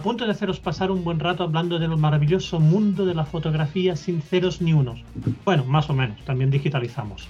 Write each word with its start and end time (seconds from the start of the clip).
A 0.00 0.02
punto 0.02 0.24
de 0.24 0.30
haceros 0.30 0.60
pasar 0.60 0.90
un 0.90 1.04
buen 1.04 1.20
rato 1.20 1.42
hablando 1.42 1.78
del 1.78 1.94
maravilloso 1.98 2.58
mundo 2.58 3.04
de 3.04 3.14
la 3.14 3.26
fotografía 3.26 3.96
sin 3.96 4.22
ceros 4.22 4.62
ni 4.62 4.72
unos. 4.72 5.04
Bueno, 5.44 5.66
más 5.66 5.90
o 5.90 5.92
menos, 5.92 6.16
también 6.24 6.50
digitalizamos. 6.50 7.28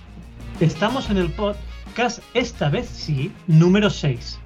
Estamos 0.60 1.10
en 1.10 1.16
el 1.16 1.32
podcast, 1.32 2.20
esta 2.32 2.68
vez 2.68 2.88
sí, 2.88 3.32
número 3.48 3.90
6. 3.90 4.38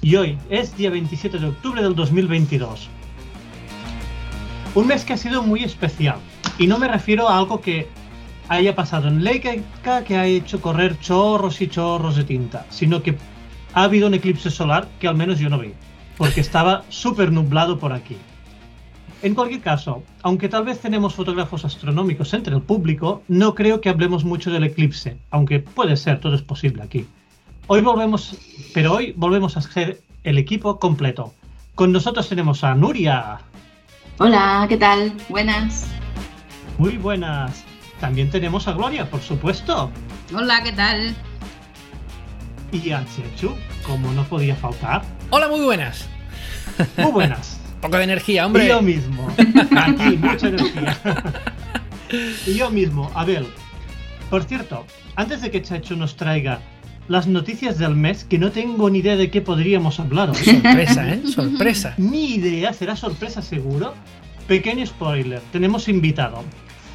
Y 0.00 0.16
hoy 0.16 0.38
es 0.50 0.76
día 0.76 0.90
27 0.90 1.38
de 1.38 1.46
octubre 1.46 1.80
del 1.80 1.94
2022. 1.94 2.88
Un 4.74 4.86
mes 4.88 5.04
que 5.04 5.12
ha 5.12 5.16
sido 5.16 5.44
muy 5.44 5.62
especial. 5.62 6.16
Y 6.58 6.66
no 6.66 6.80
me 6.80 6.88
refiero 6.88 7.28
a 7.28 7.38
algo 7.38 7.60
que 7.60 7.86
haya 8.48 8.74
pasado 8.74 9.06
en 9.06 9.22
Leica 9.22 9.54
que 10.02 10.16
ha 10.16 10.26
hecho 10.26 10.60
correr 10.60 10.98
chorros 10.98 11.60
y 11.60 11.68
chorros 11.68 12.16
de 12.16 12.24
tinta, 12.24 12.66
sino 12.70 13.04
que 13.04 13.16
ha 13.72 13.84
habido 13.84 14.08
un 14.08 14.14
eclipse 14.14 14.50
solar 14.50 14.88
que 14.98 15.06
al 15.06 15.14
menos 15.14 15.38
yo 15.38 15.48
no 15.48 15.60
vi, 15.60 15.74
porque 16.16 16.40
estaba 16.40 16.84
súper 16.88 17.32
nublado 17.32 17.78
por 17.78 17.92
aquí. 17.92 18.16
En 19.22 19.34
cualquier 19.34 19.60
caso, 19.60 20.02
aunque 20.22 20.48
tal 20.48 20.64
vez 20.64 20.80
tenemos 20.80 21.14
fotógrafos 21.14 21.64
astronómicos 21.64 22.34
entre 22.34 22.54
el 22.54 22.62
público, 22.62 23.22
no 23.28 23.54
creo 23.54 23.80
que 23.80 23.88
hablemos 23.88 24.24
mucho 24.24 24.50
del 24.50 24.64
eclipse, 24.64 25.16
aunque 25.30 25.60
puede 25.60 25.96
ser, 25.96 26.18
todo 26.18 26.34
es 26.34 26.42
posible 26.42 26.82
aquí. 26.82 27.06
Hoy 27.68 27.80
volvemos, 27.82 28.36
pero 28.74 28.94
hoy 28.94 29.14
volvemos 29.16 29.56
a 29.56 29.62
ser 29.62 30.02
el 30.24 30.38
equipo 30.38 30.80
completo. 30.80 31.32
Con 31.76 31.92
nosotros 31.92 32.28
tenemos 32.28 32.64
a 32.64 32.74
Nuria. 32.74 33.38
Hola, 34.18 34.66
¿qué 34.68 34.76
tal? 34.76 35.12
Buenas. 35.28 35.86
Muy 36.78 36.98
buenas. 36.98 37.64
También 38.00 38.28
tenemos 38.30 38.66
a 38.66 38.72
Gloria, 38.72 39.08
por 39.08 39.20
supuesto. 39.20 39.90
Hola, 40.34 40.62
¿qué 40.64 40.72
tal? 40.72 41.14
Y 42.72 42.90
a 42.90 43.04
Chechu, 43.04 43.54
como 43.86 44.10
no 44.12 44.24
podía 44.24 44.56
faltar. 44.56 45.02
Hola, 45.30 45.48
muy 45.48 45.60
buenas. 45.60 46.08
Muy 46.96 47.12
buenas. 47.12 47.60
Poco 47.80 47.98
de 47.98 48.04
energía, 48.04 48.46
hombre. 48.46 48.64
Y 48.64 48.68
yo 48.68 48.80
mismo. 48.80 49.28
Aquí, 49.76 50.16
mucha 50.16 50.48
energía. 50.48 50.98
y 52.46 52.54
yo 52.54 52.70
mismo, 52.70 53.10
Abel. 53.14 53.46
Por 54.30 54.44
cierto, 54.44 54.86
antes 55.16 55.42
de 55.42 55.50
que 55.50 55.62
Chechu 55.62 55.96
nos 55.96 56.16
traiga 56.16 56.60
las 57.08 57.26
noticias 57.26 57.78
del 57.78 57.96
mes, 57.96 58.24
que 58.24 58.38
no 58.38 58.50
tengo 58.52 58.88
ni 58.88 59.00
idea 59.00 59.16
de 59.16 59.30
qué 59.30 59.42
podríamos 59.42 60.00
hablar 60.00 60.30
hoy. 60.30 60.36
Sorpresa, 60.36 61.08
¿eh? 61.12 61.22
Sorpresa. 61.26 61.94
Ni 61.98 62.34
idea, 62.34 62.72
será 62.72 62.96
sorpresa 62.96 63.42
seguro. 63.42 63.94
Pequeño 64.46 64.86
spoiler, 64.86 65.40
tenemos 65.52 65.88
invitado. 65.88 66.44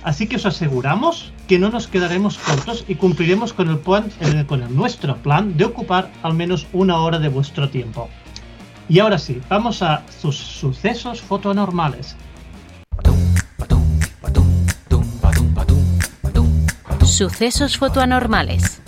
Así 0.08 0.26
que 0.26 0.38
os 0.38 0.46
aseguramos 0.46 1.34
que 1.50 1.60
no 1.60 1.68
nos 1.68 1.88
quedaremos 1.88 2.38
cortos 2.38 2.86
y 2.88 2.96
cumpliremos 2.96 3.52
con 3.52 3.68
el, 3.68 3.78
plan, 3.80 4.10
con 4.48 4.64
el 4.64 4.74
nuestro 4.74 5.18
plan 5.18 5.58
de 5.58 5.66
ocupar 5.66 6.10
al 6.24 6.34
menos 6.34 6.66
una 6.72 6.96
hora 7.02 7.20
de 7.20 7.28
vuestro 7.28 7.70
tiempo. 7.70 8.08
Y 8.88 9.00
ahora 9.00 9.18
sí, 9.18 9.42
vamos 9.50 9.82
a 9.82 10.04
sus 10.22 10.38
sucesos 10.38 11.20
fotoanormales. 11.20 12.16
Sucesos 17.04 17.78
fotoanormales. 17.78 18.82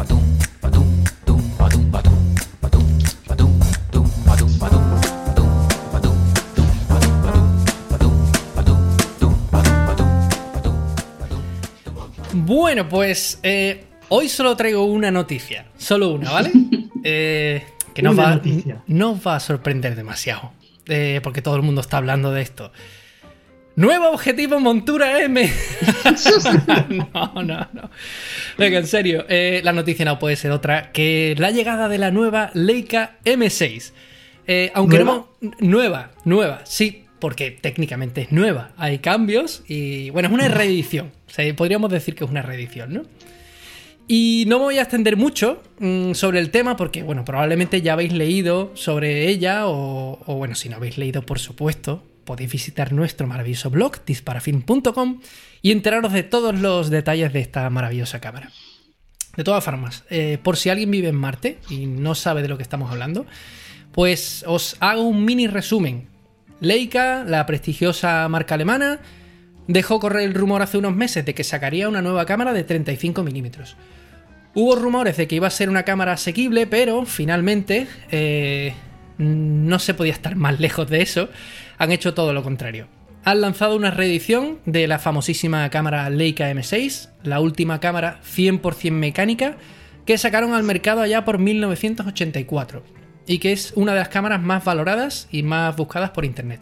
Bueno, 12.45 12.87
pues 12.87 13.39
eh, 13.43 13.83
hoy 14.07 14.29
solo 14.29 14.55
traigo 14.55 14.85
una 14.85 15.11
noticia. 15.11 15.65
Solo 15.77 16.09
una, 16.11 16.31
¿vale? 16.31 16.51
Eh, 17.01 17.63
que 17.93 18.01
no 18.01 18.13
va, 18.13 18.41
nos 18.87 19.25
va 19.25 19.37
a 19.37 19.39
sorprender 19.39 19.95
demasiado. 19.95 20.51
Eh, 20.85 21.21
porque 21.23 21.41
todo 21.41 21.55
el 21.55 21.61
mundo 21.61 21.79
está 21.79 21.95
hablando 21.95 22.33
de 22.33 22.41
esto. 22.41 22.73
Nuevo 23.77 24.09
objetivo 24.09 24.59
montura 24.59 25.21
M. 25.21 25.49
no, 26.89 27.31
no, 27.41 27.67
no. 27.71 27.89
Venga, 28.57 28.79
en 28.79 28.87
serio. 28.87 29.25
la 29.29 29.71
noticia 29.71 30.03
no 30.03 30.19
puede 30.19 30.35
ser 30.35 30.51
otra 30.51 30.91
que 30.91 31.35
la 31.37 31.51
llegada 31.51 31.87
de 31.87 31.99
la 31.99 32.11
nueva 32.11 32.51
Leica 32.53 33.17
M6. 33.23 33.93
aunque 34.73 34.97
¿Nueva? 34.97 35.25
no. 35.39 35.51
Nueva, 35.61 36.11
nueva, 36.25 36.61
sí 36.65 37.05
porque 37.19 37.51
técnicamente 37.51 38.21
es 38.21 38.31
nueva. 38.31 38.71
Hay 38.77 38.99
cambios 38.99 39.63
y 39.67 40.09
bueno, 40.09 40.27
es 40.27 40.33
una 40.33 40.47
reedición. 40.47 41.11
Podríamos 41.55 41.91
decir 41.91 42.15
que 42.15 42.23
es 42.23 42.29
una 42.29 42.41
reedición, 42.41 42.93
¿no? 42.93 43.01
Y 44.07 44.45
no 44.47 44.57
me 44.57 44.65
voy 44.65 44.77
a 44.79 44.81
extender 44.81 45.17
mucho 45.17 45.61
mm, 45.77 46.13
sobre 46.13 46.39
el 46.39 46.49
tema 46.49 46.75
porque, 46.75 47.03
bueno, 47.03 47.23
probablemente 47.23 47.83
ya 47.83 47.93
habéis 47.93 48.11
leído 48.11 48.71
sobre 48.73 49.27
ella 49.27 49.67
o, 49.67 50.17
bueno, 50.25 50.55
si 50.55 50.67
no 50.67 50.77
habéis 50.77 50.97
leído, 50.97 51.21
por 51.21 51.37
supuesto, 51.37 52.03
podéis 52.25 52.51
visitar 52.51 52.91
nuestro 52.91 53.27
maravilloso 53.27 53.69
blog, 53.69 54.03
disparafilm.com, 54.05 55.21
y 55.61 55.71
enteraros 55.71 56.11
de 56.11 56.23
todos 56.23 56.59
los 56.59 56.89
detalles 56.89 57.33
de 57.33 57.41
esta 57.41 57.69
maravillosa 57.69 58.19
cámara. 58.19 58.49
De 59.37 59.43
todas 59.43 59.63
formas, 59.63 60.03
eh, 60.09 60.39
por 60.41 60.57
si 60.57 60.69
alguien 60.69 60.89
vive 60.89 61.09
en 61.09 61.15
Marte 61.15 61.59
y 61.69 61.85
no 61.85 62.15
sabe 62.15 62.41
de 62.41 62.47
lo 62.47 62.57
que 62.57 62.63
estamos 62.63 62.91
hablando, 62.91 63.27
pues 63.91 64.43
os 64.47 64.75
hago 64.79 65.03
un 65.03 65.23
mini 65.23 65.45
resumen 65.45 66.07
Leica, 66.61 67.23
la 67.25 67.45
prestigiosa 67.45 68.27
marca 68.27 68.55
alemana, 68.55 68.99
dejó 69.69 69.99
correr 69.99 70.23
el 70.23 70.33
rumor 70.33 70.63
hace 70.63 70.79
unos 70.79 70.95
meses 70.95 71.23
de 71.23 71.35
que 71.35 71.43
sacaría 71.43 71.87
una 71.87 72.01
nueva 72.01 72.25
cámara 72.25 72.53
de 72.53 72.63
35 72.63 73.23
milímetros. 73.23 73.77
Hubo 74.55 74.75
rumores 74.75 75.15
de 75.15 75.27
que 75.27 75.35
iba 75.35 75.47
a 75.47 75.51
ser 75.51 75.69
una 75.69 75.83
cámara 75.83 76.13
asequible, 76.13 76.65
pero 76.65 77.05
finalmente 77.05 77.87
eh, 78.09 78.73
no 79.19 79.77
se 79.77 79.93
podía 79.93 80.11
estar 80.11 80.35
más 80.35 80.59
lejos 80.59 80.89
de 80.89 81.03
eso. 81.03 81.29
Han 81.77 81.91
hecho 81.91 82.15
todo 82.15 82.33
lo 82.33 82.41
contrario. 82.41 82.87
Han 83.23 83.41
lanzado 83.41 83.75
una 83.75 83.91
reedición 83.91 84.59
de 84.65 84.87
la 84.87 84.97
famosísima 84.97 85.69
cámara 85.69 86.09
Leica 86.09 86.49
M6, 86.51 87.09
la 87.21 87.39
última 87.39 87.79
cámara 87.79 88.21
100% 88.23 88.91
mecánica 88.91 89.57
que 90.05 90.17
sacaron 90.17 90.55
al 90.55 90.63
mercado 90.63 91.01
allá 91.01 91.25
por 91.25 91.37
1984 91.37 92.83
y 93.27 93.37
que 93.37 93.51
es 93.51 93.73
una 93.75 93.93
de 93.93 93.99
las 93.99 94.09
cámaras 94.09 94.41
más 94.41 94.65
valoradas 94.65 95.27
y 95.31 95.43
más 95.43 95.75
buscadas 95.75 96.09
por 96.09 96.25
internet. 96.25 96.61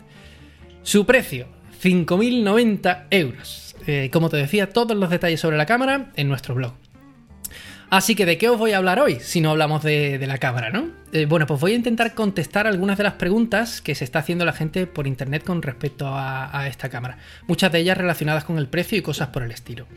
Su 0.83 1.05
precio, 1.05 1.47
5.090 1.81 3.05
euros. 3.11 3.75
Eh, 3.85 4.09
como 4.11 4.29
te 4.29 4.37
decía, 4.37 4.69
todos 4.69 4.97
los 4.97 5.09
detalles 5.09 5.39
sobre 5.39 5.57
la 5.57 5.65
cámara 5.65 6.11
en 6.15 6.27
nuestro 6.27 6.55
blog. 6.55 6.73
Así 7.89 8.15
que, 8.15 8.25
¿de 8.25 8.37
qué 8.37 8.49
os 8.49 8.57
voy 8.57 8.73
a 8.73 8.77
hablar 8.77 8.99
hoy 8.99 9.19
si 9.21 9.39
no 9.39 9.51
hablamos 9.51 9.81
de, 9.81 10.21
la 10.27 10.37
cámara, 10.39 10.71
no? 10.71 10.89
Eh, 11.13 11.25
bueno, 11.25 11.47
pues 11.47 11.61
voy 11.61 11.71
a 11.71 11.75
intentar 11.75 12.13
contestar 12.15 12.67
algunas 12.67 12.97
de 12.97 13.05
las 13.05 13.13
preguntas 13.13 13.81
que 13.81 13.95
se 13.95 14.03
está 14.03 14.19
haciendo 14.19 14.43
la 14.43 14.51
gente 14.51 14.87
por 14.87 15.07
internet 15.07 15.45
con 15.45 15.61
respecto 15.61 16.05
a, 16.09 16.67
esta 16.67 16.89
cámara. 16.89 17.17
Muchas 17.47 17.71
de 17.71 17.79
ellas 17.79 17.97
relacionadas 17.97 18.43
con 18.43 18.57
el 18.57 18.67
precio 18.67 18.97
y 18.97 19.01
cosas 19.01 19.29
por 19.29 19.43
el 19.43 19.51
estilo. 19.51 19.87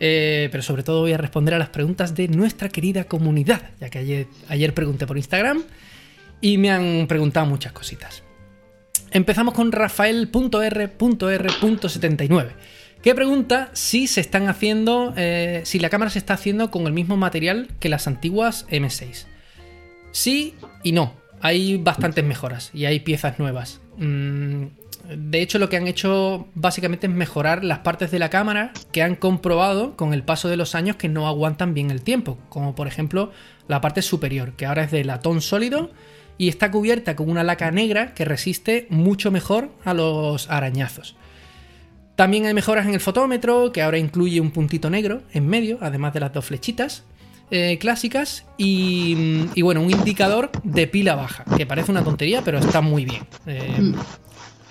Eh, 0.00 0.48
pero 0.50 0.62
sobre 0.62 0.82
todo 0.82 1.02
voy 1.02 1.12
a 1.12 1.18
responder 1.18 1.52
a 1.52 1.58
las 1.58 1.68
preguntas 1.68 2.14
de 2.14 2.28
nuestra 2.28 2.70
querida 2.70 3.04
comunidad, 3.04 3.60
ya 3.78 3.90
que 3.90 3.98
ayer, 3.98 4.26
ayer 4.48 4.72
pregunté 4.72 5.06
por 5.06 5.18
Instagram 5.18 5.62
y 6.40 6.56
me 6.56 6.70
han 6.70 7.06
preguntado 7.06 7.44
muchas 7.44 7.72
cositas. 7.72 8.22
Empezamos 9.14 9.54
con 9.54 9.70
Rafael.r.r.79, 9.70 12.48
que 13.00 13.14
pregunta 13.14 13.70
si 13.72 14.08
se 14.08 14.20
están 14.20 14.48
haciendo, 14.48 15.14
eh, 15.16 15.60
si 15.64 15.78
la 15.78 15.88
cámara 15.88 16.10
se 16.10 16.18
está 16.18 16.34
haciendo 16.34 16.72
con 16.72 16.88
el 16.88 16.92
mismo 16.92 17.16
material 17.16 17.68
que 17.78 17.88
las 17.88 18.08
antiguas 18.08 18.66
M6. 18.70 19.26
Sí 20.10 20.56
y 20.82 20.90
no. 20.90 21.14
Hay 21.40 21.76
bastantes 21.76 22.24
mejoras 22.24 22.72
y 22.74 22.86
hay 22.86 22.98
piezas 22.98 23.38
nuevas. 23.38 23.80
Mm, 23.98 24.64
de 25.16 25.42
hecho, 25.42 25.60
lo 25.60 25.68
que 25.68 25.76
han 25.76 25.86
hecho 25.86 26.48
básicamente 26.56 27.06
es 27.06 27.12
mejorar 27.12 27.62
las 27.62 27.78
partes 27.80 28.10
de 28.10 28.18
la 28.18 28.30
cámara 28.30 28.72
que 28.90 29.04
han 29.04 29.14
comprobado 29.14 29.94
con 29.94 30.12
el 30.12 30.24
paso 30.24 30.48
de 30.48 30.56
los 30.56 30.74
años 30.74 30.96
que 30.96 31.08
no 31.08 31.28
aguantan 31.28 31.72
bien 31.72 31.92
el 31.92 32.02
tiempo, 32.02 32.36
como 32.48 32.74
por 32.74 32.88
ejemplo 32.88 33.30
la 33.68 33.80
parte 33.80 34.02
superior, 34.02 34.54
que 34.56 34.66
ahora 34.66 34.82
es 34.82 34.90
de 34.90 35.04
latón 35.04 35.40
sólido 35.40 35.92
y 36.38 36.48
está 36.48 36.70
cubierta 36.70 37.16
con 37.16 37.30
una 37.30 37.44
laca 37.44 37.70
negra 37.70 38.14
que 38.14 38.24
resiste 38.24 38.86
mucho 38.90 39.30
mejor 39.30 39.70
a 39.84 39.94
los 39.94 40.50
arañazos. 40.50 41.16
También 42.16 42.46
hay 42.46 42.54
mejoras 42.54 42.86
en 42.86 42.94
el 42.94 43.00
fotómetro, 43.00 43.72
que 43.72 43.82
ahora 43.82 43.98
incluye 43.98 44.40
un 44.40 44.50
puntito 44.50 44.88
negro 44.88 45.22
en 45.32 45.46
medio, 45.46 45.78
además 45.80 46.14
de 46.14 46.20
las 46.20 46.32
dos 46.32 46.44
flechitas 46.44 47.04
eh, 47.50 47.78
clásicas, 47.78 48.46
y, 48.56 49.60
bueno, 49.62 49.82
un 49.82 49.90
indicador 49.90 50.50
de 50.62 50.86
pila 50.86 51.16
baja, 51.16 51.44
que 51.56 51.66
parece 51.66 51.90
una 51.90 52.04
tontería, 52.04 52.42
pero 52.42 52.58
está 52.58 52.80
muy 52.80 53.04
bien. 53.04 53.26
Eh, 53.46 53.92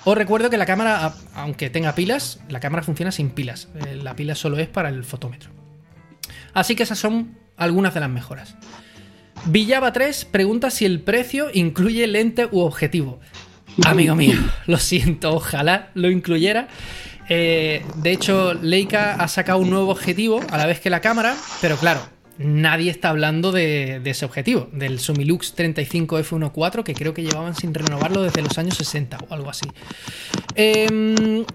os 0.06 0.18
recuerdo 0.18 0.50
que 0.50 0.58
la 0.58 0.66
cámara, 0.66 1.14
aunque 1.34 1.70
tenga 1.70 1.96
pilas, 1.96 2.40
la 2.50 2.60
cámara 2.60 2.84
funciona 2.84 3.12
sin 3.12 3.30
pilas. 3.30 3.70
Eh, 3.76 3.96
la 3.96 4.16
pila 4.16 4.36
solo 4.36 4.58
es 4.58 4.68
para 4.68 4.90
el 4.90 5.04
fotómetro. 5.04 5.52
Así 6.54 6.76
que 6.76 6.84
esas 6.84 7.00
son 7.00 7.38
algunas 7.56 7.94
de 7.94 8.00
las 8.02 8.10
mejoras. 8.10 8.56
Villaba 9.46 9.92
3 9.92 10.26
pregunta 10.26 10.70
si 10.70 10.86
el 10.86 11.02
precio 11.02 11.48
incluye 11.54 12.08
lente 12.08 12.48
u 12.52 12.60
objetivo. 12.60 13.20
Amigo 13.86 14.16
mío, 14.16 14.38
lo 14.68 14.78
siento, 14.78 15.34
ojalá 15.34 15.90
lo 15.96 16.10
incluyera. 16.10 16.68
Eh, 17.30 17.84
de 17.96 18.12
hecho, 18.12 18.54
Leica 18.54 19.16
ha 19.16 19.28
sacado 19.28 19.60
un 19.60 19.70
nuevo 19.70 19.90
objetivo 19.90 20.42
a 20.50 20.58
la 20.58 20.66
vez 20.66 20.80
que 20.80 20.90
la 20.90 21.02
cámara, 21.02 21.36
pero 21.62 21.78
claro, 21.78 22.02
nadie 22.38 22.92
está 22.92 23.10
hablando 23.10 23.52
de, 23.52 24.02
ese 24.04 24.26
objetivo, 24.26 24.70
del 24.72 25.00
Sumilux 25.00 25.54
35 25.54 26.20
F1.4, 26.20 26.84
que 26.84 26.94
creo 26.94 27.14
que 27.14 27.24
llevaban 27.24 27.56
sin 27.56 27.74
renovarlo 27.74 28.22
desde 28.22 28.42
los 28.42 28.58
años 28.58 28.76
60 28.78 29.18
o 29.30 29.34
algo 29.34 29.50
así. 29.50 29.68
Em, 30.56 31.46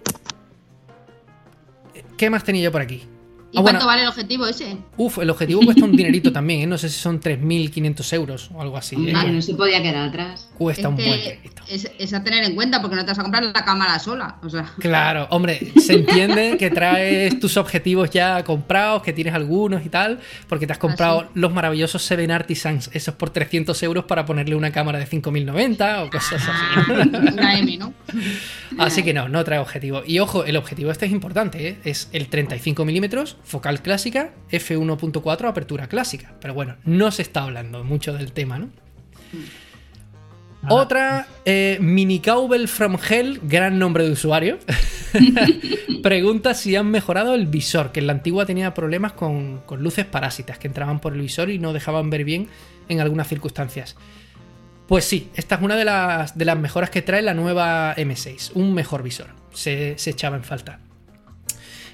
¿Qué 2.16 2.30
más 2.30 2.42
tenía 2.44 2.64
yo 2.64 2.72
por 2.72 2.80
aquí? 2.80 3.04
¿Y 3.50 3.58
ah, 3.58 3.62
cuánto 3.62 3.86
vale 3.86 4.02
el 4.02 4.08
objetivo 4.08 4.46
ese? 4.46 4.76
Uf, 4.98 5.18
el 5.18 5.30
objetivo 5.30 5.62
cuesta 5.64 5.84
un 5.84 5.96
dinerito 5.96 6.30
también, 6.30 6.62
¿eh? 6.62 6.66
no 6.66 6.76
sé 6.76 6.90
si 6.90 6.98
son 6.98 7.18
3.500 7.18 8.12
euros 8.12 8.50
o 8.52 8.60
algo 8.60 8.76
así. 8.76 8.96
¿eh? 9.08 9.12
no 9.12 9.40
se 9.40 9.54
podía 9.54 9.82
quedar 9.82 10.08
atrás. 10.08 10.50
Cuesta 10.58 10.90
un 10.90 10.96
buen 10.96 11.12
dinerito. 11.12 11.62
Es, 11.66 12.12
a 12.12 12.22
tener 12.22 12.44
en 12.44 12.54
cuenta 12.54 12.80
porque 12.82 12.96
no 12.96 13.04
te 13.04 13.08
vas 13.08 13.18
a 13.18 13.22
comprar 13.22 13.44
la 13.44 13.64
cámara 13.64 13.98
sola. 13.98 14.36
O 14.42 14.50
sea. 14.50 14.70
Claro, 14.78 15.28
hombre, 15.30 15.72
se 15.76 15.94
entiende 15.94 16.56
que 16.58 16.70
traes 16.70 17.40
tus 17.40 17.56
objetivos 17.56 18.10
ya 18.10 18.44
comprados, 18.44 19.02
que 19.02 19.14
tienes 19.14 19.32
algunos 19.32 19.84
y 19.84 19.88
tal, 19.88 20.20
porque 20.46 20.66
te 20.66 20.74
has 20.74 20.78
comprado 20.78 21.20
ah, 21.20 21.30
los 21.32 21.52
maravillosos 21.52 22.02
Seven 22.02 22.30
Artisans, 22.30 22.90
esos 22.92 23.14
por 23.14 23.30
300 23.30 23.82
euros 23.82 24.04
para 24.04 24.26
ponerle 24.26 24.56
una 24.56 24.72
cámara 24.72 24.98
de 24.98 25.06
5.090 25.06 26.06
o 26.06 26.10
cosas 26.10 26.42
así. 26.46 27.00
Una 27.32 27.58
M, 27.58 27.78
¿no? 27.78 27.94
Así 28.78 29.02
que 29.02 29.14
no, 29.14 29.28
no 29.28 29.42
trae 29.44 29.58
objetivo. 29.58 30.02
Y 30.06 30.18
ojo, 30.18 30.44
el 30.44 30.56
objetivo 30.56 30.90
este 30.90 31.06
es 31.06 31.12
importante, 31.12 31.68
¿eh? 31.68 31.78
es 31.84 32.08
el 32.12 32.28
35 32.28 32.84
milímetros 32.84 33.37
focal 33.44 33.82
clásica, 33.82 34.32
f1.4 34.50 35.48
apertura 35.48 35.88
clásica. 35.88 36.34
Pero 36.40 36.54
bueno, 36.54 36.76
no 36.84 37.10
se 37.10 37.22
está 37.22 37.42
hablando 37.42 37.84
mucho 37.84 38.12
del 38.12 38.32
tema, 38.32 38.58
¿no? 38.58 38.70
Otra, 40.68 41.26
eh, 41.44 41.78
Mini 41.80 42.20
Cowbell 42.20 42.66
from 42.66 42.98
Hell, 43.08 43.40
gran 43.42 43.78
nombre 43.78 44.04
de 44.04 44.10
usuario. 44.10 44.58
Pregunta 46.02 46.52
si 46.54 46.74
han 46.74 46.90
mejorado 46.90 47.34
el 47.34 47.46
visor, 47.46 47.92
que 47.92 48.00
en 48.00 48.08
la 48.08 48.12
antigua 48.12 48.44
tenía 48.44 48.74
problemas 48.74 49.12
con, 49.12 49.58
con, 49.66 49.82
luces 49.82 50.04
parásitas 50.04 50.58
que 50.58 50.66
entraban 50.66 51.00
por 51.00 51.14
el 51.14 51.20
visor 51.20 51.50
y 51.50 51.58
no 51.58 51.72
dejaban 51.72 52.10
ver 52.10 52.24
bien 52.24 52.48
en 52.88 53.00
algunas 53.00 53.28
circunstancias. 53.28 53.96
Pues 54.88 55.04
sí, 55.04 55.30
esta 55.34 55.56
es 55.56 55.62
una 55.62 55.76
de 55.76 55.84
las, 55.84 56.36
de 56.36 56.44
las 56.44 56.58
mejoras 56.58 56.90
que 56.90 57.02
trae 57.02 57.22
la 57.22 57.34
nueva 57.34 57.94
M6, 57.96 58.52
un 58.54 58.74
mejor 58.74 59.02
visor. 59.02 59.28
Se, 59.52 59.96
se 59.96 60.10
echaba 60.10 60.36
en 60.36 60.44
falta. 60.44 60.80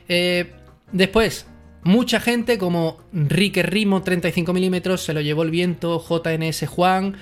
Eh, 0.08 0.52
Después, 0.94 1.49
mucha 1.82 2.20
gente 2.20 2.56
como 2.56 2.99
Rique 3.12 3.64
Rimo 3.64 4.05
35mm, 4.05 4.96
se 4.96 5.12
lo 5.12 5.20
llevó 5.20 5.43
el 5.43 5.50
viento, 5.50 6.00
JNS 6.00 6.69
Juan, 6.69 7.17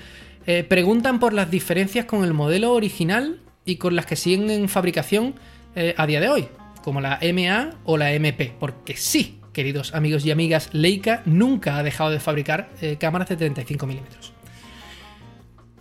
eh, 0.45 0.63
preguntan 0.63 1.19
por 1.19 1.33
las 1.33 1.49
diferencias 1.49 2.05
con 2.05 2.23
el 2.23 2.35
modelo 2.35 2.71
original 2.73 3.39
y 3.65 3.77
con 3.77 3.95
las 3.95 4.05
que 4.05 4.15
siguen 4.15 4.51
en 4.51 4.69
fabricación 4.69 5.33
eh, 5.75 5.95
a 5.97 6.05
día 6.05 6.21
de 6.21 6.29
hoy, 6.29 6.47
como 6.83 7.01
la 7.01 7.19
MA 7.33 7.71
o 7.83 7.97
la 7.97 8.13
MP, 8.13 8.53
porque 8.59 8.95
sí, 8.95 9.39
queridos 9.53 9.95
amigos 9.95 10.23
y 10.23 10.29
amigas, 10.29 10.69
Leica 10.71 11.23
nunca 11.25 11.77
ha 11.77 11.83
dejado 11.83 12.11
de 12.11 12.19
fabricar 12.19 12.69
eh, 12.79 12.97
cámaras 12.99 13.27
de 13.29 13.51
35mm. 13.51 14.01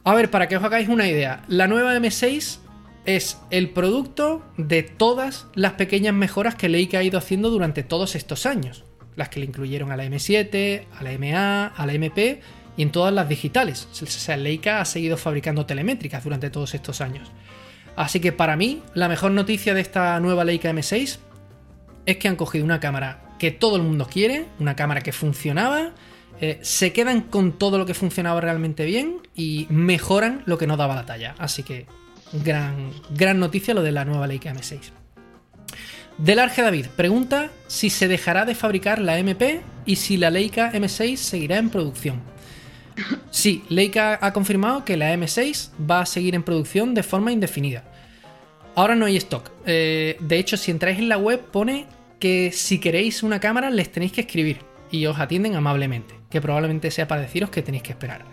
A 0.04 0.14
ver, 0.14 0.30
para 0.30 0.48
que 0.48 0.56
os 0.56 0.64
hagáis 0.64 0.88
una 0.88 1.06
idea, 1.06 1.42
la 1.46 1.68
nueva 1.68 1.94
M6 1.94 2.61
es 3.04 3.38
el 3.50 3.70
producto 3.70 4.42
de 4.56 4.82
todas 4.82 5.46
las 5.54 5.72
pequeñas 5.72 6.14
mejoras 6.14 6.54
que 6.54 6.68
Leica 6.68 6.98
ha 6.98 7.02
ido 7.02 7.18
haciendo 7.18 7.50
durante 7.50 7.82
todos 7.82 8.14
estos 8.14 8.46
años. 8.46 8.84
Las 9.16 9.28
que 9.28 9.40
le 9.40 9.46
incluyeron 9.46 9.92
a 9.92 9.96
la 9.96 10.04
M7, 10.04 10.86
a 10.98 11.02
la 11.02 11.18
MA, 11.18 11.66
a 11.66 11.86
la 11.86 11.92
MP 11.92 12.40
y 12.76 12.82
en 12.82 12.92
todas 12.92 13.12
las 13.12 13.28
digitales. 13.28 13.88
O 13.90 14.06
sea, 14.06 14.36
Leica 14.36 14.80
ha 14.80 14.84
seguido 14.84 15.16
fabricando 15.16 15.66
telemétricas 15.66 16.24
durante 16.24 16.50
todos 16.50 16.74
estos 16.74 17.00
años. 17.00 17.30
Así 17.96 18.20
que 18.20 18.32
para 18.32 18.56
mí, 18.56 18.82
la 18.94 19.08
mejor 19.08 19.32
noticia 19.32 19.74
de 19.74 19.82
esta 19.82 20.18
nueva 20.20 20.44
Leica 20.44 20.70
M6 20.70 21.18
es 22.06 22.16
que 22.16 22.28
han 22.28 22.36
cogido 22.36 22.64
una 22.64 22.80
cámara 22.80 23.22
que 23.38 23.50
todo 23.50 23.76
el 23.76 23.82
mundo 23.82 24.08
quiere, 24.10 24.46
una 24.60 24.76
cámara 24.76 25.00
que 25.02 25.12
funcionaba, 25.12 25.92
eh, 26.40 26.58
se 26.62 26.92
quedan 26.92 27.20
con 27.22 27.58
todo 27.58 27.76
lo 27.78 27.84
que 27.86 27.94
funcionaba 27.94 28.40
realmente 28.40 28.84
bien 28.84 29.18
y 29.34 29.66
mejoran 29.68 30.42
lo 30.46 30.58
que 30.58 30.66
no 30.66 30.76
daba 30.76 30.94
la 30.94 31.04
talla. 31.04 31.34
Así 31.38 31.62
que 31.62 31.86
gran, 32.32 32.90
gran 33.10 33.38
noticia 33.38 33.74
lo 33.74 33.82
de 33.82 33.92
la 33.92 34.04
nueva 34.04 34.26
Leica 34.26 34.52
M6. 34.52 34.90
Delarge 36.18 36.62
David 36.62 36.86
pregunta 36.94 37.50
si 37.66 37.90
se 37.90 38.08
dejará 38.08 38.44
de 38.44 38.54
fabricar 38.54 39.00
la 39.00 39.18
MP 39.18 39.62
y 39.86 39.96
si 39.96 40.16
la 40.16 40.30
Leica 40.30 40.72
M6 40.72 41.16
seguirá 41.16 41.58
en 41.58 41.70
producción. 41.70 42.20
Sí, 43.30 43.64
Leica 43.68 44.18
ha 44.20 44.32
confirmado 44.32 44.84
que 44.84 44.96
la 44.96 45.14
M6 45.14 45.70
va 45.90 46.00
a 46.00 46.06
seguir 46.06 46.34
en 46.34 46.42
producción 46.42 46.94
de 46.94 47.02
forma 47.02 47.32
indefinida. 47.32 47.84
Ahora 48.74 48.94
no 48.94 49.06
hay 49.06 49.16
stock. 49.16 49.50
Eh, 49.66 50.16
de 50.20 50.38
hecho, 50.38 50.56
si 50.56 50.70
entráis 50.70 50.98
en 50.98 51.08
la 51.08 51.18
web 51.18 51.40
pone 51.40 51.86
que 52.18 52.52
si 52.52 52.78
queréis 52.78 53.22
una 53.22 53.40
cámara 53.40 53.70
les 53.70 53.90
tenéis 53.90 54.12
que 54.12 54.20
escribir 54.22 54.58
y 54.90 55.06
os 55.06 55.18
atienden 55.18 55.56
amablemente, 55.56 56.14
que 56.30 56.40
probablemente 56.40 56.90
sea 56.90 57.08
para 57.08 57.22
deciros 57.22 57.50
que 57.50 57.62
tenéis 57.62 57.82
que 57.82 57.92
esperar. 57.92 58.24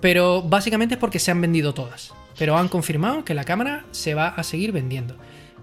Pero 0.00 0.42
básicamente 0.42 0.94
es 0.94 1.00
porque 1.00 1.18
se 1.18 1.30
han 1.30 1.40
vendido 1.40 1.72
todas 1.72 2.12
pero 2.38 2.56
han 2.56 2.68
confirmado 2.68 3.24
que 3.24 3.34
la 3.34 3.44
cámara 3.44 3.84
se 3.90 4.14
va 4.14 4.28
a 4.28 4.42
seguir 4.42 4.72
vendiendo. 4.72 5.16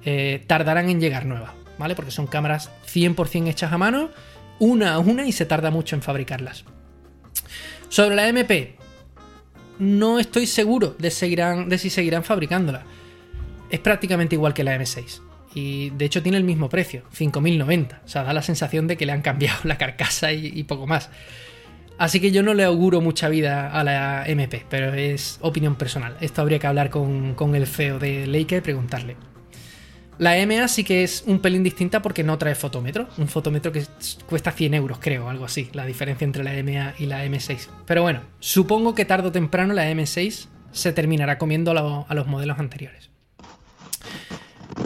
Eh, 0.04 0.44
tardarán 0.48 0.90
en 0.90 1.02
llegar 1.02 1.26
nuevas, 1.26 1.52
¿vale? 1.78 1.96
Porque 1.96 2.12
son 2.12 2.28
cámaras 2.28 2.72
100% 2.88 3.48
hechas 3.50 3.72
a 3.72 3.78
mano, 3.78 4.10
una 4.60 4.94
a 4.94 5.00
una 5.00 5.26
y 5.26 5.32
se 5.32 5.46
tarda 5.46 5.72
mucho 5.72 5.96
en 5.96 6.02
fabricarlas. 6.02 6.66
Sobre 7.90 8.16
la 8.16 8.28
MP, 8.28 8.76
no 9.80 10.20
estoy 10.20 10.48
seguro 10.48 10.96
de, 10.98 11.10
de 11.68 11.78
si 11.78 11.90
seguirán 11.90 12.24
fabricándola. 12.24 12.84
Es 13.70 13.80
prácticamente 13.80 14.36
igual 14.36 14.54
que 14.54 14.64
la 14.64 14.78
M6. 14.78 15.22
Y 15.54 15.90
de 15.92 16.06
hecho 16.06 16.22
tiene 16.22 16.38
el 16.38 16.44
mismo 16.44 16.70
precio, 16.70 17.04
5.090. 17.18 18.00
O 18.06 18.08
sea, 18.08 18.24
da 18.24 18.34
la 18.34 18.42
sensación 18.44 18.88
de 18.88 18.98
que 18.98 19.06
le 19.06 19.14
han 19.14 19.22
cambiado 19.22 19.60
la 19.64 19.78
carcasa 19.78 20.32
y 20.32 20.64
poco 20.64 20.88
más. 20.88 21.10
Así 21.98 22.20
que 22.20 22.32
yo 22.32 22.44
no 22.44 22.54
le 22.54 22.64
auguro 22.64 23.02
mucha 23.02 23.28
vida 23.28 23.72
a 23.72 23.84
la 23.84 24.24
MP, 24.28 24.66
pero 24.70 24.94
es 24.94 25.40
opinión 25.42 25.76
personal. 25.76 26.16
Esto 26.22 26.42
habría 26.42 26.60
que 26.60 26.68
hablar 26.68 26.92
con, 26.92 27.56
el 27.56 27.66
CEO 27.66 27.98
de 27.98 28.28
Leica 28.28 28.58
y 28.58 28.62
preguntarle. 28.62 29.16
La 30.20 30.34
MA 30.46 30.68
sí 30.68 30.84
que 30.84 31.04
es 31.04 31.24
un 31.28 31.40
pelín 31.40 31.64
distinta 31.64 32.02
porque 32.02 32.24
no 32.24 32.38
trae 32.38 32.56
fotómetro. 32.56 33.08
Un 33.18 33.28
fotómetro 33.28 33.72
que 33.72 33.84
cuesta 34.28 34.52
100 34.52 34.76
euros, 34.76 34.98
creo, 35.00 35.30
algo 35.30 35.46
así. 35.46 35.70
La 35.74 35.86
diferencia 35.86 36.26
entre 36.26 36.44
la 36.44 36.52
MA 36.64 36.94
y 37.00 37.06
la 37.08 37.26
M6. 37.26 37.68
Pero 37.86 38.04
bueno, 38.04 38.22
supongo 38.40 38.94
que 38.94 39.06
tarde 39.06 39.30
o 39.30 39.32
temprano 39.32 39.74
la 39.74 39.90
M6 39.92 40.48
se 40.72 40.92
terminará 40.92 41.38
comiendo 41.38 41.72
a, 41.72 42.14
los 42.14 42.28
modelos 42.28 42.60
anteriores. 42.60 43.10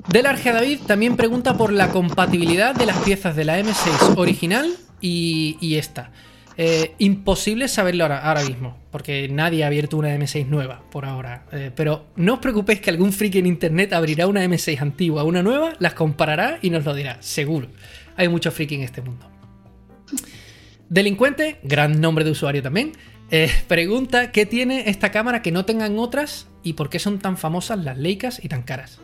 Delarge 0.07 0.51
David 0.51 0.79
también 0.87 1.17
pregunta 1.17 1.57
por 1.57 1.73
la 1.73 1.89
compatibilidad 1.89 2.75
de 2.75 2.85
las 2.85 2.97
piezas 2.99 3.35
de 3.35 3.45
la 3.45 3.59
M6 3.59 4.17
original 4.17 4.69
y 5.01 5.75
esta. 5.75 6.11
Eh, 6.57 6.95
imposible 6.97 7.67
saberlo 7.67 8.05
ahora, 8.05 8.43
mismo, 8.43 8.77
porque 8.91 9.27
nadie 9.29 9.63
ha 9.63 9.67
abierto 9.67 9.97
una 9.97 10.15
M6 10.15 10.47
nueva 10.47 10.83
por 10.91 11.05
ahora. 11.05 11.45
Eh, 11.51 11.71
pero 11.75 12.07
no 12.15 12.35
os 12.35 12.39
preocupéis 12.39 12.81
que 12.81 12.89
algún 12.89 13.13
friki 13.13 13.39
en 13.39 13.45
internet 13.45 13.93
abrirá 13.93 14.27
una 14.27 14.43
M6 14.43 14.81
antigua, 14.81 15.23
una 15.23 15.43
nueva, 15.43 15.73
las 15.79 15.93
comparará 15.93 16.59
y 16.61 16.69
nos 16.69 16.83
lo 16.83 16.93
dirá, 16.93 17.17
seguro. 17.21 17.67
Hay 18.17 18.27
mucho 18.27 18.51
friki 18.51 18.75
en 18.75 18.81
este 18.81 19.01
mundo. 19.01 19.29
Delincuente, 20.89 21.57
gran 21.63 22.01
nombre 22.01 22.25
de 22.25 22.31
usuario 22.31 22.61
también, 22.61 22.91
eh, 23.29 23.49
pregunta 23.69 24.31
qué 24.33 24.45
tiene 24.45 24.89
esta 24.89 25.09
cámara 25.09 25.41
que 25.41 25.53
no 25.53 25.63
tengan 25.63 25.97
otras 25.97 26.47
y 26.63 26.73
por 26.73 26.89
qué 26.89 26.99
son 26.99 27.19
tan 27.19 27.37
famosas 27.37 27.79
las 27.79 27.97
Leicas 27.97 28.43
y 28.43 28.49
tan 28.49 28.63
caras. 28.63 28.99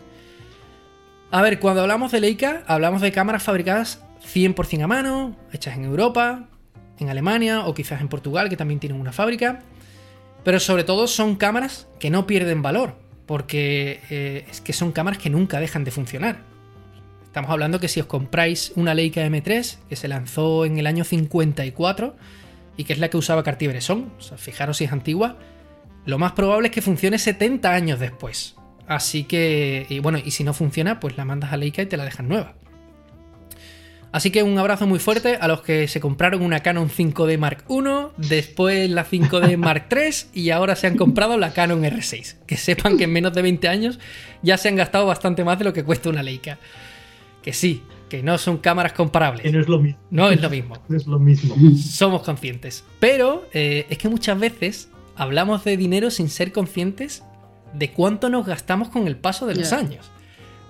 A 1.31 1.41
ver, 1.41 1.59
cuando 1.59 1.81
hablamos 1.81 2.11
de 2.11 2.19
Leica, 2.19 2.63
hablamos 2.67 3.01
de 3.01 3.11
cámaras 3.13 3.43
fabricadas 3.43 4.03
100% 4.33 4.83
a 4.83 4.87
mano, 4.87 5.35
hechas 5.53 5.77
en 5.77 5.85
Europa, 5.85 6.49
en 6.99 7.09
Alemania 7.09 7.65
o 7.65 7.73
quizás 7.73 8.01
en 8.01 8.07
Portugal, 8.07 8.49
que 8.49 8.57
también 8.57 8.79
tienen 8.79 8.99
una 8.99 9.11
fábrica. 9.11 9.61
Pero 10.43 10.59
sobre 10.59 10.83
todo 10.83 11.07
son 11.07 11.35
cámaras 11.35 11.87
que 11.99 12.09
no 12.09 12.27
pierden 12.27 12.61
valor, 12.61 12.95
porque 13.25 13.99
eh, 14.09 14.45
es 14.49 14.61
que 14.61 14.73
son 14.73 14.91
cámaras 14.91 15.19
que 15.19 15.29
nunca 15.29 15.59
dejan 15.59 15.83
de 15.83 15.91
funcionar. 15.91 16.39
Estamos 17.23 17.51
hablando 17.51 17.79
que 17.79 17.87
si 17.87 17.99
os 17.99 18.07
compráis 18.07 18.71
una 18.75 18.93
Leica 18.93 19.25
M3, 19.25 19.77
que 19.89 19.95
se 19.95 20.07
lanzó 20.07 20.65
en 20.65 20.77
el 20.77 20.87
año 20.87 21.03
54 21.03 22.15
y 22.77 22.83
que 22.83 22.93
es 22.93 22.99
la 22.99 23.09
que 23.09 23.17
usaba 23.17 23.43
Cartier-Bresson, 23.43 24.11
o 24.17 24.21
sea, 24.21 24.37
fijaros 24.37 24.77
si 24.77 24.85
es 24.85 24.91
antigua, 24.91 25.37
lo 26.05 26.17
más 26.17 26.31
probable 26.31 26.69
es 26.69 26.73
que 26.73 26.81
funcione 26.81 27.19
70 27.19 27.73
años 27.73 27.99
después. 27.99 28.55
Así 28.87 29.25
que, 29.25 29.85
y 29.89 29.99
bueno, 29.99 30.19
y 30.23 30.31
si 30.31 30.43
no 30.45 30.53
funciona, 30.53 30.99
pues 30.99 31.17
la 31.17 31.25
mandas 31.25 31.51
a 31.51 31.57
Leica 31.57 31.81
y 31.81 31.87
te 31.87 31.97
la 31.97 32.05
dejan 32.05 32.29
nueva. 32.29 32.55
Así 34.11 34.31
que 34.31 34.41
un 34.41 34.57
abrazo 34.57 34.87
muy 34.87 34.99
fuerte 34.99 35.37
a 35.39 35.47
los 35.47 35.61
que 35.61 35.87
se 35.87 35.99
compraron 35.99 36.41
una 36.41 36.61
Canon 36.61 36.89
5D 36.89 37.37
Mark 37.37 37.65
I, 37.69 38.27
después 38.27 38.89
la 38.89 39.05
5D 39.05 39.57
Mark 39.57 39.87
III 39.91 40.41
y 40.41 40.49
ahora 40.51 40.75
se 40.75 40.87
han 40.87 40.95
comprado 40.95 41.37
la 41.37 41.53
Canon 41.53 41.83
R6. 41.83 42.35
Que 42.45 42.57
sepan 42.57 42.97
que 42.97 43.03
en 43.03 43.11
menos 43.11 43.33
de 43.33 43.41
20 43.41 43.67
años 43.67 43.99
ya 44.41 44.57
se 44.57 44.69
han 44.69 44.75
gastado 44.75 45.05
bastante 45.05 45.43
más 45.43 45.59
de 45.59 45.65
lo 45.65 45.73
que 45.73 45.83
cuesta 45.83 46.09
una 46.09 46.23
Leica. 46.23 46.57
Que 47.43 47.53
sí, 47.53 47.83
que 48.09 48.23
no 48.23 48.37
son 48.37 48.57
cámaras 48.57 48.93
comparables. 48.93 49.43
Que 49.43 49.51
no 49.51 49.59
es 49.59 49.67
lo 49.67 49.79
mismo. 49.79 49.99
No 50.09 50.29
es 50.29 50.41
lo 50.41 50.49
mismo. 50.49 50.75
es 50.89 51.05
lo 51.05 51.19
mismo. 51.19 51.55
Somos 51.77 52.23
conscientes. 52.23 52.85
Pero 52.99 53.47
eh, 53.53 53.85
es 53.89 53.97
que 53.97 54.09
muchas 54.09 54.39
veces 54.39 54.89
hablamos 55.15 55.63
de 55.63 55.75
dinero 55.77 56.11
sin 56.11 56.29
ser 56.29 56.51
conscientes 56.51 57.23
de 57.73 57.91
cuánto 57.91 58.29
nos 58.29 58.45
gastamos 58.45 58.89
con 58.89 59.07
el 59.07 59.17
paso 59.17 59.45
de 59.45 59.55
los 59.55 59.73
años. 59.73 60.09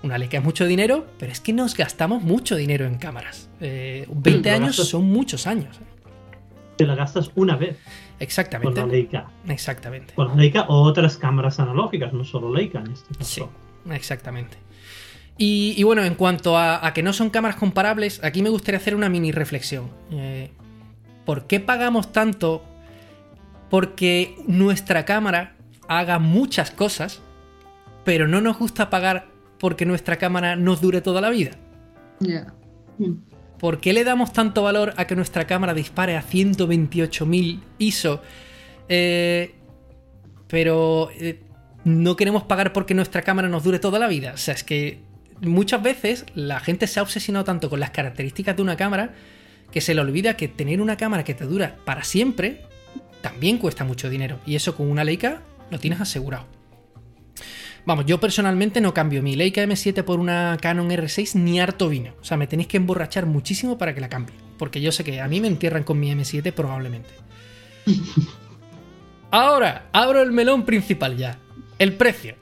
Una 0.04 0.18
Leica 0.18 0.38
es 0.38 0.44
mucho 0.44 0.66
dinero, 0.66 1.08
pero 1.18 1.32
es 1.32 1.39
que 1.39 1.54
nos 1.54 1.75
gastamos 1.75 2.22
mucho 2.22 2.56
dinero 2.56 2.86
en 2.86 2.96
cámaras. 2.96 3.50
20 3.60 3.68
eh, 3.68 4.51
años 4.51 4.75
son 4.75 5.06
muchos 5.06 5.48
años. 5.48 5.80
te 6.75 6.86
la 6.86 6.96
gastas 6.96 7.32
una 7.36 7.56
vez. 7.56 7.77
Exactamente. 8.20 8.80
Con 8.82 8.89
la 8.89 8.96
Leica. 8.96 9.27
Exactamente. 9.48 10.13
Con 10.13 10.27
la 10.30 10.36
Leica 10.36 10.62
o 10.68 10.84
otras 10.84 11.18
cámaras 11.18 11.60
analógicas, 11.60 12.13
no 12.13 12.24
solo 12.24 12.54
Leica 12.54 12.80
en 12.80 12.92
este 12.92 13.16
caso. 13.16 13.51
Sí, 13.86 13.94
exactamente. 13.94 14.58
Y, 15.39 15.84
bueno, 15.84 16.04
en 16.04 16.16
cuanto 16.16 16.58
a, 16.58 16.92
que 16.96 17.04
no 17.04 17.13
son 17.13 17.30
cámaras 17.30 17.58
comparables, 17.58 18.24
aquí 18.24 18.42
me 18.42 18.50
gustaría 18.50 18.80
hacer 18.80 18.96
una 18.96 19.08
mini 19.08 19.32
reflexión. 19.32 19.89
Eh, 20.12 20.50
¿Por 21.25 21.46
qué 21.46 21.60
pagamos 21.60 22.12
tanto 22.12 22.63
porque 23.70 24.36
nuestra 24.48 25.06
cámara 25.06 25.56
haga 25.88 26.20
muchas 26.20 26.72
cosas, 26.72 27.22
pero 28.04 28.27
no 28.27 28.42
nos 28.42 28.58
gusta 28.58 28.89
pagar 28.89 29.27
porque 29.60 29.86
nuestra 29.86 30.18
cámara 30.18 30.56
nos 30.56 30.82
dure 30.82 31.02
toda 31.02 31.22
la 31.22 31.30
vida? 31.30 31.52
Ya. 32.20 32.54
¿Por 33.60 33.80
qué 33.80 33.94
le 33.94 34.04
damos 34.04 34.34
tanto 34.34 34.64
valor 34.64 34.94
a 34.98 35.08
que 35.08 35.16
nuestra 35.16 35.48
cámara 35.48 35.74
dispare 35.74 36.16
a 36.16 36.24
128.000 36.24 37.60
ISO? 37.80 38.22
Eh, 38.90 39.56
pero 40.48 41.10
eh, 41.20 41.42
no 41.84 42.16
queremos 42.16 42.44
pagar 42.44 42.74
porque 42.74 42.94
nuestra 42.94 43.22
cámara 43.22 43.50
nos 43.50 43.64
dure 43.64 43.80
toda 43.80 44.00
la 44.00 44.08
vida. 44.08 44.34
O 44.34 44.38
sea, 44.38 44.54
es 44.54 44.64
que 44.64 45.02
muchas 45.42 45.82
veces 45.82 46.26
la 46.36 46.60
gente 46.60 46.88
se 46.88 47.00
ha 47.00 47.04
obsesionado 47.04 47.46
tanto 47.46 47.70
con 47.70 47.80
las 47.80 47.92
características 47.92 48.56
de 48.56 48.62
una 48.62 48.78
cámara 48.78 49.14
que 49.72 49.82
se 49.82 49.94
le 49.94 50.02
olvida 50.02 50.38
que 50.38 50.48
tener 50.48 50.82
una 50.82 50.98
cámara 50.98 51.24
que 51.24 51.34
te 51.34 51.46
dura 51.46 51.78
para 51.84 52.04
siempre 52.04 52.62
también 53.22 53.58
cuesta 53.58 53.84
mucho 53.84 54.10
dinero. 54.10 54.40
Y 54.46 54.56
eso 54.56 54.76
con 54.76 54.90
una 54.90 55.04
Leica 55.04 55.42
lo 55.70 55.80
tienes 55.80 56.00
asegurado. 56.00 56.57
Vamos, 57.88 58.06
yo 58.06 58.20
personalmente 58.20 58.82
no 58.82 58.94
cambio 58.94 59.24
mi 59.24 59.38
Leica 59.38 59.63
M7 59.63 60.03
por 60.03 60.20
una 60.20 60.58
Canon 60.62 60.89
R6 60.89 61.36
ni 61.36 61.62
harto 61.62 61.88
vino. 61.88 62.15
O 62.20 62.25
sea, 62.25 62.36
me 62.36 62.46
tenéis 62.46 62.67
que 62.67 62.75
emborrachar 62.75 63.25
muchísimo 63.25 63.77
para 63.77 63.96
que 63.96 64.01
la 64.01 64.10
cambie. 64.10 64.36
Porque 64.58 64.82
yo 64.82 64.91
sé 64.91 65.06
que 65.06 65.22
a 65.22 65.27
mí 65.29 65.39
me 65.39 65.48
entierran 65.48 65.84
con 65.84 65.98
mi 65.98 66.12
M7 66.12 66.51
probablemente. 66.51 67.08
Ahora, 69.32 69.88
abro 69.94 70.22
el 70.22 70.34
melón 70.34 70.65
principal 70.65 71.15
ya. 71.15 71.39
El 71.79 71.94
precio. 71.94 72.36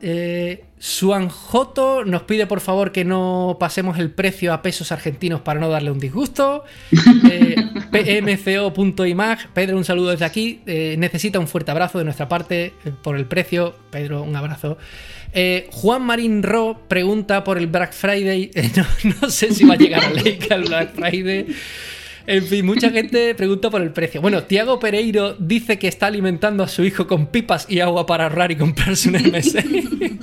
Eh, 0.00 0.64
Suanjoto 0.84 2.04
nos 2.04 2.24
pide 2.24 2.46
por 2.46 2.60
favor 2.60 2.92
que 2.92 3.06
no 3.06 3.56
pasemos 3.58 3.98
el 3.98 4.10
precio 4.10 4.52
a 4.52 4.60
pesos 4.60 4.92
argentinos 4.92 5.40
para 5.40 5.58
no 5.58 5.70
darle 5.70 5.90
un 5.90 5.98
disgusto. 5.98 6.64
Eh, 7.30 7.56
PMCO.imag, 7.90 9.48
Pedro, 9.54 9.78
un 9.78 9.84
saludo 9.84 10.10
desde 10.10 10.26
aquí. 10.26 10.60
Eh, 10.66 10.96
necesita 10.98 11.38
un 11.38 11.48
fuerte 11.48 11.70
abrazo 11.70 11.98
de 11.98 12.04
nuestra 12.04 12.28
parte 12.28 12.74
eh, 12.84 12.92
por 13.02 13.16
el 13.16 13.24
precio. 13.24 13.74
Pedro, 13.90 14.22
un 14.22 14.36
abrazo. 14.36 14.76
Juan 15.70 16.02
Marín 16.02 16.42
Ro 16.42 16.82
pregunta 16.86 17.42
por 17.44 17.56
el 17.56 17.66
Black 17.66 17.94
Friday. 17.94 18.50
No, 19.22 19.30
sé 19.30 19.54
si 19.54 19.64
va 19.64 19.74
a 19.74 19.78
llegar 19.78 20.04
a 20.04 20.10
Leica 20.10 20.54
el 20.54 20.64
Black 20.64 20.94
Friday. 20.94 21.46
En 22.26 22.42
fin, 22.44 22.64
mucha 22.64 22.90
gente 22.90 23.34
pregunta 23.36 23.70
por 23.70 23.82
el 23.82 23.90
precio. 23.90 24.20
Bueno, 24.20 24.44
Tiago 24.44 24.78
Pereiro 24.78 25.34
dice 25.34 25.78
que 25.78 25.88
está 25.88 26.06
alimentando 26.06 26.62
a 26.62 26.68
su 26.68 26.84
hijo 26.84 27.06
con 27.06 27.26
pipas 27.26 27.66
y 27.68 27.80
agua 27.80 28.06
para 28.06 28.24
ahorrar 28.24 28.50
y 28.50 28.56
comprarse 28.56 29.08
un 29.08 29.16
M6. 29.16 30.18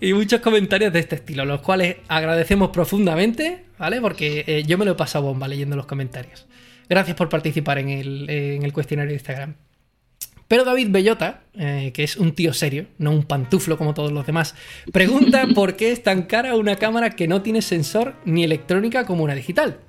y 0.00 0.12
muchos 0.12 0.40
comentarios 0.40 0.92
de 0.92 1.00
este 1.00 1.16
estilo, 1.16 1.44
los 1.44 1.60
cuales 1.60 1.96
agradecemos 2.08 2.70
profundamente, 2.70 3.64
¿vale? 3.78 4.00
Porque 4.00 4.44
eh, 4.46 4.64
yo 4.66 4.78
me 4.78 4.84
lo 4.84 4.92
he 4.92 4.96
pasado 4.96 5.24
bomba 5.24 5.48
leyendo 5.48 5.76
los 5.76 5.86
comentarios. 5.86 6.46
Gracias 6.88 7.16
por 7.16 7.28
participar 7.28 7.78
en 7.78 7.88
el, 7.88 8.72
cuestionario 8.72 9.10
de 9.10 9.16
Instagram. 9.16 9.54
Pero 10.48 10.64
David 10.64 10.88
Bellota, 10.90 11.42
eh, 11.54 11.90
que 11.92 12.04
es 12.04 12.16
un 12.16 12.32
tío 12.32 12.54
serio, 12.54 12.86
no 12.96 13.10
un 13.10 13.24
pantuflo 13.24 13.76
como 13.76 13.92
todos 13.92 14.12
los 14.12 14.26
demás, 14.26 14.54
pregunta 14.92 15.46
por 15.54 15.76
qué 15.76 15.92
es 15.92 16.02
tan 16.02 16.22
cara 16.22 16.56
una 16.56 16.76
cámara 16.76 17.10
que 17.10 17.28
no 17.28 17.42
tiene 17.42 17.60
sensor 17.60 18.14
ni 18.24 18.44
electrónica 18.44 19.04
como 19.04 19.24
una 19.24 19.34
digital. 19.34 19.80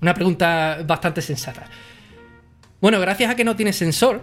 Una 0.00 0.14
pregunta 0.14 0.82
bastante 0.86 1.22
sensata. 1.22 1.66
Bueno, 2.80 3.00
gracias 3.00 3.30
a 3.30 3.36
que 3.36 3.44
no 3.44 3.56
tiene 3.56 3.72
sensor, 3.72 4.22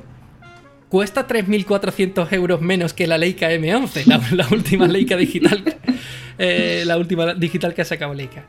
cuesta 0.89 1.27
3.400 1.27 2.31
euros 2.33 2.61
menos 2.61 2.93
que 2.93 3.05
la 3.07 3.17
Leica 3.17 3.51
M11, 3.51 4.05
la, 4.31 4.47
última 4.49 4.87
Leica 4.87 5.15
digital, 5.15 5.63
eh, 6.37 6.83
la 6.85 6.97
última 6.97 7.33
digital 7.35 7.73
que 7.73 7.83
ha 7.83 7.85
sacado 7.85 8.13
Leica. 8.13 8.47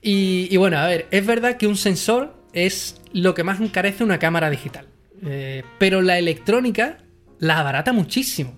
Y, 0.00 0.56
bueno, 0.56 0.78
a 0.78 0.86
ver, 0.86 1.08
es 1.10 1.26
verdad 1.26 1.56
que 1.56 1.66
un 1.66 1.76
sensor 1.76 2.36
es 2.52 3.00
lo 3.12 3.34
que 3.34 3.42
más 3.42 3.60
encarece 3.60 4.04
una 4.04 4.18
cámara 4.20 4.48
digital, 4.48 4.86
eh, 5.24 5.64
pero 5.78 6.02
la 6.02 6.18
electrónica 6.18 6.98
la 7.40 7.58
abarata 7.58 7.92
muchísimo. 7.92 8.54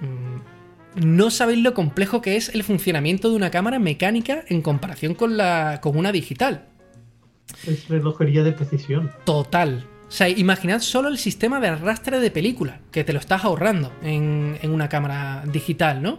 Mm, 0.00 1.04
no 1.04 1.30
sabéis 1.30 1.60
lo 1.60 1.74
complejo 1.74 2.22
que 2.22 2.36
es 2.36 2.48
el 2.50 2.62
funcionamiento 2.62 3.28
de 3.28 3.36
una 3.36 3.50
cámara 3.50 3.80
mecánica 3.80 4.44
en 4.46 4.62
comparación 4.62 5.14
con, 5.14 5.36
la, 5.36 5.80
con 5.82 5.96
una 5.96 6.12
digital. 6.12 6.68
Es 7.66 7.88
relojería 7.88 8.42
de 8.42 8.52
precisión. 8.52 9.10
Total, 9.24 9.84
o 10.08 10.10
sea, 10.10 10.28
imaginad 10.28 10.80
solo 10.80 11.08
el 11.08 11.18
sistema 11.18 11.60
de 11.60 11.68
arrastre 11.68 12.18
de 12.18 12.30
película, 12.30 12.80
que 12.90 13.04
te 13.04 13.12
lo 13.12 13.18
estás 13.18 13.44
ahorrando 13.44 13.92
en, 14.02 14.58
una 14.62 14.88
cámara 14.88 15.44
digital, 15.46 16.02
¿no? 16.02 16.18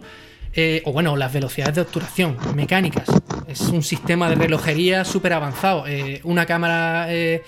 Eh, 0.53 0.84
o 0.86 0.93
bueno, 0.93 1.15
las 1.15 1.34
velocidades 1.34 1.75
de 1.75 1.81
obturación 1.81 2.38
mecánicas. 2.55 3.08
Es 3.48 3.62
un 3.62 3.81
sistema 3.81 4.29
de 4.29 4.36
relojería 4.36 5.05
súper 5.05 5.34
avanzado. 5.34 5.88
Eh, 5.88 6.22
una 6.24 6.46
cámara 6.46 7.08
eh, 7.10 7.41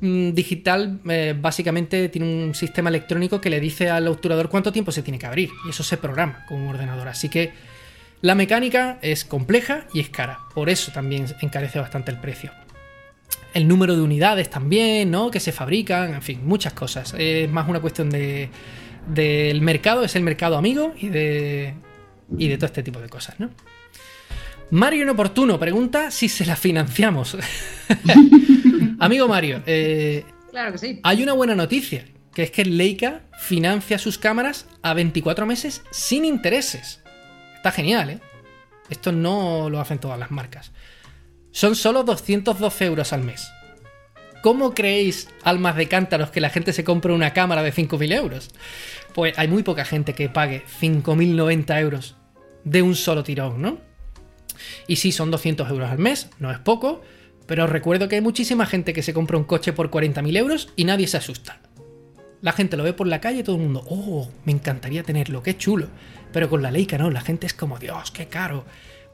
mm, 0.00 0.30
digital 0.30 1.00
básicamente 1.38 2.08
tiene 2.08 2.46
un 2.46 2.54
sistema 2.54 2.88
electrónico 2.88 3.40
que 3.40 3.50
le 3.50 3.60
dice 3.60 3.90
al 3.90 4.08
obturador 4.08 4.48
cuánto 4.48 4.72
tiempo 4.72 4.90
se 4.90 5.02
tiene 5.02 5.18
que 5.18 5.26
abrir. 5.26 5.50
Y 5.66 5.70
eso 5.70 5.82
se 5.82 5.98
programa 5.98 6.46
con 6.48 6.62
un 6.62 6.68
ordenador. 6.68 7.08
Así 7.08 7.28
que 7.28 7.52
la 8.22 8.34
mecánica 8.34 8.98
es 9.02 9.26
compleja 9.26 9.86
y 9.92 10.00
es 10.00 10.08
cara. 10.08 10.38
Por 10.54 10.70
eso 10.70 10.92
también 10.92 11.26
encarece 11.42 11.78
bastante 11.78 12.10
el 12.10 12.20
precio 12.20 12.63
el 13.54 13.68
número 13.68 13.94
de 13.96 14.02
unidades 14.02 14.50
también, 14.50 15.10
¿no? 15.10 15.30
Que 15.30 15.40
se 15.40 15.52
fabrican, 15.52 16.14
en 16.14 16.22
fin, 16.22 16.40
muchas 16.44 16.72
cosas. 16.72 17.14
Es 17.16 17.48
más 17.50 17.68
una 17.68 17.80
cuestión 17.80 18.10
de 18.10 18.50
del 19.06 19.60
mercado, 19.60 20.04
es 20.04 20.16
el 20.16 20.22
mercado 20.22 20.56
amigo 20.56 20.94
y 20.98 21.08
de 21.08 21.74
y 22.36 22.48
de 22.48 22.56
todo 22.56 22.66
este 22.66 22.82
tipo 22.82 23.00
de 23.00 23.08
cosas, 23.08 23.38
¿no? 23.38 23.50
Mario 24.70 25.02
Inoportuno 25.02 25.58
pregunta 25.58 26.10
si 26.10 26.28
se 26.28 26.44
la 26.46 26.56
financiamos. 26.56 27.36
amigo 28.98 29.28
Mario, 29.28 29.62
eh, 29.66 30.24
claro 30.50 30.72
que 30.72 30.78
sí. 30.78 31.00
Hay 31.02 31.22
una 31.22 31.34
buena 31.34 31.54
noticia, 31.54 32.06
que 32.32 32.44
es 32.44 32.50
que 32.50 32.64
Leica 32.64 33.20
financia 33.38 33.98
sus 33.98 34.18
cámaras 34.18 34.66
a 34.82 34.94
24 34.94 35.46
meses 35.46 35.82
sin 35.90 36.24
intereses. 36.24 37.02
Está 37.54 37.70
genial, 37.70 38.10
¿eh? 38.10 38.20
Esto 38.90 39.12
no 39.12 39.70
lo 39.70 39.80
hacen 39.80 39.98
todas 39.98 40.18
las 40.18 40.30
marcas 40.30 40.72
son 41.54 41.76
solo 41.76 42.02
212 42.02 42.84
euros 42.84 43.12
al 43.12 43.22
mes. 43.22 43.50
¿Cómo 44.42 44.74
creéis, 44.74 45.28
almas 45.44 45.76
de 45.76 45.86
cántaros, 45.86 46.30
que 46.30 46.40
la 46.40 46.50
gente 46.50 46.72
se 46.72 46.84
compre 46.84 47.12
una 47.12 47.32
cámara 47.32 47.62
de 47.62 47.72
5.000 47.72 48.12
euros? 48.12 48.50
Pues 49.14 49.38
hay 49.38 49.46
muy 49.46 49.62
poca 49.62 49.84
gente 49.84 50.14
que 50.14 50.28
pague 50.28 50.64
5.090 50.80 51.80
euros 51.80 52.16
de 52.64 52.82
un 52.82 52.96
solo 52.96 53.22
tirón, 53.22 53.62
¿no? 53.62 53.78
Y 54.88 54.96
sí, 54.96 55.12
son 55.12 55.30
200 55.30 55.70
euros 55.70 55.90
al 55.90 55.98
mes, 55.98 56.28
no 56.40 56.50
es 56.50 56.58
poco, 56.58 57.02
pero 57.46 57.64
os 57.64 57.70
recuerdo 57.70 58.08
que 58.08 58.16
hay 58.16 58.20
muchísima 58.20 58.66
gente 58.66 58.92
que 58.92 59.02
se 59.02 59.14
compra 59.14 59.38
un 59.38 59.44
coche 59.44 59.72
por 59.72 59.90
40.000 59.90 60.36
euros 60.36 60.72
y 60.74 60.84
nadie 60.84 61.06
se 61.06 61.18
asusta. 61.18 61.60
La 62.42 62.52
gente 62.52 62.76
lo 62.76 62.82
ve 62.82 62.94
por 62.94 63.06
la 63.06 63.20
calle 63.20 63.38
y 63.38 63.42
todo 63.44 63.56
el 63.56 63.62
mundo, 63.62 63.84
oh, 63.88 64.28
me 64.44 64.52
encantaría 64.52 65.04
tenerlo, 65.04 65.42
qué 65.42 65.56
chulo. 65.56 65.86
Pero 66.32 66.50
con 66.50 66.62
la 66.62 66.72
Leica 66.72 66.98
no, 66.98 67.10
la 67.10 67.20
gente 67.20 67.46
es 67.46 67.54
como, 67.54 67.78
Dios, 67.78 68.10
qué 68.10 68.26
caro. 68.26 68.64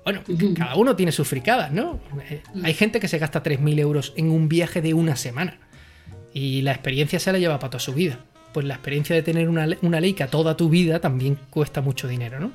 Bueno, 0.04 0.23
cada 0.57 0.76
uno 0.76 0.97
tiene 0.97 1.12
sus 1.12 1.28
fricadas, 1.28 1.73
¿no? 1.73 2.00
Eh, 2.28 2.42
hay 2.62 2.75
gente 2.75 3.00
que 3.00 3.09
se 3.09 3.19
gasta 3.19 3.42
3.000 3.42 3.78
euros 3.78 4.12
en 4.16 4.30
un 4.30 4.49
viaje 4.49 4.80
de 4.80 4.95
una 4.95 5.16
semana 5.16 5.59
y 6.33 6.62
la 6.62 6.73
experiencia 6.73 7.19
se 7.19 7.33
la 7.33 7.38
lleva 7.38 7.59
para 7.59 7.71
toda 7.71 7.80
su 7.80 7.92
vida. 7.92 8.19
Pues 8.52 8.66
la 8.66 8.75
experiencia 8.75 9.14
de 9.14 9.23
tener 9.23 9.49
una, 9.49 9.69
una 9.83 10.00
Leica 10.00 10.26
toda 10.26 10.57
tu 10.57 10.69
vida 10.69 11.00
también 11.00 11.38
cuesta 11.50 11.80
mucho 11.80 12.09
dinero, 12.09 12.40
¿no? 12.40 12.52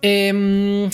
Em, 0.00 0.88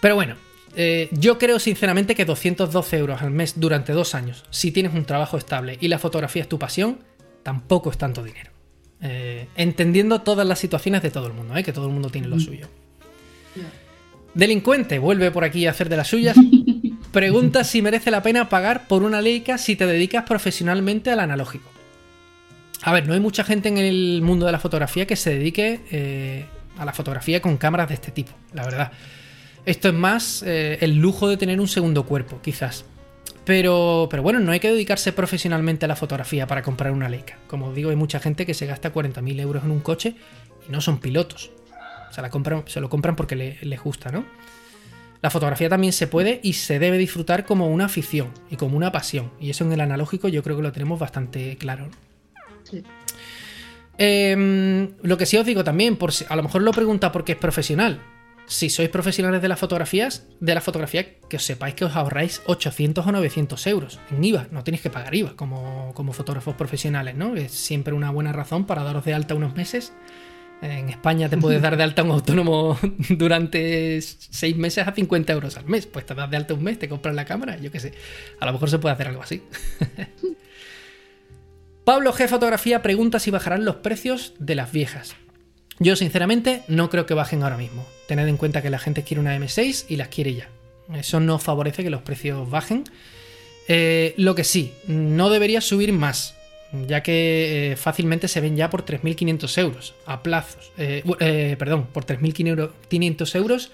pero 0.00 0.16
bueno, 0.16 0.36
eh, 0.74 1.08
yo 1.12 1.38
creo 1.38 1.58
sinceramente 1.58 2.14
que 2.14 2.24
212 2.24 2.98
euros 2.98 3.22
al 3.22 3.30
mes 3.30 3.54
durante 3.60 3.92
dos 3.92 4.14
años, 4.14 4.44
si 4.50 4.72
tienes 4.72 4.94
un 4.94 5.04
trabajo 5.04 5.38
estable 5.38 5.78
y 5.80 5.88
la 5.88 5.98
fotografía 5.98 6.42
es 6.42 6.48
tu 6.48 6.58
pasión, 6.58 6.98
tampoco 7.42 7.90
es 7.90 7.98
tanto 7.98 8.22
dinero. 8.22 8.50
Eh, 9.00 9.48
entendiendo 9.56 10.22
todas 10.22 10.46
las 10.46 10.58
situaciones 10.58 11.02
de 11.02 11.10
todo 11.10 11.26
el 11.26 11.32
mundo, 11.32 11.54
que 11.62 11.72
todo 11.72 11.86
el 11.86 11.92
mundo 11.92 12.10
tiene 12.10 12.28
lo 12.28 12.38
suyo. 12.38 12.68
Delincuente, 14.34 14.98
vuelve 14.98 15.30
por 15.30 15.44
aquí 15.44 15.66
a 15.66 15.70
hacer 15.70 15.88
de 15.88 15.96
las 15.96 16.08
suyas. 16.08 16.36
Pregunta 17.12 17.64
si 17.64 17.82
merece 17.82 18.10
la 18.10 18.22
pena 18.22 18.48
pagar 18.48 18.88
por 18.88 19.02
una 19.02 19.20
Leica 19.20 19.58
si 19.58 19.76
te 19.76 19.86
dedicas 19.86 20.24
profesionalmente 20.24 21.10
al 21.10 21.20
analógico. 21.20 21.70
A 22.82 22.92
ver, 22.92 23.06
no 23.06 23.14
hay 23.14 23.20
mucha 23.20 23.44
gente 23.44 23.68
en 23.68 23.78
el 23.78 24.22
mundo 24.22 24.46
de 24.46 24.52
la 24.52 24.58
fotografía 24.58 25.06
que 25.06 25.16
se 25.16 25.30
dedique 25.30 25.80
eh, 25.90 26.46
a 26.78 26.84
la 26.84 26.92
fotografía 26.92 27.40
con 27.42 27.58
cámaras 27.58 27.88
de 27.88 27.94
este 27.94 28.10
tipo, 28.10 28.32
la 28.54 28.64
verdad. 28.64 28.92
Esto 29.66 29.88
es 29.88 29.94
más 29.94 30.42
eh, 30.44 30.78
el 30.80 30.96
lujo 30.96 31.28
de 31.28 31.36
tener 31.36 31.60
un 31.60 31.68
segundo 31.68 32.04
cuerpo, 32.04 32.40
quizás. 32.42 32.84
Pero, 33.44 34.08
pero 34.10 34.22
bueno, 34.22 34.40
no 34.40 34.50
hay 34.52 34.60
que 34.60 34.70
dedicarse 34.70 35.12
profesionalmente 35.12 35.84
a 35.84 35.88
la 35.88 35.96
fotografía 35.96 36.46
para 36.46 36.62
comprar 36.62 36.92
una 36.92 37.08
Leica. 37.08 37.38
Como 37.46 37.72
digo, 37.72 37.90
hay 37.90 37.96
mucha 37.96 38.20
gente 38.20 38.46
que 38.46 38.54
se 38.54 38.66
gasta 38.66 38.92
40.000 38.92 39.40
euros 39.40 39.64
en 39.64 39.70
un 39.70 39.80
coche 39.80 40.14
y 40.66 40.72
no 40.72 40.80
son 40.80 40.98
pilotos. 40.98 41.50
Se, 42.12 42.22
la 42.22 42.30
compran, 42.30 42.64
se 42.66 42.80
lo 42.80 42.88
compran 42.88 43.16
porque 43.16 43.34
les 43.60 43.82
gusta, 43.82 44.10
¿no? 44.10 44.24
la 45.22 45.30
fotografía 45.30 45.68
también 45.68 45.92
se 45.92 46.08
puede 46.08 46.40
y 46.42 46.54
se 46.54 46.80
debe 46.80 46.98
disfrutar 46.98 47.46
como 47.46 47.68
una 47.68 47.86
afición 47.86 48.32
y 48.50 48.56
como 48.56 48.76
una 48.76 48.90
pasión. 48.90 49.30
Y 49.40 49.50
eso 49.50 49.64
en 49.64 49.72
el 49.72 49.80
analógico 49.80 50.28
yo 50.28 50.42
creo 50.42 50.56
que 50.56 50.62
lo 50.62 50.72
tenemos 50.72 50.98
bastante 50.98 51.56
claro. 51.56 51.88
Sí. 52.64 52.82
Em, 53.98 54.90
lo 55.02 55.16
que 55.16 55.26
sí 55.26 55.36
os 55.36 55.46
digo 55.46 55.62
también, 55.62 55.96
por 55.96 56.12
si, 56.12 56.24
a 56.28 56.34
lo 56.34 56.42
mejor 56.42 56.62
lo 56.62 56.72
pregunta 56.72 57.12
porque 57.12 57.32
es 57.32 57.38
profesional. 57.38 58.00
Si 58.46 58.68
sois 58.68 58.88
profesionales 58.88 59.40
de 59.40 59.46
las 59.46 59.60
fotografías, 59.60 60.26
de 60.40 60.54
la 60.54 60.60
fotografía, 60.60 61.20
que 61.28 61.36
os 61.36 61.44
sepáis 61.44 61.76
que 61.76 61.84
os 61.84 61.94
ahorráis 61.94 62.42
800 62.46 63.06
o 63.06 63.12
900 63.12 63.66
euros 63.68 64.00
en 64.10 64.24
IVA. 64.24 64.48
No 64.50 64.64
tenéis 64.64 64.82
que 64.82 64.90
pagar 64.90 65.14
IVA 65.14 65.36
como, 65.36 65.92
como 65.94 66.12
fotógrafos 66.12 66.56
profesionales, 66.56 67.14
¿no? 67.14 67.36
Es 67.36 67.52
siempre 67.52 67.94
una 67.94 68.10
buena 68.10 68.32
razón 68.32 68.66
para 68.66 68.82
daros 68.82 69.04
de 69.04 69.14
alta 69.14 69.36
unos 69.36 69.54
meses 69.54 69.92
en 70.62 70.88
España 70.88 71.28
te 71.28 71.36
puedes 71.36 71.60
dar 71.60 71.76
de 71.76 71.82
alta 71.82 72.04
un 72.04 72.12
autónomo 72.12 72.78
durante 73.10 74.00
seis 74.00 74.56
meses 74.56 74.86
a 74.86 74.92
50 74.92 75.32
euros 75.32 75.56
al 75.56 75.66
mes. 75.66 75.86
Pues 75.86 76.06
te 76.06 76.14
das 76.14 76.30
de 76.30 76.36
alta 76.36 76.54
un 76.54 76.62
mes, 76.62 76.78
te 76.78 76.88
compras 76.88 77.14
la 77.14 77.24
cámara, 77.24 77.58
yo 77.58 77.72
qué 77.72 77.80
sé. 77.80 77.92
A 78.38 78.46
lo 78.46 78.52
mejor 78.52 78.70
se 78.70 78.78
puede 78.78 78.94
hacer 78.94 79.08
algo 79.08 79.22
así. 79.22 79.42
Pablo 81.84 82.12
G. 82.12 82.28
Fotografía 82.28 82.80
pregunta 82.80 83.18
si 83.18 83.32
bajarán 83.32 83.64
los 83.64 83.76
precios 83.76 84.34
de 84.38 84.54
las 84.54 84.70
viejas. 84.70 85.16
Yo 85.80 85.96
sinceramente 85.96 86.62
no 86.68 86.90
creo 86.90 87.06
que 87.06 87.14
bajen 87.14 87.42
ahora 87.42 87.56
mismo. 87.56 87.84
Tened 88.06 88.28
en 88.28 88.36
cuenta 88.36 88.62
que 88.62 88.70
la 88.70 88.78
gente 88.78 89.02
quiere 89.02 89.20
una 89.20 89.36
M6 89.36 89.86
y 89.88 89.96
las 89.96 90.08
quiere 90.08 90.34
ya. 90.34 90.48
Eso 90.94 91.18
no 91.18 91.40
favorece 91.40 91.82
que 91.82 91.90
los 91.90 92.02
precios 92.02 92.48
bajen. 92.48 92.84
Eh, 93.66 94.14
lo 94.16 94.36
que 94.36 94.44
sí, 94.44 94.72
no 94.86 95.28
debería 95.28 95.60
subir 95.60 95.92
más 95.92 96.36
ya 96.72 97.02
que 97.02 97.72
eh, 97.72 97.76
fácilmente 97.76 98.28
se 98.28 98.40
ven 98.40 98.56
ya 98.56 98.70
por 98.70 98.84
3.500 98.84 99.58
euros 99.58 99.94
a 100.06 100.22
plazos. 100.22 100.72
Eh, 100.78 101.02
eh, 101.20 101.56
perdón, 101.58 101.86
por 101.92 102.06
3.500 102.06 103.34
euros. 103.36 103.70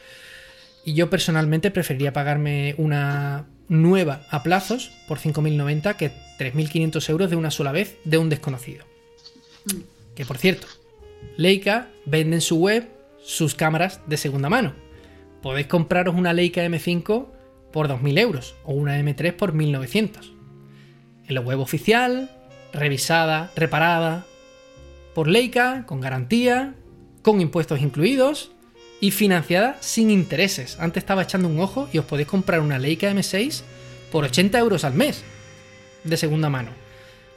Y 0.84 0.94
yo 0.94 1.10
personalmente 1.10 1.70
preferiría 1.70 2.12
pagarme 2.12 2.74
una 2.78 3.46
nueva 3.68 4.26
a 4.30 4.42
plazos 4.42 4.90
por 5.06 5.18
5.090 5.18 5.96
que 5.96 6.10
3.500 6.38 7.10
euros 7.10 7.30
de 7.30 7.36
una 7.36 7.50
sola 7.50 7.72
vez 7.72 7.96
de 8.04 8.18
un 8.18 8.28
desconocido. 8.28 8.84
Mm. 9.66 9.80
Que 10.14 10.24
por 10.24 10.38
cierto, 10.38 10.66
Leica 11.36 11.88
vende 12.04 12.36
en 12.36 12.40
su 12.40 12.56
web 12.56 12.88
sus 13.22 13.54
cámaras 13.54 14.00
de 14.06 14.16
segunda 14.16 14.48
mano. 14.48 14.74
Podéis 15.42 15.68
compraros 15.68 16.16
una 16.16 16.32
Leica 16.32 16.66
M5 16.66 17.26
por 17.72 17.88
2.000 17.88 18.18
euros 18.18 18.56
o 18.64 18.72
una 18.72 18.98
M3 18.98 19.34
por 19.34 19.54
1.900. 19.54 20.32
En 21.28 21.34
la 21.34 21.40
web 21.42 21.60
oficial, 21.60 22.30
revisada, 22.72 23.50
reparada 23.56 24.24
por 25.14 25.28
Leica, 25.28 25.84
con 25.86 26.00
garantía, 26.00 26.74
con 27.22 27.40
impuestos 27.40 27.80
incluidos 27.80 28.52
y 29.00 29.10
financiada 29.10 29.76
sin 29.80 30.10
intereses. 30.10 30.78
Antes 30.80 31.02
estaba 31.02 31.22
echando 31.22 31.48
un 31.48 31.60
ojo 31.60 31.88
y 31.92 31.98
os 31.98 32.04
podéis 32.04 32.28
comprar 32.28 32.60
una 32.60 32.78
Leica 32.78 33.10
M6 33.10 33.62
por 34.10 34.24
80 34.24 34.58
euros 34.58 34.84
al 34.84 34.94
mes 34.94 35.24
de 36.04 36.16
segunda 36.16 36.48
mano. 36.48 36.70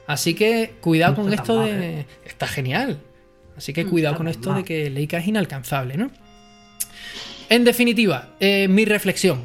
Así 0.06 0.34
que 0.34 0.74
cuidado 0.80 1.14
con 1.16 1.32
esto 1.32 1.60
de... 1.60 2.00
¿eh? 2.00 2.06
Está 2.24 2.46
genial. 2.46 3.00
Así 3.56 3.72
que 3.72 3.86
cuidado 3.86 4.16
con 4.16 4.28
esto 4.28 4.54
de 4.54 4.64
que 4.64 4.90
Leica 4.90 5.18
es 5.18 5.26
inalcanzable, 5.26 5.96
¿no? 5.96 6.10
En 7.48 7.64
definitiva, 7.64 8.30
eh, 8.40 8.66
mi 8.68 8.84
reflexión. 8.84 9.44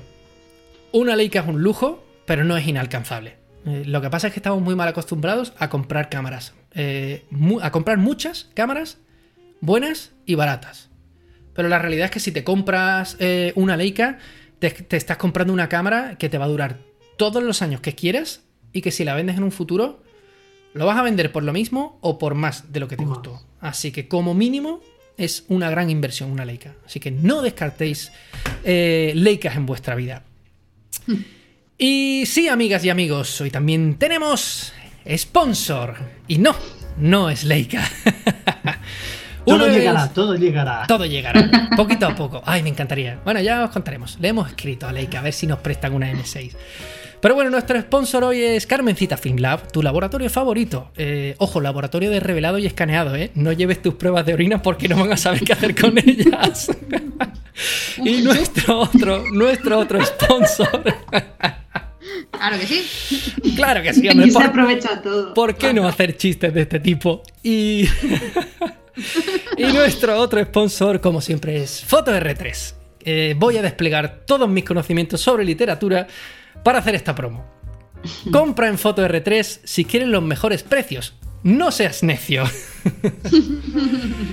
Una 0.92 1.16
Leica 1.16 1.42
es 1.42 1.48
un 1.48 1.62
lujo, 1.62 2.04
pero 2.26 2.44
no 2.44 2.56
es 2.56 2.66
inalcanzable. 2.68 3.37
Eh, 3.68 3.84
lo 3.86 4.02
que 4.02 4.10
pasa 4.10 4.28
es 4.28 4.34
que 4.34 4.40
estamos 4.40 4.62
muy 4.62 4.76
mal 4.76 4.88
acostumbrados 4.88 5.52
a 5.58 5.70
comprar 5.70 6.10
cámaras. 6.10 6.54
Eh, 6.74 7.26
a 7.62 7.72
comprar 7.72 7.98
muchas 7.98 8.50
cámaras 8.54 8.98
buenas 9.60 10.14
y 10.26 10.36
baratas. 10.36 10.90
Pero 11.54 11.68
la 11.68 11.78
realidad 11.78 12.06
es 12.06 12.12
que 12.12 12.20
si 12.22 12.32
te 12.32 12.46
compras 12.46 13.18
eh, 13.20 13.52
una 13.56 13.76
Leica, 13.76 14.20
te, 14.60 14.74
estás 14.96 15.18
comprando 15.18 15.52
una 15.52 15.68
cámara 15.68 16.18
que 16.18 16.30
te 16.30 16.38
va 16.38 16.46
a 16.46 16.50
durar 16.50 16.78
todos 17.18 17.44
los 17.44 17.62
años 17.62 17.82
que 17.82 17.94
quieras 17.94 18.42
y 18.72 18.82
que 18.82 18.92
si 18.92 19.04
la 19.04 19.16
vendes 19.16 19.36
en 19.36 19.44
un 19.44 19.52
futuro, 19.52 20.02
lo 20.74 20.86
vas 20.86 20.98
a 20.98 21.02
vender 21.02 21.34
por 21.34 21.44
lo 21.44 21.52
mismo 21.52 21.98
o 22.00 22.18
por 22.18 22.36
más 22.36 22.72
de 22.72 22.80
lo 22.80 22.88
que 22.88 22.96
te 22.96 23.04
costó. 23.04 23.42
Así 23.60 23.92
que 23.92 24.08
como 24.08 24.34
mínimo 24.34 24.80
es 25.18 25.44
una 25.50 25.70
gran 25.70 25.90
inversión 25.90 26.32
una 26.32 26.46
Leica. 26.46 26.76
Así 26.86 27.02
que 27.02 27.12
no 27.12 27.42
descartéis 27.42 28.14
Leicas 28.64 29.58
en 29.58 29.66
vuestra 29.66 29.96
vida. 29.96 30.24
Y 31.80 32.26
sí, 32.26 32.48
amigas 32.48 32.84
y 32.86 32.90
amigos, 32.90 33.40
hoy 33.40 33.52
también 33.52 34.00
tenemos 34.00 34.74
sponsor. 35.16 35.94
Y 36.28 36.40
no, 36.40 36.56
no 36.98 37.30
es 37.30 37.44
Leica. 37.44 37.88
todo 39.46 39.68
llegará, 39.68 40.12
todo 40.12 40.36
llegará. 40.36 40.86
Todo 40.88 41.06
llegará, 41.06 41.70
poquito 41.78 42.08
a 42.08 42.16
poco. 42.16 42.42
Ay, 42.48 42.64
me 42.64 42.70
encantaría. 42.70 43.20
Bueno, 43.24 43.42
ya 43.42 43.64
os 43.64 43.70
contaremos. 43.70 44.18
Le 44.20 44.30
hemos 44.30 44.48
escrito 44.48 44.88
a 44.88 44.92
Leica 44.92 45.20
a 45.20 45.22
ver 45.22 45.34
si 45.34 45.46
nos 45.46 45.60
prestan 45.60 45.94
una 45.94 46.12
M6. 46.12 46.54
Pero 47.22 47.36
bueno, 47.36 47.52
nuestro 47.52 47.80
sponsor 47.80 48.24
hoy 48.24 48.42
es 48.42 48.66
Carmencita 48.66 49.16
Film 49.16 49.38
Lab, 49.38 49.72
tu 49.72 49.84
laboratorio 49.84 50.32
favorito. 50.32 50.90
Eh, 50.98 51.36
ojo, 51.38 51.62
laboratorio 51.62 52.10
de 52.10 52.20
revelado 52.20 52.58
y 52.58 52.66
escaneado, 52.66 53.16
¿eh? 53.16 53.30
No 53.36 53.52
lleves 53.52 53.84
tus 53.84 53.94
pruebas 53.94 54.26
de 54.26 54.34
orina 54.34 54.64
porque 54.64 54.88
no 54.88 54.98
van 54.98 55.14
a 55.14 55.18
saber 55.18 55.42
qué 55.42 55.54
hacer 55.54 55.76
con 55.80 55.96
ellas. 56.00 56.72
y 58.04 58.22
nuestro 58.22 58.80
otro, 58.80 59.24
nuestro 59.32 59.78
otro 59.78 60.04
sponsor. 60.04 60.84
Claro 62.48 62.62
que 62.62 62.68
sí. 62.68 63.54
Claro 63.56 63.84
que 63.84 63.94
sí, 63.94 64.08
hombre. 64.10 64.32
se 64.32 64.44
aprovecha 64.44 65.02
todo. 65.02 65.34
¿Por 65.34 65.56
qué 65.56 65.74
no 65.74 65.88
hacer 65.88 66.16
chistes 66.16 66.54
de 66.54 66.62
este 66.62 66.80
tipo? 66.80 67.22
Y. 67.44 67.88
y 69.58 69.64
nuestro 69.74 70.18
otro 70.18 70.44
sponsor, 70.44 71.02
como 71.02 71.20
siempre, 71.20 71.62
es 71.62 71.84
Foto 71.84 72.12
R3. 72.12 72.74
Eh, 73.02 73.36
voy 73.38 73.58
a 73.58 73.62
desplegar 73.62 74.22
todos 74.26 74.50
mis 74.50 74.64
conocimientos 74.64 75.22
sobre 75.22 75.44
literatura 75.44 76.08
para 76.64 76.80
hacer 76.80 76.96
esta 76.96 77.14
promo. 77.14 77.46
Compra 78.32 78.68
en 78.68 78.78
Foto 78.78 79.06
R3 79.06 79.60
si 79.64 79.84
quieren 79.84 80.12
los 80.12 80.24
mejores 80.24 80.64
precios. 80.64 81.16
No 81.44 81.72
seas 81.72 82.02
necio. 82.02 82.44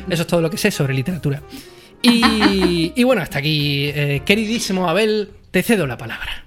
Eso 0.09 0.23
es 0.23 0.27
todo 0.27 0.41
lo 0.41 0.51
que 0.51 0.57
sé 0.57 0.71
sobre 0.71 0.95
literatura. 0.95 1.43
Y, 2.01 3.03
bueno, 3.03 3.23
hasta 3.23 3.39
aquí, 3.39 3.91
eh, 3.95 4.23
queridísimo 4.25 4.89
Abel, 4.89 5.31
te 5.51 5.63
cedo 5.63 5.87
la 5.87 5.97
palabra 5.97 6.44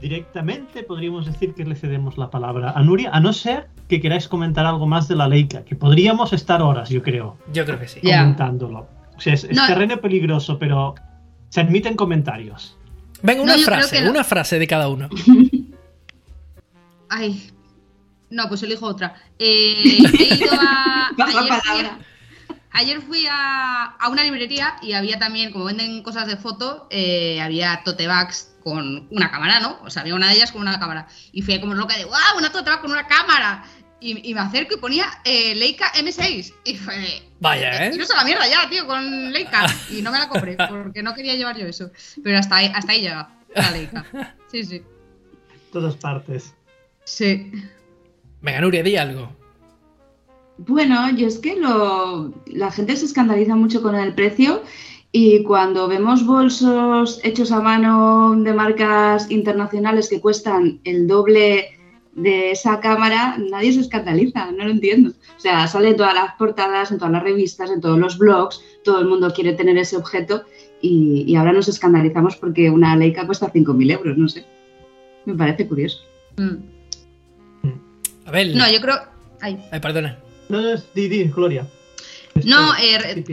directamente 0.00 0.82
podríamos 0.82 1.26
decir 1.26 1.54
que 1.54 1.64
le 1.64 1.74
cedemos 1.74 2.18
la 2.18 2.30
palabra 2.30 2.72
a 2.72 2.82
Nuria, 2.82 3.10
a 3.12 3.20
no 3.20 3.32
ser 3.32 3.68
que 3.88 4.00
queráis 4.00 4.28
comentar 4.28 4.66
algo 4.66 4.86
más 4.86 5.08
de 5.08 5.16
la 5.16 5.28
Leica, 5.28 5.64
que 5.64 5.76
podríamos 5.76 6.32
estar 6.32 6.62
horas, 6.62 6.90
yo 6.90 7.02
creo. 7.02 7.36
Yo 7.52 7.64
creo 7.64 7.78
que 7.78 7.88
sí. 7.88 8.00
Comentándolo. 8.00 8.86
O 9.16 9.20
sea, 9.20 9.34
es, 9.34 9.48
terreno 9.48 10.00
peligroso, 10.00 10.58
pero 10.58 10.94
se 11.48 11.60
admiten 11.60 11.96
comentarios. 11.96 12.76
Venga, 13.22 13.42
una 13.42 13.58
frase, 13.58 14.08
una 14.08 14.22
frase 14.22 14.58
de 14.58 14.66
cada 14.66 14.88
uno. 14.88 15.08
Ay. 17.08 17.50
No, 18.30 18.46
pues 18.48 18.62
elijo 18.62 18.86
otra. 18.86 19.14
Eh, 19.38 19.74
he 20.18 20.34
ido 20.34 20.52
a. 20.52 21.10
ayer, 21.18 21.90
fui 23.06 23.26
a, 23.30 23.84
a, 23.98 24.08
una 24.08 24.24
librería 24.24 24.76
y 24.82 24.92
había 24.92 25.18
también, 25.18 25.52
como 25.52 25.64
venden 25.64 26.02
cosas 26.02 26.26
de 26.26 26.36
foto, 26.36 26.86
eh, 26.90 27.40
había 27.40 27.82
tote 27.84 28.06
bags 28.06 28.54
con 28.62 29.08
una 29.10 29.30
cámara, 29.30 29.60
¿no? 29.60 29.78
O 29.82 29.90
sea, 29.90 30.02
había 30.02 30.14
una 30.14 30.28
de 30.28 30.34
ellas 30.34 30.52
con 30.52 30.62
una 30.62 30.78
cámara. 30.78 31.08
Y 31.32 31.42
fui 31.42 31.60
como 31.60 31.74
loca 31.74 31.96
de, 31.96 32.04
¡wow! 32.04 32.14
Una 32.36 32.50
tote 32.50 32.70
con 32.80 32.90
una 32.90 33.06
cámara. 33.06 33.64
Y, 34.00 34.32
me 34.32 34.40
acerco 34.40 34.74
y 34.74 34.78
ponía 34.78 35.06
eh, 35.24 35.54
Leica 35.56 35.92
M6. 35.92 36.54
Y 36.64 36.76
fue. 36.76 37.22
Vaya, 37.40 37.86
¿eh? 37.86 37.96
no 37.96 38.04
a 38.04 38.16
la 38.16 38.24
mierda 38.24 38.46
ya, 38.46 38.68
tío, 38.68 38.86
con 38.86 39.32
Leica. 39.32 39.66
Y 39.90 40.02
no 40.02 40.12
me 40.12 40.18
la 40.18 40.28
compré 40.28 40.56
porque 40.56 41.02
no 41.02 41.14
quería 41.14 41.34
llevar 41.34 41.56
yo 41.56 41.66
eso. 41.66 41.90
Pero 42.22 42.38
hasta 42.38 42.56
ahí, 42.56 42.70
hasta 42.74 42.92
ahí 42.92 43.00
llega 43.00 43.30
la 43.54 43.70
Leica. 43.70 44.06
Sí, 44.50 44.64
sí. 44.64 44.82
Todas 45.72 45.96
partes. 45.96 46.54
Sí. 47.04 47.50
Venga, 48.40 48.60
Nuria, 48.60 48.82
di 48.82 48.96
algo. 48.96 49.37
Bueno, 50.58 51.10
yo 51.16 51.28
es 51.28 51.38
que 51.38 51.56
lo, 51.56 52.34
la 52.46 52.70
gente 52.72 52.96
se 52.96 53.06
escandaliza 53.06 53.54
mucho 53.54 53.80
con 53.80 53.94
el 53.94 54.14
precio 54.14 54.62
y 55.12 55.42
cuando 55.44 55.88
vemos 55.88 56.26
bolsos 56.26 57.20
hechos 57.22 57.52
a 57.52 57.60
mano 57.60 58.34
de 58.36 58.52
marcas 58.52 59.30
internacionales 59.30 60.08
que 60.08 60.20
cuestan 60.20 60.80
el 60.84 61.06
doble 61.06 61.78
de 62.12 62.50
esa 62.50 62.80
cámara, 62.80 63.38
nadie 63.38 63.72
se 63.72 63.80
escandaliza, 63.80 64.50
no 64.50 64.64
lo 64.64 64.70
entiendo. 64.70 65.10
O 65.36 65.40
sea, 65.40 65.66
sale 65.68 65.90
en 65.90 65.96
todas 65.96 66.14
las 66.14 66.34
portadas, 66.34 66.90
en 66.90 66.98
todas 66.98 67.12
las 67.12 67.22
revistas, 67.22 67.70
en 67.70 67.80
todos 67.80 67.98
los 67.98 68.18
blogs, 68.18 68.60
todo 68.84 69.00
el 69.00 69.06
mundo 69.06 69.32
quiere 69.32 69.52
tener 69.52 69.78
ese 69.78 69.96
objeto 69.96 70.44
y, 70.82 71.34
ahora 71.36 71.52
nos 71.52 71.68
escandalizamos 71.68 72.36
porque 72.36 72.70
una 72.70 72.96
Leica 72.96 73.26
cuesta 73.26 73.52
5.000 73.52 73.92
euros, 73.92 74.18
no 74.18 74.28
sé. 74.28 74.44
Me 75.24 75.34
parece 75.34 75.66
curioso. 75.66 75.98
Mm. 76.36 76.56
A 78.26 78.30
ver. 78.30 78.56
No, 78.56 78.70
yo 78.70 78.80
creo... 78.80 78.96
Ay, 79.40 79.64
Ay 79.70 79.80
perdona. 79.80 80.18
No, 80.48 80.60
no, 80.60 80.82
di, 80.94 81.24
Gloria. 81.24 81.66
No, 82.44 82.74
eh, 82.76 83.24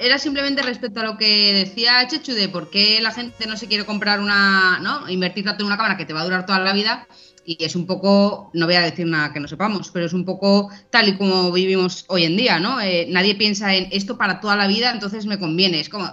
era 0.00 0.18
simplemente 0.18 0.62
respecto 0.62 1.00
a 1.00 1.04
lo 1.04 1.16
que 1.18 1.52
decía 1.52 2.06
Chechu 2.08 2.32
de 2.32 2.48
por 2.48 2.70
qué 2.70 3.00
la 3.00 3.12
gente 3.12 3.46
no 3.46 3.56
se 3.56 3.66
quiere 3.66 3.84
comprar 3.84 4.20
una, 4.20 4.78
¿no? 4.80 5.08
Invertir 5.08 5.44
tanto 5.44 5.62
en 5.62 5.66
una 5.66 5.76
cámara 5.76 5.96
que 5.96 6.06
te 6.06 6.12
va 6.12 6.22
a 6.22 6.24
durar 6.24 6.46
toda 6.46 6.60
la 6.60 6.72
vida. 6.72 7.06
Y 7.44 7.62
es 7.62 7.76
un 7.76 7.86
poco, 7.86 8.50
no 8.54 8.66
voy 8.66 8.74
a 8.74 8.80
decir 8.80 9.06
nada 9.06 9.32
que 9.32 9.38
no 9.38 9.46
sepamos, 9.46 9.90
pero 9.92 10.06
es 10.06 10.12
un 10.12 10.24
poco 10.24 10.68
tal 10.90 11.08
y 11.08 11.16
como 11.16 11.52
vivimos 11.52 12.04
hoy 12.08 12.24
en 12.24 12.36
día, 12.36 12.58
¿no? 12.58 12.80
Eh, 12.80 13.06
nadie 13.08 13.36
piensa 13.36 13.74
en 13.74 13.88
esto 13.92 14.18
para 14.18 14.40
toda 14.40 14.56
la 14.56 14.66
vida, 14.66 14.90
entonces 14.90 15.26
me 15.26 15.38
conviene. 15.38 15.78
Es 15.78 15.88
como, 15.88 16.12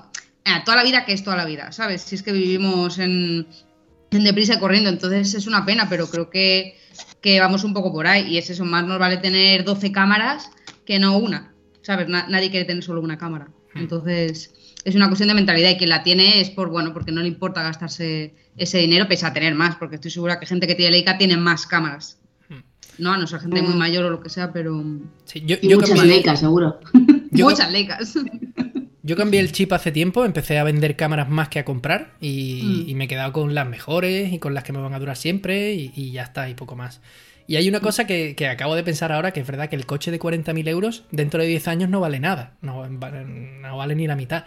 toda 0.63 0.77
la 0.77 0.83
vida 0.83 1.05
que 1.05 1.13
es 1.13 1.23
toda 1.23 1.37
la 1.37 1.45
vida, 1.45 1.71
¿sabes? 1.71 2.03
Si 2.03 2.15
es 2.15 2.21
que 2.21 2.31
vivimos 2.31 2.99
en, 2.99 3.47
en 4.11 4.23
deprisa 4.23 4.59
corriendo, 4.59 4.89
entonces 4.89 5.33
es 5.33 5.47
una 5.47 5.65
pena, 5.65 5.87
pero 5.89 6.07
creo 6.07 6.29
que, 6.29 6.77
que, 7.23 7.39
vamos 7.39 7.63
un 7.63 7.73
poco 7.73 7.91
por 7.91 8.05
ahí 8.05 8.27
y 8.33 8.38
es 8.38 8.49
eso, 8.49 8.65
más 8.65 8.86
nos 8.86 8.99
vale 8.99 9.17
tener 9.17 9.63
12 9.63 9.91
cámaras 9.91 10.51
que 10.86 10.99
no 10.99 11.17
una, 11.17 11.53
¿sabes? 11.81 12.07
nadie 12.09 12.51
quiere 12.51 12.65
tener 12.65 12.83
solo 12.83 13.01
una 13.01 13.17
cámara. 13.17 13.47
Hmm. 13.73 13.79
Entonces, 13.79 14.53
es 14.83 14.95
una 14.95 15.07
cuestión 15.07 15.29
de 15.29 15.36
mentalidad 15.36 15.71
y 15.71 15.77
quien 15.77 15.89
la 15.89 16.03
tiene 16.03 16.41
es 16.41 16.49
por, 16.49 16.69
bueno, 16.69 16.93
porque 16.93 17.13
no 17.13 17.21
le 17.21 17.29
importa 17.29 17.63
gastarse 17.63 18.36
ese 18.57 18.77
dinero 18.77 19.07
pese 19.07 19.25
a 19.25 19.33
tener 19.33 19.55
más, 19.55 19.77
porque 19.77 19.95
estoy 19.95 20.12
segura 20.12 20.39
que 20.39 20.45
gente 20.45 20.67
que 20.67 20.75
tiene 20.75 20.91
Leica 20.91 21.17
tiene 21.17 21.38
más 21.38 21.65
cámaras. 21.65 22.19
Hmm. 22.49 22.59
No, 22.97 23.13
a 23.13 23.17
no 23.17 23.25
ser 23.25 23.39
gente 23.39 23.62
muy 23.62 23.73
hmm. 23.73 23.79
mayor 23.79 24.05
o 24.05 24.09
lo 24.09 24.19
que 24.19 24.29
sea, 24.29 24.51
pero... 24.51 24.83
yo, 25.33 25.55
y 25.62 25.73
muchas 25.73 26.03
Leicas, 26.03 26.41
seguro. 26.41 26.81
muchas 27.31 27.71
Leicas. 27.71 28.15
Yo 29.05 29.17
cambié 29.17 29.41
el 29.41 29.51
chip 29.51 29.73
hace 29.73 29.91
tiempo, 29.91 30.23
empecé 30.23 30.57
a 30.57 30.63
vender 30.63 30.95
cámaras 30.95 31.29
más 31.29 31.49
que 31.49 31.59
a 31.59 31.65
comprar 31.65 32.13
y, 32.21 32.87
mm. 32.87 32.95
me 32.95 33.03
he 33.03 33.07
quedado 33.09 33.33
con 33.33 33.53
las 33.53 33.67
mejores 33.67 34.31
y 34.31 34.39
con 34.39 34.53
las 34.53 34.63
que 34.63 34.71
me 34.71 34.79
van 34.79 34.93
a 34.93 34.99
durar 34.99 35.17
siempre 35.17 35.73
y, 35.73 36.11
ya 36.11 36.23
está, 36.23 36.49
y 36.49 36.53
poco 36.53 36.77
más. 36.77 37.01
Y 37.45 37.57
hay 37.57 37.67
una 37.67 37.79
mm. 37.79 37.81
cosa 37.81 38.07
que, 38.07 38.47
acabo 38.49 38.75
de 38.75 38.83
pensar 38.83 39.11
ahora, 39.11 39.31
que 39.31 39.41
es 39.41 39.47
verdad 39.47 39.67
que 39.67 39.75
el 39.75 39.85
coche 39.85 40.09
de 40.09 40.21
40.000 40.21 40.69
euros 40.69 41.03
dentro 41.11 41.41
de 41.41 41.49
10 41.49 41.67
años 41.67 41.89
no 41.89 41.99
vale 41.99 42.21
nada, 42.21 42.55
no, 42.61 42.87
vale 43.75 43.95
ni 43.95 44.07
la 44.07 44.15
mitad. 44.15 44.45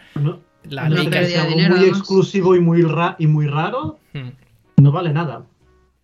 la 0.64 0.88
Leica 0.88 1.20
es 1.20 1.36
algo 1.36 1.58
muy 1.58 1.84
exclusivo 1.84 2.56
y 2.56 2.60
muy, 2.60 2.82
y 3.18 3.26
muy 3.26 3.46
raro, 3.48 3.98
mm. 4.14 4.82
no 4.82 4.90
vale 4.90 5.12
nada. 5.12 5.44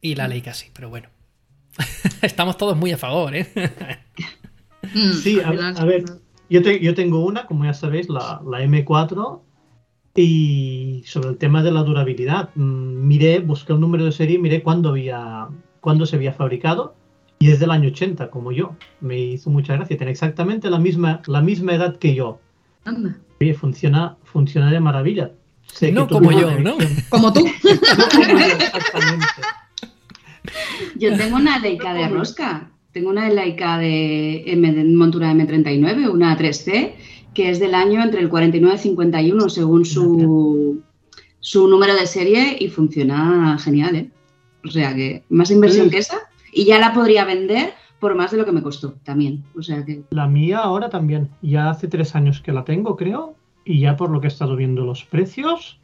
Y 0.02 0.14
la 0.14 0.28
Leica 0.28 0.52
sí, 0.52 0.66
pero 0.74 0.90
bueno. 0.90 1.08
Estamos 2.20 2.58
todos 2.58 2.76
muy 2.76 2.92
a 2.92 2.98
favor, 2.98 3.34
¿eh? 3.34 3.46
sí, 5.22 5.40
a 5.40 5.84
ver, 5.86 6.04
yo, 6.52 6.94
tengo 6.94 7.24
una, 7.24 7.46
como 7.46 7.64
ya 7.64 7.74
sabéis, 7.74 8.08
la, 8.08 8.40
M4, 8.42 9.40
y 10.14 11.02
sobre 11.06 11.30
el 11.30 11.38
tema 11.38 11.62
de 11.62 11.72
la 11.72 11.82
durabilidad, 11.82 12.50
mm, 12.54 13.06
miré, 13.06 13.40
busqué 13.40 13.72
el 13.72 13.80
número 13.80 14.04
de 14.04 14.12
serie 14.12 14.36
y 14.36 14.38
miré 14.38 14.62
cuándo, 14.62 14.90
había, 14.90 15.48
cuándo 15.80 16.04
se 16.04 16.16
había 16.16 16.32
fabricado, 16.32 16.94
y 17.38 17.50
es 17.50 17.58
del 17.58 17.70
año 17.70 17.88
80, 17.88 18.30
como 18.30 18.52
yo. 18.52 18.76
Me 19.00 19.18
hizo 19.18 19.50
mucha 19.50 19.74
gracia, 19.74 19.96
tiene 19.96 20.12
exactamente 20.12 20.70
la 20.70 20.78
misma, 20.78 21.22
la 21.26 21.40
misma 21.40 21.74
edad 21.74 21.96
que 21.96 22.14
yo. 22.14 22.38
Anda. 22.84 23.18
Oye, 23.40 23.54
funciona, 23.54 24.16
funciona 24.22 24.70
de 24.70 24.78
maravilla. 24.78 25.32
no 25.92 26.06
como 26.06 26.30
yo, 26.30 26.60
¿no? 26.60 26.76
Como 27.08 27.32
tú. 27.32 27.44
exactamente. 27.64 29.26
Yo 30.96 31.16
tengo 31.16 31.36
una 31.36 31.58
Leica 31.58 31.94
de 31.94 32.08
rosca 32.08 32.70
tengo 32.92 33.10
una 33.10 33.28
Leica 33.30 33.78
de, 33.78 34.44
M, 34.46 34.72
de 34.72 34.84
montura 34.84 35.32
M39, 35.32 36.10
una 36.10 36.36
3C, 36.38 36.92
que 37.34 37.50
es 37.50 37.58
del 37.58 37.74
año 37.74 38.02
entre 38.02 38.20
el 38.20 38.28
49 38.28 38.76
y 38.76 38.78
51, 38.78 39.48
según 39.48 39.84
su, 39.84 40.82
su 41.40 41.68
número 41.68 41.94
de 41.94 42.06
serie, 42.06 42.56
y 42.60 42.68
funciona 42.68 43.58
genial, 43.58 43.96
¿eh? 43.96 44.10
O 44.64 44.70
sea 44.70 44.94
que 44.94 45.24
más 45.28 45.50
inversión 45.50 45.90
que 45.90 45.98
esa, 45.98 46.18
y 46.52 46.64
ya 46.64 46.78
la 46.78 46.92
podría 46.92 47.24
vender 47.24 47.72
por 47.98 48.14
más 48.14 48.30
de 48.30 48.38
lo 48.38 48.44
que 48.44 48.52
me 48.52 48.62
costó 48.62 48.94
también. 49.04 49.44
O 49.56 49.62
sea 49.62 49.84
que... 49.84 50.02
La 50.10 50.26
mía 50.26 50.58
ahora 50.58 50.90
también. 50.90 51.30
Ya 51.40 51.70
hace 51.70 51.88
tres 51.88 52.14
años 52.14 52.40
que 52.40 52.52
la 52.52 52.64
tengo, 52.64 52.96
creo, 52.96 53.34
y 53.64 53.80
ya 53.80 53.96
por 53.96 54.10
lo 54.10 54.20
que 54.20 54.26
he 54.26 54.28
estado 54.28 54.56
viendo 54.56 54.84
los 54.84 55.04
precios, 55.04 55.80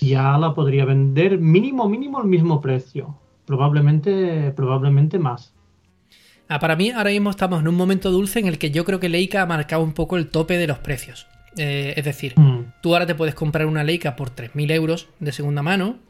ya 0.00 0.36
la 0.38 0.54
podría 0.54 0.84
vender 0.84 1.38
mínimo, 1.38 1.88
mínimo 1.88 2.20
el 2.20 2.28
mismo 2.28 2.60
precio. 2.60 3.16
Probablemente, 3.46 4.52
probablemente 4.52 5.18
más. 5.18 5.54
Ah, 6.50 6.58
para 6.58 6.74
mí 6.74 6.90
ahora 6.90 7.10
mismo 7.10 7.30
estamos 7.30 7.60
en 7.60 7.68
un 7.68 7.76
momento 7.76 8.10
dulce 8.10 8.40
en 8.40 8.48
el 8.48 8.58
que 8.58 8.72
yo 8.72 8.84
creo 8.84 8.98
que 8.98 9.08
Leica 9.08 9.40
ha 9.40 9.46
marcado 9.46 9.84
un 9.84 9.92
poco 9.92 10.16
el 10.16 10.26
tope 10.26 10.58
de 10.58 10.66
los 10.66 10.78
precios. 10.78 11.28
Eh, 11.56 11.94
es 11.96 12.04
decir, 12.04 12.36
mm. 12.36 12.72
tú 12.80 12.92
ahora 12.92 13.06
te 13.06 13.14
puedes 13.14 13.36
comprar 13.36 13.66
una 13.66 13.84
Leica 13.84 14.16
por 14.16 14.34
3.000 14.34 14.72
euros 14.72 15.08
de 15.20 15.30
segunda 15.30 15.62
mano. 15.62 16.00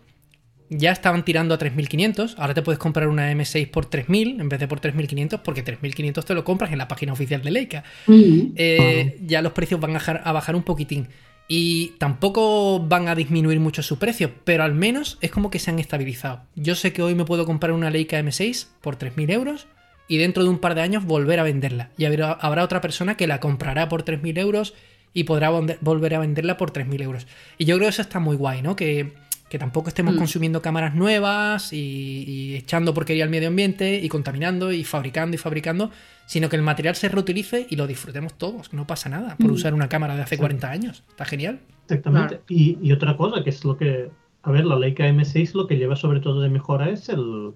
Ya 0.70 0.92
estaban 0.92 1.26
tirando 1.26 1.52
a 1.54 1.58
3.500. 1.58 2.36
Ahora 2.38 2.54
te 2.54 2.62
puedes 2.62 2.78
comprar 2.78 3.08
una 3.08 3.30
M6 3.30 3.70
por 3.70 3.90
3.000 3.90 4.40
en 4.40 4.48
vez 4.48 4.58
de 4.58 4.66
por 4.66 4.80
3.500 4.80 5.40
porque 5.44 5.62
3.500 5.62 6.24
te 6.24 6.32
lo 6.32 6.42
compras 6.42 6.72
en 6.72 6.78
la 6.78 6.88
página 6.88 7.12
oficial 7.12 7.42
de 7.42 7.50
Leica. 7.50 7.84
Mm. 8.06 8.52
Eh, 8.56 9.18
ya 9.26 9.42
los 9.42 9.52
precios 9.52 9.78
van 9.78 9.94
a, 9.94 9.98
a 9.98 10.32
bajar 10.32 10.56
un 10.56 10.62
poquitín. 10.62 11.08
Y 11.48 11.96
tampoco 11.98 12.80
van 12.80 13.08
a 13.08 13.14
disminuir 13.14 13.60
mucho 13.60 13.82
su 13.82 13.98
precio, 13.98 14.32
pero 14.44 14.62
al 14.62 14.72
menos 14.72 15.18
es 15.20 15.30
como 15.30 15.50
que 15.50 15.58
se 15.58 15.70
han 15.70 15.78
estabilizado. 15.78 16.44
Yo 16.54 16.76
sé 16.76 16.94
que 16.94 17.02
hoy 17.02 17.14
me 17.14 17.26
puedo 17.26 17.44
comprar 17.44 17.72
una 17.72 17.90
Leica 17.90 18.18
M6 18.18 18.68
por 18.80 18.96
3.000 18.96 19.32
euros 19.32 19.66
y 20.10 20.18
dentro 20.18 20.42
de 20.42 20.48
un 20.48 20.58
par 20.58 20.74
de 20.74 20.80
años 20.80 21.04
volver 21.04 21.38
a 21.38 21.44
venderla. 21.44 21.90
Y 21.96 22.04
habrá, 22.04 22.64
otra 22.64 22.80
persona 22.80 23.16
que 23.16 23.28
la 23.28 23.38
comprará 23.38 23.88
por 23.88 24.04
3.000 24.04 24.40
euros 24.40 24.74
y 25.14 25.22
podrá 25.22 25.50
volver 25.50 26.14
a 26.16 26.18
venderla 26.18 26.56
por 26.56 26.72
3.000 26.72 27.00
euros. 27.00 27.28
Y 27.58 27.64
yo 27.64 27.76
creo 27.76 27.86
que 27.86 27.90
eso 27.90 28.02
está 28.02 28.18
muy 28.18 28.34
guay, 28.34 28.60
¿no? 28.60 28.74
Que, 28.74 29.12
tampoco 29.56 29.88
estemos 29.88 30.14
mm. 30.14 30.18
consumiendo 30.18 30.62
cámaras 30.62 30.96
nuevas 30.96 31.72
y, 31.72 32.56
echando 32.56 32.92
porquería 32.92 33.22
al 33.22 33.30
medio 33.30 33.46
ambiente 33.46 34.00
y 34.02 34.08
contaminando 34.08 34.72
y 34.72 34.82
fabricando 34.82 35.36
y 35.36 35.38
fabricando, 35.38 35.92
sino 36.26 36.48
que 36.48 36.56
el 36.56 36.62
material 36.62 36.96
se 36.96 37.08
reutilice 37.08 37.68
y 37.70 37.76
lo 37.76 37.86
disfrutemos 37.86 38.34
todos. 38.34 38.72
No 38.72 38.88
pasa 38.88 39.08
nada 39.08 39.36
por 39.36 39.52
mm. 39.52 39.54
usar 39.54 39.74
una 39.74 39.88
cámara 39.88 40.16
de 40.16 40.22
hace 40.22 40.36
40 40.36 40.68
años. 40.68 41.04
Está 41.08 41.24
genial. 41.24 41.60
Exactamente. 41.84 42.40
Y, 42.48 42.78
y, 42.82 42.90
otra 42.90 43.16
cosa, 43.16 43.44
que 43.44 43.50
es 43.50 43.64
lo 43.64 43.76
que... 43.76 44.10
A 44.42 44.50
ver, 44.50 44.64
la 44.64 44.76
Leica 44.76 45.06
M6 45.06 45.52
lo 45.52 45.68
que 45.68 45.76
lleva 45.76 45.94
sobre 45.94 46.18
todo 46.18 46.40
de 46.40 46.48
mejora 46.48 46.90
es 46.90 47.08
el 47.10 47.52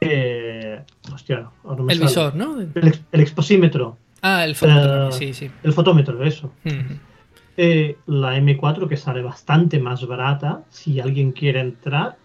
eh, 0.00 0.82
hostia, 1.12 1.48
el 1.88 2.00
visor, 2.00 2.34
¿no? 2.34 2.60
El, 2.60 3.20
exposímetro. 3.20 3.96
Ah, 4.22 4.44
el 4.44 4.54
fotómetro, 4.54 5.08
eh, 5.08 5.12
sí, 5.12 5.34
sí. 5.34 5.50
El 5.62 5.72
fotómetro, 5.72 6.22
eso. 6.24 6.52
Eh, 7.56 7.96
la 8.06 8.36
M4 8.36 8.88
que 8.88 8.96
sale 8.96 9.22
bastante 9.22 9.78
más 9.78 10.06
barata, 10.06 10.64
si 10.68 11.00
alguien 11.00 11.32
quiere 11.32 11.60
entrar, 11.60 12.18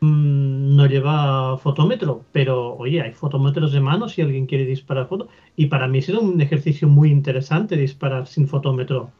mm, 0.00 0.76
no 0.76 0.86
lleva 0.86 1.58
fotómetro, 1.58 2.24
pero 2.30 2.76
oye, 2.76 3.02
hay 3.02 3.12
fotómetros 3.12 3.72
de 3.72 3.80
mano 3.80 4.08
si 4.08 4.22
alguien 4.22 4.46
quiere 4.46 4.64
disparar 4.64 5.08
foto. 5.08 5.28
Y 5.56 5.66
para 5.66 5.88
mí 5.88 5.98
ha 5.98 6.02
sido 6.02 6.20
un 6.20 6.40
ejercicio 6.40 6.86
muy 6.86 7.10
interesante 7.10 7.76
disparar 7.76 8.26
sin 8.28 8.46
fotómetro 8.46 9.10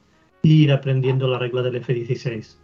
e 0.44 0.48
ir 0.48 0.72
aprendiendo 0.72 1.26
la 1.26 1.38
regla 1.38 1.62
del 1.62 1.82
F16. 1.82 2.56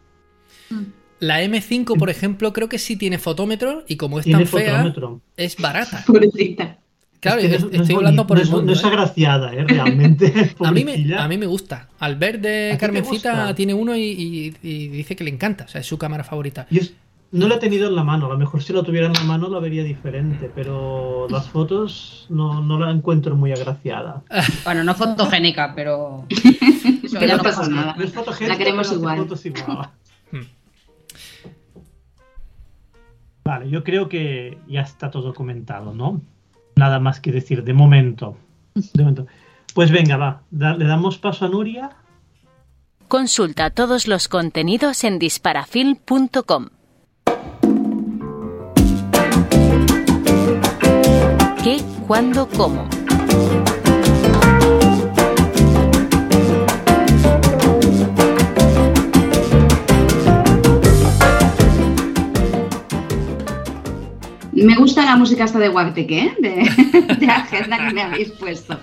La 1.21 1.43
M5, 1.43 1.97
por 1.99 2.11
ejemplo, 2.11 2.53
creo 2.53 2.69
que 2.69 2.79
sí 2.79 2.97
tiene 2.97 3.19
fotómetro 3.19 3.85
y 3.89 3.97
como 3.97 4.21
es 4.21 4.31
tan 4.31 4.47
fea, 4.47 4.93
es 5.37 5.57
barata. 5.57 6.05
Claro, 7.25 7.41
estoy 7.41 7.95
hablando 7.97 8.27
por 8.27 8.39
el 8.39 8.47
mundo. 8.51 8.67
No 8.67 8.73
es 8.73 8.85
¿eh? 8.85 8.87
agraciada, 8.87 9.55
¿eh? 9.55 9.65
Realmente. 9.67 10.55
a, 10.63 10.71
mí 10.71 10.85
me, 10.85 11.17
a 11.17 11.27
mí 11.27 11.39
me 11.39 11.47
gusta. 11.47 11.89
Al 11.99 12.17
ver 12.17 12.39
de 12.39 12.77
Carmencita 12.79 13.55
tiene 13.55 13.73
uno 13.73 13.97
y, 13.97 14.51
dice 14.61 15.17
que 15.17 15.25
le 15.25 15.31
encanta. 15.31 15.65
O 15.65 15.69
sea, 15.69 15.81
es 15.81 15.87
su 15.87 15.97
cámara 15.97 16.23
favorita. 16.23 16.67
Y 16.71 16.81
no 17.33 17.49
la 17.49 17.55
he 17.55 17.59
tenido 17.59 17.89
en 17.89 17.97
la 17.97 18.05
mano. 18.05 18.27
A 18.27 18.29
lo 18.29 18.39
mejor 18.39 18.63
si 18.63 18.75
lo 18.75 18.83
tuviera 18.83 19.07
en 19.07 19.15
la 19.15 19.23
mano 19.23 19.49
la 19.49 19.59
vería 19.59 19.83
diferente. 19.83 20.51
Pero 20.55 21.27
las 21.31 21.49
fotos 21.49 22.27
no, 22.29 22.61
no 22.61 22.79
la 22.79 22.91
encuentro 22.91 23.35
muy 23.37 23.53
agraciada. 23.53 24.23
bueno, 24.65 24.85
no 24.85 24.95
fotogénica, 24.95 25.73
pero. 25.75 26.27
pero 27.11 27.37
no 27.39 27.43
pasa 27.43 27.67
nada. 27.71 27.97
la 28.47 28.59
queremos 28.59 28.93
igual. 28.93 29.27
Vale, 33.45 33.69
yo 33.69 33.85
creo 33.85 34.09
que 34.09 34.59
ya 34.67 34.81
está 34.81 35.11
todo 35.11 35.35
comentado, 35.35 35.93
¿no? 35.93 36.23
Nada 36.77 36.99
más 36.99 37.21
que 37.21 37.31
decir 37.31 37.63
de 37.63 37.75
momento. 37.75 38.37
Pues 39.75 39.91
venga, 39.91 40.17
va, 40.17 40.43
le 40.51 40.85
damos 40.87 41.19
paso 41.19 41.45
a 41.45 41.49
Nuria. 41.49 41.91
Consulta 43.09 43.71
todos 43.71 44.09
los 44.09 44.29
contenidos 44.29 45.05
en 45.05 45.19
disparafilm.com. 45.19 46.69
¿Qué, 51.63 51.83
cuándo, 52.07 52.49
cómo? 52.49 52.89
Me 64.65 64.77
gusta 64.77 65.05
la 65.05 65.17
música 65.17 65.45
hasta 65.45 65.59
de 65.59 65.69
Guateque, 65.69 66.21
¿eh? 66.21 66.37
de, 67.21 67.27
agenda 67.27 67.77
que 67.77 67.95
me 67.95 68.03
habéis 68.03 68.31
puesto. 68.31 68.79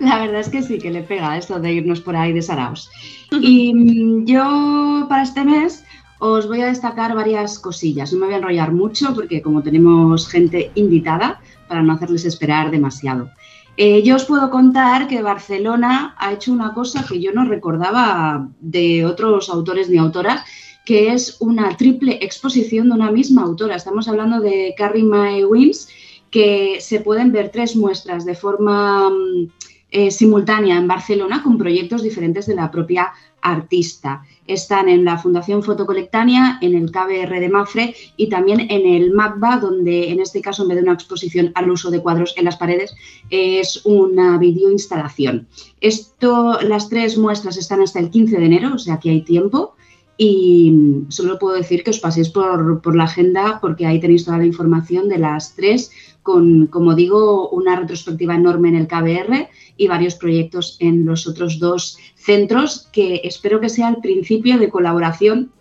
La 0.00 0.18
verdad 0.18 0.40
es 0.40 0.48
que 0.48 0.60
sí, 0.60 0.78
que 0.78 0.90
le 0.90 1.02
pega 1.02 1.38
esto 1.38 1.60
de 1.60 1.72
irnos 1.72 2.00
por 2.00 2.16
ahí 2.16 2.32
de 2.32 2.42
Saraos. 2.42 2.90
Y 3.30 3.72
mm, 3.72 4.24
yo 4.26 5.06
para 5.08 5.22
este 5.22 5.44
mes 5.44 5.84
os 6.18 6.48
voy 6.48 6.62
a 6.62 6.66
destacar 6.66 7.14
varias 7.14 7.60
cosillas. 7.60 8.12
No 8.12 8.18
me 8.18 8.26
voy 8.26 8.34
a 8.34 8.38
enrollar 8.38 8.72
mucho 8.72 9.14
porque 9.14 9.40
como 9.40 9.62
tenemos 9.62 10.28
gente 10.28 10.72
invitada, 10.74 11.40
para 11.68 11.82
no 11.82 11.92
hacerles 11.92 12.24
esperar 12.24 12.72
demasiado. 12.72 13.30
Eh, 13.76 14.02
yo 14.02 14.16
os 14.16 14.24
puedo 14.24 14.50
contar 14.50 15.06
que 15.06 15.22
Barcelona 15.22 16.16
ha 16.18 16.32
hecho 16.32 16.52
una 16.52 16.74
cosa 16.74 17.04
que 17.08 17.20
yo 17.20 17.30
no 17.32 17.44
recordaba 17.44 18.48
de 18.58 19.06
otros 19.06 19.48
autores 19.48 19.88
ni 19.88 19.96
autoras 19.96 20.42
que 20.84 21.12
es 21.12 21.36
una 21.40 21.76
triple 21.76 22.18
exposición 22.22 22.88
de 22.88 22.94
una 22.94 23.10
misma 23.10 23.42
autora. 23.42 23.76
Estamos 23.76 24.08
hablando 24.08 24.40
de 24.40 24.74
Carrie 24.76 25.04
Mae 25.04 25.44
Wims, 25.44 25.88
que 26.30 26.78
se 26.80 27.00
pueden 27.00 27.32
ver 27.32 27.50
tres 27.50 27.76
muestras 27.76 28.24
de 28.24 28.34
forma 28.34 29.10
mm, 29.10 29.48
eh, 29.90 30.10
simultánea 30.10 30.76
en 30.76 30.86
Barcelona 30.86 31.42
con 31.42 31.58
proyectos 31.58 32.02
diferentes 32.02 32.46
de 32.46 32.54
la 32.54 32.70
propia 32.70 33.12
artista. 33.42 34.22
Están 34.46 34.88
en 34.88 35.04
la 35.04 35.18
Fundación 35.18 35.62
Fotocolectánea, 35.62 36.58
en 36.60 36.74
el 36.74 36.90
KBR 36.90 37.40
de 37.40 37.48
Mafre 37.48 37.94
y 38.16 38.28
también 38.28 38.60
en 38.60 38.86
el 38.86 39.12
MACBA, 39.12 39.58
donde 39.58 40.10
en 40.10 40.20
este 40.20 40.40
caso, 40.40 40.62
en 40.62 40.68
vez 40.68 40.76
de 40.76 40.82
una 40.82 40.92
exposición 40.92 41.52
al 41.54 41.70
uso 41.70 41.90
de 41.90 42.00
cuadros 42.00 42.34
en 42.36 42.44
las 42.44 42.56
paredes, 42.56 42.94
es 43.30 43.84
una 43.84 44.38
videoinstalación. 44.38 45.48
Esto, 45.80 46.60
las 46.62 46.88
tres 46.88 47.16
muestras 47.16 47.56
están 47.56 47.80
hasta 47.80 48.00
el 48.00 48.10
15 48.10 48.38
de 48.38 48.46
enero, 48.46 48.74
o 48.74 48.78
sea 48.78 48.98
que 48.98 49.10
hay 49.10 49.22
tiempo. 49.22 49.74
Y 50.22 51.06
solo 51.08 51.38
puedo 51.38 51.56
decir 51.56 51.82
que 51.82 51.96
os 51.96 51.98
paséis 51.98 52.28
por, 52.28 52.82
por 52.82 52.94
la 52.94 53.04
agenda 53.04 53.56
porque 53.58 53.86
ahí 53.86 53.98
tenéis 53.98 54.26
toda 54.26 54.36
la 54.36 54.44
información 54.44 55.08
de 55.08 55.16
las 55.16 55.56
tres 55.56 55.90
con, 56.22 56.66
como 56.66 56.94
digo, 56.94 57.48
una 57.48 57.74
retrospectiva 57.74 58.34
enorme 58.34 58.68
en 58.68 58.76
el 58.76 58.86
KBR 58.86 59.48
y 59.78 59.88
varios 59.88 60.16
proyectos 60.16 60.76
en 60.78 61.06
los 61.06 61.26
otros 61.26 61.58
dos 61.58 61.96
centros 62.16 62.86
que 62.92 63.22
espero 63.24 63.60
que 63.60 63.70
sea 63.70 63.88
el 63.88 64.02
principio 64.02 64.58
de 64.58 64.68
colaboración 64.68 65.52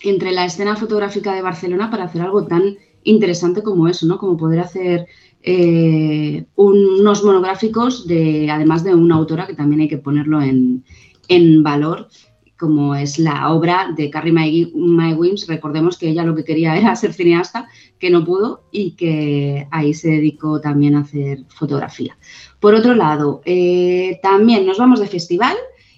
entre 0.00 0.30
la 0.30 0.44
escena 0.44 0.76
fotográfica 0.76 1.34
de 1.34 1.42
Barcelona 1.42 1.90
para 1.90 2.04
hacer 2.04 2.22
algo 2.22 2.46
tan 2.46 2.76
interesante 3.02 3.64
como 3.64 3.88
eso, 3.88 4.06
¿no? 4.06 4.16
Como 4.16 4.36
poder 4.36 4.60
hacer 4.60 5.08
eh, 5.42 6.44
unos 6.54 7.24
monográficos 7.24 8.06
de, 8.06 8.48
además 8.48 8.84
de 8.84 8.94
una 8.94 9.16
autora 9.16 9.48
que 9.48 9.54
también 9.54 9.80
hay 9.80 9.88
que 9.88 9.98
ponerlo 9.98 10.40
en, 10.40 10.84
en 11.26 11.64
valor 11.64 12.06
como 12.62 12.94
es 12.94 13.18
la 13.18 13.50
obra 13.50 13.92
de 13.96 14.08
Carrie 14.08 14.32
Mae 14.32 15.14
Wims. 15.14 15.48
Recordemos 15.48 15.98
que 15.98 16.10
ella 16.10 16.22
lo 16.22 16.36
que 16.36 16.44
quería 16.44 16.76
era 16.76 16.94
ser 16.94 17.12
cineasta, 17.12 17.68
que 17.98 18.08
no 18.08 18.24
pudo 18.24 18.62
y 18.70 18.92
que 18.92 19.66
ahí 19.72 19.92
se 19.94 20.10
dedicó 20.10 20.60
también 20.60 20.94
a 20.94 21.00
hacer 21.00 21.40
fotografía. 21.48 22.16
Por 22.60 22.76
otro 22.76 22.94
lado, 22.94 23.42
eh, 23.44 24.20
también 24.22 24.64
nos 24.64 24.78
vamos 24.78 25.00
de 25.00 25.08
festival 25.08 25.56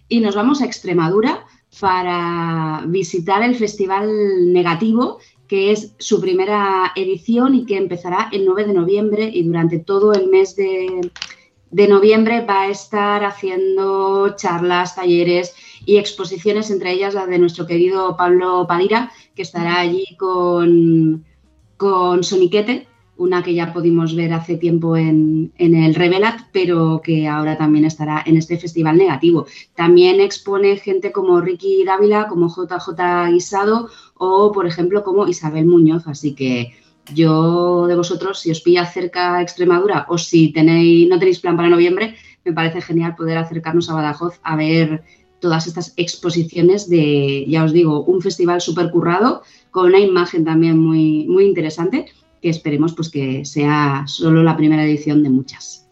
y 0.08 0.20
nos 0.20 0.34
vamos 0.34 0.62
a 0.62 0.64
Extremadura 0.64 1.44
para 1.78 2.82
visitar 2.86 3.42
el 3.42 3.56
Festival 3.56 4.08
Negativo, 4.50 5.18
que 5.46 5.70
es 5.70 5.94
su 5.98 6.18
primera 6.18 6.92
edición 6.96 7.54
y 7.54 7.66
que 7.66 7.76
empezará 7.76 8.30
el 8.32 8.46
9 8.46 8.68
de 8.68 8.72
noviembre 8.72 9.30
y 9.30 9.42
durante 9.42 9.80
todo 9.80 10.14
el 10.14 10.28
mes 10.28 10.56
de, 10.56 11.10
de 11.70 11.88
noviembre 11.88 12.40
va 12.40 12.62
a 12.62 12.68
estar 12.70 13.22
haciendo 13.22 14.34
charlas, 14.36 14.94
talleres 14.94 15.54
y 15.86 15.96
exposiciones, 15.96 16.70
entre 16.70 16.92
ellas 16.92 17.14
la 17.14 17.26
de 17.26 17.38
nuestro 17.38 17.66
querido 17.66 18.16
Pablo 18.16 18.66
Padira, 18.66 19.10
que 19.34 19.42
estará 19.42 19.80
allí 19.80 20.04
con, 20.18 21.24
con 21.76 22.22
Soniquete, 22.24 22.86
una 23.16 23.42
que 23.42 23.54
ya 23.54 23.72
pudimos 23.72 24.14
ver 24.16 24.32
hace 24.32 24.56
tiempo 24.56 24.96
en, 24.96 25.52
el 25.58 25.94
Revelat, 25.94 26.48
pero 26.52 27.00
que 27.02 27.28
ahora 27.28 27.56
también 27.56 27.84
estará 27.84 28.22
en 28.26 28.36
este 28.36 28.58
festival 28.58 28.96
negativo. 28.96 29.46
También 29.74 30.20
expone 30.20 30.76
gente 30.76 31.12
como 31.12 31.40
Ricky 31.40 31.84
Dávila, 31.84 32.26
como 32.26 32.48
JJ 32.48 33.30
Guisado 33.30 33.88
o, 34.14 34.50
por 34.52 34.66
ejemplo, 34.66 35.04
como 35.04 35.28
Isabel 35.28 35.66
Muñoz. 35.66 36.06
Así 36.08 36.34
que 36.34 36.74
yo 37.12 37.86
de 37.86 37.96
vosotros, 37.96 38.40
si 38.40 38.50
os 38.50 38.60
pilla 38.60 38.86
cerca 38.86 39.40
Extremadura 39.42 40.06
o 40.08 40.18
si 40.18 40.52
tenéis, 40.52 41.08
no 41.08 41.18
tenéis 41.18 41.38
plan 41.38 41.56
para 41.56 41.68
noviembre, 41.68 42.16
me 42.44 42.52
parece 42.52 42.80
genial 42.80 43.14
poder 43.14 43.38
acercarnos 43.38 43.88
a 43.88 43.94
Badajoz 43.94 44.40
a 44.42 44.56
ver 44.56 45.04
todas 45.44 45.66
estas 45.66 45.92
exposiciones 45.98 46.88
de, 46.88 47.44
ya 47.46 47.64
os 47.64 47.74
digo, 47.74 48.02
un 48.04 48.22
festival 48.22 48.62
súper 48.62 48.90
currado, 48.90 49.42
con 49.70 49.88
una 49.88 49.98
imagen 49.98 50.42
también 50.42 50.78
muy, 50.78 51.26
muy 51.28 51.44
interesante, 51.44 52.06
que 52.40 52.48
esperemos 52.48 52.94
pues 52.94 53.10
que 53.10 53.44
sea 53.44 54.04
solo 54.06 54.42
la 54.42 54.56
primera 54.56 54.86
edición 54.86 55.22
de 55.22 55.28
muchas. 55.28 55.86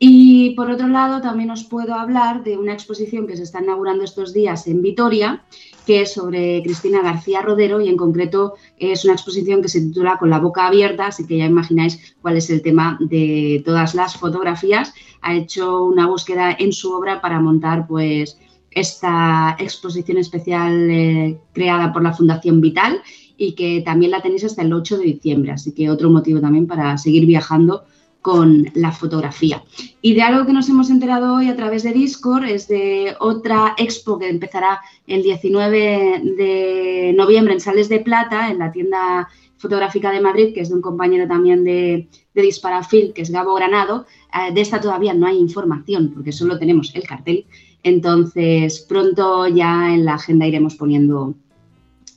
Y 0.00 0.50
por 0.56 0.68
otro 0.70 0.88
lado, 0.88 1.20
también 1.20 1.52
os 1.52 1.62
puedo 1.62 1.94
hablar 1.94 2.42
de 2.42 2.58
una 2.58 2.72
exposición 2.72 3.28
que 3.28 3.36
se 3.36 3.44
está 3.44 3.62
inaugurando 3.62 4.02
estos 4.02 4.32
días 4.32 4.66
en 4.66 4.82
Vitoria, 4.82 5.44
que 5.86 6.02
es 6.02 6.12
sobre 6.12 6.60
Cristina 6.64 7.00
García 7.00 7.40
Rodero 7.40 7.80
y 7.80 7.88
en 7.88 7.96
concreto 7.96 8.54
es 8.78 9.04
una 9.04 9.14
exposición 9.14 9.62
que 9.62 9.68
se 9.68 9.80
titula 9.80 10.18
Con 10.18 10.30
la 10.30 10.40
boca 10.40 10.66
abierta, 10.66 11.06
así 11.06 11.24
que 11.24 11.38
ya 11.38 11.46
imagináis 11.46 12.16
cuál 12.20 12.36
es 12.36 12.50
el 12.50 12.62
tema 12.62 12.98
de 13.00 13.62
todas 13.64 13.94
las 13.94 14.16
fotografías. 14.16 14.92
Ha 15.22 15.34
hecho 15.34 15.84
una 15.84 16.06
búsqueda 16.08 16.56
en 16.58 16.72
su 16.72 16.92
obra 16.92 17.20
para 17.20 17.40
montar 17.40 17.86
pues 17.86 18.38
esta 18.70 19.56
exposición 19.58 20.18
especial 20.18 20.90
eh, 20.90 21.38
creada 21.52 21.92
por 21.92 22.02
la 22.02 22.12
Fundación 22.12 22.60
Vital 22.60 23.00
y 23.36 23.52
que 23.52 23.82
también 23.82 24.10
la 24.10 24.20
tenéis 24.20 24.44
hasta 24.44 24.62
el 24.62 24.72
8 24.72 24.98
de 24.98 25.04
diciembre, 25.04 25.52
así 25.52 25.72
que 25.72 25.90
otro 25.90 26.10
motivo 26.10 26.40
también 26.40 26.66
para 26.66 26.98
seguir 26.98 27.24
viajando 27.26 27.84
con 28.20 28.70
la 28.74 28.92
fotografía. 28.92 29.62
Y 30.02 30.14
de 30.14 30.22
algo 30.22 30.44
que 30.44 30.52
nos 30.52 30.68
hemos 30.68 30.90
enterado 30.90 31.36
hoy 31.36 31.48
a 31.48 31.56
través 31.56 31.84
de 31.84 31.92
Discord 31.92 32.44
es 32.44 32.68
de 32.68 33.14
otra 33.20 33.74
expo 33.78 34.18
que 34.18 34.28
empezará 34.28 34.80
el 35.06 35.22
19 35.22 36.34
de 36.36 37.14
noviembre 37.16 37.54
en 37.54 37.60
Sales 37.60 37.88
de 37.88 38.00
Plata, 38.00 38.50
en 38.50 38.58
la 38.58 38.72
tienda 38.72 39.28
fotográfica 39.56 40.10
de 40.10 40.20
Madrid, 40.20 40.52
que 40.52 40.60
es 40.60 40.68
de 40.68 40.74
un 40.74 40.82
compañero 40.82 41.26
también 41.26 41.64
de, 41.64 42.08
Disparafil, 42.34 43.12
que 43.12 43.22
es 43.22 43.30
Gabo 43.30 43.54
Granado. 43.54 44.06
Eh, 44.32 44.52
de 44.52 44.60
esta 44.60 44.80
todavía 44.80 45.12
no 45.12 45.26
hay 45.26 45.38
información 45.38 46.12
porque 46.14 46.30
solo 46.30 46.58
tenemos 46.58 46.94
el 46.94 47.02
cartel 47.02 47.46
entonces, 47.88 48.80
pronto 48.80 49.48
ya 49.48 49.94
en 49.94 50.04
la 50.04 50.14
agenda 50.14 50.46
iremos 50.46 50.74
poniendo 50.76 51.34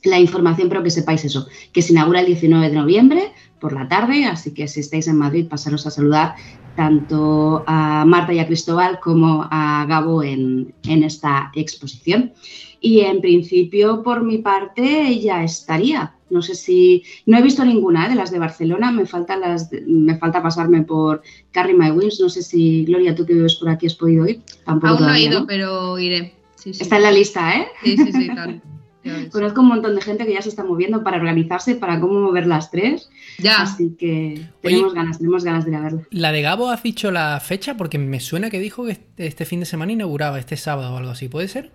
la 0.04 0.18
información, 0.18 0.68
pero 0.68 0.82
que 0.82 0.90
sepáis 0.90 1.24
eso, 1.24 1.46
que 1.72 1.82
se 1.82 1.92
inaugura 1.92 2.20
el 2.20 2.26
19 2.26 2.68
de 2.70 2.76
noviembre 2.76 3.32
por 3.60 3.72
la 3.72 3.88
tarde, 3.88 4.24
así 4.24 4.52
que 4.52 4.66
si 4.66 4.80
estáis 4.80 5.06
en 5.06 5.16
Madrid, 5.16 5.48
pasaros 5.48 5.86
a 5.86 5.90
saludar 5.90 6.34
tanto 6.76 7.64
a 7.66 8.04
Marta 8.04 8.32
y 8.32 8.38
a 8.38 8.46
Cristóbal 8.46 9.00
como 9.00 9.46
a 9.50 9.86
Gabo 9.88 10.22
en, 10.22 10.74
en 10.84 11.02
esta 11.02 11.50
exposición. 11.54 12.32
Y 12.80 13.00
en 13.00 13.20
principio, 13.20 14.02
por 14.02 14.24
mi 14.24 14.38
parte, 14.38 15.18
ya 15.20 15.44
estaría. 15.44 16.14
No 16.30 16.42
sé 16.42 16.54
si. 16.54 17.04
No 17.26 17.38
he 17.38 17.42
visto 17.42 17.64
ninguna 17.64 18.06
¿eh? 18.06 18.08
de 18.08 18.14
las 18.16 18.30
de 18.30 18.38
Barcelona. 18.38 18.90
Me 18.90 19.06
falta, 19.06 19.36
las 19.36 19.70
me 19.86 20.18
falta 20.18 20.42
pasarme 20.42 20.82
por 20.82 21.22
Carry 21.52 21.74
My 21.74 21.90
Wings. 21.90 22.18
No 22.20 22.28
sé 22.28 22.42
si, 22.42 22.84
Gloria, 22.84 23.14
tú 23.14 23.24
que 23.24 23.34
vives 23.34 23.56
por 23.56 23.68
aquí 23.68 23.86
has 23.86 23.94
podido 23.94 24.26
ir. 24.26 24.40
Tampoco 24.64 24.94
Aún 24.94 25.02
no 25.02 25.14
he 25.14 25.22
ido, 25.22 25.46
pero 25.46 25.98
iré. 25.98 26.34
Está 26.64 26.96
en 26.96 27.02
la 27.02 27.12
lista, 27.12 27.56
¿eh? 27.56 27.66
Sí, 27.84 27.96
sí, 27.96 28.12
sí, 28.12 28.30
Conozco 29.30 29.60
un 29.60 29.68
montón 29.68 29.94
de 29.94 30.00
gente 30.00 30.26
que 30.26 30.34
ya 30.34 30.42
se 30.42 30.48
está 30.48 30.64
moviendo 30.64 31.02
para 31.02 31.16
organizarse, 31.16 31.74
para 31.74 32.00
cómo 32.00 32.20
mover 32.20 32.46
las 32.46 32.70
tres. 32.70 33.10
Ya. 33.38 33.62
Así 33.62 33.96
que 33.98 34.46
tenemos 34.60 34.94
ganas, 34.94 35.18
tenemos 35.18 35.44
ganas 35.44 35.64
de 35.64 35.72
ir 35.72 35.76
a 35.76 35.80
verla. 35.80 36.02
¿La 36.10 36.32
de 36.32 36.42
Gabo 36.42 36.70
has 36.70 36.82
dicho 36.82 37.10
la 37.10 37.40
fecha? 37.40 37.76
Porque 37.76 37.98
me 37.98 38.20
suena 38.20 38.50
que 38.50 38.58
dijo 38.58 38.84
que 38.84 38.92
este, 38.92 39.26
este 39.26 39.44
fin 39.44 39.60
de 39.60 39.66
semana 39.66 39.92
inauguraba, 39.92 40.38
este 40.38 40.56
sábado 40.56 40.94
o 40.94 40.98
algo 40.98 41.10
así. 41.10 41.28
¿Puede 41.28 41.48
ser? 41.48 41.72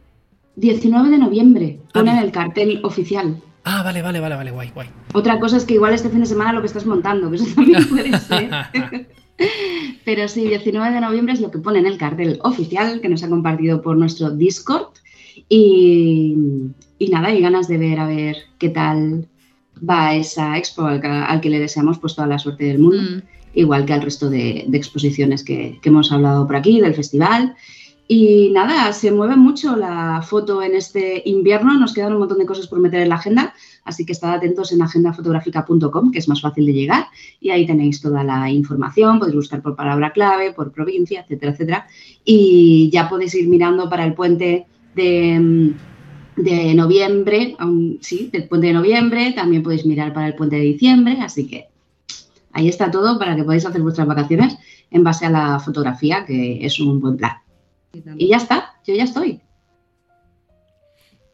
19 0.56 1.10
de 1.10 1.18
noviembre. 1.18 1.80
Ah, 1.90 2.00
Pone 2.00 2.12
en 2.12 2.20
el 2.20 2.32
cartel 2.32 2.80
oficial. 2.84 3.42
Ah, 3.64 3.84
vale, 3.84 4.02
vale, 4.02 4.20
vale, 4.20 4.36
vale, 4.36 4.52
guay, 4.52 4.72
guay. 4.74 4.88
Otra 5.14 5.40
cosa 5.40 5.58
es 5.58 5.66
que 5.66 5.74
igual 5.74 5.94
este 5.94 6.10
fin 6.10 6.22
de 6.22 6.26
semana 6.26 6.54
lo 6.54 6.62
que 6.62 6.68
estás 6.68 6.86
montando, 6.86 7.30
que 7.30 7.36
eso 7.36 7.46
también 7.54 7.86
puede 7.90 8.18
ser. 8.18 8.50
Pero 10.06 10.28
sí, 10.28 10.48
19 10.48 10.94
de 10.94 11.02
noviembre 11.02 11.34
es 11.34 11.42
lo 11.42 11.52
que 11.52 11.60
pone 11.60 11.80
en 11.80 11.86
el 11.86 11.98
cartel 11.98 12.40
oficial 12.44 13.02
que 13.02 13.10
nos 13.10 13.24
ha 13.24 13.30
compartido 13.30 13.82
por 13.82 13.98
nuestro 13.98 14.32
Discord. 14.32 14.88
Y, 15.50 16.36
nada, 17.00 17.28
hay 17.28 17.42
ganas 17.42 17.68
de 17.68 17.78
ver 17.78 18.00
a 18.00 18.08
ver 18.08 18.38
qué 18.58 18.70
tal 18.70 19.28
va 19.88 20.16
esa 20.16 20.58
expo 20.58 20.86
al 20.86 21.42
que, 21.42 21.50
le 21.50 21.60
deseamos 21.60 22.00
pues 22.00 22.16
toda 22.16 22.28
la 22.28 22.40
suerte 22.40 22.66
del 22.66 22.80
mundo, 22.80 23.02
mm. 23.02 23.22
igual 23.54 23.86
que 23.86 23.94
al 23.94 24.02
resto 24.02 24.30
de, 24.30 24.68
exposiciones 24.74 25.44
que, 25.44 25.80
que, 25.82 25.90
hemos 25.90 26.12
hablado 26.12 26.48
por 26.48 26.56
aquí, 26.56 26.82
del 26.82 26.96
festival. 26.96 27.56
Y 28.10 28.52
nada, 28.52 28.94
se 28.94 29.12
mueve 29.12 29.36
mucho 29.36 29.76
la 29.76 30.22
foto 30.22 30.64
en 30.64 30.76
este 30.76 31.22
invierno, 31.26 31.78
nos 31.78 31.94
quedan 31.94 32.14
un 32.14 32.20
montón 32.20 32.38
de 32.38 32.46
cosas 32.46 32.68
por 32.68 32.80
meter 32.80 33.02
en 33.02 33.10
la 33.10 33.16
agenda, 33.16 33.54
así 33.84 34.06
que 34.06 34.14
estad 34.14 34.34
atentos 34.34 34.72
en 34.72 34.82
agendafotográfica.com, 34.82 36.12
que 36.12 36.20
es 36.20 36.30
más 36.30 36.40
fácil 36.40 36.66
de 36.66 36.74
llegar, 36.74 37.08
y 37.42 37.50
ahí 37.50 37.68
tenéis 37.68 38.00
toda 38.00 38.24
la 38.24 38.50
información, 38.50 39.20
podéis 39.20 39.36
buscar 39.36 39.62
por 39.62 39.76
palabra 39.76 40.14
clave, 40.14 40.54
por 40.54 40.72
provincia, 40.72 41.20
etcétera, 41.20 41.52
etcétera, 41.52 41.88
y 42.24 42.90
ya 42.94 43.10
podéis 43.10 43.36
ir 43.36 43.50
mirando 43.50 43.90
para 43.90 44.06
el 44.06 44.14
puente 44.14 44.68
de, 44.96 45.74
de 46.38 46.74
noviembre, 46.76 47.56
sí, 48.02 48.30
del 48.32 48.48
puente 48.48 48.68
de 48.68 48.74
noviembre, 48.74 49.34
también 49.34 49.64
podéis 49.64 49.86
mirar 49.86 50.14
para 50.14 50.28
el 50.28 50.36
puente 50.36 50.56
de 50.56 50.62
diciembre, 50.62 51.18
así 51.22 51.48
que 51.48 51.68
ahí 52.54 52.70
está 52.70 52.90
todo 52.92 53.20
para 53.20 53.36
que 53.36 53.44
podáis 53.44 53.66
hacer 53.66 53.82
vuestras 53.82 54.08
vacaciones 54.08 54.58
en 54.92 55.04
base 55.04 55.26
a 55.26 55.30
la 55.30 55.60
fotografía, 55.60 56.26
que 56.26 56.66
es 56.66 56.80
un 56.80 57.02
buen 57.02 57.18
plan. 57.18 57.38
Y 58.18 58.28
ya 58.30 58.38
está, 58.38 58.76
yo 58.86 58.94
ya 58.94 59.04
estoy. 59.04 59.42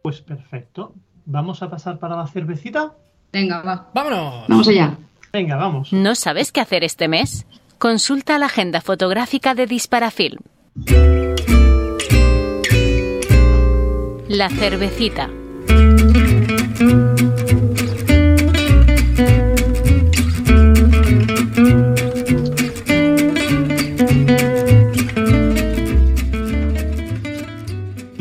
Pues 0.02 0.22
perfecto. 0.22 0.94
¿Vamos 1.26 1.62
a 1.62 1.70
pasar 1.70 2.00
para 2.00 2.16
la 2.16 2.28
cervecita? 2.28 2.96
Venga, 3.32 3.62
va. 3.62 3.92
¡Vámonos! 3.94 4.48
Vamos 4.48 4.68
allá. 4.68 4.98
Venga, 5.32 5.56
vamos. 5.56 5.92
¿No 5.94 6.16
sabes 6.16 6.52
qué 6.52 6.62
hacer 6.62 6.84
este 6.84 7.08
mes? 7.08 7.46
Consulta 7.78 8.38
la 8.38 8.46
agenda 8.46 8.82
fotográfica 8.82 9.56
de 9.56 9.68
Disparafilm. 9.68 10.40
La 14.28 14.50
cervecita. 14.50 15.30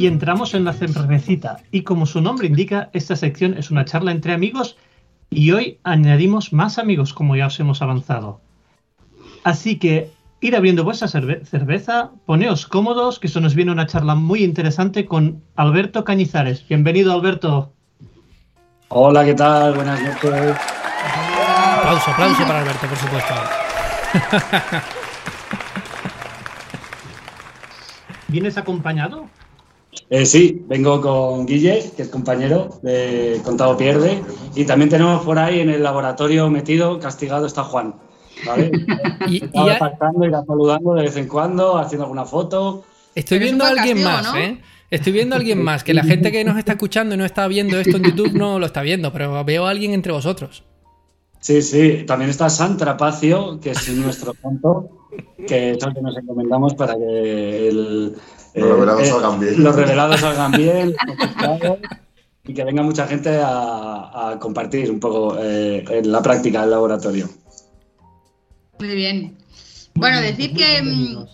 y 0.02 0.08
entramos 0.08 0.54
en 0.54 0.64
la 0.64 0.72
cervecita. 0.72 1.58
Y 1.70 1.82
como 1.82 2.06
su 2.06 2.20
nombre 2.20 2.48
indica, 2.48 2.90
esta 2.92 3.14
sección 3.14 3.56
es 3.56 3.70
una 3.70 3.84
charla 3.84 4.10
entre 4.10 4.32
amigos 4.32 4.76
y 5.30 5.52
hoy 5.52 5.78
añadimos 5.84 6.52
más 6.52 6.80
amigos 6.80 7.14
como 7.14 7.36
ya 7.36 7.46
os 7.46 7.60
hemos 7.60 7.82
avanzado. 7.82 8.40
Así 9.44 9.78
que 9.78 10.10
ir 10.42 10.56
abriendo 10.56 10.82
vuestra 10.84 11.06
cerveza, 11.06 12.10
poneos 12.26 12.66
cómodos, 12.66 13.20
que 13.20 13.28
esto 13.28 13.40
nos 13.40 13.54
viene 13.54 13.70
una 13.70 13.86
charla 13.86 14.16
muy 14.16 14.42
interesante 14.42 15.06
con 15.06 15.40
Alberto 15.54 16.04
Cañizares. 16.04 16.66
Bienvenido, 16.68 17.12
Alberto. 17.12 17.72
Hola, 18.88 19.24
¿qué 19.24 19.34
tal? 19.34 19.72
Buenas 19.74 20.02
noches. 20.02 20.56
Aplauso, 21.78 22.10
aplauso 22.10 22.42
para 22.42 22.60
Alberto, 22.60 22.86
por 22.88 22.98
supuesto. 22.98 23.34
¿Vienes 28.26 28.58
acompañado? 28.58 29.26
Eh, 30.10 30.26
sí, 30.26 30.64
vengo 30.66 31.00
con 31.00 31.46
Guille, 31.46 31.92
que 31.96 32.02
es 32.02 32.08
compañero 32.08 32.80
de 32.82 33.40
Contado 33.44 33.76
Pierde, 33.76 34.20
y 34.56 34.64
también 34.64 34.90
tenemos 34.90 35.24
por 35.24 35.38
ahí 35.38 35.60
en 35.60 35.70
el 35.70 35.84
laboratorio 35.84 36.50
metido, 36.50 36.98
castigado, 36.98 37.46
está 37.46 37.62
Juan. 37.62 37.94
¿Vale? 38.46 38.70
y, 39.28 39.44
y 39.44 39.50
irá 39.54 40.44
saludando 40.46 40.94
de 40.94 41.02
vez 41.02 41.16
en 41.16 41.28
cuando, 41.28 41.76
haciendo 41.76 42.04
alguna 42.04 42.24
foto. 42.24 42.84
Estoy 43.14 43.38
viendo 43.38 43.64
a 43.64 43.68
alguien 43.68 44.02
más, 44.02 44.34
¿eh? 44.34 44.60
Estoy 44.90 45.12
viendo 45.12 45.34
a 45.34 45.38
alguien 45.38 45.62
más, 45.64 45.84
que 45.84 45.94
la 45.94 46.04
gente 46.04 46.30
que 46.30 46.44
nos 46.44 46.58
está 46.58 46.72
escuchando 46.72 47.14
y 47.14 47.18
no 47.18 47.24
está 47.24 47.46
viendo 47.48 47.78
esto 47.78 47.96
en 47.96 48.04
YouTube 48.04 48.32
no 48.32 48.58
lo 48.58 48.66
está 48.66 48.82
viendo, 48.82 49.12
pero 49.12 49.44
veo 49.44 49.66
a 49.66 49.70
alguien 49.70 49.92
entre 49.92 50.12
vosotros. 50.12 50.64
Sí, 51.40 51.60
sí, 51.60 52.04
también 52.06 52.30
está 52.30 52.48
San 52.48 52.76
Trapacio, 52.76 53.58
que 53.60 53.70
es 53.70 53.88
nuestro 53.96 54.32
punto, 54.34 55.08
que 55.48 55.72
es 55.72 55.82
el 55.82 55.94
que 55.94 56.00
nos 56.00 56.16
encomendamos 56.16 56.74
para 56.74 56.94
que 56.94 57.68
el, 57.68 58.14
los 58.54 58.70
revelados 58.70 59.02
eh, 59.02 59.06
salgan 59.06 59.40
bien. 59.40 59.64
Los 59.64 59.76
revelados 59.76 60.20
salgan 60.20 60.52
bien, 60.52 60.94
y 62.44 62.54
que 62.54 62.64
venga 62.64 62.82
mucha 62.82 63.06
gente 63.06 63.40
a, 63.42 64.36
compartir 64.40 64.90
un 64.90 65.00
poco 65.00 65.36
eh, 65.40 65.84
en 65.88 66.12
la 66.12 66.22
práctica 66.22 66.60
del 66.62 66.70
laboratorio. 66.70 67.28
Muy 68.82 68.96
bien. 68.96 69.36
Bueno, 69.94 70.20
decir 70.20 70.56
que. 70.56 70.82
Mm, 70.82 71.24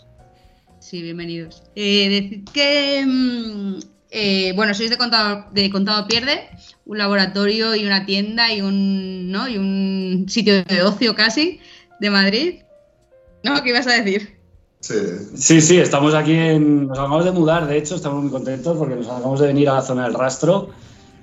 sí, 0.81 1.01
bienvenidos. 1.01 1.63
Eh, 1.75 2.11
decir 2.11 2.45
que. 2.53 3.07
Mm, 3.07 4.55
bueno, 4.55 4.75
sois 4.75 4.91
de 4.91 4.99
contado, 4.99 5.47
de 5.53 5.71
contado 5.71 6.07
Pierde, 6.07 6.51
un 6.85 6.99
laboratorio 6.99 7.75
y 7.75 7.87
una 7.87 8.05
tienda 8.05 8.53
y 8.53 8.61
un, 8.61 9.31
¿no? 9.31 9.49
y 9.49 9.57
un 9.57 10.27
sitio 10.29 10.63
de 10.63 10.83
ocio 10.83 11.15
casi 11.15 11.59
de 12.01 12.11
Madrid. 12.11 12.55
¿No? 13.43 13.63
¿Qué 13.63 13.71
ibas 13.71 13.87
a 13.87 13.95
decir? 13.95 14.37
Sí. 14.81 15.63
sí, 15.63 15.79
estamos 15.79 16.13
aquí 16.13 16.35
en. 16.35 16.89
Nos 16.89 16.99
acabamos 16.99 17.25
de 17.25 17.33
mudar, 17.33 17.67
de 17.67 17.79
hecho, 17.79 17.95
estamos 17.95 18.23
muy 18.23 18.31
contentos 18.31 18.77
porque 18.77 18.95
nos 18.95 19.07
acabamos 19.07 19.41
de 19.41 19.47
venir 19.47 19.71
a 19.71 19.77
la 19.77 19.83
zona 19.83 20.05
del 20.05 20.13
rastro. 20.13 20.69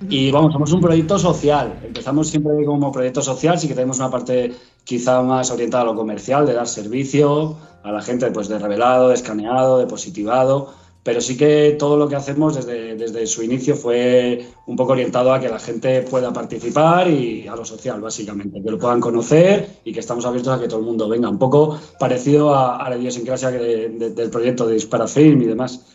Y 0.08 0.30
vamos, 0.30 0.52
somos 0.52 0.72
un 0.72 0.80
proyecto 0.80 1.18
social. 1.18 1.80
Empezamos 1.84 2.28
siempre 2.28 2.64
como 2.64 2.92
proyecto 2.92 3.22
social, 3.22 3.58
sí 3.58 3.68
que 3.68 3.74
tenemos 3.74 3.98
una 3.98 4.10
parte 4.10 4.52
quizá 4.84 5.22
más 5.22 5.50
orientada 5.50 5.84
a 5.84 5.86
lo 5.86 5.94
comercial, 5.94 6.46
de 6.46 6.52
dar 6.52 6.68
servicio 6.68 7.56
a 7.82 7.92
la 7.92 8.02
gente 8.02 8.30
pues, 8.30 8.48
de 8.48 8.58
revelado, 8.58 9.08
de 9.08 9.14
escaneado, 9.14 9.78
de 9.78 9.86
positivado 9.86 10.74
pero 11.06 11.20
sí 11.20 11.36
que 11.36 11.76
todo 11.78 11.96
lo 11.96 12.08
que 12.08 12.16
hacemos 12.16 12.56
desde, 12.56 12.96
desde, 12.96 13.28
su 13.28 13.40
inicio 13.40 13.76
fue 13.76 14.44
un 14.66 14.74
poco 14.74 14.90
orientado 14.90 15.32
a 15.32 15.38
que 15.38 15.48
la 15.48 15.60
gente 15.60 16.02
pueda 16.02 16.32
participar 16.32 17.08
y 17.08 17.46
a 17.46 17.54
lo 17.54 17.64
social, 17.64 18.00
básicamente, 18.00 18.60
que 18.60 18.70
lo 18.72 18.76
puedan 18.76 19.00
conocer 19.00 19.68
y 19.84 19.92
que 19.92 20.00
estamos 20.00 20.26
abiertos 20.26 20.52
a 20.52 20.60
que 20.60 20.66
todo 20.66 20.80
el 20.80 20.84
mundo 20.84 21.08
venga. 21.08 21.28
Un 21.28 21.38
poco 21.38 21.78
parecido 22.00 22.56
a, 22.56 22.90
la 22.90 22.96
idiosincrasia 22.96 23.52
del 23.52 24.30
proyecto 24.32 24.66
de 24.66 24.74
Dispara 24.74 25.06
Film 25.06 25.42
y 25.42 25.44
demás. 25.44 25.86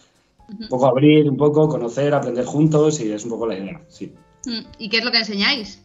Un 0.60 0.68
poco 0.68 0.88
abrir, 0.88 1.30
un 1.30 1.38
poco 1.38 1.70
conocer, 1.70 2.14
aprender 2.14 2.46
juntos 2.46 3.00
y 3.00 3.12
es 3.12 3.24
un 3.24 3.32
poco 3.32 3.48
la 3.48 3.58
idea, 3.58 3.82
sí. 3.88 4.14
Mm, 4.46 4.66
¿Y 4.80 4.90
qué 4.90 4.98
es 4.98 5.06
lo 5.06 5.12
que 5.12 5.20
enseñáis? 5.20 5.82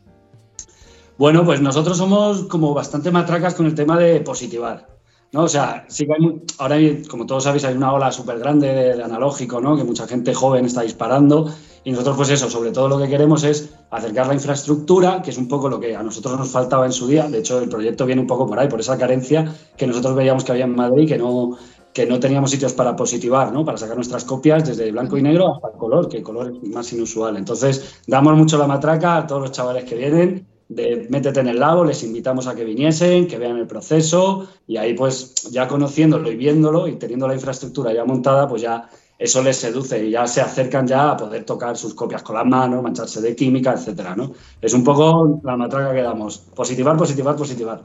Bueno, 1.18 1.44
pues 1.44 1.60
nosotros 1.60 1.96
somos 1.96 2.44
como 2.44 2.74
bastante 2.74 3.10
matracas 3.10 3.54
con 3.54 3.66
el 3.66 3.74
tema 3.74 3.98
de 3.98 4.20
positivar. 4.20 4.96
¿no? 5.32 5.42
O 5.42 5.48
sea, 5.48 5.84
sí 5.88 6.06
que 6.06 6.12
hay, 6.12 6.42
ahora, 6.58 6.76
como 7.08 7.26
todos 7.26 7.44
sabéis, 7.44 7.64
hay 7.64 7.74
una 7.74 7.92
ola 7.92 8.12
súper 8.12 8.38
grande 8.38 8.72
de, 8.72 9.02
analógico, 9.02 9.60
¿no? 9.60 9.76
Que 9.76 9.84
mucha 9.84 10.06
gente 10.06 10.34
joven 10.34 10.64
está 10.66 10.82
disparando. 10.82 11.50
Y 11.84 11.92
nosotros, 11.92 12.16
pues 12.16 12.30
eso, 12.30 12.50
sobre 12.50 12.72
todo 12.72 12.88
lo 12.88 12.98
que 12.98 13.08
queremos 13.08 13.44
es 13.44 13.70
acercar 13.90 14.26
la 14.26 14.34
infraestructura, 14.34 15.22
que 15.22 15.30
es 15.30 15.38
un 15.38 15.46
poco 15.46 15.68
lo 15.68 15.78
que 15.78 15.94
a 15.94 16.02
nosotros 16.02 16.36
nos 16.36 16.50
faltaba 16.50 16.84
en 16.84 16.92
su 16.92 17.06
día. 17.06 17.28
De 17.28 17.38
hecho, 17.38 17.60
el 17.60 17.68
proyecto 17.68 18.06
viene 18.06 18.20
un 18.20 18.26
poco 18.26 18.46
por 18.46 18.58
ahí, 18.58 18.68
por 18.68 18.80
esa 18.80 18.98
carencia 18.98 19.54
que 19.76 19.86
nosotros 19.86 20.16
veíamos 20.16 20.44
que 20.44 20.52
había 20.52 20.64
en 20.64 20.74
Madrid, 20.74 21.08
que 21.08 21.16
no, 21.16 21.56
que 21.96 22.04
no 22.04 22.20
teníamos 22.20 22.50
sitios 22.50 22.74
para 22.74 22.94
positivar, 22.94 23.50
¿no? 23.54 23.64
Para 23.64 23.78
sacar 23.78 23.96
nuestras 23.96 24.22
copias 24.22 24.68
desde 24.68 24.92
blanco 24.92 25.16
y 25.16 25.22
negro 25.22 25.54
hasta 25.54 25.68
el 25.68 25.78
color, 25.78 26.10
que 26.10 26.18
el 26.18 26.22
color 26.22 26.52
es 26.62 26.68
más 26.68 26.92
inusual. 26.92 27.38
Entonces, 27.38 28.02
damos 28.06 28.36
mucho 28.36 28.58
la 28.58 28.66
matraca 28.66 29.16
a 29.16 29.26
todos 29.26 29.40
los 29.40 29.52
chavales 29.52 29.84
que 29.84 29.94
vienen 29.94 30.46
de 30.68 31.06
métete 31.08 31.40
en 31.40 31.48
el 31.48 31.58
lago, 31.58 31.86
les 31.86 32.02
invitamos 32.04 32.48
a 32.48 32.54
que 32.54 32.64
viniesen, 32.64 33.26
que 33.26 33.38
vean 33.38 33.56
el 33.56 33.66
proceso 33.66 34.46
y 34.66 34.76
ahí 34.76 34.92
pues 34.92 35.32
ya 35.50 35.66
conociéndolo 35.68 36.30
y 36.30 36.36
viéndolo 36.36 36.86
y 36.86 36.96
teniendo 36.96 37.26
la 37.26 37.32
infraestructura 37.32 37.94
ya 37.94 38.04
montada, 38.04 38.46
pues 38.46 38.60
ya 38.60 38.90
eso 39.18 39.42
les 39.42 39.56
seduce 39.56 40.04
y 40.04 40.10
ya 40.10 40.26
se 40.26 40.42
acercan 40.42 40.86
ya 40.86 41.12
a 41.12 41.16
poder 41.16 41.44
tocar 41.44 41.78
sus 41.78 41.94
copias 41.94 42.22
con 42.22 42.36
las 42.36 42.44
manos, 42.44 42.82
mancharse 42.82 43.22
de 43.22 43.34
química, 43.34 43.72
etcétera, 43.72 44.14
¿no? 44.14 44.32
Es 44.60 44.74
un 44.74 44.84
poco 44.84 45.40
la 45.42 45.56
matraca 45.56 45.94
que 45.94 46.02
damos. 46.02 46.40
Positivar, 46.54 46.94
positivar, 46.98 47.36
positivar. 47.36 47.80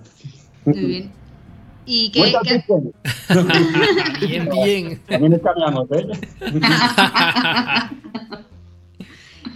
Muy 0.66 0.80
bien. 0.86 1.21
¿Y 1.86 2.12
qué? 2.12 2.22
bien, 4.28 4.50
bien. 4.50 5.02
También 5.08 5.40
cambiamos, 5.40 5.88
¿eh? 5.92 6.08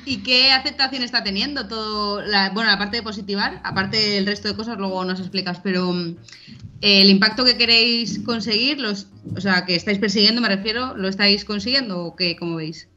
¿Y 0.08 0.18
qué 0.18 0.52
aceptación 0.52 1.02
está 1.02 1.24
teniendo 1.24 1.68
todo? 1.68 2.22
La, 2.22 2.52
bueno, 2.52 2.70
la 2.70 2.78
parte 2.78 2.98
de 2.98 3.04
positivar, 3.04 3.60
aparte 3.64 3.98
del 3.98 4.26
resto 4.26 4.48
de 4.48 4.56
cosas, 4.56 4.78
luego 4.78 5.04
nos 5.04 5.20
explicas, 5.20 5.60
pero 5.64 5.92
mm, 5.92 6.16
el 6.82 7.10
impacto 7.10 7.44
que 7.44 7.58
queréis 7.58 8.20
conseguir, 8.20 8.80
los, 8.80 9.08
o 9.36 9.42
sea, 9.42 9.66
que 9.66 9.76
estáis 9.76 9.98
persiguiendo, 9.98 10.42
me 10.42 10.50
refiero, 10.50 10.96
¿lo 10.96 11.08
estáis 11.08 11.44
consiguiendo 11.44 12.06
o 12.06 12.16
qué, 12.16 12.36
cómo 12.38 12.58
veis? 12.58 12.88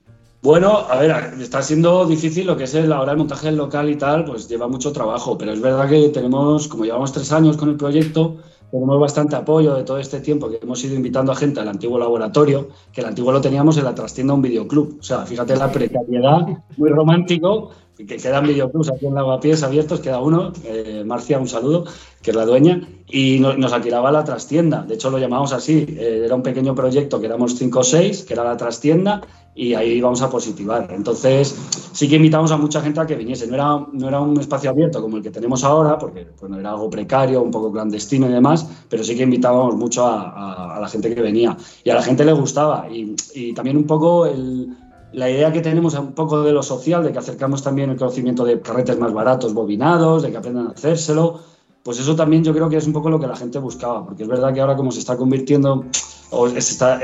Bueno, 0.43 0.87
a 0.89 0.99
ver, 0.99 1.35
está 1.41 1.63
siendo 1.63 2.07
difícil 2.07 2.47
lo 2.47 2.57
que 2.57 2.65
es 2.65 2.75
el, 2.75 2.93
ahora 2.93 3.13
el 3.13 3.19
montaje 3.19 3.51
local 3.51 3.91
y 3.91 3.97
tal, 3.97 4.25
pues 4.25 4.47
lleva 4.47 4.69
mucho 4.69 4.93
trabajo, 4.93 5.37
pero 5.37 5.53
es 5.53 5.61
verdad 5.61 5.89
que 5.89 6.11
tenemos, 6.11 6.69
como 6.69 6.85
llevamos 6.85 7.13
tres 7.13 7.33
años 7.33 7.57
con 7.57 7.71
el 7.71 7.77
proyecto, 7.77 8.37
tenemos 8.71 9.01
bastante 9.01 9.37
apoyo 9.37 9.75
de 9.75 9.85
todo 9.85 9.99
este 9.99 10.21
tiempo 10.21 10.49
que 10.51 10.59
hemos 10.63 10.83
ido 10.85 10.95
invitando 10.95 11.33
a 11.33 11.37
gente 11.37 11.61
al 11.61 11.69
antiguo 11.69 11.99
laboratorio, 11.99 12.69
que 12.93 13.01
el 13.01 13.07
antiguo 13.07 13.33
lo 13.33 13.41
teníamos 13.41 13.79
en 13.79 13.85
la 13.85 13.95
trastienda 13.95 14.35
un 14.35 14.43
videoclub. 14.43 14.99
O 15.01 15.03
sea, 15.03 15.25
fíjate 15.25 15.57
la 15.57 15.73
precariedad, 15.73 16.47
muy 16.77 16.91
romántico, 16.91 17.71
que 18.07 18.17
quedan 18.17 18.47
videoclubs 18.47 18.91
aquí 18.91 19.07
en 19.07 19.15
Lavapiés 19.15 19.63
abiertos, 19.63 20.01
queda 20.01 20.21
uno, 20.21 20.53
eh, 20.65 21.03
Marcia, 21.05 21.39
un 21.39 21.49
saludo, 21.49 21.85
que 22.23 22.31
es 22.31 22.37
la 22.37 22.45
dueña, 22.45 22.89
y 23.09 23.41
nos 23.41 23.73
alquilaba 23.73 24.13
la 24.13 24.23
trastienda. 24.23 24.83
De 24.83 24.95
hecho, 24.95 25.11
lo 25.11 25.19
llamamos 25.19 25.53
así. 25.53 25.85
Eh, 25.89 26.23
era 26.25 26.35
un 26.35 26.43
pequeño 26.43 26.75
proyecto 26.75 27.19
que 27.19 27.27
éramos 27.27 27.57
cinco 27.57 27.81
o 27.81 27.85
seis, 27.85 28.23
que 28.23 28.35
era 28.35 28.45
la 28.45 28.57
trastienda, 28.57 29.23
y 29.55 29.75
ahí 29.75 29.93
íbamos 29.95 30.23
a 30.23 30.31
positivar. 30.31 30.89
Entonces, 30.93 31.57
sí 31.93 32.09
que 32.09 32.17
invitamos 32.17 32.53
a 32.53 32.57
mucha 32.57 32.81
gente 32.81 33.01
a 33.01 33.07
que 33.07 33.17
viniese. 33.17 33.49
No 33.49 33.55
era, 33.55 33.87
no 33.93 34.09
era 34.09 34.21
un 34.21 34.39
espacio 34.39 34.71
abierto 34.71 35.03
como 35.03 35.17
el 35.17 35.23
que 35.23 35.31
tenemos 35.31 35.65
ahora, 35.65 35.99
porque 35.99 36.29
bueno, 36.41 36.61
era 36.61 36.71
algo 36.71 36.89
precario, 36.89 37.43
un 37.43 37.51
poco 37.51 37.73
clandestino 37.73 38.29
y 38.29 38.33
demás, 38.33 38.69
pero 38.89 39.03
sí 39.03 39.17
que 39.17 39.25
invitábamos 39.25 39.75
mucho 39.75 40.07
a, 40.07 40.79
la 40.81 40.89
gente 40.89 41.13
que 41.13 41.21
venía. 41.21 41.57
Y 41.83 41.91
a 41.91 41.95
la 41.95 42.03
gente 42.03 42.25
le 42.25 42.33
gustaba. 42.33 42.87
Y, 42.89 43.17
y 43.35 43.53
también 43.53 43.77
un 43.77 43.85
poco 43.85 44.27
el 44.27 44.77
la 45.13 45.31
idea 45.31 45.53
que 45.53 45.61
tenemos 45.61 45.95
un 45.95 46.13
poco 46.13 46.43
de 46.43 46.53
lo 46.53 46.63
social, 46.63 47.03
de 47.03 47.13
que 47.13 47.19
acercamos 47.19 47.63
también 47.63 47.91
el 47.91 47.97
conocimiento 47.97 48.45
de 48.45 48.61
carretes 48.61 48.99
más 48.99 49.13
baratos, 49.13 49.55
bobinados, 49.55 50.23
de 50.23 50.31
que 50.31 50.37
aprendan 50.37 50.69
a 50.69 50.71
hacérselo, 50.71 51.41
pues 51.83 51.99
eso 51.99 52.15
también 52.15 52.45
yo 52.45 52.53
creo 52.53 52.69
que 52.69 52.77
es 52.77 52.87
un 52.87 52.93
poco 52.93 53.09
lo 53.09 53.19
que 53.19 53.27
la 53.27 53.37
gente 53.37 53.59
buscaba, 53.59 54.05
porque 54.05 54.25
es 54.25 54.29
verdad 54.29 54.53
que 54.53 54.61
ahora 54.61 54.77
como 54.77 54.93
se 54.93 54.99
está 54.99 55.17
convirtiendo, 55.17 55.85
o 56.31 56.47
está, 56.49 57.01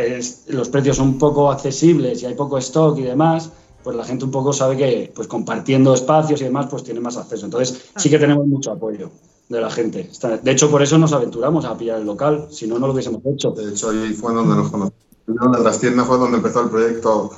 los 0.49 0.69
precios 0.69 0.97
son 0.97 1.09
un 1.09 1.19
poco 1.19 1.51
accesibles 1.51 2.23
y 2.23 2.27
hay 2.27 2.35
poco 2.35 2.59
stock 2.59 2.99
y 2.99 3.03
demás, 3.03 3.51
pues 3.83 3.97
la 3.97 4.05
gente 4.05 4.25
un 4.25 4.31
poco 4.31 4.53
sabe 4.53 4.77
que 4.77 5.13
pues 5.15 5.29
compartiendo 5.29 5.95
espacios 5.95 6.41
y 6.41 6.45
demás, 6.45 6.67
pues 6.71 6.83
tiene 6.83 7.01
más 7.01 7.17
acceso. 7.17 7.45
Entonces 7.45 7.91
sí 7.97 8.11
que 8.11 8.19
tenemos 8.19 8.47
mucho 8.47 8.73
apoyo 8.73 9.11
de 9.49 9.61
la 9.61 9.71
gente. 9.71 10.11
De 10.43 10.51
hecho, 10.51 10.71
por 10.71 10.83
eso 10.83 10.99
nos 10.99 11.13
aventuramos 11.13 11.65
a 11.65 11.77
pillar 11.77 12.01
el 12.01 12.07
local, 12.07 12.49
si 12.51 12.67
no, 12.67 12.79
no 12.79 12.87
lo 12.87 12.93
hubiésemos 12.95 13.21
hecho. 13.27 13.51
De 13.51 13.71
hecho, 13.71 13.91
ahí 13.91 14.13
fue 14.15 14.33
donde 14.35 14.57
nos 14.57 14.71
conocimos. 14.71 14.99
La 15.27 15.59
trastienda 15.59 16.05
fue 16.05 16.19
donde 16.19 16.39
empezó 16.39 16.63
el 16.63 16.71
proyecto 16.71 17.31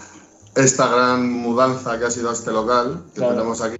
esta 0.56 0.88
gran 0.88 1.30
mudanza 1.30 1.98
que 1.98 2.06
ha 2.06 2.10
sido 2.10 2.32
este 2.32 2.50
local, 2.50 3.04
que 3.14 3.20
tenemos 3.20 3.60
aquí 3.60 3.78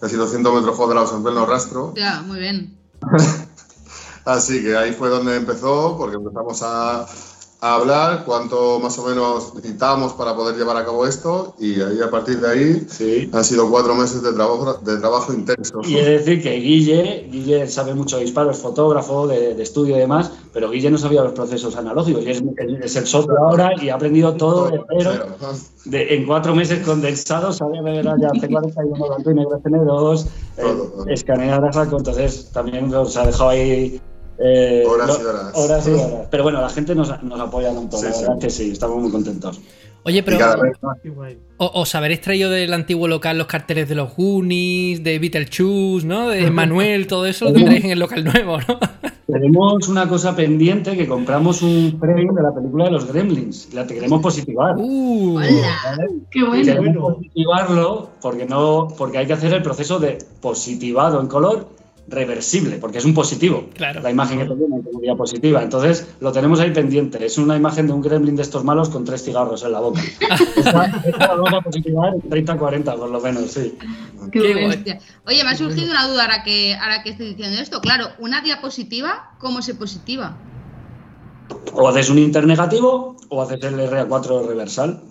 casi 0.00 0.16
200 0.16 0.54
metros 0.54 0.76
cuadrados 0.76 1.12
en 1.12 1.22
pleno 1.22 1.46
rastro. 1.46 1.94
Ya, 1.96 2.20
muy 2.22 2.38
bien. 2.38 2.78
Así 4.26 4.62
que 4.62 4.76
ahí 4.76 4.92
fue 4.92 5.08
donde 5.08 5.36
empezó, 5.36 5.96
porque 5.98 6.16
empezamos 6.16 6.62
a, 6.62 7.06
a 7.64 7.76
hablar 7.76 8.24
cuánto 8.26 8.78
más 8.78 8.98
o 8.98 9.06
menos 9.06 9.54
necesitábamos 9.54 10.12
para 10.12 10.36
poder 10.36 10.54
llevar 10.54 10.76
a 10.76 10.84
cabo 10.84 11.06
esto 11.06 11.54
y 11.58 11.80
ahí 11.80 11.98
a 12.06 12.10
partir 12.10 12.38
de 12.38 12.48
ahí 12.50 12.86
Sí. 12.90 13.30
han 13.32 13.42
sido 13.42 13.70
cuatro 13.70 13.94
meses 13.94 14.22
de 14.22 14.34
trabajo, 14.34 14.74
de 14.82 14.98
trabajo 14.98 15.32
intenso. 15.32 15.80
Y 15.82 15.94
de 15.94 16.18
decir 16.18 16.42
que 16.42 16.50
Guille, 16.56 17.26
Guille 17.32 17.66
sabe 17.66 17.94
mucho 17.94 18.16
de 18.18 18.24
disparos, 18.24 18.56
es 18.58 18.62
fotógrafo 18.62 19.26
de, 19.26 19.54
de 19.54 19.62
estudio 19.62 19.96
y 19.96 20.00
demás, 20.00 20.30
pero 20.52 20.70
Guille 20.70 20.90
no 20.90 20.98
sabía 20.98 21.22
los 21.22 21.32
procesos 21.32 21.74
analógicos 21.76 22.22
y 22.26 22.30
es, 22.32 22.42
es 22.82 22.96
el 22.96 23.06
socio 23.06 23.32
ahora 23.38 23.70
y 23.82 23.88
ha 23.88 23.94
aprendido 23.94 24.34
todo 24.34 24.68
de 24.70 24.80
cero. 24.98 25.12
De- 25.86 26.14
en 26.16 26.26
cuatro 26.26 26.54
meses 26.54 26.84
condensados, 26.86 27.56
sabía 27.56 27.80
de 27.80 27.92
verdad 27.92 28.16
ya 28.20 28.28
C41 28.28 29.06
blanco 29.08 29.30
y 29.30 29.34
negro 29.34 29.60
CN2, 29.64 29.86
Todo, 29.86 30.14
eh, 30.14 30.22
todo. 30.56 31.06
escanear 31.08 31.70
entonces 31.74 32.50
también 32.52 32.90
nos 32.90 33.16
ha 33.16 33.24
dejado 33.24 33.48
ahí. 33.48 34.00
Eh, 34.38 34.84
Horas 34.86 35.18
y 35.20 35.24
horas. 35.24 35.52
horas 35.54 35.88
y 35.88 35.90
horas. 35.92 36.28
Pero 36.30 36.42
bueno, 36.42 36.60
la 36.60 36.68
gente 36.70 36.94
nos, 36.94 37.22
nos 37.22 37.40
apoya 37.40 37.70
un 37.70 37.76
montón, 37.76 38.00
Sí, 38.00 38.06
la 38.06 38.12
sí. 38.12 38.20
verdad 38.22 38.38
que 38.40 38.50
sí, 38.50 38.70
estamos 38.70 39.00
muy 39.00 39.10
contentos. 39.10 39.60
Oye, 40.06 40.22
pero 40.22 40.36
vez 40.60 40.76
os 41.56 41.94
habréis 41.94 42.20
traído 42.20 42.50
del 42.50 42.74
antiguo 42.74 43.08
local 43.08 43.38
los 43.38 43.46
carteles 43.46 43.88
de 43.88 43.94
los 43.94 44.14
Goonies, 44.14 45.02
de 45.02 45.18
Beetlejuice, 45.18 46.06
¿no? 46.06 46.28
De 46.28 46.50
Manuel, 46.50 47.06
todo 47.08 47.24
eso 47.24 47.46
lo 47.46 47.52
tendréis 47.54 47.84
en 47.86 47.92
el 47.92 47.98
local 47.98 48.22
nuevo, 48.22 48.58
¿no? 48.68 48.78
Tenemos 49.26 49.88
una 49.88 50.06
cosa 50.06 50.36
pendiente 50.36 50.94
que 50.94 51.08
compramos 51.08 51.62
un 51.62 51.96
frame 51.98 52.26
de 52.34 52.42
la 52.42 52.54
película 52.54 52.84
de 52.84 52.90
los 52.90 53.10
Gremlins. 53.10 53.72
La 53.72 53.86
queremos 53.86 54.20
positivar. 54.20 54.74
Uh, 54.76 55.36
Hola. 55.38 55.96
Qué 56.30 56.44
bueno. 56.44 56.64
Queremos 56.66 56.94
bueno. 56.94 57.14
positivarlo 57.16 58.10
porque 58.20 58.44
no 58.44 58.88
porque 58.98 59.16
hay 59.16 59.26
que 59.26 59.32
hacer 59.32 59.54
el 59.54 59.62
proceso 59.62 59.98
de 59.98 60.18
positivado 60.42 61.18
en 61.22 61.28
color 61.28 61.66
reversible, 62.06 62.76
porque 62.76 62.98
es 62.98 63.04
un 63.04 63.14
positivo. 63.14 63.68
Claro. 63.74 64.00
La 64.00 64.10
imagen 64.10 64.38
que 64.38 64.44
tenemos 64.44 64.84
como 64.84 65.00
diapositiva. 65.00 65.62
Entonces 65.62 66.06
lo 66.20 66.32
tenemos 66.32 66.60
ahí 66.60 66.70
pendiente. 66.70 67.24
Es 67.24 67.38
una 67.38 67.56
imagen 67.56 67.86
de 67.86 67.92
un 67.92 68.02
gremlin 68.02 68.36
de 68.36 68.42
estos 68.42 68.64
malos 68.64 68.88
con 68.88 69.04
tres 69.04 69.24
cigarros 69.24 69.64
en 69.64 69.72
la 69.72 69.80
boca. 69.80 70.02
esta, 70.56 71.02
esta 71.04 71.18
la 71.18 71.34
vamos 71.34 71.54
a 71.54 71.60
positivar 71.62 72.14
en 72.14 72.22
30-40 72.22 72.98
por 72.98 73.10
lo 73.10 73.20
menos, 73.20 73.50
sí. 73.50 73.74
Qué 74.30 74.40
Qué. 74.84 74.98
Oye, 75.26 75.44
me 75.44 75.50
ha 75.50 75.56
surgido 75.56 75.90
una 75.90 76.08
duda 76.08 76.22
ahora 76.22 76.42
que, 76.42 76.74
ahora 76.74 77.02
que 77.02 77.10
estoy 77.10 77.28
diciendo 77.34 77.60
esto. 77.60 77.80
Claro, 77.80 78.08
una 78.18 78.42
diapositiva, 78.42 79.30
¿cómo 79.38 79.62
se 79.62 79.74
positiva? 79.74 80.36
O 81.72 81.88
haces 81.88 82.10
un 82.10 82.18
internegativo 82.18 83.16
o 83.28 83.42
haces 83.42 83.62
el 83.64 83.78
RA4 83.78 84.46
reversal. 84.46 85.02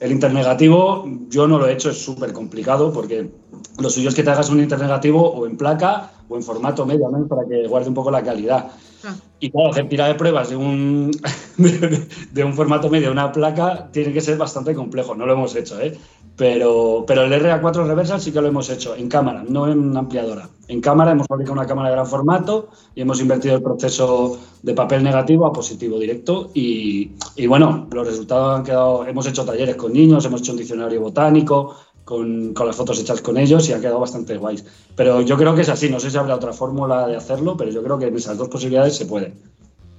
El 0.00 0.12
internegativo 0.12 1.08
yo 1.28 1.46
no 1.46 1.58
lo 1.58 1.66
he 1.66 1.72
hecho, 1.72 1.90
es 1.90 1.98
súper 2.02 2.32
complicado 2.32 2.92
porque 2.92 3.30
lo 3.78 3.90
suyo 3.90 4.08
es 4.08 4.14
que 4.14 4.22
te 4.22 4.30
hagas 4.30 4.50
un 4.50 4.60
internegativo 4.60 5.30
o 5.30 5.46
en 5.46 5.56
placa 5.56 6.10
o 6.28 6.36
en 6.36 6.42
formato 6.42 6.84
medio, 6.84 7.08
¿no? 7.08 7.26
para 7.26 7.46
que 7.46 7.66
guarde 7.66 7.88
un 7.88 7.94
poco 7.94 8.10
la 8.10 8.22
calidad. 8.22 8.70
Ah. 9.04 9.14
Y 9.38 9.50
claro, 9.50 9.70
hacer 9.70 9.88
tira 9.88 10.06
de 10.06 10.14
pruebas 10.14 10.50
de 10.50 10.56
un, 10.56 11.10
de, 11.56 12.44
un 12.44 12.54
formato 12.54 12.90
medio, 12.90 13.10
una 13.10 13.32
placa, 13.32 13.88
tiene 13.92 14.12
que 14.12 14.20
ser 14.20 14.36
bastante 14.36 14.74
complejo. 14.74 15.14
No 15.14 15.26
lo 15.26 15.34
hemos 15.34 15.54
hecho, 15.54 15.80
¿eh? 15.80 15.96
Pero, 16.36 17.04
pero 17.06 17.22
el 17.22 17.32
RA4 17.32 17.86
Reversal 17.86 18.20
sí 18.20 18.30
que 18.30 18.42
lo 18.42 18.48
hemos 18.48 18.68
hecho 18.68 18.94
en 18.94 19.08
cámara, 19.08 19.42
no 19.48 19.68
en 19.68 19.96
ampliadora. 19.96 20.50
En 20.68 20.82
cámara 20.82 21.12
hemos 21.12 21.26
fabricado 21.26 21.54
una 21.54 21.66
cámara 21.66 21.88
de 21.88 21.94
gran 21.94 22.06
formato 22.06 22.68
y 22.94 23.00
hemos 23.00 23.20
invertido 23.20 23.56
el 23.56 23.62
proceso 23.62 24.38
de 24.62 24.74
papel 24.74 25.02
negativo 25.02 25.46
a 25.46 25.52
positivo 25.52 25.98
directo. 25.98 26.50
Y, 26.52 27.12
y 27.36 27.46
bueno, 27.46 27.88
los 27.90 28.06
resultados 28.06 28.58
han 28.58 28.64
quedado. 28.64 29.06
Hemos 29.06 29.26
hecho 29.26 29.46
talleres 29.46 29.76
con 29.76 29.94
niños, 29.94 30.26
hemos 30.26 30.42
hecho 30.42 30.52
un 30.52 30.58
diccionario 30.58 31.00
botánico. 31.00 31.76
Con, 32.06 32.54
con 32.54 32.68
las 32.68 32.76
fotos 32.76 33.00
hechas 33.00 33.20
con 33.20 33.36
ellos 33.36 33.68
y 33.68 33.72
ha 33.72 33.80
quedado 33.80 33.98
bastante 33.98 34.36
guays. 34.36 34.64
Pero 34.94 35.22
yo 35.22 35.36
creo 35.36 35.56
que 35.56 35.62
es 35.62 35.68
así, 35.68 35.90
no 35.90 35.98
sé 35.98 36.08
si 36.08 36.16
habrá 36.16 36.36
otra 36.36 36.52
fórmula 36.52 37.08
de 37.08 37.16
hacerlo, 37.16 37.56
pero 37.56 37.72
yo 37.72 37.82
creo 37.82 37.98
que 37.98 38.06
en 38.06 38.14
esas 38.14 38.38
dos 38.38 38.48
posibilidades 38.48 38.96
se 38.96 39.06
puede. 39.06 39.34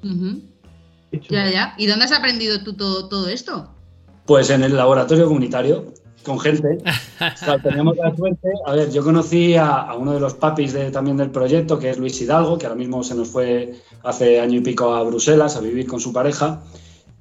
Chulo. 0.01 0.39
Ya, 1.29 1.51
ya. 1.51 1.75
¿Y 1.77 1.85
dónde 1.85 2.05
has 2.05 2.13
aprendido 2.13 2.63
tú 2.63 2.77
todo, 2.77 3.09
todo 3.09 3.27
esto? 3.27 3.67
Pues 4.25 4.49
en 4.49 4.63
el 4.63 4.77
laboratorio 4.77 5.27
comunitario, 5.27 5.91
con 6.27 6.39
gente. 6.39 6.77
Teníamos 7.63 7.97
la 7.97 8.15
suerte. 8.15 8.49
A 8.65 8.73
ver, 8.73 8.91
yo 8.91 9.03
conocí 9.03 9.55
a, 9.55 9.95
uno 9.97 10.13
de 10.13 10.19
los 10.19 10.35
papis 10.35 10.73
de, 10.73 10.91
también 10.91 11.17
del 11.17 11.31
proyecto, 11.31 11.79
que 11.79 11.89
es 11.89 11.97
Luis 11.97 12.21
Hidalgo, 12.21 12.57
que 12.57 12.67
ahora 12.67 12.77
mismo 12.77 13.03
se 13.03 13.15
nos 13.15 13.29
fue 13.29 13.73
hace 14.03 14.39
año 14.39 14.59
y 14.59 14.61
pico 14.61 14.93
a 14.93 15.03
Bruselas 15.03 15.55
a 15.55 15.61
vivir 15.61 15.87
con 15.87 15.99
su 15.99 16.13
pareja. 16.13 16.61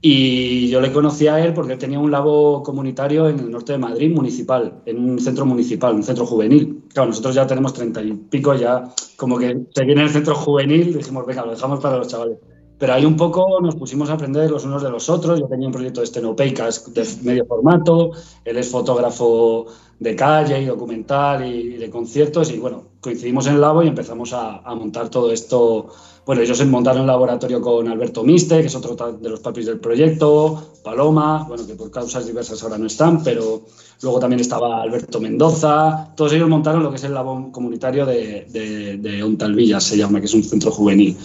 Y 0.03 0.69
yo 0.69 0.81
le 0.81 0.93
conocí 0.93 1.27
a 1.27 1.43
él 1.43 1.55
porque 1.55 1.73
él 1.73 1.79
tenía 1.79 1.99
un 1.99 2.11
labo 2.11 2.63
comunitario 2.63 3.29
en 3.29 3.39
el 3.39 3.51
norte 3.51 3.73
de 3.73 3.79
Madrid, 3.79 4.15
municipal, 4.15 4.83
en 4.85 4.99
un 4.99 5.19
centro 5.19 5.47
municipal, 5.47 5.95
un 5.95 6.03
centro 6.03 6.27
juvenil. 6.27 6.85
Claro, 6.93 7.09
nosotros 7.09 7.35
ya 7.35 7.47
tenemos 7.47 7.73
treinta 7.73 8.03
y 8.03 8.13
pico, 8.13 8.55
ya 8.55 8.93
como 9.17 9.39
que 9.39 9.57
seguir 9.75 9.93
en 9.93 10.05
el 10.05 10.11
centro 10.11 10.35
juvenil, 10.35 10.93
dijimos, 10.99 11.25
venga, 11.27 11.47
lo 11.47 11.53
dejamos 11.53 11.81
para 11.81 11.97
los 11.97 12.09
chavales. 12.09 12.39
Pero 12.79 12.93
ahí 12.93 13.05
un 13.07 13.17
poco 13.17 13.61
nos 13.61 13.75
pusimos 13.75 14.11
a 14.11 14.15
aprender 14.15 14.51
los 14.51 14.65
unos 14.65 14.83
de 14.83 14.91
los 14.91 15.09
otros. 15.09 15.41
Yo 15.41 15.47
tenía 15.47 15.67
un 15.67 15.73
proyecto 15.73 16.01
de 16.01 16.05
estenopeicas 16.05 16.93
de 16.93 17.07
medio 17.23 17.47
formato, 17.47 18.11
él 18.45 18.57
es 18.57 18.69
fotógrafo 18.69 19.67
de 19.99 20.15
calle 20.15 20.61
y 20.61 20.67
documental 20.67 21.47
y 21.47 21.77
de 21.77 21.89
conciertos 21.89 22.51
y 22.51 22.59
bueno, 22.59 22.85
coincidimos 23.01 23.47
en 23.47 23.55
el 23.55 23.61
labo 23.61 23.83
y 23.83 23.89
empezamos 23.89 24.33
a, 24.33 24.61
montar 24.75 25.09
todo 25.09 25.33
esto. 25.33 25.89
Bueno, 26.27 26.43
ellos 26.43 26.65
montaron 26.67 27.03
el 27.03 27.07
laboratorio 27.07 27.61
con 27.61 27.87
Alberto 27.87 28.25
Miste, 28.25 28.61
que 28.61 28.67
es 28.67 28.75
otro 28.75 28.97
de 29.13 29.29
los 29.29 29.41
papis 29.41 29.67
del 29.67 29.79
proyecto, 29.79 30.73
Paloma, 30.83 31.45
bueno, 31.47 31.65
que 31.67 31.75
por 31.75 31.91
causas 31.91 32.27
diversas 32.27 32.63
ahora 32.65 32.79
no 32.79 32.87
están, 32.87 33.23
pero 33.23 33.63
luego 34.03 34.19
también 34.19 34.41
estaba 34.41 34.83
Alberto 34.83 35.21
Mendoza, 35.21 36.13
todos 36.17 36.33
ellos 36.33 36.49
montaron 36.49 36.83
lo 36.83 36.91
que 36.91 36.97
es 36.97 37.05
el 37.05 37.15
labo 37.15 37.51
comunitario 37.53 38.05
de, 38.05 38.45
de, 38.51 38.97
de 38.99 39.81
se 39.81 39.97
llama, 39.97 40.19
que 40.19 40.27
es 40.27 40.35
un 40.35 40.43
centro 40.43 40.73
juvenil. 40.73 41.17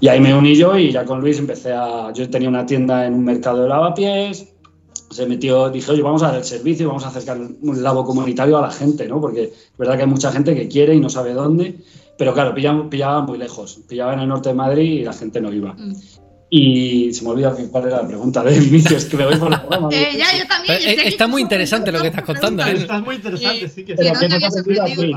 Y 0.00 0.08
ahí 0.08 0.20
me 0.20 0.34
uní 0.34 0.54
yo 0.56 0.78
y 0.78 0.92
ya 0.92 1.04
con 1.04 1.20
Luis 1.20 1.38
empecé 1.38 1.72
a... 1.72 2.12
Yo 2.12 2.28
tenía 2.30 2.48
una 2.48 2.64
tienda 2.64 3.06
en 3.06 3.14
un 3.14 3.24
mercado 3.24 3.62
de 3.62 3.68
lavapiés, 3.68 4.48
se 5.10 5.26
metió, 5.26 5.68
dije, 5.68 5.90
oye, 5.90 6.02
vamos 6.02 6.22
a 6.22 6.28
dar 6.28 6.36
el 6.36 6.44
servicio, 6.44 6.86
vamos 6.86 7.04
a 7.04 7.08
acercar 7.08 7.38
un 7.38 7.82
labo 7.82 8.04
comunitario 8.04 8.56
a 8.58 8.62
la 8.62 8.70
gente, 8.70 9.06
¿no? 9.08 9.20
Porque 9.20 9.44
es 9.44 9.72
verdad 9.76 9.96
que 9.96 10.02
hay 10.02 10.08
mucha 10.08 10.32
gente 10.32 10.54
que 10.54 10.68
quiere 10.68 10.94
y 10.94 11.00
no 11.00 11.10
sabe 11.10 11.34
dónde, 11.34 11.76
pero 12.16 12.32
claro, 12.32 12.54
pillaban, 12.54 12.88
pillaban 12.88 13.26
muy 13.26 13.36
lejos, 13.36 13.80
pillaban 13.88 14.14
en 14.14 14.20
el 14.20 14.28
norte 14.28 14.50
de 14.50 14.54
Madrid 14.54 15.00
y 15.00 15.04
la 15.04 15.12
gente 15.12 15.40
no 15.40 15.52
iba. 15.52 15.74
Mm. 15.74 15.94
Y 16.52 17.12
se 17.12 17.24
me 17.24 17.30
olvida 17.30 17.54
cuál 17.70 17.86
era 17.86 18.02
la 18.02 18.08
pregunta 18.08 18.42
del 18.42 18.62
inicio, 18.66 18.96
es 18.96 19.04
que 19.04 19.16
me 19.16 19.24
voy 19.24 19.36
por 19.36 19.50
la 19.50 19.64
rama. 19.68 19.88
Eh, 19.92 20.16
ya, 20.16 20.36
yo 20.36 20.46
también. 20.46 20.76
Aquí 20.76 21.08
está 21.08 21.26
muy 21.26 21.42
interesante 21.42 21.92
lo 21.92 22.00
que 22.00 22.08
estás 22.08 22.24
contando, 22.24 22.64
¿eh? 22.64 22.72
Estás 22.72 23.02
muy 23.02 23.16
interesante, 23.16 23.68
sí 23.68 23.84
que 23.84 23.96
Sí, 23.96 23.98
Pero 23.98 24.20
¿dónde 24.20 24.38
que 24.38 25.14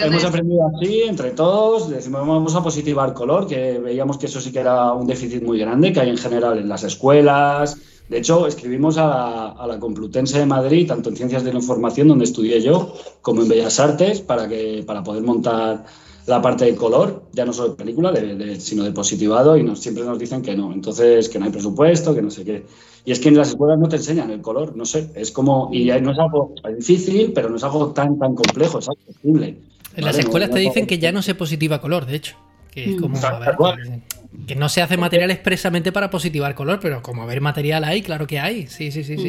hemos 0.00 0.14
habías 0.16 0.24
aprendido 0.24 0.60
así. 0.76 1.02
Entre 1.02 1.30
todos, 1.30 1.88
decimos 1.90 2.26
vamos 2.26 2.54
a 2.54 2.62
positivar 2.62 3.12
color, 3.14 3.46
que 3.46 3.78
veíamos 3.78 4.18
que 4.18 4.26
eso 4.26 4.40
sí 4.40 4.52
que 4.52 4.60
era 4.60 4.92
un 4.92 5.06
déficit 5.06 5.42
muy 5.42 5.58
grande 5.58 5.92
que 5.92 6.00
hay 6.00 6.10
en 6.10 6.16
general 6.18 6.58
en 6.58 6.68
las 6.68 6.84
escuelas. 6.84 7.76
De 8.08 8.18
hecho, 8.18 8.46
escribimos 8.46 8.98
a 8.98 9.06
la, 9.06 9.46
a 9.52 9.66
la 9.66 9.78
Complutense 9.78 10.38
de 10.38 10.44
Madrid, 10.46 10.86
tanto 10.86 11.08
en 11.08 11.16
Ciencias 11.16 11.42
de 11.42 11.52
la 11.52 11.58
Información, 11.58 12.08
donde 12.08 12.24
estudié 12.24 12.60
yo, 12.60 12.92
como 13.22 13.42
en 13.42 13.48
Bellas 13.48 13.80
Artes, 13.80 14.20
para, 14.20 14.46
que, 14.46 14.84
para 14.86 15.02
poder 15.02 15.22
montar 15.22 15.86
la 16.26 16.40
parte 16.42 16.64
de 16.66 16.74
color, 16.74 17.24
ya 17.32 17.44
no 17.46 17.52
solo 17.52 17.70
de 17.70 17.74
película, 17.76 18.10
de- 18.12 18.34
de- 18.34 18.60
sino 18.60 18.84
de 18.84 18.92
positivado, 18.92 19.56
y 19.56 19.62
nos, 19.62 19.80
siempre 19.80 20.04
nos 20.04 20.18
dicen 20.18 20.42
que 20.42 20.54
no. 20.54 20.72
Entonces, 20.72 21.28
que 21.30 21.38
no 21.38 21.46
hay 21.46 21.50
presupuesto, 21.50 22.14
que 22.14 22.20
no 22.22 22.30
sé 22.30 22.44
qué. 22.44 22.66
Y 23.06 23.12
es 23.12 23.20
que 23.20 23.28
en 23.28 23.36
las 23.36 23.48
escuelas 23.48 23.78
no 23.78 23.88
te 23.88 23.96
enseñan 23.96 24.30
el 24.30 24.40
color, 24.42 24.76
no 24.76 24.84
sé, 24.84 25.10
es 25.14 25.30
como, 25.30 25.70
y 25.72 25.86
no 25.86 26.12
es 26.12 26.18
algo 26.18 26.54
difícil, 26.76 27.32
pero 27.34 27.48
no 27.48 27.56
es 27.56 27.64
algo 27.64 27.88
tan, 27.92 28.18
tan 28.18 28.34
complejo, 28.34 28.78
es 28.80 28.88
accesible. 28.88 29.58
En 29.96 30.04
las 30.04 30.18
escuelas 30.18 30.50
te 30.50 30.58
dicen 30.58 30.86
que 30.86 30.98
ya 30.98 31.12
no 31.12 31.22
se 31.22 31.34
positiva 31.34 31.80
color, 31.80 32.06
de 32.06 32.16
hecho. 32.16 32.36
Que 32.70 32.90
es 32.94 33.00
como, 33.00 33.16
a 33.16 33.38
ver, 33.38 33.54
cual. 33.54 34.02
que- 34.46 34.56
no 34.56 34.68
se 34.68 34.82
hace 34.82 34.96
material 34.96 35.30
expresamente 35.30 35.92
para 35.92 36.10
positivar 36.10 36.54
color, 36.56 36.80
pero 36.82 37.00
como 37.02 37.22
a 37.22 37.26
ver 37.26 37.40
material 37.40 37.84
hay, 37.84 38.02
claro 38.02 38.26
que 38.26 38.40
hay. 38.40 38.66
Sí, 38.66 38.90
sí, 38.90 39.04
sí, 39.04 39.16
sí. 39.16 39.28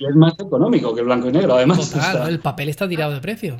Y 0.00 0.04
es 0.04 0.14
más 0.16 0.34
económico 0.38 0.92
que 0.92 1.00
el 1.00 1.06
blanco 1.06 1.28
y 1.28 1.32
negro, 1.32 1.54
además. 1.54 1.90
Total, 1.90 2.16
o 2.16 2.18
sea, 2.22 2.28
el 2.28 2.40
papel 2.40 2.68
está 2.68 2.88
tirado 2.88 3.12
de 3.14 3.20
precio. 3.20 3.56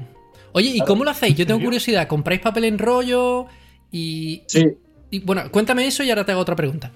Oye, 0.52 0.70
¿y 0.74 0.80
cómo 0.80 1.04
lo 1.04 1.10
hacéis? 1.10 1.36
Yo 1.36 1.46
tengo 1.46 1.62
curiosidad. 1.62 2.08
¿Compráis 2.08 2.40
papel 2.40 2.64
en 2.64 2.78
rollo? 2.78 3.46
Y, 3.92 4.42
sí, 4.46 4.66
y, 5.10 5.20
bueno, 5.20 5.42
cuéntame 5.52 5.86
eso 5.86 6.02
y 6.02 6.10
ahora 6.10 6.24
te 6.24 6.32
hago 6.32 6.40
otra 6.40 6.56
pregunta. 6.56 6.90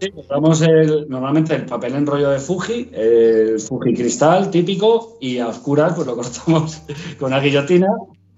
sí, 0.00 0.10
compramos 0.10 0.60
el, 0.62 1.06
normalmente 1.08 1.54
el 1.54 1.64
papel 1.66 1.94
en 1.94 2.06
rollo 2.06 2.30
de 2.30 2.38
Fuji, 2.40 2.90
el 2.92 3.60
Fuji 3.60 3.94
cristal 3.94 4.50
típico, 4.50 5.16
y 5.20 5.38
a 5.38 5.46
oscuras 5.48 5.92
pues 5.94 6.06
lo 6.06 6.16
cortamos 6.16 6.82
con 7.20 7.32
una 7.32 7.40
guillotina. 7.40 7.86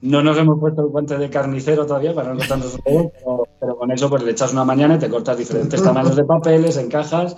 No 0.03 0.23
nos 0.23 0.39
hemos 0.39 0.59
puesto 0.59 0.83
el 0.83 0.89
guante 0.89 1.19
de 1.19 1.29
carnicero 1.29 1.85
todavía 1.85 2.15
para 2.15 2.33
no 2.33 2.41
dedo, 2.41 2.81
pero, 2.85 3.47
pero 3.61 3.77
con 3.77 3.91
eso 3.91 4.09
pues 4.09 4.23
le 4.23 4.31
echas 4.31 4.53
una 4.53 4.65
mañana 4.65 4.95
y 4.95 4.99
te 4.99 5.11
cortas 5.11 5.37
diferentes 5.37 5.83
tamaños 5.83 6.17
de 6.17 6.25
papeles, 6.25 6.77
encajas. 6.79 7.37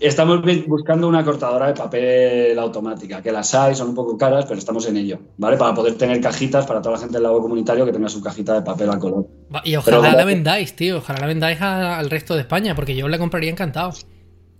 Estamos 0.00 0.42
buscando 0.66 1.08
una 1.08 1.24
cortadora 1.24 1.68
de 1.68 1.74
papel 1.74 2.58
automática, 2.58 3.22
que 3.22 3.32
las 3.32 3.54
hay, 3.54 3.74
son 3.74 3.90
un 3.90 3.94
poco 3.94 4.18
caras, 4.18 4.44
pero 4.44 4.58
estamos 4.58 4.86
en 4.86 4.98
ello, 4.98 5.18
¿vale? 5.38 5.56
Para 5.56 5.72
poder 5.72 5.94
tener 5.94 6.20
cajitas 6.20 6.66
para 6.66 6.82
toda 6.82 6.96
la 6.96 7.00
gente 7.00 7.14
del 7.14 7.22
lago 7.22 7.40
comunitario 7.40 7.86
que 7.86 7.92
tenga 7.92 8.08
su 8.08 8.22
cajita 8.22 8.54
de 8.54 8.62
papel 8.62 8.90
a 8.90 8.98
color. 8.98 9.26
Y 9.64 9.76
ojalá 9.76 10.00
Pero- 10.02 10.16
la 10.16 10.24
vendáis, 10.24 10.76
tío. 10.76 10.98
Ojalá 10.98 11.20
la 11.20 11.26
vendáis 11.26 11.60
al 11.62 12.10
resto 12.10 12.34
de 12.34 12.40
España, 12.40 12.74
porque 12.74 12.94
yo 12.94 13.08
la 13.08 13.18
compraría 13.18 13.50
encantado. 13.50 13.92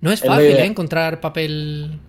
No 0.01 0.13
es 0.13 0.21
fácil, 0.21 0.47
¿eh? 0.47 0.65
Encontrar 0.65 1.21
papel. 1.21 2.01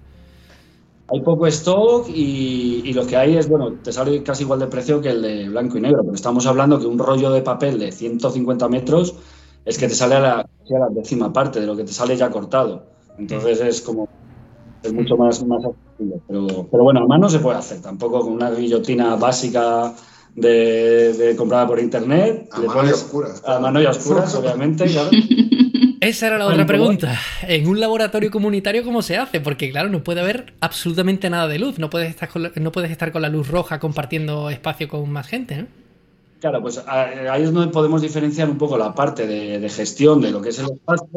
Hay 1.08 1.22
poco 1.22 1.46
stock 1.48 2.08
y, 2.10 2.82
y 2.84 2.94
lo 2.94 3.06
que 3.06 3.16
hay 3.16 3.38
es, 3.38 3.48
bueno, 3.48 3.74
te 3.84 3.92
sale 3.92 4.24
casi 4.24 4.44
igual 4.44 4.60
de 4.60 4.68
precio 4.68 5.02
que 5.02 5.10
el 5.10 5.22
de 5.22 5.50
blanco 5.50 5.78
y 5.78 5.82
negro, 5.82 6.02
pero 6.02 6.16
estamos 6.16 6.48
hablando 6.48 6.80
que 6.80 6.88
un 6.88 6.98
rollo 6.98 7.30
de 7.30 7.42
papel 7.42 7.78
de 7.78 7.92
150 7.92 8.68
metros 8.70 9.16
es 9.66 9.78
que 9.78 9.88
te 9.88 9.96
sale 9.96 10.16
a 10.16 10.20
la, 10.20 10.40
a 10.40 10.80
la 10.80 10.90
décima 10.90 11.32
parte 11.32 11.60
de 11.60 11.68
lo 11.68 11.76
que 11.76 11.84
te 11.84 11.92
sale 11.92 12.18
ya 12.18 12.32
cortado. 12.32 12.86
Entonces 13.18 13.62
es 13.62 13.82
como 13.82 14.08
es 14.86 14.94
mucho 14.94 15.18
más, 15.18 15.46
más 15.46 15.64
accesible. 15.66 16.22
Pero, 16.28 16.68
pero 16.72 16.84
bueno, 16.84 17.02
a 17.02 17.08
mano 17.08 17.30
se 17.30 17.40
puede 17.40 17.58
hacer, 17.58 17.82
tampoco 17.82 18.22
con 18.22 18.34
una 18.34 18.52
guillotina 18.52 19.16
básica 19.16 19.94
de, 20.36 21.34
comprada 21.38 21.68
por 21.68 21.80
internet. 21.80 22.50
A 22.52 22.62
mano 22.62 22.88
y 22.88 22.92
oscuras. 22.92 23.44
A 23.46 23.60
mano 23.60 23.82
y 23.82 23.86
oscuras, 23.86 24.36
obviamente, 24.36 24.86
claro. 24.86 25.10
Esa 26.00 26.28
era 26.28 26.38
la 26.38 26.48
otra 26.48 26.66
pregunta. 26.66 27.18
En 27.48 27.68
un 27.68 27.80
laboratorio 27.80 28.32
comunitario, 28.32 28.84
¿cómo 28.84 29.02
se 29.02 29.18
hace? 29.18 29.40
Porque, 29.42 29.72
claro, 29.72 29.90
no 29.90 30.04
puede 30.04 30.22
haber 30.22 30.54
absolutamente 30.60 31.30
nada 31.30 31.48
de 31.48 31.60
luz. 31.60 31.80
No 31.80 31.90
puedes 31.90 32.10
estar 32.10 32.30
con 32.30 32.44
la, 32.44 32.52
no 32.56 32.72
puedes 32.72 32.92
estar 32.92 33.12
con 33.12 33.22
la 33.22 33.30
luz 33.30 33.48
roja 33.48 33.80
compartiendo 33.80 34.50
espacio 34.50 34.88
con 34.88 35.10
más 35.10 35.28
gente, 35.28 35.58
¿no? 35.58 35.68
Claro, 36.40 36.62
pues 36.62 36.84
ahí 36.88 37.44
es 37.44 37.52
donde 37.52 37.72
podemos 37.72 38.02
diferenciar 38.02 38.50
un 38.50 38.58
poco 38.58 38.78
la 38.78 38.94
parte 38.94 39.26
de, 39.26 39.68
gestión 39.70 40.22
de 40.22 40.32
lo 40.32 40.42
que 40.42 40.50
es 40.50 40.60
el 40.60 40.66
espacio, 40.66 41.08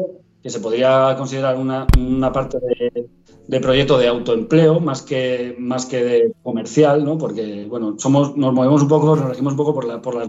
que 0.41 0.49
se 0.49 0.59
podría 0.59 1.15
considerar 1.17 1.57
una, 1.57 1.85
una 1.97 2.31
parte 2.31 2.57
de, 2.59 3.07
de 3.49 3.59
proyecto 3.59 3.97
de 3.97 4.07
autoempleo 4.07 4.79
más 4.79 5.01
que, 5.01 5.55
más 5.57 5.87
que 5.87 6.03
de 6.03 6.33
comercial, 6.43 7.03
¿no? 7.03 7.17
Porque, 7.17 7.65
bueno, 7.67 7.95
somos, 7.97 8.37
nos 8.37 8.53
movemos 8.53 8.83
un 8.83 8.87
poco, 8.87 9.15
nos 9.15 9.25
regimos 9.27 9.53
un 9.53 9.57
poco 9.57 9.73
por 9.73 9.85
la, 9.85 9.99
por 9.99 10.13
la 10.13 10.27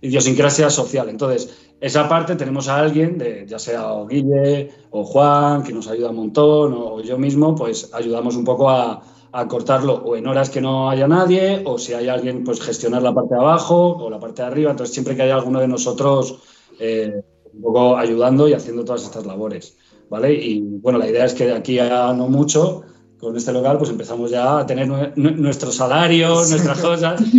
idiosincrasia 0.00 0.68
social. 0.68 1.08
Entonces, 1.08 1.71
esa 1.82 2.08
parte 2.08 2.36
tenemos 2.36 2.68
a 2.68 2.78
alguien, 2.78 3.18
de, 3.18 3.44
ya 3.44 3.58
sea 3.58 3.92
o 3.92 4.06
Guille 4.06 4.70
o 4.90 5.04
Juan, 5.04 5.64
que 5.64 5.72
nos 5.72 5.88
ayuda 5.88 6.10
un 6.10 6.16
montón, 6.16 6.72
o 6.74 7.00
yo 7.00 7.18
mismo, 7.18 7.56
pues 7.56 7.90
ayudamos 7.92 8.36
un 8.36 8.44
poco 8.44 8.70
a, 8.70 9.02
a 9.32 9.48
cortarlo 9.48 9.94
o 9.94 10.14
en 10.14 10.28
horas 10.28 10.48
que 10.48 10.60
no 10.60 10.88
haya 10.88 11.08
nadie, 11.08 11.62
o 11.64 11.78
si 11.78 11.92
hay 11.92 12.08
alguien, 12.08 12.44
pues 12.44 12.60
gestionar 12.60 13.02
la 13.02 13.12
parte 13.12 13.34
de 13.34 13.40
abajo 13.40 13.96
o 13.96 14.08
la 14.08 14.20
parte 14.20 14.42
de 14.42 14.48
arriba. 14.48 14.70
Entonces, 14.70 14.94
siempre 14.94 15.16
que 15.16 15.22
haya 15.22 15.34
alguno 15.34 15.58
de 15.58 15.66
nosotros 15.66 16.38
eh, 16.78 17.20
un 17.52 17.62
poco 17.62 17.96
ayudando 17.96 18.46
y 18.46 18.52
haciendo 18.52 18.84
todas 18.84 19.02
estas 19.02 19.26
labores. 19.26 19.76
¿vale? 20.08 20.34
Y 20.34 20.60
bueno, 20.60 21.00
la 21.00 21.08
idea 21.08 21.24
es 21.24 21.34
que 21.34 21.46
de 21.46 21.54
aquí 21.54 21.80
a 21.80 22.12
no 22.12 22.28
mucho, 22.28 22.82
con 23.18 23.36
este 23.36 23.52
local, 23.52 23.78
pues 23.78 23.90
empezamos 23.90 24.30
ya 24.30 24.60
a 24.60 24.66
tener 24.66 24.86
nuestros 25.16 25.74
salarios, 25.74 26.48
nuestras 26.50 26.80
cosas. 26.80 27.20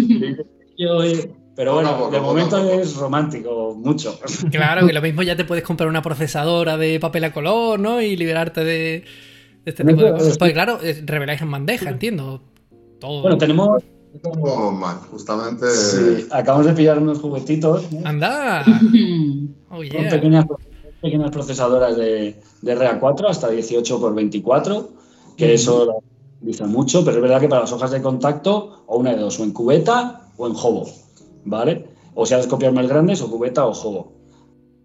Pero 1.56 1.76
bueno, 1.76 2.10
de 2.10 2.20
momento 2.20 2.58
es 2.72 2.96
romántico, 2.96 3.76
mucho. 3.76 4.20
Claro, 4.52 4.88
que 4.88 4.94
lo 4.94 5.02
mismo 5.02 5.22
ya 5.22 5.36
te 5.36 5.46
puedes 5.46 5.64
comprar 5.64 5.88
una 5.88 6.02
procesadora 6.02 6.78
de 6.78 7.00
papel 7.00 7.26
a 7.26 7.34
color, 7.34 7.80
¿no? 7.80 8.02
Y 8.02 8.16
liberarte 8.16 8.64
de, 8.64 9.04
este 9.66 9.84
tipo 9.84 10.02
de 10.02 10.12
cosas. 10.14 10.38
Pues 10.38 10.54
claro, 10.54 10.80
reveláis 11.06 11.42
en 11.42 11.52
bandeja, 11.52 11.90
entiendo. 11.90 12.42
Todo. 13.00 13.22
Bueno, 13.22 13.38
tenemos. 13.38 13.84
justamente. 15.12 15.70
Sí, 15.70 16.28
acabamos 16.32 16.68
de 16.68 16.74
pillar 16.74 16.98
unos 16.98 17.20
juguetitos. 17.20 17.86
¡Anda! 18.04 18.66
oh, 19.70 19.80
pequeñas 19.80 20.46
pequeñas 21.04 21.32
procesadoras 21.32 21.98
de, 21.98 22.40
de 22.62 22.78
RA4 22.78 23.30
hasta 23.30 23.50
18 23.50 24.00
por 24.00 24.16
24, 24.16 24.90
que 25.36 25.54
eso 25.54 25.86
lo 25.86 26.04
utiliza 26.38 26.66
mucho, 26.66 27.04
pero 27.04 27.18
es 27.18 27.22
verdad 27.22 27.42
que 27.42 27.50
para 27.50 27.62
las 27.62 27.74
hojas 27.74 27.92
de 27.92 28.02
contacto, 28.02 28.84
o 28.88 28.98
una 28.98 29.12
de 29.12 29.18
dos, 29.18 29.38
o 29.38 29.44
en 29.44 29.52
cubeta 29.52 30.30
o 30.38 30.48
en 30.48 30.54
jobo, 30.54 30.88
¿vale? 31.46 31.86
O 32.16 32.26
sea, 32.26 32.38
las 32.38 32.48
copias 32.48 32.74
más 32.74 32.88
grandes, 32.88 33.22
o 33.22 33.30
cubeta 33.30 33.66
o 33.66 33.74
jobo. 33.74 34.14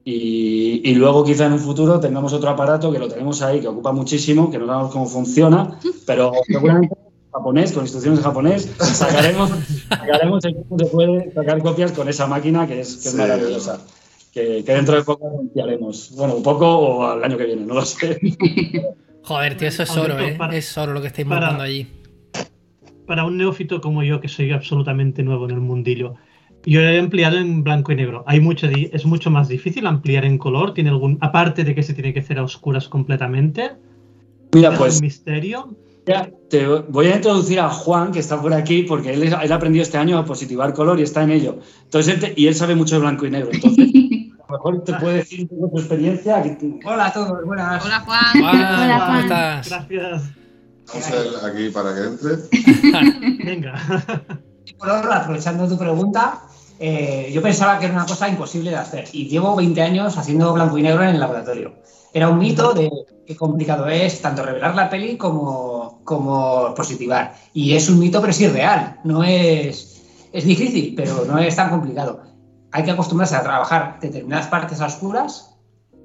Y, 0.05 0.95
luego 0.95 1.23
quizá 1.23 1.47
en 1.47 1.53
un 1.53 1.59
futuro 1.59 2.01
tengamos 2.01 2.33
otro 2.33 2.49
aparato 2.49 2.91
que 2.91 2.99
lo 2.99 3.09
tenemos 3.09 3.43
ahí, 3.43 3.61
que 3.61 3.69
ocupa 3.69 3.93
muchísimo, 3.93 4.51
que 4.51 4.59
no 4.59 4.67
sabemos 4.67 4.91
cómo 4.91 5.07
funciona, 5.07 5.79
pero 6.07 6.33
seguramente 6.47 6.97
japonés, 7.31 7.73
con 7.73 7.83
instrucciones 7.83 8.21
en 8.21 8.25
japonés, 8.25 8.75
sacaremos, 8.79 9.51
sacaremos 9.89 10.45
el 10.47 10.57
cómo 10.57 10.79
se 10.79 10.87
puede 10.87 11.33
sacar 11.35 11.63
copias 11.63 11.93
con 11.93 12.09
esa 12.09 12.27
máquina 12.27 12.67
que 12.67 12.81
es, 12.81 12.97
que 12.97 13.09
es 13.09 13.15
maravillosa 13.15 13.81
que, 14.33 14.63
dentro 14.63 14.97
de 14.97 15.03
poco 15.03 15.29
anunciaremos. 15.29 16.13
Bueno, 16.17 16.37
un 16.37 16.43
poco 16.43 16.67
o 16.67 17.07
al 17.07 17.23
año 17.25 17.37
que 17.37 17.47
viene, 17.47 17.65
no 17.65 17.75
lo 17.75 17.85
sé. 17.85 18.19
Joder, 19.23 19.57
tío, 19.57 19.69
eso 19.69 19.83
es 19.83 19.97
oro, 19.97 20.19
¿eh? 20.19 20.39
es 20.53 20.79
oro 20.79 20.93
lo 20.93 21.01
que 21.01 21.09
estáis 21.09 21.27
montando 21.27 21.63
allí. 21.63 21.87
Para 23.07 23.25
un 23.25 23.37
neófito 23.37 23.81
como 23.81 24.03
yo, 24.03 24.21
que 24.21 24.29
soy 24.29 24.53
absolutamente 24.53 25.23
nuevo 25.23 25.47
en 25.47 25.53
el 25.53 25.61
mundillo, 25.61 26.15
yo 26.69 26.81
he 26.81 26.99
ampliado 26.99 27.39
en 27.39 27.65
blanco 27.65 27.93
y 27.93 27.97
negro. 27.97 28.25
Hay 28.27 28.41
mucho, 28.41 28.69
es 28.69 29.07
mucho 29.07 29.31
más 29.31 29.49
difícil 29.49 29.87
ampliar 29.87 30.25
en 30.25 30.39
color. 30.39 30.75
Tiene 30.75 30.91
algún, 30.91 31.19
aparte 31.21 31.65
de 31.65 31.75
que 31.75 31.83
se 31.83 31.95
tiene 31.95 32.13
que 32.13 32.21
hacer 32.21 32.39
a 32.39 32.43
oscuras 32.43 32.89
completamente. 32.89 33.73
Mira, 34.53 34.77
pues. 34.77 34.97
Un 34.97 35.03
misterio. 35.03 35.77
te 36.51 36.67
voy 36.67 37.07
a 37.07 37.17
introducir 37.17 37.61
a 37.61 37.71
Juan, 37.71 38.13
que 38.13 38.19
está 38.19 38.41
por 38.41 38.53
aquí, 38.53 38.83
porque 38.83 39.15
él, 39.15 39.23
él 39.23 39.53
ha 39.53 39.55
aprendido 39.55 39.83
este 39.83 39.99
año 39.99 40.19
a 40.19 40.25
positivar 40.25 40.75
color 40.75 40.99
y 41.01 41.03
está 41.03 41.23
en 41.23 41.31
ello. 41.31 41.59
Entonces, 41.85 42.33
y 42.37 42.47
él 42.47 42.55
sabe 42.55 42.75
mucho 42.75 42.97
de 42.97 43.01
blanco 43.01 43.27
y 43.27 43.31
negro. 43.31 43.51
Entonces, 43.53 43.87
a 44.49 44.53
lo 44.53 44.59
mejor 44.59 44.85
te 44.85 44.95
puede 44.95 45.17
decir 45.17 45.41
un 45.43 45.49
poco 45.49 45.71
tu 45.71 45.79
experiencia. 45.79 46.43
Hola 46.85 47.07
a 47.07 47.13
todos, 47.13 47.45
buenas. 47.45 47.85
Hola 47.85 48.01
Juan. 48.01 48.43
Hola, 48.43 49.05
¿cómo 49.07 49.19
estás? 49.21 49.69
Gracias. 49.69 50.23
Vamos 50.89 51.43
a 51.43 51.47
aquí 51.47 51.69
para 51.69 51.95
que 51.95 52.01
entre. 52.01 53.45
Venga. 53.45 53.75
Por 54.79 54.91
aprovechando 54.91 55.69
tu 55.69 55.77
pregunta, 55.77 56.43
eh, 56.79 57.31
yo 57.33 57.43
pensaba 57.43 57.79
que 57.79 57.87
era 57.87 57.95
una 57.95 58.07
cosa 58.07 58.29
imposible 58.29 58.71
de 58.71 58.77
hacer 58.77 59.09
y 59.13 59.29
llevo 59.29 59.57
20 59.57 59.83
años 59.83 60.17
haciendo 60.17 60.53
blanco 60.53 60.79
y 60.79 60.83
negro 60.83 61.03
en 61.03 61.11
el 61.11 61.21
laboratorio. 61.21 61.75
Era 62.13 62.29
un 62.29 62.39
mito 62.39 62.73
de 62.73 62.91
qué 63.27 63.37
complicado 63.37 63.87
es 63.89 64.21
tanto 64.23 64.43
revelar 64.43 64.75
la 64.75 64.89
peli 64.89 65.17
como, 65.17 66.01
como 66.05 66.75
positivar. 66.75 67.35
Y 67.53 67.75
es 67.75 67.89
un 67.91 67.99
mito, 67.99 68.21
pero 68.21 68.33
sí 68.33 68.47
es 68.47 68.53
real. 68.53 68.99
No 69.05 69.23
es, 69.23 70.03
es 70.33 70.45
difícil, 70.45 70.95
pero 70.97 71.25
no 71.27 71.39
es 71.39 71.55
tan 71.55 71.71
complicado 71.71 72.29
hay 72.73 72.85
que 72.85 72.91
acostumbrarse 72.91 73.37
a 73.37 73.43
trabajar 73.43 73.99
determinadas 74.01 74.47
partes 74.49 74.81
oscuras, 74.81 75.57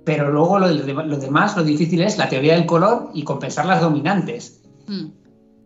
pero 0.06 0.32
luego 0.32 0.60
lo, 0.60 1.18
demás, 1.18 1.56
lo 1.56 1.64
difícil 1.64 2.02
es 2.02 2.18
la 2.18 2.30
teoría 2.30 2.54
del 2.56 2.66
color 2.66 3.10
y 3.14 3.24
compensar 3.24 3.66
las 3.66 3.82
dominantes. 3.82 4.62
Mm. 4.88 5.06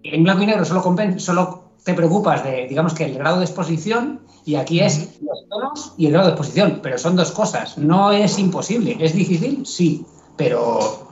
En 0.03 0.23
blanco 0.23 0.43
y 0.43 0.45
negro 0.45 0.65
solo, 0.65 0.83
solo 1.17 1.66
te 1.83 1.93
preocupas 1.93 2.43
de, 2.43 2.67
digamos 2.67 2.93
que 2.93 3.05
el 3.05 3.17
grado 3.17 3.39
de 3.39 3.45
exposición 3.45 4.21
y 4.45 4.55
aquí 4.55 4.79
es 4.79 5.19
los 5.21 5.47
tonos 5.49 5.93
y 5.97 6.05
el 6.05 6.13
grado 6.13 6.27
de 6.27 6.33
exposición, 6.33 6.79
pero 6.81 6.97
son 6.97 7.15
dos 7.15 7.31
cosas. 7.31 7.77
No 7.77 8.11
es 8.11 8.39
imposible, 8.39 8.97
es 8.99 9.13
difícil, 9.13 9.65
sí, 9.65 10.05
pero 10.37 11.07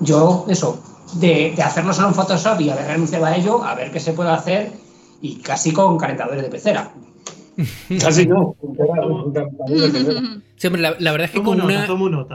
yo, 0.00 0.46
eso, 0.48 0.82
de, 1.14 1.54
hacerlo 1.62 1.92
solo 1.92 2.08
en 2.08 2.14
Photoshop 2.14 2.60
y 2.60 2.70
haber 2.70 2.86
renunciado 2.86 3.24
a 3.24 3.36
ello, 3.36 3.64
a 3.64 3.74
ver 3.74 3.90
qué 3.90 4.00
se 4.00 4.12
puede 4.12 4.30
hacer 4.30 4.72
y 5.20 5.36
casi 5.36 5.72
con 5.72 5.98
calentadores 5.98 6.42
de 6.42 6.48
pecera. 6.48 6.92
Casi 8.00 8.26
no. 8.26 8.54
Sí, 10.56 10.66
hombre, 10.66 10.82
la, 10.82 11.12
verdad 11.12 11.24
es 11.24 11.30
que 11.30 11.42
con, 11.42 11.58
una, 11.58 11.86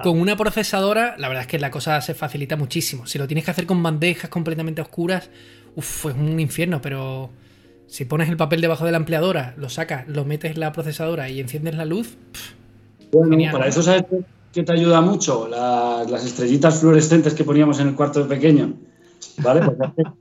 con 0.02 0.20
una 0.20 0.36
procesadora, 0.36 1.16
la 1.20 1.28
verdad 1.28 1.44
es 1.44 1.48
que 1.48 1.60
la 1.60 1.70
cosa 1.70 2.02
se 2.02 2.16
facilita 2.16 2.58
muchísimo. 2.58 3.06
Si 3.06 3.20
lo 3.20 3.28
tienes 3.28 3.46
que 3.46 3.52
hacer 3.52 3.68
con 3.68 3.84
bandejas 3.84 4.32
completamente 4.32 4.82
oscuras, 4.82 5.30
uff, 5.76 6.08
es 6.08 6.16
un 6.16 6.40
infierno, 6.40 6.82
pero 6.82 7.30
si 7.92 8.06
pones 8.06 8.30
el 8.30 8.38
papel 8.38 8.62
debajo 8.62 8.86
de 8.86 8.92
la 8.92 8.98
ampliadora, 8.98 9.54
lo 9.58 9.68
sacas, 9.68 10.08
lo 10.08 10.24
metes 10.24 10.54
en 10.54 10.62
la 10.62 10.72
procesadora 10.72 11.28
y 11.30 11.42
enciendes 11.42 11.76
la 11.76 11.84
luz. 11.84 12.16
bueno, 13.12 13.52
para 13.52 13.68
eso 13.68 13.84
sabes 13.84 14.06
que 14.54 14.64
te 14.64 14.72
ayuda 14.72 15.02
mucho 15.02 15.50
las 15.50 16.26
estrellitas 16.26 16.80
fluorescentes 16.80 17.34
que 17.34 17.44
poníamos 17.44 17.82
en 17.82 17.90
el 17.90 17.96
cuarto 17.96 18.24
de 18.24 18.34
pequeño. 18.34 18.76
¿Vale? 19.40 19.62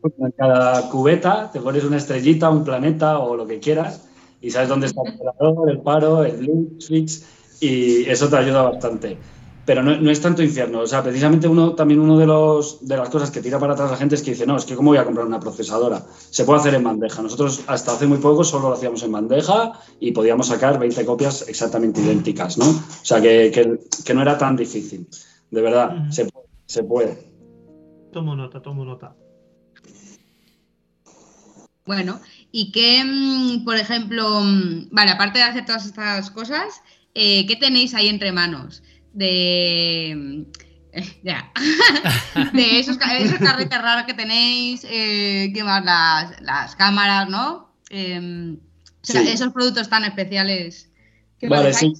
Pues 0.01 0.14
en 0.18 0.33
cada 0.33 0.91
cubeta 0.91 1.49
te 1.53 1.61
pones 1.61 1.85
una 1.85 1.99
estrellita, 1.99 2.51
un 2.51 2.64
planeta 2.64 3.21
o 3.21 3.37
lo 3.37 3.47
que 3.47 3.61
quieras 3.61 4.05
y 4.41 4.51
sabes 4.51 4.68
dónde 4.68 4.89
está 4.89 5.03
el 5.05 5.29
operador, 5.29 5.71
el 5.71 5.79
paro, 5.79 6.25
el 6.25 6.43
link, 6.43 6.81
switch, 6.81 7.23
y 7.61 8.03
eso 8.11 8.29
te 8.29 8.37
ayuda 8.37 8.62
bastante. 8.62 9.16
Pero 9.64 9.82
no, 9.82 10.11
es 10.11 10.20
tanto 10.20 10.42
infierno. 10.42 10.80
O 10.80 10.86
sea, 10.86 11.02
precisamente 11.02 11.46
uno, 11.46 11.74
también 11.74 12.00
uno 12.00 12.18
de, 12.18 12.26
los, 12.26 12.86
de 12.86 12.96
las 12.96 13.08
cosas 13.08 13.30
que 13.30 13.40
tira 13.40 13.58
para 13.58 13.74
atrás 13.74 13.90
la 13.90 13.96
gente 13.96 14.14
es 14.14 14.22
que 14.22 14.32
dice, 14.32 14.46
no, 14.46 14.56
es 14.56 14.64
que 14.64 14.74
¿cómo 14.74 14.90
voy 14.90 14.98
a 14.98 15.04
comprar 15.04 15.26
una 15.26 15.38
procesadora? 15.38 16.04
Se 16.30 16.44
puede 16.44 16.61
hacer 16.61 16.74
en 16.74 16.84
bandeja. 16.84 17.22
Nosotros 17.22 17.62
hasta 17.66 17.92
hace 17.92 18.06
muy 18.06 18.18
poco 18.18 18.42
solo 18.42 18.70
lo 18.70 18.74
hacíamos 18.74 19.02
en 19.02 19.12
bandeja 19.12 19.72
y 20.00 20.12
podíamos 20.12 20.48
sacar 20.48 20.78
20 20.78 21.04
copias 21.04 21.46
exactamente 21.48 22.00
idénticas, 22.00 22.58
¿no? 22.58 22.68
O 22.68 23.04
sea, 23.04 23.20
que, 23.20 23.50
que, 24.04 24.14
no 24.14 24.22
era 24.22 24.36
tan 24.38 24.56
difícil. 24.56 25.06
De 25.50 25.61
verdad, 25.61 26.11
se, 26.11 26.28
se 26.66 26.82
puede. 26.82 27.30
Tomo 28.12 28.34
nota, 28.34 28.61
tomo 28.61 28.84
nota. 28.84 29.14
Bueno, 31.86 32.20
y 32.52 32.72
que, 32.72 33.02
mm, 33.04 33.64
por 33.64 33.76
ejemplo, 33.76 34.42
mm, 34.42 34.90
vale, 34.90 35.11
aparte 35.11 35.38
de 35.38 35.44
hacer 35.44 35.66
todas 35.66 35.86
estas 35.86 36.30
cosas, 36.30 36.82
eh, 37.14 37.46
¿qué 37.46 37.56
tenéis 37.56 37.94
ahí 37.94 38.08
entre 38.08 38.32
manos? 38.32 38.82
De. 39.12 40.46
Ya. 41.22 41.52
de 42.52 42.80
esos, 42.80 42.98
esos 43.20 43.38
carretes 43.38 43.80
raros 43.80 44.04
que 44.04 44.14
tenéis, 44.14 44.84
eh, 44.88 45.52
¿qué 45.54 45.62
más? 45.62 45.84
Las, 46.40 46.76
cámaras, 46.76 47.28
¿no? 47.28 47.72
Em, 47.90 48.58
esos 49.02 49.52
productos 49.52 49.88
tan 49.88 50.04
especiales. 50.04 50.88
vale, 51.48 51.72
sí. 51.72 51.92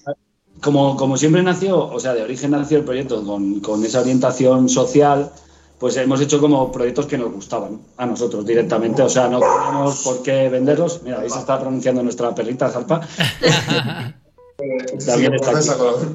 Como, 0.61 0.97
como 0.97 1.17
siempre 1.17 1.43
nació, 1.43 1.87
o 1.87 2.01
sea, 2.01 2.13
de 2.15 2.23
origen 2.23 2.51
nació 2.51 2.79
el 2.79 2.85
proyecto 2.85 3.25
con, 3.25 3.61
con 3.61 3.83
esa 3.85 4.01
orientación 4.01 4.69
social 4.69 5.33
pues 5.81 5.97
hemos 5.97 6.21
hecho 6.21 6.39
como 6.39 6.71
proyectos 6.71 7.07
que 7.07 7.17
nos 7.17 7.33
gustaban 7.33 7.81
a 7.97 8.05
nosotros 8.05 8.45
directamente, 8.45 9.01
o 9.01 9.09
sea, 9.09 9.29
no 9.29 9.41
teníamos 9.41 10.03
por 10.05 10.23
qué 10.23 10.51
venderlos. 10.51 11.03
Mira, 11.03 11.21
ahí 11.21 11.31
se 11.31 11.39
está 11.39 11.59
pronunciando 11.59 12.03
nuestra 12.03 12.35
perrita 12.35 12.69
Zarpa. 12.69 13.01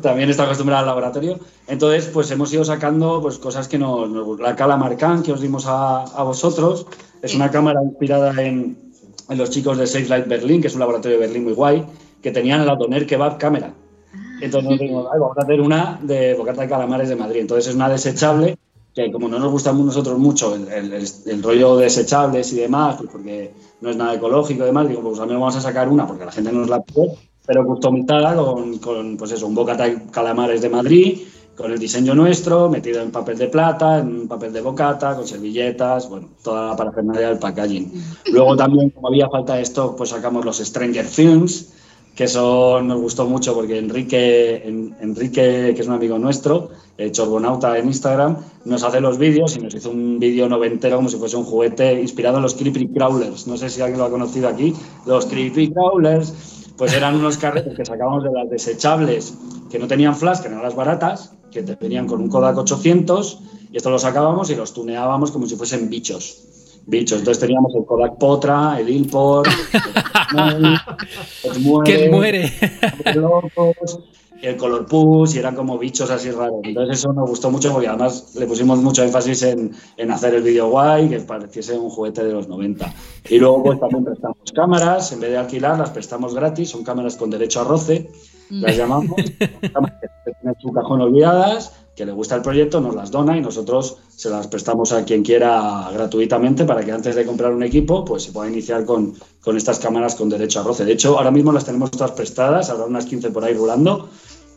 también, 0.01 0.29
está 0.29 0.43
acostumbrada 0.43 0.81
al 0.81 0.85
laboratorio. 0.87 1.39
Entonces, 1.67 2.09
pues 2.13 2.29
hemos 2.31 2.53
ido 2.53 2.63
sacando 2.63 3.21
pues, 3.21 3.37
cosas 3.37 3.67
que 3.67 3.77
nos, 3.77 4.09
La 4.39 4.55
Calamarcan 4.55 5.23
que 5.23 5.31
os 5.31 5.41
dimos 5.41 5.65
a, 5.67 6.03
a 6.03 6.23
vosotros, 6.23 6.87
es 7.21 7.35
una 7.35 7.51
cámara 7.51 7.81
inspirada 7.83 8.31
en, 8.41 8.77
en, 9.29 9.37
los 9.37 9.49
chicos 9.49 9.77
de 9.77 9.87
Safe 9.87 10.07
Light 10.07 10.27
Berlin, 10.27 10.61
que 10.61 10.67
es 10.67 10.73
un 10.73 10.79
laboratorio 10.79 11.19
de 11.19 11.25
Berlín 11.25 11.43
muy 11.43 11.53
guay, 11.53 11.85
que 12.21 12.31
tenían 12.31 12.65
la 12.65 12.75
Doner 12.75 13.05
Kebab 13.05 13.37
cámara. 13.37 13.73
Entonces 14.41 14.69
nos 14.69 14.79
dijimos, 14.79 15.05
vamos 15.11 15.37
a 15.37 15.41
hacer 15.41 15.61
una 15.61 15.99
de 16.01 16.33
bocata 16.33 16.61
de 16.61 16.69
calamares 16.69 17.09
de 17.09 17.15
Madrid. 17.15 17.41
Entonces 17.41 17.67
es 17.67 17.75
una 17.75 17.89
desechable 17.89 18.57
que 18.95 19.11
como 19.11 19.27
no 19.27 19.39
nos 19.39 19.51
gusta 19.51 19.71
a 19.71 19.73
nosotros 19.73 20.17
mucho 20.17 20.55
el, 20.55 20.93
el, 21.25 21.43
rollo 21.43 21.75
de 21.75 21.83
desechables 21.83 22.53
y 22.53 22.55
demás, 22.55 22.95
pues 22.97 23.09
porque 23.11 23.53
no 23.81 23.89
es 23.89 23.97
nada 23.97 24.13
ecológico 24.13 24.63
y 24.63 24.67
demás, 24.67 24.87
digo, 24.87 25.01
pues 25.01 25.19
también 25.19 25.37
vamos 25.37 25.55
a 25.57 25.61
sacar 25.61 25.89
una 25.89 26.07
porque 26.07 26.23
la 26.23 26.31
gente 26.31 26.53
nos 26.53 26.69
la 26.69 26.81
pide, 26.81 27.11
pero 27.45 27.65
customizada 27.65 28.35
con, 28.35 28.77
con, 28.79 29.17
pues 29.17 29.31
eso, 29.31 29.47
un 29.47 29.55
bocata 29.55 29.85
calamares 30.11 30.61
de 30.61 30.69
Madrid, 30.69 31.19
con 31.55 31.71
el 31.71 31.79
diseño 31.79 32.13
nuestro, 32.13 32.69
metido 32.69 33.01
en 33.01 33.11
papel 33.11 33.37
de 33.37 33.47
plata, 33.47 33.99
en 33.99 34.27
papel 34.27 34.51
de 34.51 34.61
bocata, 34.61 35.15
con 35.15 35.25
servilletas, 35.25 36.09
bueno, 36.09 36.27
toda 36.43 36.69
la 36.69 36.75
parafernalia 36.75 37.29
del 37.29 37.39
packaging. 37.39 37.91
Luego 38.31 38.55
también, 38.55 38.89
como 38.89 39.07
había 39.07 39.29
falta 39.29 39.55
de 39.55 39.61
stock, 39.61 39.95
pues 39.95 40.09
sacamos 40.09 40.43
los 40.43 40.57
Stranger 40.57 41.05
Films, 41.05 41.73
que 42.15 42.25
eso 42.25 42.81
nos 42.81 42.99
gustó 43.01 43.25
mucho 43.25 43.53
porque 43.53 43.77
Enrique, 43.77 44.63
Enrique 45.01 45.73
que 45.75 45.81
es 45.81 45.87
un 45.87 45.93
amigo 45.93 46.17
nuestro, 46.17 46.69
eh, 46.97 47.11
Chorbonauta 47.11 47.77
en 47.77 47.87
Instagram, 47.87 48.37
nos 48.63 48.83
hace 48.83 49.01
los 49.01 49.17
vídeos 49.17 49.57
y 49.57 49.59
nos 49.59 49.75
hizo 49.75 49.91
un 49.91 50.17
vídeo 50.17 50.47
noventero 50.47 50.95
como 50.95 51.09
si 51.09 51.17
fuese 51.17 51.35
un 51.35 51.43
juguete 51.43 52.01
inspirado 52.01 52.37
en 52.37 52.43
los 52.43 52.55
Creepy 52.55 52.87
Crawlers. 52.87 53.47
No 53.47 53.57
sé 53.57 53.69
si 53.69 53.81
alguien 53.81 53.99
lo 53.99 54.05
ha 54.05 54.09
conocido 54.09 54.47
aquí. 54.47 54.73
Los 55.05 55.25
Creepy 55.25 55.71
Crawlers, 55.71 56.33
pues 56.78 56.93
eran 56.93 57.15
unos 57.15 57.38
carretes 57.38 57.76
que 57.76 57.86
sacábamos 57.86 58.23
de 58.23 58.32
las 58.32 58.49
desechables 58.49 59.38
que 59.69 59.80
no 59.80 59.88
tenían 59.88 60.15
flash, 60.15 60.39
que 60.39 60.47
eran 60.47 60.61
las 60.61 60.76
baratas, 60.76 61.34
que 61.51 61.63
te 61.63 61.76
venían 61.76 62.07
con 62.07 62.21
un 62.21 62.30
Kodak 62.30 62.57
800 62.57 63.39
y 63.71 63.78
esto 63.78 63.89
lo 63.89 63.99
sacábamos 63.99 64.49
y 64.49 64.55
los 64.55 64.73
tuneábamos 64.73 65.32
como 65.32 65.47
si 65.47 65.55
fuesen 65.55 65.89
bichos 65.89 66.45
bichos. 66.86 67.19
Entonces 67.19 67.41
teníamos 67.41 67.73
el 67.76 67.86
Kodak 67.86 68.17
Potra, 68.17 68.80
el 68.80 68.89
Ilpor, 68.89 69.47
el 71.43 71.59
muere, 71.61 72.09
muere. 72.09 72.53
El 74.41 74.57
Color 74.57 74.86
Push, 74.86 75.36
y 75.36 75.39
eran 75.39 75.55
como 75.55 75.77
bichos 75.77 76.09
así 76.11 76.31
raros. 76.31 76.61
Entonces 76.63 76.99
eso 76.99 77.13
nos 77.13 77.29
gustó 77.29 77.49
mucho 77.51 77.71
porque 77.71 77.88
además 77.88 78.36
le 78.36 78.45
pusimos 78.45 78.79
mucho 78.79 79.03
énfasis 79.03 79.43
en, 79.43 79.71
en 79.97 80.11
hacer 80.11 80.36
el 80.36 80.43
vídeo 80.43 80.69
guay, 80.69 81.09
que 81.09 81.19
pareciese 81.19 81.77
un 81.77 81.89
juguete 81.89 82.23
de 82.23 82.33
los 82.33 82.47
90. 82.47 82.93
Y 83.29 83.39
luego 83.39 83.63
pues 83.63 83.79
también 83.79 84.05
prestamos 84.05 84.38
cámaras, 84.53 85.11
en 85.11 85.19
vez 85.19 85.31
de 85.31 85.38
alquilar, 85.38 85.77
las 85.77 85.89
prestamos 85.89 86.36
gratis, 86.36 86.69
son 86.69 86.83
cámaras 86.83 87.15
con 87.15 87.29
derecho 87.29 87.61
a 87.61 87.63
roce, 87.63 88.09
las 88.49 88.77
llamamos, 88.77 89.15
cámaras 89.73 89.99
que 90.01 90.31
tienen 90.33 90.55
su 90.59 90.71
cajón 90.71 91.01
olvidadas, 91.01 91.84
que 91.95 92.05
le 92.05 92.11
gusta 92.11 92.35
el 92.35 92.41
proyecto, 92.41 92.81
nos 92.81 92.93
las 92.93 93.09
dona 93.09 93.37
y 93.37 93.41
nosotros 93.41 93.97
se 94.15 94.29
las 94.29 94.47
prestamos 94.47 94.91
a 94.91 95.05
quien 95.05 95.23
quiera 95.23 95.89
gratuitamente 95.93 96.65
para 96.65 96.83
que 96.83 96.91
antes 96.91 97.15
de 97.15 97.25
comprar 97.25 97.53
un 97.53 97.63
equipo 97.63 98.03
pues 98.03 98.23
se 98.23 98.31
pueda 98.31 98.49
iniciar 98.49 98.85
con, 98.85 99.13
con 99.41 99.55
estas 99.55 99.79
cámaras 99.79 100.15
con 100.15 100.29
derecho 100.29 100.59
a 100.59 100.63
roce. 100.63 100.83
De 100.83 100.91
hecho, 100.91 101.17
ahora 101.17 101.31
mismo 101.31 101.51
las 101.51 101.65
tenemos 101.65 101.91
todas 101.91 102.11
prestadas, 102.11 102.69
habrá 102.69 102.85
unas 102.85 103.05
15 103.05 103.29
por 103.31 103.45
ahí 103.45 103.53
rulando 103.53 104.09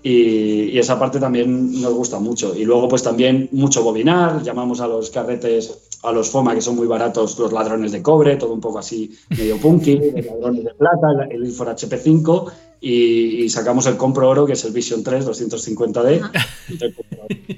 y, 0.02 0.78
esa 0.78 0.98
parte 0.98 1.18
también 1.20 1.80
nos 1.80 1.92
gusta 1.94 2.18
mucho. 2.18 2.54
Y 2.56 2.64
luego 2.64 2.88
pues 2.88 3.02
también 3.02 3.48
mucho 3.52 3.82
bobinar, 3.82 4.42
llamamos 4.42 4.80
a 4.80 4.88
los 4.88 5.10
carretes, 5.10 5.90
a 6.02 6.12
los 6.12 6.30
FOMA 6.30 6.54
que 6.54 6.60
son 6.60 6.76
muy 6.76 6.86
baratos, 6.86 7.38
los 7.38 7.52
ladrones 7.52 7.92
de 7.92 8.02
cobre, 8.02 8.36
todo 8.36 8.52
un 8.52 8.60
poco 8.60 8.78
así 8.78 9.12
medio 9.30 9.58
punky, 9.58 9.96
ladrones 10.22 10.64
de 10.64 10.74
plata, 10.74 11.28
el 11.30 11.44
Ilfor 11.44 11.68
HP5 11.68 12.52
y, 12.80 13.48
sacamos 13.48 13.86
el 13.86 13.96
Compro 13.96 14.28
Oro, 14.28 14.46
que 14.46 14.52
es 14.52 14.64
el 14.64 14.72
Vision 14.72 15.02
3 15.02 15.26
250D. 15.26 16.30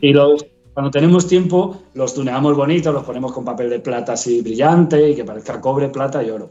y 0.01 0.13
los, 0.13 0.47
cuando 0.73 0.91
tenemos 0.91 1.27
tiempo, 1.27 1.83
los 1.95 2.15
tuneamos 2.15 2.57
bonitos, 2.57 2.95
los 2.95 3.05
ponemos 3.05 3.33
con 3.33 3.45
papel 3.45 3.71
de 3.71 3.81
plata 3.81 4.13
así 4.13 4.41
brillante 4.41 5.11
y 5.11 5.15
que 5.15 5.25
parezca 5.25 5.61
cobre, 5.61 5.89
plata 5.89 6.23
y 6.23 6.31
oro. 6.31 6.51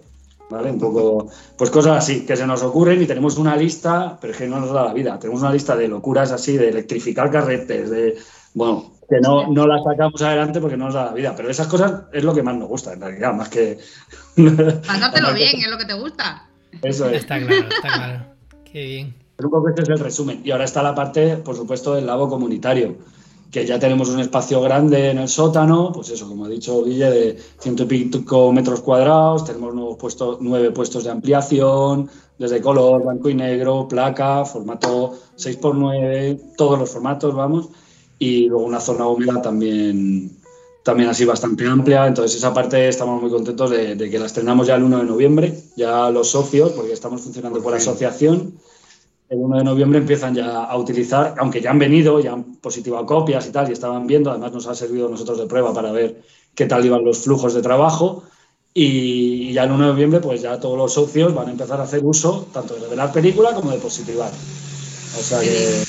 ¿Vale? 0.50 0.72
Un 0.72 0.80
poco, 0.80 1.30
pues 1.56 1.70
cosas 1.70 1.98
así, 1.98 2.26
que 2.26 2.36
se 2.36 2.48
nos 2.48 2.64
ocurren 2.64 3.00
y 3.02 3.06
tenemos 3.06 3.38
una 3.38 3.56
lista, 3.56 4.18
pero 4.20 4.34
es 4.34 4.40
que 4.40 4.48
no 4.48 4.60
nos 4.60 4.72
da 4.72 4.86
la 4.86 4.94
vida. 4.94 5.20
Tenemos 5.20 5.42
una 5.42 5.54
lista 5.54 5.76
de 5.76 5.88
locuras 5.88 6.32
así, 6.32 6.58
de 6.58 6.70
electrificar 6.70 7.30
carretes, 7.30 7.92
de, 7.92 8.18
bueno, 8.56 8.94
que 9.08 9.20
no, 9.20 9.48
no 9.48 9.68
las 9.68 9.84
sacamos 9.84 10.20
adelante 10.22 10.60
porque 10.60 10.76
no 10.76 10.86
nos 10.86 10.96
da 10.96 11.06
la 11.06 11.14
vida. 11.14 11.36
Pero 11.36 11.50
esas 11.50 11.68
cosas 11.68 12.04
es 12.12 12.24
lo 12.24 12.34
que 12.34 12.42
más 12.42 12.56
nos 12.56 12.68
gusta, 12.68 12.94
en 12.94 13.02
realidad, 13.02 13.34
más 13.34 13.50
que. 13.50 13.78
Pasártelo 14.88 15.34
bien, 15.36 15.60
es 15.60 15.70
lo 15.70 15.78
que 15.78 15.86
te 15.86 15.94
gusta. 15.94 16.48
Eso 16.82 17.10
es. 17.10 17.22
Está 17.22 17.40
claro, 17.40 17.68
está 17.70 17.82
claro. 17.82 18.39
Qué 18.72 18.84
bien. 18.86 19.16
Un 19.44 19.50
poco 19.50 19.70
este 19.70 19.84
es 19.84 19.90
el 19.90 20.00
resumen. 20.00 20.42
Y 20.44 20.52
ahora 20.52 20.66
está 20.66 20.84
la 20.84 20.94
parte, 20.94 21.38
por 21.38 21.56
supuesto, 21.56 21.96
del 21.96 22.06
lago 22.06 22.28
comunitario, 22.30 22.98
que 23.52 23.66
ya 23.66 23.80
tenemos 23.80 24.10
un 24.10 24.20
espacio 24.20 24.62
grande 24.62 25.12
en 25.12 25.18
el 25.18 25.28
sótano, 25.28 25.92
pues 25.94 26.10
eso, 26.10 26.28
como 26.28 26.46
ha 26.46 26.50
dicho 26.50 26.84
Guille, 26.84 27.10
de 27.10 27.38
ciento 27.60 27.84
y 27.84 27.86
pico 27.86 28.52
metros 28.52 28.82
cuadrados, 28.82 29.46
tenemos 29.46 29.74
nuevos 29.74 29.98
puestos, 29.98 30.38
nueve 30.42 30.72
puestos 30.72 31.06
de 31.06 31.12
ampliación, 31.12 32.10
desde 32.38 32.62
color, 32.62 33.04
blanco 33.04 33.30
y 33.30 33.34
negro, 33.34 33.88
placa, 33.88 34.46
formato 34.46 35.14
6x9, 35.38 36.56
todos 36.56 36.78
los 36.78 36.90
formatos, 36.90 37.34
vamos, 37.34 37.70
y 38.20 38.48
luego 38.48 38.66
una 38.66 38.80
zona 38.80 39.08
húmeda 39.08 39.42
también, 39.42 40.39
también 40.84 41.10
así 41.10 41.26
bastante 41.26 41.68
amplia. 41.68 42.08
Entonces, 42.08 42.38
esa 42.38 42.54
parte 42.54 42.88
estamos 42.88 43.22
muy 43.22 43.30
contentos 43.30 43.70
de, 43.70 43.98
que 44.10 44.20
la 44.20 44.26
estrenamos 44.26 44.68
ya 44.68 44.76
el 44.76 44.84
1 44.84 45.00
de 45.00 45.04
noviembre, 45.06 45.54
ya 45.76 46.10
los 46.10 46.30
socios, 46.32 46.72
porque 46.72 46.94
estamos 46.94 47.22
funcionando 47.22 47.62
por 47.62 47.74
asociación. 47.74 48.54
El 49.30 49.40
1 49.40 49.58
de 49.58 49.64
noviembre 49.64 50.00
empiezan 50.00 50.34
ya 50.34 50.64
a 50.64 50.78
utilizar, 50.78 51.36
aunque 51.38 51.62
ya 51.62 51.72
han 51.72 51.80
venido, 51.80 52.20
ya 52.20 52.34
han 52.34 52.56
positivado 52.56 53.06
copias 53.06 53.46
y 53.48 53.52
tal, 53.52 53.70
y 53.70 53.74
estaban 53.74 54.08
viendo, 54.08 54.32
además 54.32 54.54
nos 54.54 54.68
ha 54.68 54.76
servido 54.76 55.08
a 55.08 55.12
nosotros 55.12 55.38
de 55.38 55.46
prueba 55.46 55.74
para 55.74 55.92
ver 55.92 56.24
qué 56.56 56.66
tal 56.66 56.84
iban 56.86 57.04
los 57.04 57.20
flujos 57.20 57.54
de 57.54 57.62
trabajo. 57.62 58.24
Y 58.74 59.52
ya 59.54 59.64
el 59.64 59.72
1 59.72 59.86
de 59.86 59.92
noviembre, 59.92 60.20
pues 60.22 60.42
ya 60.42 60.60
todos 60.60 60.78
los 60.78 60.94
socios 60.94 61.34
van 61.34 61.50
a 61.50 61.52
empezar 61.52 61.80
a 61.80 61.84
hacer 61.84 62.02
uso 62.04 62.48
tanto 62.54 62.76
de 62.76 62.82
revelar 62.82 63.12
película 63.12 63.54
como 63.54 63.72
de 63.72 63.78
positivar. 63.78 64.32
O 65.18 65.22
sea 65.22 65.42
que 65.42 65.89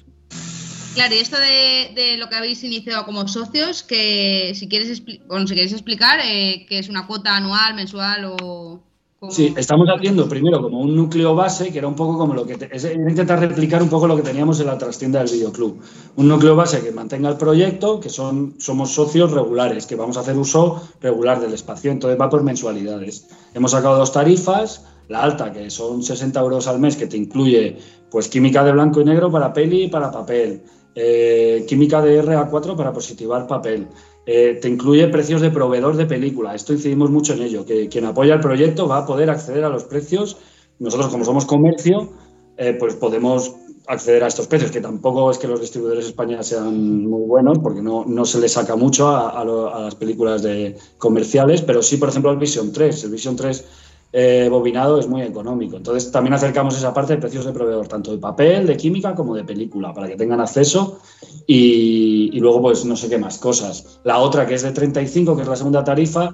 Claro, 0.95 1.15
y 1.15 1.19
esto 1.19 1.37
de, 1.39 2.17
lo 2.19 2.29
que 2.29 2.35
habéis 2.35 2.65
iniciado 2.65 3.05
como 3.05 3.27
socios, 3.29 3.83
que 3.83 4.53
si 4.57 4.69
quieres, 4.69 5.03
bueno, 5.29 5.47
si 5.47 5.55
quieres 5.55 5.73
explicar, 5.73 6.19
eh, 6.25 6.67
que 6.69 6.79
es 6.79 6.89
una 6.89 7.07
cuota 7.07 7.37
anual, 7.37 7.75
mensual 7.75 8.25
o... 8.25 8.81
Sí, 9.29 9.53
estamos 9.57 9.87
haciendo 9.95 10.27
primero 10.27 10.63
como 10.63 10.81
un 10.81 10.97
núcleo 10.97 11.35
base, 11.35 11.71
que 11.71 11.79
era 11.79 11.87
un 11.87 11.95
poco 11.95 12.17
como 12.17 12.33
lo 12.33 12.47
que... 12.47 12.57
es 12.71 12.85
intentar 12.85 13.39
replicar 13.39 13.83
un 13.83 13.91
poco 13.91 14.09
lo 14.09 14.17
que 14.17 14.23
teníamos 14.23 14.59
en 14.61 14.67
la 14.67 14.79
trastienda 14.79 15.23
del 15.23 15.31
videoclub. 15.31 15.79
Un 16.17 16.27
núcleo 16.27 16.57
base 16.57 16.83
que 16.83 16.91
mantenga 16.91 17.29
el 17.29 17.37
proyecto, 17.37 18.01
que 18.01 18.09
son 18.09 18.55
somos 18.59 18.93
socios 18.93 19.31
regulares, 19.31 19.87
que 19.87 19.95
vamos 19.95 20.17
a 20.17 20.21
hacer 20.21 20.37
uso 20.39 20.83
regular 21.03 21.39
del 21.39 21.53
espacio, 21.53 21.93
entonces 21.93 22.19
va 22.19 22.31
por 22.31 22.43
mensualidades. 22.43 23.29
Hemos 23.55 23.73
sacado 23.73 23.99
dos 23.99 24.11
tarifas, 24.11 24.87
la 25.09 25.23
alta, 25.23 25.53
que 25.53 25.71
son 25.71 26.03
60 26.03 26.41
euros 26.41 26.67
al 26.67 26.81
mes, 26.81 26.97
que 26.97 27.07
te 27.07 27.19
incluye 27.19 27.77
pues 28.11 28.29
química 28.29 28.65
de 28.65 28.73
blanco 28.73 29.03
y 29.03 29.05
negro 29.05 29.31
para 29.31 29.53
peli 29.53 29.85
y 29.85 29.89
para 29.89 30.11
papel 30.11 30.63
eh, 30.95 31.65
química 31.69 32.03
de 32.03 32.23
RA4 32.23 32.77
para 32.77 32.93
positivar 32.93 33.47
papel. 33.47 33.89
Eh, 34.27 34.59
te 34.61 34.69
incluye 34.69 35.09
precios 35.09 35.41
de 35.41 35.51
proveedor 35.51 35.97
de 35.97 36.07
película. 36.07 36.55
Esto 36.55 36.73
incidimos 36.73 37.11
mucho 37.11 37.33
en 37.35 37.43
ello, 37.43 37.65
que 37.65 37.89
quien 37.89 38.05
apoya 38.05 38.35
el 38.35 38.41
proyecto 38.41 38.87
va 38.87 38.99
a 38.99 39.07
poder 39.07 39.31
acceder 39.31 39.65
a 39.65 39.69
los 39.69 39.85
precios. 39.85 40.37
Nosotros, 40.79 41.09
como 41.09 41.25
somos 41.25 41.47
comercio, 41.47 42.11
eh, 42.57 42.77
pues 42.79 42.95
podemos 42.95 43.55
acceder 43.87 44.23
a 44.23 44.29
estos 44.29 44.47
precios, 44.47 44.71
que 44.71 44.81
tampoco 44.81 45.31
es 45.31 45.39
que 45.39 45.49
los 45.49 45.61
distribuidores 45.61 46.07
españoles 46.07 46.47
sean 46.47 47.07
muy 47.07 47.27
buenos, 47.27 47.59
porque 47.59 47.83
no, 47.83 48.05
no 48.07 48.25
se 48.25 48.39
les 48.39 48.53
saca 48.53 48.77
mucho 48.77 49.09
a, 49.09 49.45
las 49.45 49.95
películas 49.95 50.43
de 50.43 50.77
comerciales, 50.99 51.63
pero 51.63 51.83
sí, 51.83 51.97
por 51.97 52.09
ejemplo, 52.11 52.31
el 52.31 52.39
Vision 52.39 52.73
3. 52.73 53.05
El 53.05 53.11
Vision 53.11 53.37
3 53.37 53.65
eh, 54.13 54.49
bobinado 54.51 54.99
es 54.99 55.09
muy 55.09 55.23
económico. 55.23 55.77
Entonces 55.77 56.11
también 56.11 56.35
acercamos 56.35 56.77
esa 56.77 56.93
parte 56.93 57.15
de 57.15 57.21
precios 57.21 57.45
de 57.45 57.53
proveedor, 57.53 57.87
tanto 57.89 58.11
de 58.11 58.19
papel, 58.19 58.67
de 58.67 58.77
química 58.77 59.15
como 59.15 59.35
de 59.35 59.45
película, 59.45 59.95
para 59.95 60.09
que 60.09 60.17
tengan 60.17 60.41
acceso 60.41 61.01
y, 61.47 62.39
luego 62.41 62.61
pues 62.63 62.85
no 62.85 62.97
sé 62.97 63.09
qué 63.09 63.19
más 63.19 63.39
cosas. 63.39 64.01
La 64.05 64.19
otra 64.19 64.47
que 64.47 64.55
es 64.55 64.63
de 64.63 64.73
35, 64.73 65.37
que 65.37 65.43
es 65.43 65.49
la 65.49 65.57
segunda 65.57 65.85
tarifa, 65.85 66.33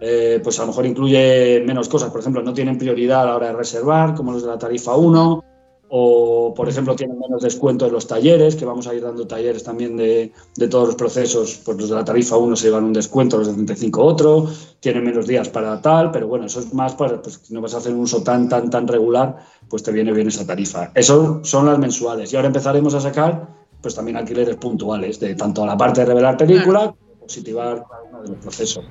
eh, 0.00 0.40
pues 0.42 0.58
a 0.58 0.62
lo 0.62 0.68
mejor 0.68 0.86
incluye 0.86 1.62
menos 1.66 1.88
cosas. 1.88 2.10
Por 2.10 2.20
ejemplo, 2.20 2.42
no 2.42 2.54
tienen 2.54 2.78
prioridad 2.78 3.22
a 3.22 3.26
la 3.26 3.36
hora 3.36 3.46
de 3.48 3.54
reservar, 3.54 4.14
como 4.14 4.32
los 4.32 4.42
de 4.42 4.48
la 4.48 4.58
tarifa 4.58 4.96
1 4.96 5.44
o 5.90 6.52
por 6.54 6.68
ejemplo 6.68 6.94
tienen 6.94 7.18
menos 7.18 7.42
descuento 7.42 7.86
en 7.86 7.92
los 7.92 8.06
talleres, 8.06 8.56
que 8.56 8.64
vamos 8.64 8.86
a 8.86 8.94
ir 8.94 9.02
dando 9.02 9.26
talleres 9.26 9.64
también 9.64 9.96
de, 9.96 10.32
de, 10.56 10.68
todos 10.68 10.88
los 10.88 10.96
procesos, 10.96 11.60
pues 11.64 11.78
los 11.78 11.88
de 11.88 11.96
la 11.96 12.04
tarifa 12.04 12.36
1 12.36 12.56
se 12.56 12.66
llevan 12.66 12.84
un 12.84 12.92
descuento, 12.92 13.38
los 13.38 13.48
de 13.48 13.54
35 13.54 14.02
otro, 14.02 14.48
tienen 14.80 15.04
menos 15.04 15.26
días 15.26 15.48
para 15.48 15.80
tal, 15.80 16.10
pero 16.10 16.28
bueno, 16.28 16.46
eso 16.46 16.60
es 16.60 16.72
más 16.74 16.94
para, 16.94 17.22
pues 17.22 17.40
si 17.42 17.54
no 17.54 17.60
vas 17.60 17.74
a 17.74 17.78
hacer 17.78 17.92
un 17.92 18.00
uso 18.00 18.22
tan, 18.22 18.48
tan, 18.48 18.70
tan 18.70 18.86
regular, 18.86 19.36
pues 19.68 19.82
te 19.82 19.92
viene 19.92 20.12
bien 20.12 20.28
esa 20.28 20.46
tarifa. 20.46 20.90
Eso 20.94 21.40
son 21.42 21.66
las 21.66 21.78
mensuales 21.78 22.32
y 22.32 22.36
ahora 22.36 22.48
empezaremos 22.48 22.94
a 22.94 23.00
sacar 23.00 23.56
pues 23.80 23.94
también 23.94 24.16
alquileres 24.16 24.56
puntuales, 24.56 25.20
de 25.20 25.34
tanto 25.34 25.64
la 25.64 25.76
parte 25.76 26.00
de 26.00 26.06
revelar 26.06 26.36
película, 26.36 26.88
como 26.88 27.20
positivar 27.20 27.84
cada 27.88 28.02
uno 28.02 28.22
de 28.22 28.28
los 28.30 28.38
procesos. 28.38 28.84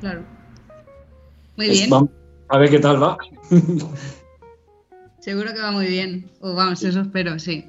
Claro. 0.00 0.22
Muy 1.56 1.68
bien. 1.68 1.90
a 2.48 2.58
ver 2.58 2.70
qué 2.70 2.78
tal 2.78 3.02
va. 3.02 3.16
Seguro 5.22 5.54
que 5.54 5.60
va 5.60 5.70
muy 5.70 5.86
bien. 5.86 6.28
O 6.40 6.54
vamos, 6.54 6.82
eso 6.82 7.00
espero, 7.00 7.38
sí. 7.38 7.64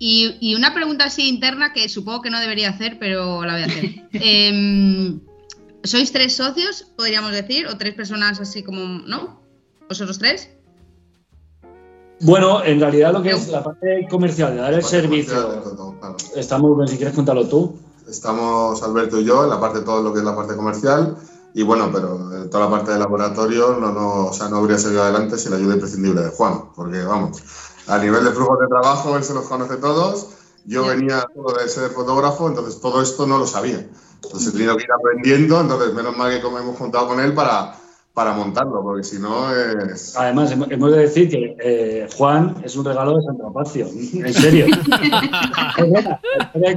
Y, 0.00 0.54
una 0.56 0.74
pregunta 0.74 1.04
así 1.04 1.28
interna 1.28 1.72
que 1.72 1.88
supongo 1.88 2.22
que 2.22 2.30
no 2.30 2.40
debería 2.40 2.70
hacer, 2.70 2.98
pero 2.98 3.44
la 3.44 3.52
voy 3.52 3.62
a 3.62 3.66
hacer. 3.66 3.84
Em, 4.12 5.20
¿Sois 5.84 6.10
tres 6.10 6.34
socios, 6.34 6.92
podríamos 6.96 7.30
decir? 7.30 7.68
¿O 7.68 7.78
tres 7.78 7.94
personas 7.94 8.40
así 8.40 8.64
como, 8.64 8.84
no? 9.06 9.40
¿Vosotros 9.88 10.18
tres? 10.18 10.50
Bueno, 12.20 12.64
en 12.64 12.80
realidad 12.80 13.12
lo 13.12 13.22
que 13.22 13.30
es 13.30 13.46
la 13.48 13.62
parte 13.62 14.06
comercial, 14.10 14.54
de 14.54 14.60
dar 14.60 14.74
el 14.74 14.82
servicio. 14.82 15.94
Estamos, 16.34 16.90
si 16.90 16.96
quieres 16.96 17.14
contarlo 17.14 17.46
tú. 17.46 17.78
Estamos 18.08 18.82
Alberto 18.82 19.20
y 19.20 19.24
yo 19.24 19.44
en 19.44 19.50
la 19.50 19.60
parte 19.60 19.82
todo 19.82 20.02
lo 20.02 20.12
que 20.12 20.18
es 20.18 20.24
la 20.24 20.34
parte 20.34 20.56
comercial 20.56 21.16
y 21.54 21.62
bueno, 21.62 21.90
pero 21.92 22.48
toda 22.50 22.64
la 22.64 22.70
parte 22.70 22.92
de 22.92 22.98
laboratorio 22.98 23.76
no, 23.80 23.92
no, 23.92 24.26
o 24.26 24.32
sea, 24.32 24.48
no 24.48 24.58
habría 24.58 24.78
salido 24.78 25.02
adelante 25.02 25.38
sin 25.38 25.50
la 25.50 25.56
ayuda 25.56 25.74
imprescindible 25.74 26.22
de 26.22 26.30
Juan, 26.30 26.70
porque 26.74 27.02
vamos, 27.02 27.42
a 27.86 27.98
nivel 27.98 28.24
de 28.24 28.30
flujo 28.32 28.56
de 28.58 28.68
trabajo 28.68 29.16
él 29.16 29.24
se 29.24 29.34
los 29.34 29.46
conoce 29.46 29.76
todos, 29.76 30.28
yo 30.66 30.86
venía 30.86 31.24
todo 31.34 31.56
de 31.56 31.68
ser 31.68 31.90
fotógrafo, 31.90 32.48
entonces 32.48 32.80
todo 32.80 33.00
esto 33.00 33.26
no 33.26 33.38
lo 33.38 33.46
sabía. 33.46 33.88
Entonces 34.22 34.48
he 34.48 34.52
tenido 34.52 34.76
que 34.76 34.84
ir 34.84 34.92
aprendiendo, 34.92 35.60
entonces 35.60 35.94
menos 35.94 36.16
mal 36.16 36.30
que 36.30 36.46
hemos 36.46 36.76
juntado 36.76 37.08
con 37.08 37.20
él 37.20 37.32
para, 37.34 37.74
para 38.12 38.32
montarlo, 38.32 38.82
porque 38.82 39.04
si 39.04 39.18
no 39.18 39.54
es... 39.54 40.16
Además, 40.16 40.50
hemos 40.50 40.90
de 40.90 40.98
decir 40.98 41.30
que 41.30 41.56
eh, 41.60 42.08
Juan 42.16 42.56
es 42.64 42.74
un 42.76 42.84
regalo 42.84 43.16
de 43.16 43.22
San 43.22 43.38
Trapacio, 43.38 43.86
en 43.86 44.34
serio. 44.34 44.66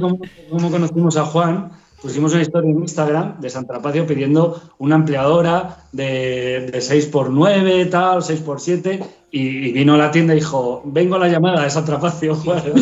¿Cómo, 0.50 0.70
conocimos 0.70 1.16
a 1.16 1.24
Juan? 1.26 1.72
Pusimos 2.02 2.32
una 2.32 2.42
historia 2.42 2.68
en 2.68 2.80
Instagram 2.80 3.40
de 3.40 3.48
San 3.48 3.64
Trapacio 3.64 4.04
pidiendo 4.06 4.60
una 4.78 4.96
empleadora 4.96 5.86
de, 5.92 6.68
de 6.72 6.78
6x9, 6.80 7.90
tal, 7.90 8.22
6x7, 8.22 9.06
y, 9.30 9.72
vino 9.72 9.94
a 9.94 9.98
la 9.98 10.10
tienda 10.10 10.34
y 10.34 10.40
dijo, 10.40 10.82
vengo 10.84 11.14
a 11.14 11.20
la 11.20 11.28
llamada 11.28 11.62
de 11.62 11.70
San 11.70 11.84
Trapacio, 11.84 12.34
Juan. 12.34 12.62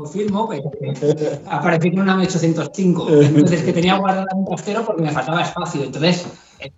confirmo 0.00 0.48
que 0.48 0.62
apareció 1.46 1.92
en 1.92 2.00
una 2.00 2.18
805. 2.18 3.08
Entonces, 3.10 3.62
que 3.62 3.72
tenía 3.72 3.96
guardado 3.96 4.26
un 4.34 4.46
trastero 4.46 4.84
porque 4.84 5.02
me 5.02 5.10
faltaba 5.10 5.42
espacio. 5.42 5.84
Entonces, 5.84 6.26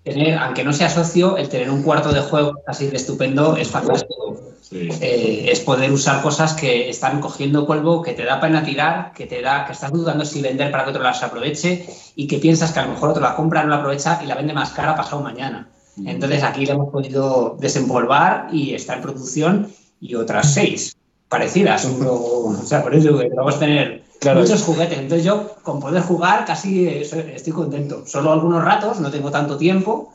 tener, 0.02 0.36
aunque 0.38 0.64
no 0.64 0.72
sea 0.72 0.90
socio, 0.90 1.36
el 1.36 1.48
tener 1.48 1.70
un 1.70 1.82
cuarto 1.82 2.12
de 2.12 2.20
juego 2.20 2.54
así 2.66 2.88
de 2.88 2.96
estupendo 2.96 3.56
es 3.56 3.68
fantástico. 3.68 4.51
Eh, 4.74 5.48
es 5.50 5.60
poder 5.60 5.92
usar 5.92 6.22
cosas 6.22 6.54
que 6.54 6.88
están 6.88 7.20
cogiendo 7.20 7.66
polvo, 7.66 8.02
que 8.02 8.12
te 8.12 8.24
da 8.24 8.40
pena 8.40 8.64
tirar, 8.64 9.12
que 9.12 9.26
te 9.26 9.42
da, 9.42 9.66
que 9.66 9.72
estás 9.72 9.92
dudando 9.92 10.24
si 10.24 10.40
vender 10.40 10.70
para 10.70 10.84
que 10.84 10.90
otro 10.90 11.02
las 11.02 11.22
aproveche 11.22 11.86
y 12.16 12.26
que 12.26 12.38
piensas 12.38 12.72
que 12.72 12.80
a 12.80 12.86
lo 12.86 12.92
mejor 12.92 13.10
otro 13.10 13.22
la 13.22 13.36
compra, 13.36 13.62
no 13.62 13.70
la 13.70 13.76
aprovecha 13.76 14.20
y 14.22 14.26
la 14.26 14.34
vende 14.34 14.54
más 14.54 14.70
cara 14.70 14.96
pasado 14.96 15.22
mañana. 15.22 15.68
Mm. 15.96 16.08
Entonces 16.08 16.42
aquí 16.42 16.64
le 16.64 16.72
hemos 16.72 16.90
podido 16.90 17.56
desempolvar 17.60 18.48
y 18.52 18.74
está 18.74 18.94
en 18.94 19.02
producción 19.02 19.72
y 20.00 20.14
otras 20.14 20.54
seis 20.54 20.96
parecidas. 21.28 21.84
o 21.84 22.62
sea, 22.64 22.82
por 22.82 22.94
eso 22.94 23.18
que 23.18 23.28
vamos 23.28 23.56
a 23.56 23.58
tener 23.58 24.02
muchos 24.34 24.62
juguetes. 24.62 24.98
Entonces 24.98 25.24
yo, 25.24 25.54
con 25.62 25.80
poder 25.80 26.02
jugar, 26.02 26.44
casi 26.44 26.88
estoy 26.88 27.52
contento. 27.52 28.06
Solo 28.06 28.32
algunos 28.32 28.64
ratos, 28.64 29.00
no 29.00 29.10
tengo 29.10 29.30
tanto 29.30 29.56
tiempo, 29.56 30.12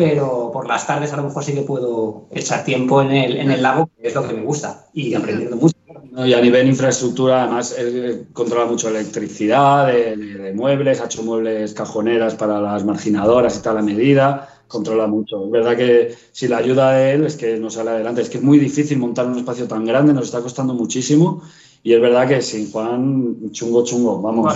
pero 0.00 0.50
por 0.50 0.66
las 0.66 0.86
tardes 0.86 1.12
a 1.12 1.16
lo 1.18 1.24
mejor 1.24 1.44
sí 1.44 1.52
que 1.52 1.60
puedo 1.60 2.24
echar 2.30 2.64
tiempo 2.64 3.02
en 3.02 3.10
el, 3.10 3.36
en 3.36 3.50
el 3.50 3.60
lago, 3.60 3.90
que 4.00 4.08
es 4.08 4.14
lo 4.14 4.26
que 4.26 4.32
me 4.32 4.42
gusta, 4.42 4.86
y 4.94 5.12
aprendiendo 5.12 5.56
mucho. 5.56 5.76
y 6.24 6.32
a 6.32 6.40
nivel 6.40 6.68
infraestructura, 6.68 7.42
además, 7.42 7.76
él 7.78 8.28
controla 8.32 8.64
mucho 8.64 8.88
electricidad, 8.88 9.88
de, 9.88 10.54
muebles, 10.56 11.02
ha 11.02 11.04
hecho 11.04 11.22
muebles 11.22 11.74
cajoneras 11.74 12.34
para 12.34 12.62
las 12.62 12.82
marginadoras 12.82 13.58
y 13.58 13.62
tal 13.62 13.76
a 13.76 13.82
medida 13.82 14.48
controla 14.68 15.06
mucho. 15.06 15.44
Es 15.44 15.50
verdad 15.50 15.76
que 15.76 16.14
si 16.32 16.48
la 16.48 16.58
ayuda 16.58 16.92
de 16.92 17.12
él 17.12 17.26
es 17.26 17.36
que 17.36 17.58
no 17.58 17.70
sale 17.70 17.90
adelante. 17.90 18.22
Es 18.22 18.30
que 18.30 18.38
es 18.38 18.44
muy 18.44 18.56
difícil 18.56 18.98
montar 18.98 19.26
un 19.26 19.36
espacio 19.36 19.66
tan 19.66 19.84
grande, 19.84 20.14
nos 20.14 20.26
está 20.26 20.40
costando 20.40 20.72
muchísimo. 20.74 21.42
Y 21.82 21.92
es 21.92 22.00
verdad 22.00 22.28
que 22.28 22.40
sin 22.40 22.70
Juan, 22.70 23.50
chungo, 23.50 23.84
chungo, 23.84 24.22
vamos. 24.22 24.54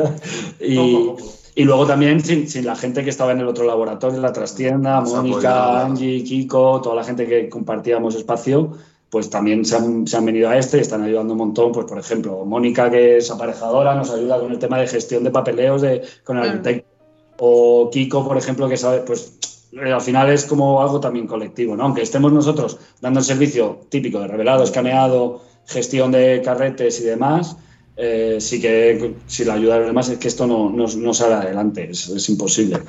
y, 0.60 1.10
luego 1.56 1.86
también 1.86 2.20
sin, 2.20 2.64
la 2.64 2.76
gente 2.76 3.04
que 3.04 3.10
estaba 3.10 3.32
en 3.32 3.40
el 3.40 3.48
otro 3.48 3.64
laboratorio, 3.64 4.20
la 4.20 4.32
trastienda, 4.32 5.00
Mónica, 5.00 5.84
Angie, 5.84 6.24
Kiko, 6.24 6.80
toda 6.80 6.96
la 6.96 7.04
gente 7.04 7.26
que 7.26 7.48
compartíamos 7.48 8.14
espacio, 8.14 8.72
pues 9.10 9.28
también 9.28 9.64
se 9.64 9.76
han, 9.76 10.24
venido 10.24 10.48
a 10.48 10.56
este 10.56 10.78
y 10.78 10.80
están 10.80 11.02
ayudando 11.02 11.34
un 11.34 11.38
montón. 11.38 11.72
Pues, 11.72 11.86
por 11.86 11.98
ejemplo, 11.98 12.44
Mónica, 12.46 12.90
que 12.90 13.18
es 13.18 13.30
aparejadora, 13.30 13.94
nos 13.94 14.10
ayuda 14.10 14.40
con 14.40 14.50
el 14.50 14.58
tema 14.58 14.78
de 14.78 14.86
gestión 14.86 15.24
de 15.24 15.30
papeleos 15.30 15.82
de, 15.82 16.02
con 16.24 16.38
el 16.38 16.48
arquitecto 16.48 16.92
o 17.38 17.90
Kiko, 17.90 18.26
por 18.26 18.38
ejemplo, 18.38 18.68
que 18.68 18.76
sabe, 18.76 19.00
pues 19.00 19.38
eh, 19.72 19.92
al 19.92 20.00
final 20.00 20.30
es 20.30 20.44
como 20.44 20.80
algo 20.80 21.00
también 21.00 21.26
colectivo, 21.26 21.76
¿no? 21.76 21.84
Aunque 21.84 22.02
estemos 22.02 22.32
nosotros 22.32 22.78
dando 23.00 23.20
el 23.20 23.26
servicio 23.26 23.80
típico 23.88 24.20
de 24.20 24.28
revelado, 24.28 24.62
escaneado, 24.62 25.42
gestión 25.66 26.12
de 26.12 26.40
carretes 26.44 27.00
y 27.00 27.04
demás, 27.04 27.56
eh, 27.96 28.38
sí 28.40 28.60
que 28.60 29.14
si 29.26 29.44
la 29.44 29.54
ayuda 29.54 29.74
de 29.74 29.80
los 29.80 29.88
demás 29.88 30.08
es 30.08 30.18
que 30.18 30.28
esto 30.28 30.46
no, 30.46 30.70
no, 30.70 31.14
sale 31.14 31.34
adelante, 31.34 31.90
es, 31.90 32.28
imposible. 32.28 32.80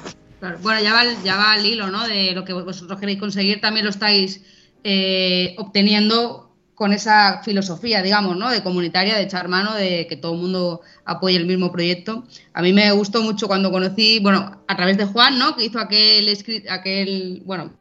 Bueno, 0.61 0.81
ya 0.81 0.93
va, 0.93 1.03
ya 1.23 1.37
va 1.37 1.53
al 1.53 1.65
hilo, 1.65 1.89
¿no? 1.89 2.05
De 2.07 2.33
lo 2.33 2.43
que 2.43 2.53
vosotros 2.53 2.99
queréis 2.99 3.19
conseguir, 3.19 3.61
también 3.61 3.85
lo 3.85 3.91
estáis 3.91 4.41
eh, 4.83 5.55
obteniendo 5.57 6.53
con 6.75 6.91
esa 6.91 7.41
filosofía, 7.43 8.01
digamos, 8.01 8.35
¿no? 8.37 8.49
De 8.49 8.63
comunitaria, 8.63 9.15
de 9.15 9.23
echar 9.23 9.47
mano, 9.47 9.73
de 9.75 10.07
que 10.07 10.17
todo 10.17 10.33
el 10.33 10.39
mundo 10.39 10.81
apoye 11.05 11.37
el 11.37 11.45
mismo 11.45 11.71
proyecto. 11.71 12.25
A 12.53 12.61
mí 12.61 12.73
me 12.73 12.91
gustó 12.91 13.21
mucho 13.21 13.47
cuando 13.47 13.71
conocí, 13.71 14.19
bueno, 14.19 14.63
a 14.67 14.75
través 14.75 14.97
de 14.97 15.05
Juan, 15.05 15.37
¿no? 15.37 15.55
Que 15.55 15.65
hizo 15.65 15.79
aquel, 15.79 16.35
aquel 16.69 17.41
bueno, 17.45 17.71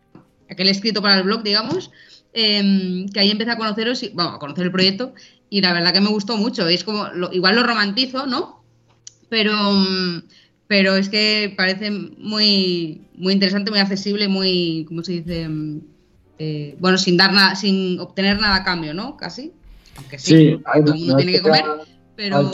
aquel 0.51 0.69
escrito 0.69 1.01
para 1.01 1.17
el 1.17 1.25
blog, 1.25 1.43
digamos, 1.43 1.91
em, 2.33 3.09
que 3.09 3.21
ahí 3.21 3.31
empecé 3.31 3.51
a 3.51 3.57
conoceros, 3.57 4.03
y, 4.03 4.11
bueno, 4.11 4.31
a 4.33 4.39
conocer 4.39 4.65
el 4.65 4.73
proyecto, 4.73 5.15
y 5.53 5.61
la 5.61 5.75
verdad 5.75 5.93
que 5.93 6.01
me 6.01 6.09
gustó 6.09 6.39
mucho. 6.39 6.67
Es 6.67 6.83
como, 6.83 7.05
igual 7.31 7.57
lo 7.57 7.63
romantizo, 7.63 8.27
¿no? 8.27 8.63
Pero, 9.29 9.53
pero 10.67 10.97
es 10.97 11.11
que 11.11 11.53
parece 11.55 11.91
muy, 11.91 13.03
muy 13.17 13.35
interesante, 13.35 13.71
muy 13.71 13.79
accesible, 13.81 14.29
muy, 14.29 14.87
¿cómo 14.89 15.05
se 15.05 15.13
dice? 15.13 15.51
Eh, 16.39 16.75
bueno, 16.81 16.97
sin 16.97 17.19
dar 17.19 17.35
nada, 17.35 17.55
sin 17.55 18.01
obtener 18.01 18.41
nada 18.41 18.57
a 18.57 18.65
cambio, 18.65 18.95
¿no? 18.95 19.15
Casi. 19.19 19.53
Aunque 19.99 20.19
sí, 20.19 20.59
todo 20.65 20.95
el 20.95 20.99
mundo 20.99 21.17
tiene 21.17 21.33
que 21.33 21.43
comer, 21.43 21.65
pero. 22.17 22.51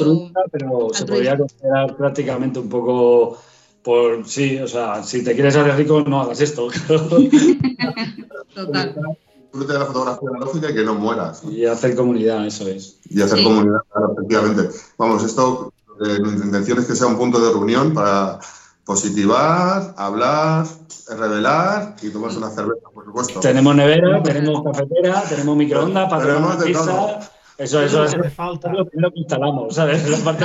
pero 0.50 0.88
se 0.92 1.06
podría 1.06 1.38
considerar 1.38 1.96
prácticamente 1.96 2.58
un 2.58 2.68
poco 2.68 3.40
por. 3.84 4.28
Sí, 4.28 4.58
o 4.58 4.66
sea, 4.66 5.04
si 5.04 5.22
te 5.22 5.34
quieres 5.34 5.54
hacer 5.54 5.76
rico, 5.76 6.00
no 6.00 6.22
hagas 6.22 6.40
esto. 6.40 6.68
Total. 8.56 9.16
Disfrute 9.58 9.72
de 9.72 9.78
la 9.78 9.86
fotografía 9.86 10.28
analógica 10.28 10.70
y 10.70 10.74
que 10.74 10.84
no 10.84 10.94
mueras. 10.94 11.42
Y 11.44 11.64
hacer 11.64 11.96
comunidad, 11.96 12.46
eso 12.46 12.68
es. 12.68 13.00
Y 13.08 13.20
hacer 13.20 13.42
comunidad, 13.42 13.80
claro, 13.90 14.12
efectivamente. 14.12 14.68
Vamos, 14.96 15.24
esto, 15.24 15.72
eh, 16.04 16.18
nuestra 16.20 16.46
intención 16.46 16.78
es 16.78 16.86
que 16.86 16.94
sea 16.94 17.08
un 17.08 17.18
punto 17.18 17.40
de 17.40 17.50
reunión 17.50 17.92
para 17.92 18.38
positivar, 18.84 19.94
hablar, 19.96 20.66
revelar 21.08 21.96
y 22.02 22.10
tomarse 22.10 22.38
una 22.38 22.50
cerveza, 22.50 22.88
por 22.94 23.04
supuesto. 23.04 23.40
Tenemos 23.40 23.74
nevera, 23.74 24.22
tenemos 24.22 24.62
cafetera, 24.62 25.22
tenemos 25.28 25.56
microondas 25.56 26.08
para 26.08 26.34
tomar 26.34 26.64
pizza. 26.64 27.18
Eso, 27.58 27.82
eso, 27.82 28.04
es 28.04 28.14
lo 28.14 28.86
primero 28.88 29.10
que 29.12 29.18
instalamos, 29.18 29.74
¿sabes? 29.74 30.08
La 30.10 30.18
parte 30.18 30.44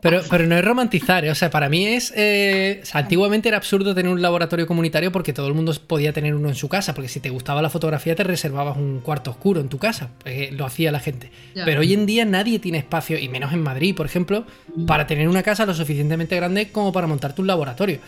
pero, 0.00 0.22
pero 0.30 0.46
no 0.46 0.56
es 0.56 0.64
romantizar, 0.64 1.24
¿eh? 1.24 1.30
o 1.30 1.34
sea, 1.34 1.50
para 1.50 1.68
mí 1.68 1.86
es. 1.86 2.12
Eh, 2.16 2.82
antiguamente 2.92 3.48
era 3.48 3.56
absurdo 3.56 3.94
tener 3.94 4.10
un 4.10 4.22
laboratorio 4.22 4.66
comunitario 4.66 5.12
porque 5.12 5.32
todo 5.32 5.48
el 5.48 5.54
mundo 5.54 5.74
podía 5.86 6.12
tener 6.12 6.34
uno 6.34 6.48
en 6.48 6.54
su 6.54 6.68
casa, 6.68 6.94
porque 6.94 7.08
si 7.08 7.20
te 7.20 7.30
gustaba 7.30 7.62
la 7.62 7.70
fotografía 7.70 8.14
te 8.14 8.24
reservabas 8.24 8.76
un 8.76 9.00
cuarto 9.00 9.30
oscuro 9.30 9.60
en 9.60 9.68
tu 9.68 9.78
casa, 9.78 10.10
lo 10.52 10.64
hacía 10.64 10.92
la 10.92 11.00
gente. 11.00 11.30
Pero 11.54 11.80
hoy 11.80 11.94
en 11.94 12.06
día 12.06 12.24
nadie 12.24 12.58
tiene 12.58 12.78
espacio, 12.78 13.18
y 13.18 13.28
menos 13.28 13.52
en 13.52 13.62
Madrid, 13.62 13.94
por 13.94 14.06
ejemplo, 14.06 14.46
para 14.86 15.06
tener 15.06 15.28
una 15.28 15.42
casa 15.42 15.66
lo 15.66 15.74
suficientemente 15.74 16.36
grande 16.36 16.70
como 16.70 16.92
para 16.92 17.06
montarte 17.06 17.40
un 17.40 17.46
laboratorio. 17.46 17.98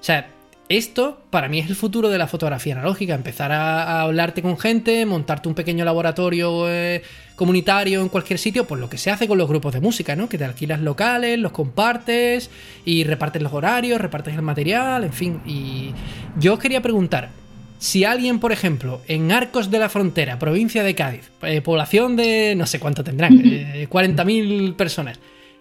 O 0.00 0.04
sea, 0.04 0.28
esto 0.68 1.22
para 1.30 1.48
mí 1.48 1.60
es 1.60 1.68
el 1.68 1.76
futuro 1.76 2.08
de 2.08 2.18
la 2.18 2.26
fotografía 2.26 2.74
analógica, 2.74 3.14
empezar 3.14 3.52
a, 3.52 4.00
hablarte 4.02 4.42
con 4.42 4.58
gente, 4.58 5.06
montarte 5.06 5.48
un 5.48 5.54
pequeño 5.54 5.84
laboratorio 5.84 6.68
eh, 6.68 7.02
comunitario 7.36 8.02
en 8.02 8.08
cualquier 8.08 8.38
sitio, 8.38 8.66
pues 8.66 8.80
lo 8.80 8.88
que 8.88 8.98
se 8.98 9.10
hace 9.10 9.28
con 9.28 9.38
los 9.38 9.48
grupos 9.48 9.72
de 9.74 9.80
música, 9.80 10.16
¿no? 10.16 10.28
Que 10.28 10.38
te 10.38 10.44
alquilas 10.44 10.80
locales, 10.80 11.38
los 11.38 11.52
compartes 11.52 12.50
y 12.84 13.04
repartes 13.04 13.42
los 13.42 13.52
horarios, 13.52 14.00
repartes 14.00 14.34
el 14.34 14.42
material, 14.42 15.04
en 15.04 15.12
fin. 15.12 15.40
Y 15.46 15.92
yo 16.38 16.54
os 16.54 16.58
quería 16.58 16.82
preguntar, 16.82 17.30
si 17.78 18.04
alguien, 18.04 18.40
por 18.40 18.50
ejemplo, 18.50 19.02
en 19.06 19.30
Arcos 19.30 19.70
de 19.70 19.78
la 19.78 19.88
Frontera, 19.88 20.38
provincia 20.38 20.82
de 20.82 20.94
Cádiz, 20.94 21.30
eh, 21.42 21.60
población 21.60 22.16
de 22.16 22.54
no 22.56 22.66
sé 22.66 22.80
cuánto 22.80 23.04
tendrán, 23.04 23.38
40.000 23.38 24.70
eh, 24.70 24.72
personas, 24.72 25.20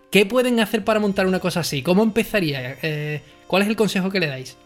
¿qué 0.10 0.26
pueden 0.26 0.60
hacer 0.62 0.84
para 0.84 1.00
montar 1.00 1.28
una 1.28 1.40
cosa 1.40 1.60
así? 1.60 1.84
¿Cómo 1.84 2.02
empezaría? 2.02 2.78
¿Cuál 3.46 3.62
es 3.62 3.68
el 3.68 3.76
consejo 3.76 4.10
que 4.10 4.20
le 4.20 4.28
dais? 4.28 4.58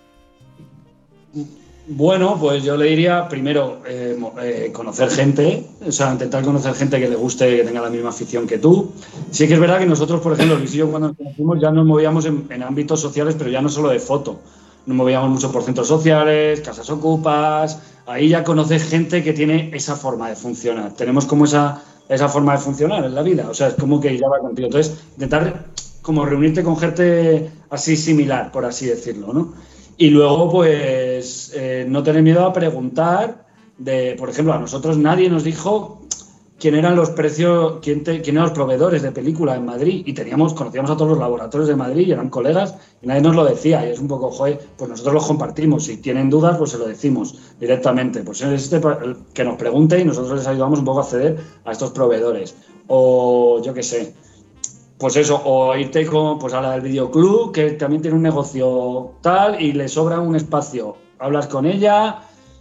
Bueno, 1.92 2.38
pues 2.40 2.64
yo 2.64 2.78
le 2.78 2.86
diría 2.86 3.28
primero 3.28 3.82
eh, 3.88 4.16
eh, 4.44 4.72
conocer 4.72 5.10
gente, 5.10 5.66
o 5.84 5.92
sea, 5.92 6.12
intentar 6.12 6.44
conocer 6.44 6.76
gente 6.76 7.00
que 7.00 7.10
le 7.10 7.16
guste, 7.16 7.58
que 7.58 7.64
tenga 7.64 7.82
la 7.82 7.90
misma 7.90 8.10
afición 8.10 8.46
que 8.46 8.60
tú. 8.60 8.92
Sí 9.32 9.48
que 9.48 9.56
es 9.56 9.60
verdad 9.60 9.80
que 9.80 9.88
nosotros, 9.88 10.22
por 10.22 10.34
ejemplo, 10.34 10.56
Luis 10.56 10.76
y 10.76 10.78
yo 10.78 10.92
cuando 10.92 11.08
nos 11.08 11.18
conocimos 11.18 11.60
ya 11.60 11.72
nos 11.72 11.88
movíamos 11.88 12.26
en, 12.26 12.62
ámbitos 12.62 13.00
sociales, 13.02 13.34
pero 13.36 13.50
ya 13.50 13.60
no 13.60 13.70
solo 13.70 13.90
de 13.90 14.00
foto. 14.00 14.40
Nos 14.86 14.96
movíamos 14.96 15.32
mucho 15.32 15.52
por 15.52 15.64
centros 15.64 15.88
sociales, 15.88 16.62
casas 16.62 16.88
ocupas, 16.92 17.80
ahí 18.06 18.30
ya 18.30 18.44
conoces 18.44 18.84
gente 18.84 19.24
que 19.24 19.34
tiene 19.34 19.72
esa 19.74 19.96
forma 19.96 20.30
de 20.30 20.36
funcionar. 20.36 20.94
Tenemos 20.94 21.26
como 21.26 21.46
esa, 21.46 21.82
esa 22.08 22.30
forma 22.30 22.52
de 22.52 22.60
funcionar 22.60 23.04
en 23.04 23.16
la 23.16 23.24
vida. 23.24 23.48
O 23.50 23.56
sea, 23.56 23.70
es 23.70 23.74
como 23.74 24.00
que 24.00 24.16
ya 24.16 24.30
va 24.30 24.38
contigo. 24.38 24.68
Entonces, 24.68 24.96
intentar 25.14 25.66
como 26.04 26.24
reunirte 26.24 26.64
con 26.64 26.78
gente 26.78 27.50
así 27.72 27.98
similar, 27.98 28.52
por 28.52 28.66
así 28.66 28.86
decirlo, 28.86 29.34
¿no? 29.34 29.54
Y 30.02 30.12
luego, 30.12 30.50
pues, 30.50 31.52
eh, 31.54 31.86
no 31.86 32.02
tener 32.04 32.24
miedo 32.24 32.46
a 32.46 32.54
preguntar 32.54 33.46
de, 33.78 34.16
por 34.18 34.30
ejemplo, 34.30 34.54
a 34.54 34.58
nosotros 34.58 34.98
nadie 34.98 35.30
nos 35.30 35.44
dijo 35.44 36.04
quién 36.58 36.76
eran 36.76 36.96
los 36.96 37.10
precios, 37.10 37.80
quién, 37.82 38.04
eran 38.08 38.44
los 38.44 38.52
proveedores 38.52 39.02
de 39.02 39.12
película 39.12 39.58
en 39.58 39.66
Madrid. 39.66 40.04
Y 40.06 40.14
teníamos, 40.14 40.54
conocíamos 40.54 40.90
a 40.90 40.96
todos 40.96 41.10
los 41.10 41.20
laboratorios 41.20 41.68
de 41.68 41.76
Madrid 41.76 42.08
y 42.08 42.14
eran 42.14 42.30
colegas 42.30 42.76
y 43.02 43.08
nadie 43.08 43.20
nos 43.20 43.36
lo 43.36 43.44
decía. 43.44 43.86
Y 43.86 43.92
es 43.92 44.00
un 44.00 44.08
poco, 44.08 44.32
joder, 44.32 44.62
pues 44.78 44.90
nosotros 44.90 45.16
los 45.16 45.28
compartimos, 45.28 45.84
si 45.84 45.98
tienen 45.98 46.30
dudas 46.30 46.58
pues 46.58 46.72
se 46.72 46.78
lo 46.78 46.88
decimos 46.88 47.38
directamente, 47.60 48.22
pues 48.22 48.42
este 48.42 48.80
que 49.34 49.44
nos 49.44 49.58
pregunte 49.58 50.00
y 50.00 50.06
nosotros 50.06 50.38
les 50.38 50.48
ayudamos 50.48 50.80
un 50.80 50.86
poco 50.86 51.00
a 51.00 51.04
acceder 51.04 51.38
a 51.66 51.74
estos 51.74 51.92
proveedores. 51.92 52.56
O 52.88 53.62
yo 53.62 53.74
qué 53.74 53.84
sé, 53.84 54.14
pues 55.00 55.16
eso, 55.16 55.42
o 55.46 55.76
irte 55.78 56.06
con, 56.06 56.38
pues 56.38 56.54
a 56.54 56.62
la 56.62 56.72
del 56.72 56.82
videoclub, 56.82 57.54
que 57.54 57.72
también 57.72 58.02
tiene 58.02 58.18
un 58.18 58.24
negocio 58.24 59.14
tal 59.22 59.60
y 59.62 59.72
le 59.72 59.88
sobra 59.88 60.20
un 60.20 60.36
espacio. 60.36 60.98
Hablas 61.20 61.48
con 61.48 61.66
ella. 61.66 62.20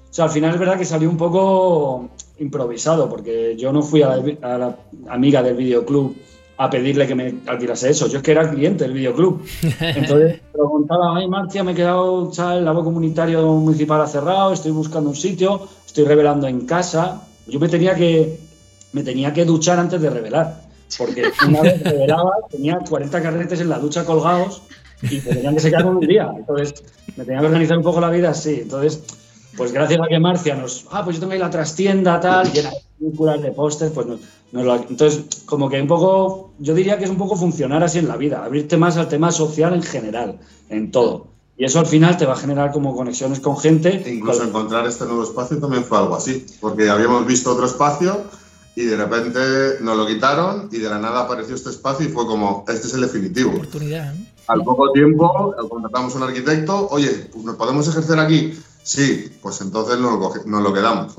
O 0.09 0.15
sea, 0.15 0.27
al 0.27 0.31
final 0.31 0.55
es 0.55 0.61
verdad 0.61 0.79
que 0.79 0.85
salió 0.85 1.11
un 1.11 1.17
poco 1.17 2.11
improvisado, 2.39 3.09
porque 3.09 3.57
yo 3.57 3.73
no 3.73 3.83
fui 3.83 4.03
a 4.03 4.17
la, 4.17 4.77
amiga 5.09 5.43
del 5.43 5.57
videoclub 5.57 6.15
a 6.59 6.71
pedirle 6.71 7.09
que 7.09 7.17
me 7.17 7.35
alquilase 7.45 7.91
eso. 7.91 8.07
Yo 8.07 8.19
es 8.19 8.23
que 8.23 8.31
era 8.31 8.49
cliente 8.49 8.85
del 8.85 8.93
videoclub. 8.93 9.43
Entonces 9.81 10.41
preguntaba, 10.53 11.17
ay, 11.17 11.27
Marcia, 11.27 11.65
me 11.65 11.73
he 11.73 11.75
quedado, 11.75 12.31
el 12.57 12.65
lago 12.65 12.85
comunitario 12.85 13.43
municipal 13.49 14.01
ha 14.01 14.07
cerrado, 14.07 14.53
estoy 14.53 14.71
buscando 14.71 15.11
un 15.11 15.17
sitio, 15.17 15.67
estoy 15.85 16.05
revelando 16.05 16.47
en 16.47 16.67
casa. 16.67 17.21
Yo 17.49 17.59
me 17.59 17.69
tenía 17.69 17.97
que, 17.97 18.39
me 18.93 19.03
tenía 19.03 19.33
que 19.33 19.45
duchar 19.45 19.81
antes 19.81 20.01
de 20.01 20.09
revelar 20.09 20.68
porque 20.97 21.31
una 21.47 21.63
vez 21.63 21.83
revelaba, 21.83 22.33
tenía 22.51 22.79
40 22.79 23.23
carretes 23.23 23.61
en 23.61 23.69
la 23.69 23.79
ducha 23.79 24.05
colgados 24.05 24.63
y 25.03 25.21
tenían 25.21 25.55
que 25.55 25.61
secar 25.61 25.87
un 25.87 26.01
día. 26.01 26.33
Entonces, 26.37 26.83
me 27.17 27.25
tenía 27.25 27.41
que 27.41 27.47
organizar 27.47 27.77
un 27.77 27.85
poco 27.85 28.01
la 28.01 28.11
vida 28.11 28.31
así. 28.31 28.61
Entonces, 28.63 29.03
pues 29.57 29.73
gracias 29.73 30.01
a 30.01 30.09
que 30.09 30.19
Marcia 30.19 30.55
nos, 30.55 30.87
ah, 30.91 31.05
pues 31.05 31.17
yo 31.17 31.21
tengo 31.21 31.33
ahí 31.33 31.39
la 31.39 31.51
trastienda, 31.51 32.21
tal, 32.21 32.51
llena 32.53 32.71
de 32.71 32.81
películas, 32.99 33.43
de 33.43 33.51
pósters, 33.51 33.93
pues 33.93 34.07
nos, 34.07 34.21
lo, 34.53 34.77
entonces, 34.77 35.25
como 35.45 35.69
que 35.69 35.81
un 35.81 35.89
poco, 35.89 36.53
yo 36.59 36.75
diría 36.75 36.97
que 36.97 37.05
es 37.05 37.11
un 37.11 37.19
poco 37.19 37.37
funcionar 37.37 37.83
así 37.83 37.99
en 37.99 38.09
la 38.09 38.17
vida, 38.17 38.45
abrirte 38.45 38.77
más 38.77 38.97
al 38.97 39.09
tema 39.09 39.33
social 39.33 39.75
en 39.75 39.83
general, 39.83 40.39
en 40.69 40.91
todo. 40.91 41.27
Y 41.57 41.65
eso 41.65 41.81
al 41.81 41.87
final 41.87 42.17
te 42.17 42.25
va 42.25 42.35
a 42.35 42.37
generar 42.37 42.71
como 42.71 42.95
conexiones 42.95 43.41
con 43.41 43.57
gente. 43.59 44.01
E 44.07 44.15
incluso 44.15 44.45
encontrar 44.45 44.87
este 44.87 45.05
nuevo 45.07 45.25
espacio 45.25 45.59
también 45.59 45.83
fue 45.83 45.99
algo 45.99 46.15
así, 46.15 46.47
porque 46.61 46.89
habíamos 46.89 47.27
visto 47.27 47.53
otro 47.53 47.67
espacio 47.67 48.23
y 48.79 48.85
de 48.85 48.97
repente 48.97 49.41
nos 49.81 49.97
lo 49.97 50.07
quitaron 50.07 50.69
y 50.71 50.79
de 50.79 50.89
la 50.89 51.01
nada 51.01 51.23
apareció 51.23 51.57
este 51.57 51.71
espacio 51.71 52.07
y 52.07 52.11
fue 52.11 52.25
como, 52.27 52.65
este 52.69 52.87
es 52.87 52.95
el 52.95 53.01
definitivo. 53.01 53.51
Oportunidad. 53.51 54.15
¿eh? 54.15 54.33
Al 54.47 54.63
poco 54.63 54.93
tiempo 54.93 55.53
contratamos 55.69 56.15
a 56.15 56.19
un 56.19 56.23
arquitecto, 56.23 56.87
oye, 56.91 57.29
pues 57.33 57.45
¿nos 57.45 57.57
podemos 57.57 57.89
ejercer 57.89 58.21
aquí? 58.21 58.57
Sí, 58.85 59.37
pues 59.43 59.61
entonces 59.63 59.99
nos 59.99 60.13
lo, 60.21 60.33
nos 60.47 60.63
lo 60.63 60.73
quedamos, 60.73 61.13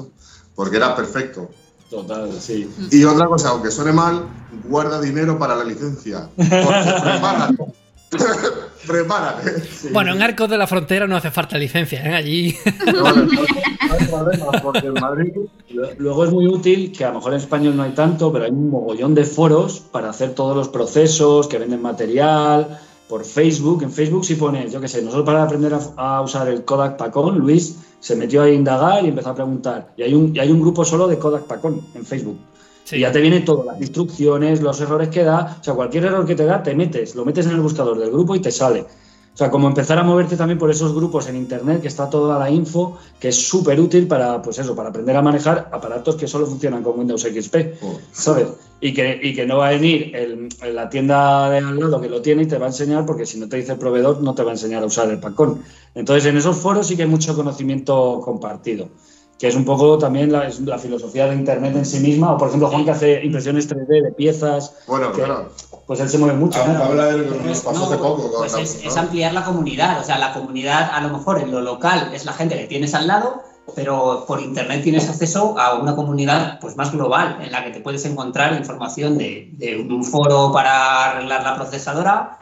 porque 0.55 0.77
era 0.77 0.95
perfecto. 0.95 1.49
Total, 1.89 2.31
sí. 2.39 2.69
Y 2.91 3.03
otra 3.03 3.27
cosa, 3.27 3.49
aunque 3.49 3.71
suene 3.71 3.91
mal, 3.91 4.23
guarda 4.63 5.01
dinero 5.01 5.37
para 5.37 5.57
la 5.57 5.65
licencia. 5.65 6.29
Porque 6.37 7.19
Prepárate. 8.87 9.63
Bueno, 9.93 10.13
en 10.13 10.21
Arcos 10.21 10.49
de 10.49 10.57
la 10.57 10.67
Frontera 10.67 11.07
no 11.07 11.15
hace 11.15 11.31
falta 11.31 11.57
licencia, 11.57 12.03
¿eh? 12.05 12.15
Allí. 12.15 12.55
Luego 15.97 16.25
es 16.25 16.31
muy 16.31 16.47
útil, 16.47 16.91
que 16.91 17.05
a 17.05 17.09
lo 17.09 17.15
mejor 17.15 17.33
en 17.33 17.39
español 17.39 17.77
no 17.77 17.83
hay 17.83 17.91
tanto, 17.91 18.31
pero 18.31 18.45
hay 18.45 18.51
un 18.51 18.69
mogollón 18.69 19.15
de 19.15 19.23
foros 19.25 19.79
para 19.79 20.09
hacer 20.09 20.33
todos 20.33 20.55
los 20.55 20.69
procesos, 20.69 21.47
que 21.47 21.57
venden 21.57 21.81
material, 21.81 22.79
por 23.07 23.25
Facebook. 23.25 23.83
En 23.83 23.91
Facebook 23.91 24.25
si 24.25 24.35
pones, 24.35 24.71
yo 24.71 24.79
qué 24.79 24.87
sé, 24.87 25.01
nosotros 25.01 25.25
para 25.25 25.43
aprender 25.43 25.75
a, 25.97 26.21
usar 26.21 26.47
el 26.47 26.63
Kodak 26.63 26.97
Pacón, 26.97 27.39
Luis 27.39 27.77
se 27.99 28.15
metió 28.15 28.43
a 28.43 28.49
indagar 28.49 29.03
y 29.03 29.09
empezó 29.09 29.31
a 29.31 29.35
preguntar. 29.35 29.93
Y 29.97 30.03
hay 30.03 30.13
un, 30.13 30.35
y 30.35 30.39
hay 30.39 30.51
un 30.51 30.61
grupo 30.61 30.85
solo 30.85 31.07
de 31.07 31.17
Kodak 31.17 31.43
Pacón 31.43 31.81
en 31.95 32.05
Facebook. 32.05 32.37
Y 32.91 32.99
ya 32.99 33.11
te 33.11 33.21
viene 33.21 33.41
todo, 33.41 33.63
las 33.63 33.79
instrucciones, 33.79 34.61
los 34.61 34.79
errores 34.81 35.09
que 35.09 35.23
da. 35.23 35.57
O 35.59 35.63
sea, 35.63 35.73
cualquier 35.73 36.05
error 36.05 36.25
que 36.25 36.35
te 36.35 36.45
da, 36.45 36.63
te 36.63 36.75
metes, 36.75 37.15
lo 37.15 37.25
metes 37.25 37.45
en 37.45 37.53
el 37.53 37.61
buscador 37.61 37.99
del 37.99 38.11
grupo 38.11 38.35
y 38.35 38.39
te 38.39 38.51
sale. 38.51 38.85
O 39.33 39.37
sea, 39.39 39.49
como 39.49 39.69
empezar 39.69 39.97
a 39.97 40.03
moverte 40.03 40.35
también 40.35 40.59
por 40.59 40.69
esos 40.69 40.93
grupos 40.93 41.29
en 41.29 41.37
internet, 41.37 41.81
que 41.81 41.87
está 41.87 42.09
toda 42.09 42.37
la 42.37 42.49
info, 42.49 42.97
que 43.21 43.29
es 43.29 43.47
súper 43.47 43.79
útil 43.79 44.05
para, 44.05 44.41
pues 44.41 44.59
eso, 44.59 44.75
para 44.75 44.89
aprender 44.89 45.15
a 45.15 45.21
manejar 45.21 45.69
aparatos 45.71 46.15
que 46.15 46.27
solo 46.27 46.45
funcionan 46.45 46.83
con 46.83 46.99
Windows 46.99 47.21
XP, 47.21 47.55
¿sabes? 48.11 48.47
Y 48.81 48.93
que, 48.93 49.17
y 49.21 49.33
que 49.33 49.45
no 49.45 49.59
va 49.59 49.69
a 49.69 49.71
venir 49.71 50.13
el, 50.13 50.49
la 50.73 50.89
tienda 50.89 51.49
de 51.51 51.59
al 51.59 51.79
lado 51.79 52.01
que 52.01 52.09
lo 52.09 52.21
tiene 52.21 52.43
y 52.43 52.47
te 52.47 52.57
va 52.57 52.65
a 52.65 52.69
enseñar, 52.69 53.05
porque 53.05 53.25
si 53.25 53.39
no 53.39 53.47
te 53.47 53.55
dice 53.55 53.71
el 53.71 53.77
proveedor, 53.77 54.21
no 54.21 54.35
te 54.35 54.43
va 54.43 54.49
a 54.49 54.55
enseñar 54.55 54.83
a 54.83 54.87
usar 54.87 55.09
el 55.09 55.19
pacón. 55.19 55.63
Entonces, 55.95 56.25
en 56.25 56.35
esos 56.35 56.57
foros 56.57 56.87
sí 56.87 56.97
que 56.97 57.03
hay 57.03 57.09
mucho 57.09 57.33
conocimiento 57.33 58.19
compartido 58.21 58.89
que 59.39 59.47
es 59.47 59.55
un 59.55 59.63
poco 59.63 59.97
también 59.97 60.33
la, 60.33 60.51
la, 60.65 60.77
filosofía 60.77 61.25
de 61.27 61.35
Internet 61.35 61.73
en 61.73 61.85
sí 61.85 62.01
misma, 62.01 62.33
o 62.33 62.37
por 62.37 62.49
ejemplo 62.49 62.67
Juan 62.67 62.83
que 62.83 62.91
hace 62.91 63.23
impresiones 63.23 63.69
3D 63.69 64.03
de 64.03 64.11
piezas. 64.11 64.75
Bueno, 64.85 65.13
claro. 65.13 65.49
Pues 65.87 66.01
él 66.01 66.09
se 66.09 66.17
mueve 66.17 66.35
mucho. 66.35 66.61
Habla, 66.61 67.05
de 67.05 67.19
lo 67.19 67.37
que 67.37 67.47
nos 67.47 67.61
pasó 67.61 67.85
hace 67.85 67.97
poco. 67.97 68.31
Pues 68.37 68.53
es, 68.53 68.97
ampliar 68.97 69.33
la 69.33 69.45
comunidad, 69.45 70.01
o 70.01 70.03
sea, 70.03 70.17
la 70.17 70.33
comunidad 70.33 70.91
a 70.93 70.99
lo 70.99 71.17
mejor 71.17 71.39
en 71.39 71.51
lo 71.51 71.61
local 71.61 72.11
es 72.13 72.25
la 72.25 72.33
gente 72.33 72.57
que 72.57 72.67
tienes 72.67 72.93
al 72.93 73.07
lado, 73.07 73.41
pero 73.75 74.25
por 74.27 74.41
Internet 74.41 74.83
tienes 74.83 75.07
acceso 75.07 75.57
a 75.57 75.75
una 75.75 75.95
comunidad 75.95 76.59
pues 76.59 76.75
más 76.75 76.91
global, 76.91 77.37
en 77.41 77.53
la 77.53 77.63
que 77.63 77.71
te 77.71 77.79
puedes 77.79 78.03
encontrar 78.03 78.53
información 78.53 79.17
de, 79.17 79.51
de 79.53 79.77
un 79.77 80.03
foro 80.03 80.51
para 80.51 81.11
arreglar 81.11 81.43
la 81.43 81.55
procesadora, 81.55 82.39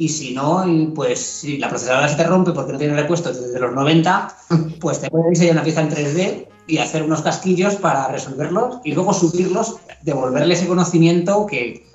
y 0.00 0.08
si 0.08 0.32
no, 0.32 0.64
pues 0.94 1.20
si 1.20 1.58
la 1.58 1.68
procesadora 1.68 2.08
se 2.08 2.16
te 2.16 2.24
rompe 2.24 2.52
porque 2.52 2.72
no 2.72 2.78
tiene 2.78 2.94
repuestos 2.94 3.38
desde 3.38 3.60
los 3.60 3.74
90, 3.74 4.34
pues 4.80 4.98
te 4.98 5.10
puedes 5.10 5.28
diseñar 5.28 5.56
una 5.56 5.62
pieza 5.62 5.82
en 5.82 5.90
3D 5.90 6.48
y 6.66 6.78
hacer 6.78 7.02
unos 7.02 7.20
casquillos 7.20 7.74
para 7.76 8.08
resolverlos 8.08 8.78
y 8.82 8.94
luego 8.94 9.12
subirlos, 9.12 9.76
devolverle 10.00 10.54
ese 10.54 10.66
conocimiento 10.66 11.46
que, 11.46 11.86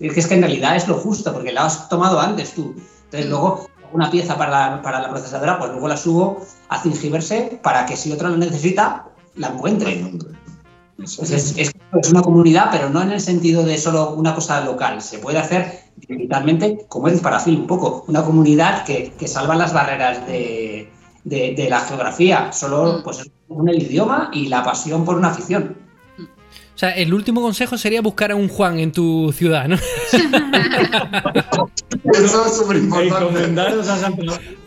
es 0.00 0.26
que 0.26 0.34
en 0.34 0.42
realidad 0.42 0.74
es 0.74 0.88
lo 0.88 0.94
justo, 0.94 1.32
porque 1.32 1.52
la 1.52 1.66
has 1.66 1.88
tomado 1.88 2.18
antes 2.18 2.52
tú. 2.52 2.74
Entonces 3.04 3.30
luego 3.30 3.68
una 3.92 4.10
pieza 4.10 4.36
para 4.36 4.50
la, 4.50 4.82
para 4.82 5.00
la 5.00 5.10
procesadora, 5.10 5.56
pues 5.60 5.70
luego 5.70 5.86
la 5.86 5.96
subo 5.96 6.44
a 6.68 6.82
Thingiverse 6.82 7.60
para 7.62 7.86
que 7.86 7.96
si 7.96 8.10
otro 8.10 8.28
la 8.28 8.38
necesita, 8.38 9.06
la 9.36 9.50
encuentre. 9.50 10.04
Es, 10.98 11.72
una 12.10 12.22
comunidad, 12.22 12.68
pero 12.70 12.88
no 12.88 13.02
en 13.02 13.12
el 13.12 13.20
sentido 13.20 13.64
de 13.64 13.76
solo 13.78 14.14
una 14.14 14.34
cosa 14.34 14.64
local. 14.64 15.02
Se 15.02 15.18
puede 15.18 15.38
hacer 15.38 15.80
digitalmente, 15.96 16.86
como 16.88 17.08
es 17.08 17.20
para 17.20 17.38
fin, 17.38 17.60
un 17.60 17.66
poco. 17.66 18.04
Una 18.08 18.22
comunidad 18.24 18.84
que, 18.84 19.12
salva 19.26 19.54
las 19.54 19.72
barreras 19.72 20.26
de, 20.26 20.88
la 21.68 21.80
geografía. 21.80 22.52
Solo 22.52 22.98
mm. 22.98 23.02
pues, 23.02 23.30
un 23.48 23.68
el 23.68 23.82
idioma 23.82 24.30
y 24.32 24.48
la 24.48 24.62
pasión 24.62 25.04
por 25.04 25.16
una 25.16 25.28
afición. 25.28 25.76
O 26.74 26.78
sea, 26.78 26.90
el 26.90 27.12
último 27.12 27.42
consejo 27.42 27.76
sería 27.76 28.00
buscar 28.00 28.32
a 28.32 28.36
un 28.36 28.48
Juan 28.48 28.78
en 28.78 28.92
tu 28.92 29.30
ciudad, 29.32 29.68
¿no? 29.68 29.76
Eso 32.14 32.46
es 32.46 32.56
súper 32.56 32.78
importante. 32.78 33.60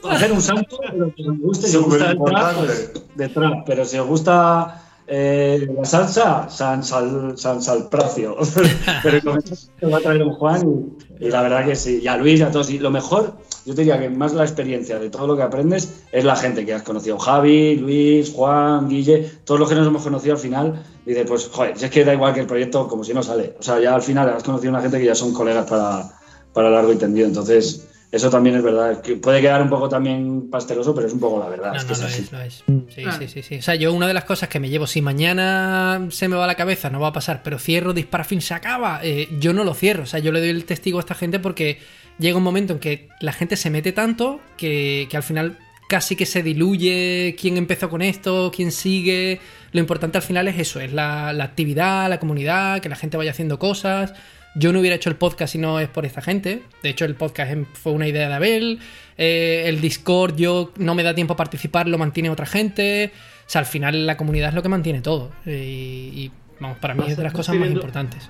hacer 0.10 0.32
un 0.32 0.42
santo, 0.42 0.78
pero 0.80 1.14
que 1.16 1.28
os 1.28 1.40
guste, 1.40 1.68
si 1.68 1.76
os 1.78 1.86
gusta 1.86 2.12
el 2.12 3.34
trap, 3.34 3.66
pero 3.66 3.84
si 3.86 3.98
os 3.98 4.08
gusta 4.08 4.85
eh, 5.08 5.68
la 5.78 5.86
salsa, 5.86 6.50
San, 6.50 6.84
Sal, 6.84 7.38
San 7.38 7.62
Salpracio. 7.62 8.36
Pero 9.04 9.42
te 9.80 9.86
va 9.86 9.98
a 9.98 10.02
traer 10.02 10.24
un 10.24 10.34
Juan 10.34 10.96
y, 11.20 11.30
la 11.30 11.44
verdad 11.44 11.66
que 11.66 11.76
sí. 11.76 12.00
Y 12.02 12.08
a 12.08 12.18
Luis, 12.18 12.42
a 12.42 12.52
todos. 12.52 12.72
Y 12.72 12.80
lo 12.80 12.90
mejor, 12.90 13.36
yo 13.66 13.76
te 13.76 13.82
diría 13.82 14.00
que 14.00 14.10
más 14.10 14.34
la 14.34 14.44
experiencia 14.44 14.98
de 14.98 15.10
todo 15.10 15.28
lo 15.28 15.38
que 15.38 15.44
aprendes 15.44 16.04
es 16.12 16.24
la 16.24 16.36
gente 16.36 16.66
que 16.66 16.74
has 16.74 16.82
conocido. 16.82 17.20
Javi, 17.20 17.76
Luis, 17.76 18.32
Juan, 18.32 18.90
Guille, 18.90 19.30
todos 19.44 19.60
los 19.60 19.70
que 19.70 19.76
nos 19.76 19.88
hemos 19.88 20.02
conocido 20.02 20.34
al 20.34 20.40
final. 20.40 20.84
Dice, 21.06 21.24
pues, 21.26 21.50
joder, 21.50 21.78
si 21.78 21.86
es 21.86 21.92
que 21.92 22.04
da 22.04 22.14
igual 22.14 22.34
que 22.34 22.40
el 22.40 22.48
proyecto 22.48 22.88
como 22.88 23.04
si 23.04 23.14
no 23.14 23.22
sale. 23.22 23.56
O 23.60 23.64
sea, 23.64 23.80
ya 23.80 23.94
al 23.94 24.02
final 24.02 24.30
has 24.30 24.44
conocido 24.44 24.72
a 24.72 24.74
una 24.74 24.82
gente 24.82 24.98
que 24.98 25.06
ya 25.06 25.16
son 25.16 25.34
colegas 25.34 25.70
para, 25.70 26.10
para 26.52 26.72
largo 26.72 26.92
y 26.92 26.96
tendido. 26.96 27.28
Entonces, 27.28 27.88
eso 28.16 28.30
también 28.30 28.56
es 28.56 28.64
verdad. 28.64 29.02
Que 29.02 29.16
puede 29.16 29.42
quedar 29.42 29.62
un 29.62 29.70
poco 29.70 29.90
también 29.90 30.50
pasteloso, 30.50 30.96
pero 30.96 31.08
es 31.08 31.14
un 31.14 31.20
poco 31.20 31.40
la 31.40 31.50
verdad. 31.50 31.74
No, 31.74 31.84
no, 31.84 31.92
es, 32.08 32.32
lo 32.32 32.42
es. 32.42 32.64
Sí, 32.94 33.04
sí, 33.20 33.28
sí, 33.28 33.44
sí. 33.44 33.56
O 33.58 33.62
sea, 33.62 33.76
yo 33.76 33.92
una 33.92 34.08
de 34.08 34.14
las 34.14 34.24
cosas 34.24 34.48
que 34.48 34.60
me 34.60 34.70
llevo, 34.70 34.88
si 34.88 35.02
mañana 35.02 36.08
se 36.10 36.28
me 36.28 36.36
va 36.36 36.48
la 36.48 36.56
cabeza, 36.56 36.90
no 36.90 37.00
va 37.00 37.10
a 37.10 37.14
pasar, 37.14 37.42
pero 37.44 37.60
cierro, 37.60 37.94
dispara, 37.94 38.24
fin, 38.24 38.42
se 38.42 38.54
acaba. 38.54 39.02
Eh, 39.04 39.28
yo 39.40 39.54
no 39.54 39.64
lo 39.64 39.74
cierro. 39.74 40.04
O 40.04 40.06
sea, 40.06 40.20
yo 40.20 40.32
le 40.32 40.40
doy 40.40 40.50
el 40.50 40.66
testigo 40.66 40.98
a 40.98 41.02
esta 41.02 41.14
gente 41.14 41.40
porque 41.40 41.80
llega 42.18 42.38
un 42.38 42.44
momento 42.44 42.74
en 42.74 42.80
que 42.80 43.10
la 43.20 43.34
gente 43.34 43.58
se 43.58 43.70
mete 43.70 43.92
tanto 43.92 44.40
que, 44.56 45.08
que 45.10 45.18
al 45.18 45.24
final 45.24 45.58
casi 45.90 46.16
que 46.16 46.26
se 46.26 46.42
diluye 46.42 47.36
quién 47.40 47.58
empezó 47.58 47.90
con 47.90 48.02
esto, 48.02 48.52
quién 48.56 48.72
sigue. 48.72 49.40
Lo 49.72 49.80
importante 49.80 50.18
al 50.18 50.24
final 50.24 50.48
es 50.48 50.58
eso, 50.58 50.80
es 50.80 50.94
la, 50.94 51.34
la 51.34 51.44
actividad, 51.44 52.10
la 52.10 52.20
comunidad, 52.20 52.80
que 52.80 52.90
la 52.90 52.96
gente 52.96 53.18
vaya 53.18 53.32
haciendo 53.32 53.60
cosas. 53.60 54.14
Yo 54.56 54.72
no 54.72 54.80
hubiera 54.80 54.96
hecho 54.96 55.10
el 55.10 55.18
podcast 55.18 55.52
si 55.52 55.58
no 55.58 55.80
es 55.82 55.90
por 55.90 56.06
esta 56.06 56.22
gente. 56.22 56.64
De 56.82 56.90
hecho, 56.90 57.04
el 57.04 57.16
podcast 57.16 57.52
em, 57.52 57.66
fue 57.74 57.92
una 57.92 58.08
idea 58.08 58.30
de 58.30 58.34
Abel. 58.34 58.80
Eh, 59.18 59.64
el 59.68 59.82
Discord, 59.82 60.38
yo 60.38 60.72
no 60.78 60.96
me 60.96 61.04
da 61.04 61.14
tiempo 61.14 61.34
a 61.34 61.36
participar, 61.36 61.90
lo 61.90 61.98
mantiene 61.98 62.30
otra 62.30 62.46
gente. 62.46 63.12
sea, 63.46 63.60
al 63.60 63.66
final 63.66 64.06
la 64.06 64.16
comunidad 64.16 64.50
es 64.50 64.56
lo 64.56 64.64
que 64.64 64.70
mantiene 64.70 65.02
todo. 65.02 65.32
Eh, 65.46 66.10
y, 66.14 66.32
vamos, 66.60 66.78
para 66.78 66.96
mí 66.96 67.04
es 67.06 67.18
de 67.18 67.24
las 67.24 67.34
cosas 67.34 67.56
más 67.58 67.70
importantes. 67.70 68.30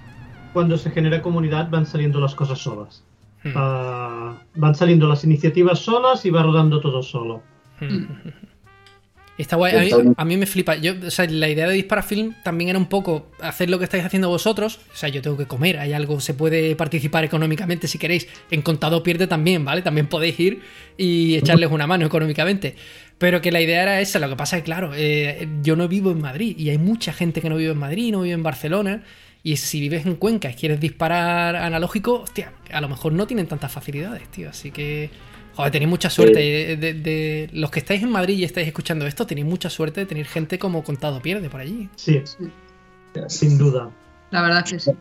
Cuando 0.52 0.78
se 0.78 0.90
genera 0.90 1.22
comunidad 1.22 1.70
van 1.70 1.86
saliendo 1.86 2.20
las 2.20 2.34
cosas 2.34 2.58
solas. 2.58 3.04
Hmm. 3.44 3.52
Ah, 3.56 4.38
van 4.56 4.74
saliendo 4.74 5.08
las 5.08 5.24
iniciativas 5.24 5.80
solas 5.80 6.26
y 6.26 6.32
va 6.32 6.42
rodando 6.42 6.82
todo 6.82 7.04
solo. 7.04 7.44
Hmm. 7.80 8.06
Está 9.38 9.58
guay. 9.58 9.92
A 10.16 10.26
mí, 10.26 10.38
me 10.38 10.46
flipa. 10.46 10.76
Yo, 10.76 10.94
o 11.06 11.12
sea, 11.12 11.26
la 11.26 11.50
idea 11.50 11.68
de 11.68 11.74
Disparafilm 11.74 12.36
también 12.44 12.70
era 12.70 12.80
un 12.80 12.88
poco 12.88 13.32
hacer 13.42 13.70
lo 13.70 13.78
que 13.78 13.84
estáis 13.84 14.06
haciendo 14.06 14.30
vosotros. 14.30 14.80
O 14.94 14.96
sea, 14.96 15.10
yo 15.10 15.22
tengo 15.22 15.36
que 15.36 15.46
comer. 15.46 15.78
Hay 15.78 15.92
algo, 15.92 16.22
se 16.22 16.34
puede 16.34 16.76
participar 16.76 17.26
económicamente 17.26 17.88
si 17.88 17.98
queréis. 17.98 18.28
En 18.50 18.62
Contado 18.62 19.04
Pierde 19.04 19.28
también, 19.28 19.66
¿vale? 19.66 19.82
También 19.82 20.08
podéis 20.08 20.40
ir 20.40 20.62
y 20.98 21.36
echarles 21.36 21.70
una 21.70 21.86
mano 21.86 22.06
económicamente. 22.06 22.76
Pero 23.18 23.42
que 23.42 23.52
la 23.52 23.60
idea 23.60 23.84
era 23.84 24.00
esa. 24.00 24.20
Lo 24.20 24.30
que 24.30 24.38
pasa 24.38 24.58
es 24.58 24.64
que, 24.64 24.66
claro, 24.66 24.92
eh, 24.96 25.48
yo 25.62 25.76
no 25.76 25.90
vivo 25.90 26.12
en 26.12 26.22
Madrid 26.22 26.58
y 26.58 26.70
hay 26.70 26.78
mucha 26.78 27.12
gente 27.12 27.42
que 27.42 27.50
no 27.50 27.58
vive 27.58 27.72
en 27.72 27.78
Madrid, 27.78 28.14
no 28.14 28.22
vive 28.22 28.36
en 28.36 28.44
Barcelona. 28.44 29.04
Y 29.44 29.58
si 29.58 29.80
vives 29.80 30.06
en 30.06 30.16
Cuenca 30.16 30.50
y 30.50 30.56
quieres 30.56 30.80
disparar 30.80 31.56
analógico, 31.58 32.22
hostia, 32.22 32.54
a 32.72 32.82
lo 32.82 32.90
mejor 32.90 33.14
no 33.14 33.28
tienen 33.28 33.48
tantas 33.48 33.72
facilidades, 33.72 34.28
tío. 34.30 34.50
Así 34.50 34.72
que 34.72 35.12
Joder, 35.56 35.72
tenéis 35.72 35.90
mucha 35.90 36.10
suerte. 36.10 36.40
De, 36.78 37.50
los 37.54 37.72
que 37.72 37.80
estáis 37.80 38.04
en 38.04 38.10
Madrid 38.10 38.38
y 38.38 38.44
estáis 38.44 38.68
escuchando 38.68 39.06
esto, 39.08 39.26
tenéis 39.26 39.48
mucha 39.48 39.70
suerte 39.70 40.02
de 40.02 40.06
tener 40.06 40.26
gente 40.26 40.60
como 40.60 40.84
Contado 40.84 41.22
Pierde 41.22 41.50
por 41.50 41.62
allí. 41.62 41.90
Sí, 41.96 42.22
sin 43.28 43.58
duda. 43.58 43.90
La 44.32 44.42
verdad 44.42 44.66
que 44.66 44.80
sí. 44.80 44.92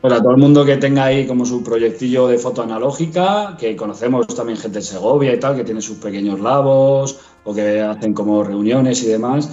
Para 0.00 0.20
todo 0.20 0.32
el 0.32 0.38
mundo 0.38 0.64
que 0.64 0.76
tenga 0.78 1.04
ahí 1.04 1.28
como 1.28 1.46
su 1.46 1.62
proyectillo 1.62 2.26
de 2.26 2.36
foto 2.36 2.62
analógica, 2.62 3.56
que 3.56 3.76
conocemos 3.76 4.26
también 4.26 4.58
gente 4.58 4.80
de 4.80 4.84
Segovia 4.84 5.32
y 5.32 5.38
tal, 5.38 5.54
que 5.54 5.62
tiene 5.62 5.80
sus 5.80 5.98
pequeños 5.98 6.40
labos 6.40 7.20
o 7.44 7.54
que 7.54 7.80
hacen 7.80 8.12
como 8.12 8.42
reuniones 8.42 9.04
y 9.04 9.06
demás, 9.06 9.48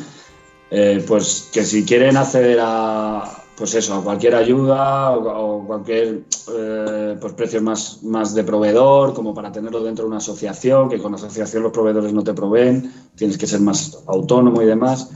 eh, 0.72 1.04
pues 1.08 1.50
que 1.54 1.64
si 1.64 1.86
quieren 1.86 2.18
acceder 2.18 2.58
a, 2.62 3.39
pues 3.60 3.76
eso, 3.76 4.02
cualquier 4.02 4.36
ayuda 4.36 5.12
o, 5.12 5.68
cualquier 5.68 6.24
eh, 6.58 7.18
pues 7.20 7.34
precio 7.34 7.62
más, 7.62 8.02
más 8.04 8.34
de 8.34 8.46
proveedor, 8.46 9.14
como 9.14 9.34
para 9.34 9.52
tenerlo 9.52 9.84
dentro 9.84 10.06
de 10.06 10.08
una 10.08 10.20
asociación, 10.20 10.88
que 10.88 10.98
con 10.98 11.12
la 11.12 11.18
asociación 11.18 11.64
los 11.64 11.74
proveedores 11.74 12.14
no 12.14 12.24
te 12.24 12.34
proveen, 12.34 12.90
tienes 13.16 13.38
que 13.38 13.46
ser 13.48 13.60
más 13.60 14.02
autónomo 14.08 14.62
y 14.62 14.66
demás. 14.66 15.12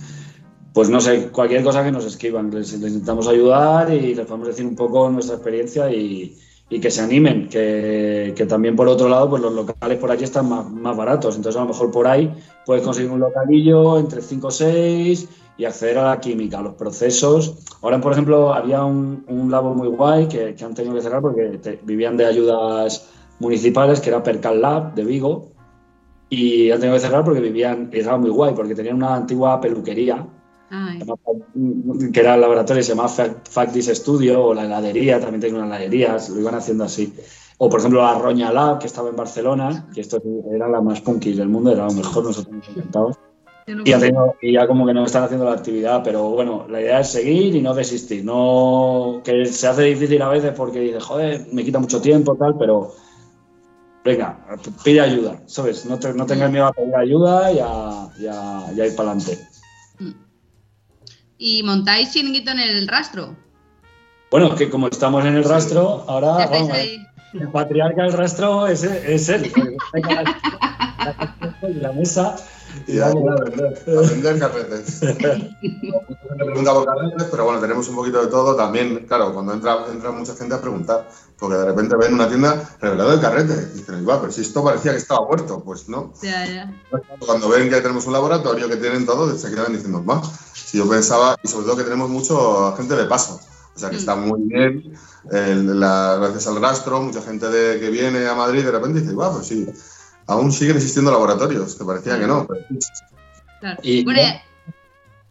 Pues 0.74 0.90
no 0.90 1.00
sé, 1.00 1.30
cualquier 1.30 1.64
cosa 1.64 1.86
que 1.86 1.92
nos 1.94 2.04
escriban, 2.06 2.52
les, 2.52 2.74
intentamos 2.74 3.30
ayudar 3.30 3.94
y 3.94 4.14
les 4.14 4.26
podemos 4.26 4.50
decir 4.50 4.66
un 4.66 4.76
poco 4.76 5.10
nuestra 5.10 5.36
experiencia 5.36 5.90
y, 5.90 6.38
y 6.70 6.82
que 6.82 6.92
se 6.92 7.00
animen, 7.00 7.48
que, 7.48 8.34
que, 8.36 8.46
también 8.46 8.76
por 8.76 8.90
otro 8.90 9.08
lado, 9.08 9.30
pues 9.30 9.42
los 9.42 9.54
locales 9.54 10.00
por 10.00 10.12
allí 10.12 10.26
están 10.26 10.50
más, 10.50 10.70
más, 10.70 10.98
baratos, 10.98 11.38
entonces 11.38 11.58
a 11.58 11.64
lo 11.64 11.70
mejor 11.70 11.92
por 11.92 12.08
ahí 12.08 12.30
puedes 12.66 12.84
conseguir 12.84 13.10
un 13.10 13.22
localillo 13.22 14.00
entre 14.00 14.22
5 14.22 14.48
o 14.48 14.52
6 14.52 15.30
y 15.58 15.66
acceder 15.66 15.98
a 16.00 16.10
la 16.10 16.20
química, 16.20 16.60
a 16.60 16.62
los 16.62 16.76
procesos. 16.76 17.58
Ahora, 17.82 18.02
por 18.02 18.12
ejemplo, 18.12 18.54
había 18.54 18.84
un, 18.84 19.26
un 19.28 19.52
labo 19.52 19.74
muy 19.74 19.88
guay 19.88 20.28
que, 20.28 20.56
que, 20.56 20.66
han 20.66 20.74
tenido 20.74 20.96
que 20.96 21.02
cerrar 21.02 21.22
porque 21.22 21.80
vivían 21.84 22.18
de 22.18 22.26
ayudas 22.26 23.10
municipales, 23.40 24.00
que 24.00 24.10
era 24.10 24.24
Percal 24.24 24.62
Lab 24.62 24.96
de 24.96 25.04
Vigo, 25.04 25.52
y 26.30 26.72
han 26.72 26.80
tenido 26.80 26.96
que 26.96 27.02
cerrar 27.02 27.24
porque 27.24 27.40
vivían, 27.40 27.90
y 27.94 28.00
estaba 28.00 28.18
muy 28.18 28.32
guay, 28.32 28.54
porque 28.56 28.74
tenían 28.74 28.96
una 28.96 29.16
antigua 29.16 29.62
peluquería, 29.62 30.26
que 32.12 32.20
era 32.20 32.34
el 32.34 32.42
laboratorio, 32.42 32.82
se 32.82 32.90
llamaba 32.90 33.10
Factis 33.10 33.88
Studio, 33.88 34.44
o 34.44 34.54
la 34.54 34.66
heladería, 34.66 35.20
también 35.20 35.42
tenía 35.42 35.60
unas 35.60 35.70
heladerías, 35.70 36.30
lo 36.30 36.40
iban 36.40 36.56
haciendo 36.56 36.86
así. 36.86 37.14
O, 37.60 37.70
por 37.70 37.80
ejemplo, 37.80 38.02
la 38.02 38.18
Roña 38.18 38.52
Lab, 38.52 38.80
que 38.80 38.88
estaba 38.88 39.10
en 39.10 39.16
Barcelona, 39.16 39.88
que 39.94 40.02
esto 40.02 40.22
era 40.52 40.68
la 40.68 40.82
más 40.82 41.02
punky 41.02 41.34
del 41.34 41.50
mundo, 41.50 41.72
era 41.72 41.86
lo 41.86 41.94
mejor, 41.94 42.24
nosotros 42.24 42.56
Y 43.66 44.52
ya, 44.52 44.68
como 44.68 44.86
que 44.86 44.94
no 44.94 45.06
están 45.06 45.24
haciendo 45.24 45.46
la 45.46 45.54
actividad, 45.54 46.02
pero 46.04 46.30
bueno, 46.30 46.66
la 46.70 46.82
idea 46.82 47.00
es 47.00 47.12
seguir 47.12 47.56
y 47.56 47.62
no 47.62 47.74
desistir. 47.74 48.26
No, 48.26 49.22
que 49.24 49.46
se 49.46 49.68
hace 49.68 49.84
difícil 49.84 50.22
a 50.22 50.30
veces 50.30 50.54
porque 50.56 50.80
dice, 50.80 51.00
joder, 51.00 51.48
me 51.52 51.64
quita 51.64 51.80
mucho 51.80 52.02
tiempo, 52.02 52.36
tal, 52.36 52.58
pero 52.58 52.94
venga, 54.04 54.38
pide 54.84 55.00
ayuda, 55.00 55.42
¿sabes? 55.46 55.86
No, 55.86 55.98
no 56.14 56.26
tengas 56.26 56.52
miedo 56.52 56.66
a 56.66 56.74
pedir 56.74 56.96
ayuda 56.96 57.52
y 57.52 57.60
a, 57.60 58.86
ir 58.86 58.96
para 58.96 59.12
adelante. 59.12 59.40
¿Y 61.38 61.64
montáis 61.64 62.12
chiringuito 62.12 62.52
en 62.52 62.60
el 62.60 62.88
rastro? 62.88 63.36
Bueno, 64.30 64.56
que 64.56 64.70
como 64.70 64.88
estamos 64.88 65.24
en 65.26 65.36
el 65.36 65.44
rastro, 65.44 66.04
ahora 66.08 66.48
vamos, 66.48 66.78
el 67.34 67.48
patriarca 67.50 68.04
del 68.04 68.14
rastro 68.14 68.68
es, 68.68 68.84
es 68.84 69.30
él. 69.30 69.52
la 71.82 71.92
mesa 71.92 72.36
y 72.88 73.00
a 73.00 73.10
vender 73.10 74.40
carretes. 74.40 75.02
me 75.02 76.46
pregunta 76.46 76.74
por 76.74 76.86
carretes, 76.86 77.28
pero 77.30 77.46
bueno, 77.46 77.60
tenemos 77.60 77.88
un 77.90 77.96
poquito 77.96 78.22
de 78.22 78.28
todo. 78.28 78.56
También, 78.56 79.06
claro, 79.08 79.34
cuando 79.34 79.54
entra, 79.54 79.86
entra 79.92 80.12
mucha 80.12 80.36
gente 80.36 80.56
a 80.56 80.62
preguntar, 80.62 81.08
porque 81.38 81.58
de 81.58 81.66
repente 81.66 81.96
ven 81.96 82.14
una 82.14 82.28
tienda 82.28 82.78
revelado 82.82 83.12
de 83.12 83.22
carretes. 83.22 83.70
Y 83.74 83.80
dicen, 83.80 84.00
igual, 84.00 84.20
pero 84.22 84.32
si 84.32 84.42
esto 84.42 84.64
parecía 84.64 84.92
que 84.92 84.98
estaba 84.98 85.26
muerto, 85.26 85.64
pues 85.64 85.88
no. 85.90 86.14
Ya, 86.22 86.46
ya. 86.46 86.82
Cuando 87.20 87.50
ven 87.50 87.70
que 87.70 87.82
tenemos 87.82 88.06
un 88.06 88.14
laboratorio, 88.14 88.68
que 88.68 88.78
tienen 88.78 89.06
todo, 89.06 89.36
se 89.38 89.50
quedan 89.50 89.74
diciendo, 89.74 90.04
va. 90.04 90.22
Si 90.54 90.78
yo 90.78 90.90
pensaba, 90.90 91.38
y 91.44 91.48
sobre 91.48 91.66
todo 91.66 91.78
que 91.78 91.84
tenemos 91.84 92.10
mucho 92.10 92.76
gente 92.76 92.96
de 92.96 93.06
paso. 93.06 93.40
O 93.76 93.80
sea 93.80 93.90
que 93.90 93.96
está 93.96 94.16
muy 94.16 94.40
bien, 94.44 94.94
gracias 95.24 96.46
al 96.46 96.62
rastro, 96.62 97.02
mucha 97.02 97.24
gente 97.24 97.50
de, 97.50 97.80
que 97.80 97.90
viene 97.90 98.28
a 98.28 98.36
Madrid 98.36 98.64
de 98.64 98.72
repente 98.72 99.02
dice, 99.02 99.14
guau, 99.14 99.34
pues 99.34 99.48
sí, 99.48 99.68
aún 100.28 100.52
siguen 100.52 100.78
existiendo 100.78 101.12
laboratorios, 101.12 101.76
que 101.76 101.86
parecía 101.86 102.20
que 102.20 102.28
no. 102.28 102.48
Claro. 103.60 103.80
Y, 103.84 104.06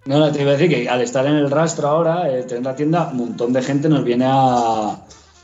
no, 0.05 0.33
te 0.33 0.43
iba 0.43 0.51
a 0.51 0.55
decir 0.55 0.69
que 0.69 0.89
al 0.89 1.01
estar 1.01 1.25
en 1.27 1.35
el 1.35 1.51
rastro 1.51 1.89
ahora, 1.89 2.29
eh, 2.29 2.43
tener 2.43 2.65
la 2.65 2.75
tienda, 2.75 3.09
un 3.13 3.19
montón 3.19 3.53
de 3.53 3.63
gente 3.63 3.89
nos 3.89 4.03
viene 4.03 4.25
a 4.29 4.97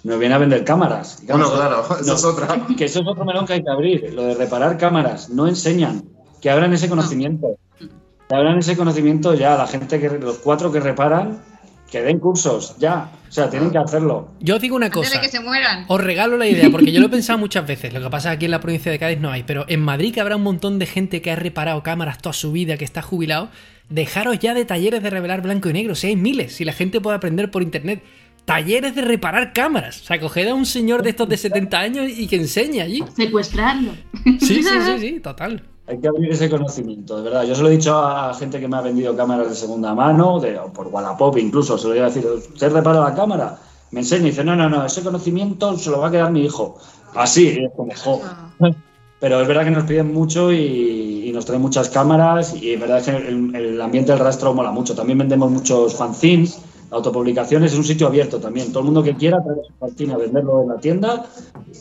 nos 0.05 0.19
viene 0.19 0.35
a 0.35 0.39
vender 0.39 0.65
cámaras. 0.65 1.23
bueno, 1.27 1.53
claro, 1.53 1.85
eso 2.01 2.15
es 2.15 2.25
otra. 2.25 2.67
Que 2.77 2.85
eso 2.87 3.01
es 3.01 3.07
otro 3.07 3.25
melón 3.25 3.47
que 3.47 3.55
hay 3.55 3.63
que 3.63 3.71
abrir, 3.71 4.13
lo 4.15 4.25
de 4.25 4.35
reparar 4.35 4.79
cámaras. 4.79 5.29
No 5.29 5.47
enseñan, 5.47 6.05
que 6.41 6.51
abran 6.51 6.73
ese 6.73 6.89
conocimiento. 6.89 7.57
Que 7.79 8.35
abran 8.35 8.59
ese 8.59 8.77
conocimiento 8.77 9.35
ya, 9.35 9.57
la 9.57 9.67
gente 9.67 10.01
que, 10.01 10.11
los 10.19 10.39
cuatro 10.39 10.73
que 10.73 10.81
reparan, 10.81 11.43
que 11.91 12.03
den 12.03 12.19
cursos, 12.19 12.77
ya. 12.79 13.11
O 13.29 13.33
sea, 13.33 13.51
tienen 13.51 13.71
que 13.71 13.79
hacerlo. 13.79 14.31
Yo 14.41 14.57
os 14.57 14.61
digo 14.61 14.77
una 14.77 14.91
cosa. 14.91 15.17
De 15.17 15.21
que 15.21 15.29
se 15.29 15.41
mueran. 15.41 15.85
Os 15.89 16.01
regalo 16.01 16.37
la 16.37 16.47
idea, 16.47 16.71
porque 16.71 16.93
yo 16.93 17.01
lo 17.01 17.07
he 17.07 17.11
pensado 17.19 17.39
muchas 17.39 17.67
veces. 17.67 17.93
Lo 17.93 18.01
que 18.01 18.11
pasa 18.11 18.29
es 18.29 18.33
que 18.33 18.37
aquí 18.37 18.45
en 18.47 18.51
la 18.53 18.61
provincia 18.61 18.91
de 18.91 18.99
Cádiz 18.99 19.21
no 19.21 19.31
hay. 19.31 19.43
Pero 19.43 19.65
en 19.69 19.81
Madrid, 19.81 20.13
que 20.13 20.21
habrá 20.21 20.37
un 20.37 20.43
montón 20.43 20.79
de 20.79 20.87
gente 20.87 21.21
que 21.21 21.31
ha 21.31 21.37
reparado 21.37 21.83
cámaras 21.83 22.19
toda 22.19 22.33
su 22.33 22.53
vida, 22.53 22.77
que 22.77 22.85
está 22.85 23.03
jubilado. 23.03 23.51
Dejaros 23.91 24.39
ya 24.39 24.55
de 24.55 24.65
talleres 24.65 25.03
de 25.03 25.11
revelar 25.11 25.43
blanco 25.43 25.71
y 25.71 25.73
negro. 25.73 25.95
Si 25.95 26.09
hay 26.09 26.17
miles, 26.17 26.55
si 26.55 26.65
la 26.65 26.73
gente 26.73 27.01
puede 27.01 27.17
aprender 27.17 27.51
por 27.51 27.63
internet. 27.63 28.03
Talleres 28.45 28.95
de 28.95 29.03
reparar 29.03 29.53
cámaras. 29.53 30.01
O 30.01 30.05
sea, 30.05 30.19
coged 30.19 30.49
a 30.49 30.55
un 30.55 30.65
señor 30.65 31.03
de 31.03 31.11
estos 31.11 31.29
de 31.29 31.37
70 31.37 31.79
años 31.79 32.07
y 32.09 32.27
que 32.27 32.37
enseñe 32.37 32.81
allí. 32.81 33.05
Secuestrarlo. 33.15 33.93
Sí, 34.25 34.63
sí, 34.63 34.65
sí, 34.65 34.99
sí, 35.01 35.21
total. 35.21 35.65
Hay 35.89 35.99
que 35.99 36.09
abrir 36.09 36.31
ese 36.31 36.51
conocimiento, 36.51 37.17
de 37.17 37.23
verdad. 37.23 37.45
Yo 37.45 37.55
se 37.55 37.63
lo 37.63 37.69
he 37.69 37.73
dicho 37.73 37.97
a 37.97 38.35
gente 38.35 38.61
que 38.61 38.69
me 38.69 38.77
ha 38.77 38.83
vendido 38.83 39.17
cámaras 39.17 39.49
de 39.49 39.55
segunda 39.55 39.95
mano, 39.95 40.39
de, 40.39 40.59
o 40.59 40.71
por 40.71 40.89
Wallapop 40.89 41.39
incluso, 41.39 41.79
se 41.79 41.85
lo 41.85 41.95
voy 41.95 42.03
a 42.03 42.07
decir, 42.07 42.27
¿usted 42.27 42.73
repara 42.73 43.01
la 43.01 43.15
cámara? 43.15 43.59
Me 43.91 44.01
enseña 44.01 44.25
y 44.25 44.31
dice, 44.31 44.45
no, 44.45 44.55
no, 44.55 44.69
no, 44.69 44.85
ese 44.85 45.03
conocimiento 45.03 45.79
se 45.79 45.91
lo 45.91 46.01
va 46.01 46.09
a 46.09 46.11
quedar 46.11 46.31
mi 46.31 46.45
hijo. 46.45 46.77
Así, 47.15 47.59
es 47.59 47.73
como, 47.75 48.21
Pero 49.21 49.41
es 49.41 49.49
verdad 49.49 49.65
que 49.65 49.71
nos 49.71 49.85
piden 49.85 50.13
mucho 50.13 50.53
y, 50.53 51.31
nos 51.33 51.45
traen 51.45 51.63
muchas 51.63 51.89
cámaras 51.89 52.55
y 52.61 52.73
es 52.73 52.81
verdad 52.81 53.03
que 53.05 53.11
el, 53.11 53.55
el, 53.55 53.81
ambiente 53.81 54.13
del 54.13 54.21
rastro 54.21 54.55
mola 54.55 54.73
mucho. 54.73 54.95
También 54.95 55.19
vendemos 55.19 55.51
muchos 55.51 55.95
fanzines 55.95 56.61
autopublicaciones 56.91 57.73
es 57.73 57.79
un 57.79 57.85
sitio 57.85 58.07
abierto 58.07 58.39
también. 58.39 58.69
Todo 58.69 58.81
el 58.81 58.87
mundo 58.87 59.03
que 59.03 59.15
quiera 59.15 59.43
traer 59.43 59.61
su 59.67 59.75
fanzine 59.75 60.15
a 60.15 60.17
venderlo 60.17 60.63
en 60.63 60.69
la 60.69 60.77
tienda 60.77 61.27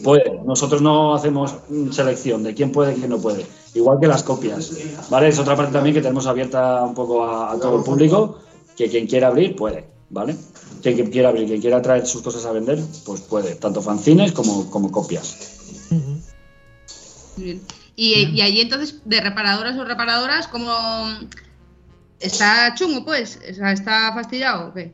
puede. 0.03 0.39
Nosotros 0.45 0.81
no 0.81 1.15
hacemos 1.15 1.55
selección 1.91 2.43
de 2.43 2.53
quién 2.53 2.71
puede 2.71 2.93
y 2.93 2.95
quién 2.95 3.09
no 3.09 3.17
puede. 3.17 3.45
Igual 3.77 3.99
que 3.99 4.07
las 4.07 4.23
copias. 4.23 4.71
¿Vale? 5.09 5.27
Es 5.29 5.37
otra 5.37 5.55
parte 5.55 5.71
también 5.71 5.93
que 5.93 6.01
tenemos 6.01 6.25
abierta 6.25 6.83
un 6.83 6.95
poco 6.95 7.23
a, 7.23 7.59
todo 7.59 7.77
el 7.77 7.83
público, 7.83 8.39
que 8.75 8.89
quien 8.89 9.05
quiera 9.05 9.27
abrir 9.27 9.55
puede. 9.55 9.85
¿Vale? 10.09 10.35
Quien 10.81 11.11
quiera 11.11 11.29
abrir, 11.29 11.47
quien 11.47 11.61
quiera 11.61 11.81
traer 11.81 12.07
sus 12.07 12.21
cosas 12.21 12.45
a 12.45 12.51
vender, 12.51 12.79
pues 13.05 13.21
puede. 13.21 13.55
Tanto 13.55 13.81
fanzines 13.81 14.31
como, 14.31 14.69
como 14.71 14.91
copias. 14.91 15.89
Bien. 17.35 17.61
Y, 17.95 18.13
y 18.13 18.41
allí 18.41 18.61
entonces, 18.61 19.01
de 19.05 19.21
reparadoras 19.21 19.77
o 19.77 19.83
reparadoras, 19.83 20.47
¿cómo 20.47 20.71
está 22.19 22.73
chungo, 22.75 23.05
pues? 23.05 23.39
¿Está 23.43 24.13
fastidiado 24.13 24.69
o 24.69 24.73
qué? 24.73 24.93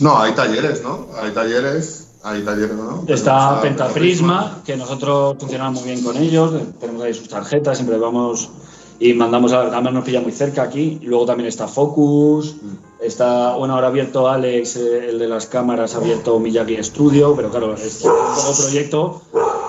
No, 0.00 0.18
hay 0.20 0.32
talleres, 0.32 0.82
¿no? 0.82 1.08
Hay 1.20 1.30
talleres, 1.32 2.03
hay 2.24 2.42
talleres, 2.42 2.74
¿no? 2.74 3.04
Está 3.06 3.60
Pentaprisma, 3.60 4.62
que 4.64 4.76
nosotros 4.76 5.36
funcionamos 5.38 5.82
muy 5.82 5.92
bien 5.92 6.02
con 6.02 6.16
ellos, 6.16 6.52
tenemos 6.80 7.02
ahí 7.02 7.12
sus 7.12 7.28
tarjetas, 7.28 7.76
siempre 7.76 7.98
vamos 7.98 8.50
y 8.98 9.12
mandamos 9.12 9.52
a 9.52 9.62
además 9.62 9.92
nos 9.92 10.04
pilla 10.04 10.20
muy 10.20 10.32
cerca 10.32 10.62
aquí. 10.62 10.98
Luego 11.02 11.26
también 11.26 11.48
está 11.48 11.68
Focus, 11.68 12.56
mm. 12.62 13.04
está, 13.04 13.56
bueno, 13.56 13.74
ahora 13.74 13.88
abierto 13.88 14.28
Alex, 14.28 14.76
eh, 14.76 15.10
el 15.10 15.18
de 15.18 15.28
las 15.28 15.46
cámaras, 15.46 15.94
ha 15.94 15.98
abierto 15.98 16.38
Miyagi 16.38 16.82
Studio, 16.82 17.36
pero 17.36 17.50
claro, 17.50 17.74
es 17.74 18.02
un 18.02 18.10
nuevo 18.10 18.54
proyecto 18.56 19.22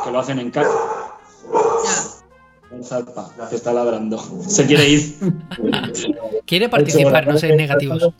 que 0.05 0.11
lo 0.11 0.19
hacen 0.19 0.39
en 0.39 0.51
casa. 0.51 1.04
Zarpa, 2.83 3.29
que 3.49 3.55
está 3.55 3.73
ladrando. 3.73 4.17
Se 4.47 4.65
quiere 4.65 4.87
ir. 4.87 5.15
quiere 6.45 6.69
participar, 6.69 7.27
no 7.27 7.37
ser 7.37 7.55
negativos. 7.55 8.11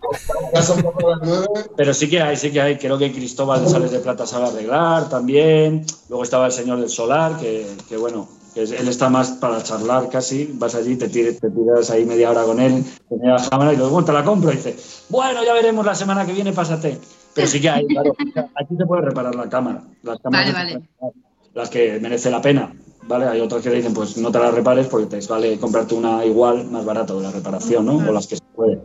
Pero 1.76 1.94
sí 1.94 2.10
que 2.10 2.22
hay, 2.22 2.38
sí 2.38 2.52
que 2.52 2.62
hay. 2.62 2.78
Creo 2.78 2.98
que 2.98 3.12
Cristóbal 3.12 3.64
de 3.64 3.70
Sales 3.70 3.92
de 3.92 4.00
Plata 4.00 4.26
sabe 4.26 4.48
arreglar 4.48 5.10
también. 5.10 5.86
Luego 6.10 6.24
estaba 6.24 6.48
el 6.48 6.52
señor 6.52 6.80
del 6.80 6.90
Solar, 6.90 7.38
que, 7.38 7.68
que 7.90 7.98
bueno, 7.98 8.28
él 8.56 8.88
está 8.88 9.10
más 9.10 9.32
para 9.32 9.62
charlar 9.62 10.10
casi, 10.10 10.50
vas 10.54 10.76
allí, 10.76 10.96
te, 10.96 11.10
tiras, 11.10 11.40
te 11.40 11.50
tiras 11.50 11.90
ahí 11.90 12.06
media 12.06 12.32
hora 12.32 12.44
con 12.44 12.60
él, 12.60 12.84
te 13.10 13.18
la 13.18 13.50
cámara 13.50 13.74
y 13.74 13.78
luego 13.78 14.04
te 14.04 14.14
la 14.14 14.24
compro 14.24 14.52
y 14.52 14.56
dice, 14.56 14.78
bueno, 15.10 15.44
ya 15.44 15.54
veremos 15.54 15.86
la 15.86 15.94
semana 15.94 16.26
que 16.26 16.32
viene, 16.32 16.54
pásate. 16.54 16.98
Pero 17.34 17.48
sí 17.48 17.60
que 17.60 17.70
hay, 17.70 17.86
claro, 17.86 18.16
aquí 18.56 18.76
se 18.78 18.86
puede 18.86 19.02
reparar 19.02 19.36
la 19.36 19.50
cámara, 19.50 19.84
las 20.04 20.20
cámaras 20.20 20.54
vale, 20.54 20.74
vale. 20.76 21.14
las 21.54 21.70
que 21.70 22.00
merece 22.00 22.32
la 22.32 22.42
pena, 22.42 22.74
¿vale? 23.08 23.26
Hay 23.26 23.42
otras 23.42 23.62
que 23.62 23.70
dicen, 23.70 23.94
pues 23.94 24.18
no 24.18 24.32
te 24.32 24.40
las 24.40 24.54
repares 24.54 24.88
porque 24.88 25.08
te 25.08 25.26
vale 25.28 25.58
comprarte 25.60 25.96
una 25.96 26.26
igual, 26.26 26.66
más 26.70 26.86
barato 26.86 27.18
de 27.18 27.24
la 27.24 27.32
reparación, 27.32 27.86
¿no? 27.86 27.98
O 27.98 28.12
las 28.12 28.28
que 28.28 28.38
se 28.38 28.44
puede. 28.56 28.82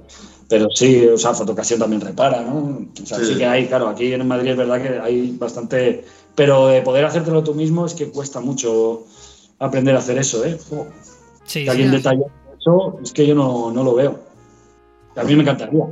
Pero 0.48 0.68
sí, 0.70 1.06
o 1.06 1.16
sea, 1.16 1.32
Fotocasión 1.32 1.78
también 1.78 2.00
repara, 2.00 2.42
¿no? 2.42 2.86
O 3.02 3.06
sea, 3.06 3.18
sí. 3.18 3.26
sí 3.26 3.38
que 3.38 3.46
hay, 3.46 3.66
claro, 3.66 3.88
aquí 3.88 4.12
en 4.12 4.26
Madrid 4.26 4.50
es 4.50 4.56
verdad 4.56 4.82
que 4.82 4.98
hay 4.98 5.36
bastante... 5.38 6.04
Pero 6.34 6.68
de 6.68 6.82
poder 6.82 7.04
hacértelo 7.04 7.42
tú 7.42 7.54
mismo 7.54 7.86
es 7.86 7.94
que 7.94 8.10
cuesta 8.10 8.40
mucho 8.40 9.04
aprender 9.58 9.94
a 9.94 9.98
hacer 9.98 10.18
eso, 10.18 10.44
¿eh? 10.44 10.58
Sí, 11.44 11.64
que 11.64 11.70
alguien 11.70 11.90
sí. 11.90 11.96
detallado 11.96 12.30
eso, 12.58 12.98
es 13.02 13.12
que 13.12 13.26
yo 13.26 13.34
no, 13.34 13.70
no, 13.70 13.84
lo 13.84 13.94
veo. 13.94 14.18
A 15.16 15.24
mí 15.24 15.34
me 15.34 15.42
encantaría. 15.42 15.84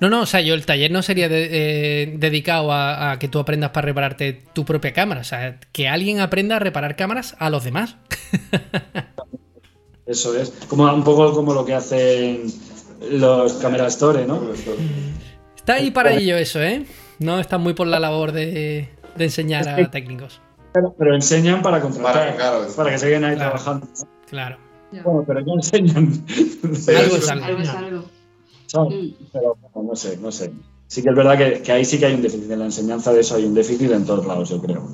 No, 0.00 0.08
no, 0.08 0.22
o 0.22 0.26
sea, 0.26 0.40
yo 0.40 0.54
el 0.54 0.64
taller 0.64 0.90
no 0.90 1.02
sería 1.02 1.28
de, 1.28 1.48
eh, 1.50 2.14
dedicado 2.16 2.72
a, 2.72 3.12
a, 3.12 3.18
que 3.18 3.28
tú 3.28 3.38
aprendas 3.38 3.70
para 3.70 3.86
repararte 3.86 4.32
tu 4.54 4.64
propia 4.64 4.92
cámara. 4.92 5.20
O 5.20 5.24
sea, 5.24 5.60
que 5.72 5.88
alguien 5.88 6.20
aprenda 6.20 6.56
a 6.56 6.58
reparar 6.58 6.96
cámaras 6.96 7.36
a 7.38 7.50
los 7.50 7.64
demás. 7.64 7.96
Eso 10.06 10.36
es. 10.36 10.50
Como 10.68 10.92
un 10.92 11.04
poco 11.04 11.32
como 11.32 11.54
lo 11.54 11.64
que 11.64 11.74
hacen 11.74 12.44
los 13.12 13.52
Camera 13.54 13.86
Store, 13.86 14.26
¿no? 14.26 14.42
Está 15.54 15.74
ahí 15.74 15.92
para 15.92 16.14
ello 16.14 16.36
eso, 16.36 16.60
¿eh? 16.60 16.84
No 17.20 17.38
está 17.38 17.58
muy 17.58 17.74
por 17.74 17.86
la 17.86 18.00
labor 18.00 18.32
de, 18.32 18.88
de 19.16 19.24
enseñar 19.24 19.68
a 19.68 19.90
técnicos. 19.90 20.40
Pero, 20.72 20.94
pero, 20.98 21.14
enseñan 21.14 21.62
para 21.62 21.80
contratar, 21.80 22.12
para, 22.12 22.36
claro, 22.36 22.66
para 22.76 22.90
que 22.90 22.98
se 22.98 23.06
queden 23.06 23.24
ahí 23.24 23.36
claro, 23.36 23.52
trabajando. 23.52 23.86
¿no? 23.86 24.08
Claro. 24.28 24.58
Bueno, 24.90 25.24
pero 25.26 25.40
no 25.42 25.54
enseñan. 25.54 26.24
algo 26.88 27.16
es 27.16 27.30
algo. 27.70 28.04
Son, 28.70 29.16
pero 29.32 29.56
bueno, 29.60 29.90
no 29.90 29.96
sé, 29.96 30.16
no 30.18 30.30
sé. 30.30 30.52
Sí 30.86 31.02
que 31.02 31.08
es 31.08 31.16
verdad 31.16 31.36
que, 31.36 31.60
que, 31.60 31.72
ahí 31.72 31.84
sí 31.84 31.98
que 31.98 32.06
hay 32.06 32.14
un 32.14 32.22
déficit. 32.22 32.48
En 32.48 32.60
la 32.60 32.66
enseñanza 32.66 33.12
de 33.12 33.20
eso 33.20 33.34
hay 33.34 33.44
un 33.44 33.54
déficit 33.54 33.90
en 33.90 34.06
todos 34.06 34.24
lados, 34.24 34.48
yo 34.50 34.62
creo. 34.62 34.88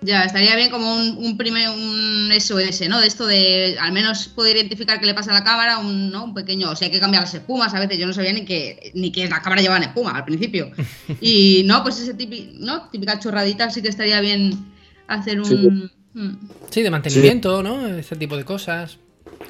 Ya, 0.00 0.24
estaría 0.24 0.56
bien 0.56 0.70
como 0.70 0.94
un, 0.94 1.18
un 1.18 1.36
primer 1.36 1.68
un 1.68 2.32
SOS, 2.40 2.88
¿no? 2.88 3.00
De 3.00 3.06
esto 3.06 3.26
de 3.26 3.76
al 3.78 3.92
menos 3.92 4.28
poder 4.28 4.56
identificar 4.56 4.98
qué 4.98 5.04
le 5.04 5.12
pasa 5.12 5.30
a 5.30 5.34
la 5.34 5.44
cámara, 5.44 5.76
un, 5.76 6.10
¿no? 6.10 6.24
un 6.24 6.32
pequeño, 6.32 6.70
o 6.70 6.76
sea, 6.76 6.86
hay 6.86 6.92
que 6.92 7.00
cambiar 7.00 7.24
las 7.24 7.34
espumas, 7.34 7.74
a 7.74 7.80
veces 7.80 7.98
yo 7.98 8.06
no 8.06 8.14
sabía 8.14 8.32
ni 8.32 8.46
que 8.46 8.92
ni 8.94 9.12
que 9.12 9.28
la 9.28 9.42
cámara 9.42 9.60
llevaba 9.60 9.84
espuma 9.84 10.12
al 10.12 10.24
principio. 10.24 10.70
Y 11.20 11.64
no, 11.66 11.82
pues 11.82 12.00
ese 12.00 12.14
típico, 12.14 12.50
¿no? 12.60 12.88
típica 12.88 13.18
chorradita 13.18 13.68
sí 13.68 13.82
que 13.82 13.88
estaría 13.88 14.22
bien 14.22 14.72
hacer 15.06 15.38
un... 15.38 15.44
Sí, 15.44 16.38
sí 16.70 16.82
de 16.82 16.90
mantenimiento, 16.90 17.58
sí. 17.58 17.64
¿no? 17.64 17.86
Ese 17.88 18.16
tipo 18.16 18.38
de 18.38 18.44
cosas. 18.46 18.96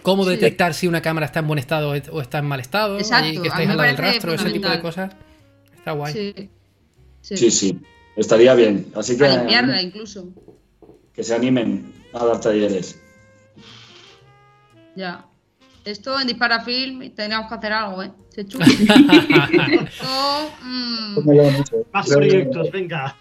Cómo 0.02 0.24
sí. 0.24 0.30
detectar 0.30 0.74
si 0.74 0.86
una 0.86 1.02
cámara 1.02 1.26
está 1.26 1.40
en 1.40 1.46
buen 1.46 1.58
estado 1.58 1.90
o 1.90 2.20
está 2.20 2.38
en 2.38 2.46
mal 2.46 2.60
estado. 2.60 2.98
Exacto. 2.98 3.28
Y 3.28 3.42
que 3.42 3.48
estáis 3.48 3.68
al 3.68 3.76
lado 3.76 3.88
del 3.88 3.96
rastro, 3.96 4.32
ese 4.32 4.50
tipo 4.50 4.68
de 4.68 4.80
cosas. 4.80 5.12
Está 5.76 5.92
guay. 5.92 6.12
Sí, 6.12 6.50
sí. 7.20 7.36
sí. 7.36 7.50
sí. 7.50 7.80
Estaría 8.16 8.54
bien. 8.54 8.86
Así 8.94 9.16
que. 9.16 9.26
A 9.26 9.38
limpiarla 9.38 9.80
incluso. 9.82 10.28
Que 11.14 11.22
se 11.22 11.34
animen 11.34 11.92
a 12.12 12.24
dar 12.24 12.40
talleres. 12.40 13.00
Ya. 14.96 15.26
Esto 15.84 16.20
en 16.20 16.26
Disparafilm 16.26 17.10
tenemos 17.14 17.48
que 17.48 17.54
hacer 17.54 17.72
algo, 17.72 18.02
¿eh? 18.02 18.12
Se 18.28 18.46
chupa. 18.46 18.66
Mm... 20.62 21.18
Más 21.92 22.08
proyectos, 22.08 22.70
venga. 22.70 23.16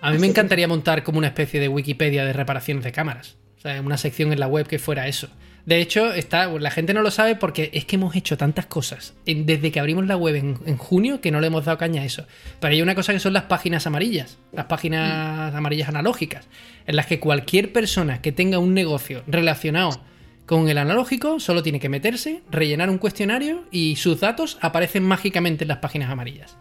A 0.00 0.10
mí 0.12 0.18
me 0.18 0.28
encantaría 0.28 0.68
montar 0.68 1.02
como 1.02 1.18
una 1.18 1.26
especie 1.26 1.58
de 1.58 1.68
Wikipedia 1.68 2.24
de 2.24 2.32
reparaciones 2.32 2.84
de 2.84 2.92
cámaras. 2.92 3.36
O 3.56 3.60
sea, 3.60 3.80
una 3.80 3.96
sección 3.96 4.32
en 4.32 4.38
la 4.38 4.46
web 4.46 4.66
que 4.66 4.78
fuera 4.78 5.08
eso. 5.08 5.28
De 5.66 5.80
hecho, 5.80 6.12
está, 6.14 6.46
la 6.46 6.70
gente 6.70 6.94
no 6.94 7.02
lo 7.02 7.10
sabe 7.10 7.34
porque 7.34 7.70
es 7.74 7.84
que 7.84 7.96
hemos 7.96 8.14
hecho 8.14 8.36
tantas 8.36 8.66
cosas 8.66 9.14
en, 9.26 9.46
desde 9.46 9.72
que 9.72 9.80
abrimos 9.80 10.06
la 10.06 10.16
web 10.16 10.36
en, 10.36 10.58
en, 10.64 10.76
junio 10.76 11.20
que 11.20 11.32
no 11.32 11.40
le 11.40 11.48
hemos 11.48 11.64
dado 11.64 11.76
caña 11.76 12.02
a 12.02 12.04
eso. 12.04 12.24
Pero 12.60 12.72
hay 12.72 12.82
una 12.82 12.94
cosa 12.94 13.12
que 13.12 13.18
son 13.18 13.32
las 13.32 13.42
páginas 13.44 13.84
amarillas, 13.84 14.38
las 14.52 14.66
páginas 14.66 15.52
mm. 15.52 15.56
amarillas 15.56 15.88
analógicas, 15.88 16.46
en 16.86 16.94
las 16.94 17.06
que 17.06 17.18
cualquier 17.18 17.72
persona 17.72 18.22
que 18.22 18.30
tenga 18.30 18.60
un 18.60 18.74
negocio 18.74 19.24
relacionado 19.26 20.00
con 20.46 20.68
el 20.68 20.78
analógico 20.78 21.40
solo 21.40 21.64
tiene 21.64 21.80
que 21.80 21.88
meterse, 21.88 22.42
rellenar 22.48 22.88
un 22.88 22.98
cuestionario 22.98 23.64
y 23.72 23.96
sus 23.96 24.20
datos 24.20 24.58
aparecen 24.60 25.02
mágicamente 25.02 25.64
en 25.64 25.68
las 25.68 25.78
páginas 25.78 26.10
amarillas. 26.10 26.56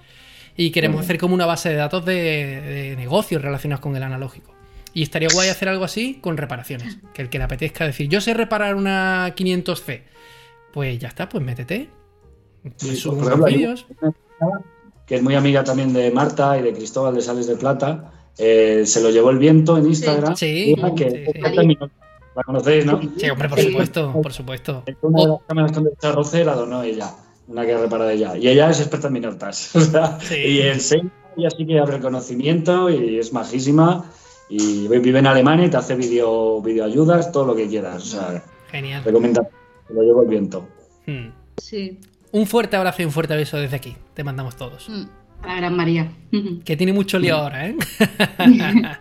Y 0.57 0.71
queremos 0.71 1.01
hacer 1.01 1.19
como 1.19 1.35
una 1.35 1.45
base 1.45 1.69
de 1.69 1.75
datos 1.75 2.05
de, 2.05 2.13
de 2.61 2.95
negocios 2.95 3.43
relacionados 3.43 3.81
con 3.81 3.95
el 3.95 4.01
analógico. 4.01 4.54
Y 4.95 5.03
estaría 5.03 5.27
guay 5.31 5.49
hacer 5.49 5.67
algo 5.67 5.83
así 5.83 6.19
con 6.21 6.37
reparaciones. 6.37 6.97
Que 7.13 7.21
el 7.21 7.29
que 7.29 7.37
le 7.37 7.43
apetezca 7.43 7.85
decir, 7.85 8.07
yo 8.07 8.21
sé 8.21 8.33
reparar 8.33 8.75
una 8.75 9.35
500C. 9.35 10.03
Pues 10.71 10.97
ya 10.99 11.09
está, 11.09 11.27
pues 11.27 11.43
métete. 11.43 11.89
Sí, 12.77 13.01
por 13.05 13.17
ejemplo, 13.17 13.45
vídeos. 13.45 13.85
Que 15.05 15.15
es 15.15 15.21
muy 15.21 15.35
amiga 15.35 15.65
también 15.65 15.91
de 15.91 16.11
Marta 16.11 16.57
y 16.57 16.61
de 16.61 16.71
Cristóbal 16.71 17.13
de 17.13 17.21
Sales 17.21 17.45
de 17.45 17.57
Plata. 17.57 18.09
Eh, 18.37 18.83
se 18.85 19.01
lo 19.01 19.09
llevó 19.09 19.31
el 19.31 19.37
viento 19.37 19.77
en 19.77 19.87
Instagram. 19.87 20.33
Sí, 20.37 20.73
que 20.95 21.09
sí, 21.09 21.41
sí. 21.41 21.77
La 22.33 22.43
conocéis, 22.43 22.85
¿no? 22.85 23.01
Sí, 23.17 23.29
hombre, 23.29 23.49
por 23.49 23.59
supuesto, 23.59 24.13
por 24.13 24.31
supuesto. 24.31 24.83
Una 25.01 25.21
de 25.21 25.27
las 25.27 25.39
cámaras 25.45 25.71
con 25.73 25.87
el 25.87 26.45
la 26.45 26.55
donó 26.55 26.83
ella. 26.83 27.11
Una 27.49 27.65
que 27.65 27.77
repara 27.77 28.05
de 28.05 28.13
ella. 28.13 28.37
Y 28.37 28.47
ella 28.47 28.69
es 28.69 28.79
experta 28.79 29.09
en 29.09 29.25
Sí. 30.21 30.35
Y 30.35 30.61
enseña, 30.61 31.11
ella 31.35 31.49
sí 31.49 31.65
que 31.65 31.79
abre 31.79 31.99
conocimiento 31.99 32.89
y 32.89 33.19
es 33.19 33.33
majísima 33.33 34.05
y 34.49 34.87
vive 34.87 35.19
en 35.19 35.27
Alemania 35.27 35.65
y 35.65 35.69
te 35.69 35.77
hace 35.77 35.95
video, 35.95 36.61
video 36.61 36.85
ayudas, 36.85 37.31
todo 37.31 37.45
lo 37.45 37.55
que 37.55 37.67
quieras. 37.67 38.03
O 38.03 38.05
sea, 38.05 38.43
Genial. 38.69 39.03
recomienda, 39.03 39.47
te 39.87 39.93
lo 39.93 40.01
llevo 40.01 40.21
el 40.21 40.27
viento. 40.27 40.67
Hmm. 41.05 41.29
Sí. 41.57 41.99
Un 42.31 42.47
fuerte 42.47 42.75
abrazo 42.75 43.01
y 43.01 43.05
un 43.05 43.11
fuerte 43.11 43.35
beso 43.35 43.57
desde 43.57 43.75
aquí. 43.77 43.95
Te 44.13 44.23
mandamos 44.23 44.55
todos. 44.55 44.89
Mm. 44.89 45.05
A 45.41 45.47
la 45.47 45.55
gran 45.55 45.75
María. 45.75 46.11
Que 46.65 46.75
tiene 46.75 46.93
mucho 46.93 47.17
lío 47.17 47.35
ahora, 47.35 47.67
¿eh? 47.67 47.75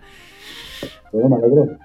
Pero 1.13 1.29
me 1.29 1.37
alegro. 1.37 1.79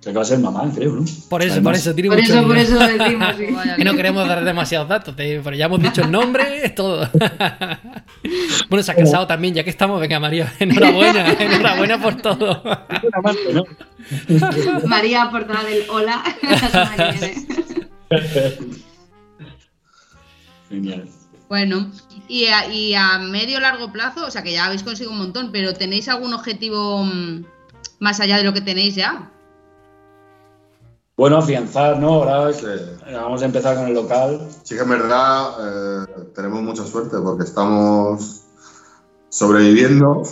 Creo 0.00 0.12
que 0.12 0.16
va 0.18 0.22
a 0.22 0.24
ser 0.26 0.38
mamá, 0.38 0.70
creo, 0.72 0.92
¿no? 0.92 1.04
Por 1.28 1.42
eso, 1.42 1.54
Además, 1.54 1.62
por 1.64 1.74
eso, 1.74 1.94
tiene 1.94 2.08
Por 2.08 2.20
mucho 2.20 2.32
eso, 2.32 2.46
por 2.46 2.56
eso 2.56 2.74
lo 2.74 2.86
decimos, 2.86 3.28
sí. 3.36 3.46
Que 3.76 3.84
no 3.84 3.90
que- 3.90 3.96
queremos 3.96 4.28
dar 4.28 4.44
demasiados 4.44 4.88
datos, 4.88 5.12
pero 5.16 5.54
ya 5.54 5.66
hemos 5.66 5.82
dicho 5.82 6.02
el 6.02 6.12
nombre, 6.12 6.64
es 6.64 6.74
todo. 6.74 7.10
bueno, 8.70 8.82
se 8.84 8.92
ha 8.92 8.94
casado 8.94 9.26
también, 9.26 9.54
ya 9.54 9.64
que 9.64 9.70
estamos, 9.70 10.00
venga 10.00 10.20
María, 10.20 10.52
enhorabuena, 10.60 11.32
enhorabuena 11.32 12.00
por 12.00 12.14
todo. 12.22 12.62
María 14.86 15.28
portada 15.32 15.64
del 15.64 15.82
hola. 15.90 16.22
La 16.42 16.58
semana 16.58 17.10
que 17.10 17.18
viene. 17.18 18.38
Genial. 20.68 21.08
Bueno, 21.48 21.90
y 22.28 22.44
a, 22.46 22.72
y 22.72 22.94
a 22.94 23.18
medio 23.18 23.58
largo 23.58 23.90
plazo, 23.90 24.26
o 24.26 24.30
sea 24.30 24.42
que 24.42 24.52
ya 24.52 24.66
habéis 24.66 24.82
conseguido 24.82 25.12
un 25.12 25.18
montón, 25.18 25.50
pero 25.50 25.74
¿tenéis 25.74 26.08
algún 26.08 26.34
objetivo 26.34 27.02
mm, 27.04 27.44
más 28.00 28.20
allá 28.20 28.36
de 28.36 28.44
lo 28.44 28.52
que 28.52 28.60
tenéis 28.60 28.94
ya? 28.94 29.30
Bueno, 31.18 31.38
afianzar, 31.38 31.98
¿no? 31.98 32.22
Ahora 32.22 32.52
Sí. 32.52 32.64
vamos 33.12 33.42
a 33.42 33.44
empezar 33.44 33.74
con 33.76 33.88
el 33.88 33.94
local. 33.94 34.40
Sí 34.62 34.76
que 34.76 34.82
en 34.82 34.88
verdad 34.88 35.50
eh, 35.60 36.06
tenemos 36.34 36.62
mucha 36.62 36.84
suerte 36.86 37.16
porque 37.22 37.42
estamos 37.44 38.42
sobreviviendo, 39.28 40.22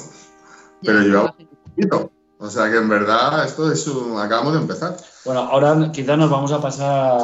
pero 0.82 1.00
Ya, 1.00 1.04
llevamos 1.04 1.34
un 1.40 1.48
poquito. 1.74 2.10
O 2.38 2.48
sea 2.50 2.70
que 2.70 2.76
en 2.76 2.88
verdad 2.88 3.44
esto 3.46 3.72
es 3.72 3.86
un... 3.88 4.18
acabamos 4.18 4.52
de 4.54 4.60
empezar. 4.60 4.96
Bueno, 5.24 5.40
ahora 5.40 5.90
quizás 5.92 6.16
nos 6.18 6.30
vamos 6.30 6.52
a 6.52 6.60
pasar 6.60 7.18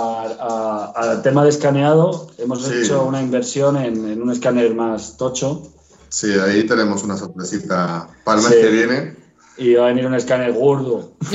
al 0.97 1.23
tema 1.23 1.45
de 1.45 1.51
escaneado. 1.51 2.29
Hemos 2.39 2.65
Sí. 2.65 2.75
hecho 2.83 3.05
una 3.05 3.23
inversión 3.23 3.77
en, 3.77 4.09
en 4.09 4.21
un 4.23 4.31
escáner 4.33 4.75
más 4.75 5.17
tocho 5.17 5.63
Sí, 6.09 6.33
ahí 6.33 6.65
tenemos 6.67 7.05
una 7.05 7.17
sorpresita 7.17 8.09
para 8.25 8.39
el 8.41 8.45
mes 8.45 8.55
Sí. 8.55 8.61
que 8.61 8.69
viene. 8.71 9.17
y 9.57 9.75
va 9.75 9.85
a 9.85 9.89
venir 9.89 10.07
un 10.07 10.15
escáner 10.15 10.53
gordo. 10.53 11.13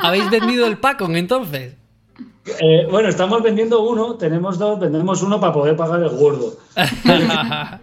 ¿Habéis 0.00 0.30
vendido 0.30 0.66
el 0.66 0.78
Pacon 0.78 1.16
entonces? 1.16 1.74
Eh, 2.60 2.86
bueno, 2.90 3.08
estamos 3.08 3.42
vendiendo 3.42 3.82
uno, 3.82 4.14
tenemos 4.14 4.58
dos, 4.58 4.78
vendemos 4.78 5.22
uno 5.22 5.40
para 5.40 5.52
poder 5.52 5.76
pagar 5.76 6.02
el 6.02 6.10
gordo. 6.10 6.56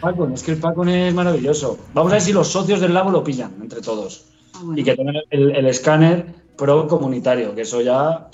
Pacon, 0.00 0.32
es 0.32 0.42
que 0.42 0.52
el 0.52 0.58
Pacon 0.58 0.88
es 0.88 1.14
maravilloso. 1.14 1.78
Vamos 1.94 2.12
a 2.12 2.16
ver 2.16 2.22
si 2.22 2.32
los 2.32 2.48
socios 2.48 2.80
del 2.80 2.94
lago 2.94 3.10
lo 3.10 3.22
pillan 3.22 3.52
entre 3.60 3.80
todos. 3.80 4.24
Ah, 4.54 4.60
bueno. 4.62 4.80
Y 4.80 4.84
que 4.84 4.96
tengan 4.96 5.16
el, 5.30 5.54
el 5.54 5.66
escáner 5.66 6.26
pro 6.56 6.88
comunitario, 6.88 7.54
que 7.54 7.62
eso 7.62 7.80
ya 7.80 8.28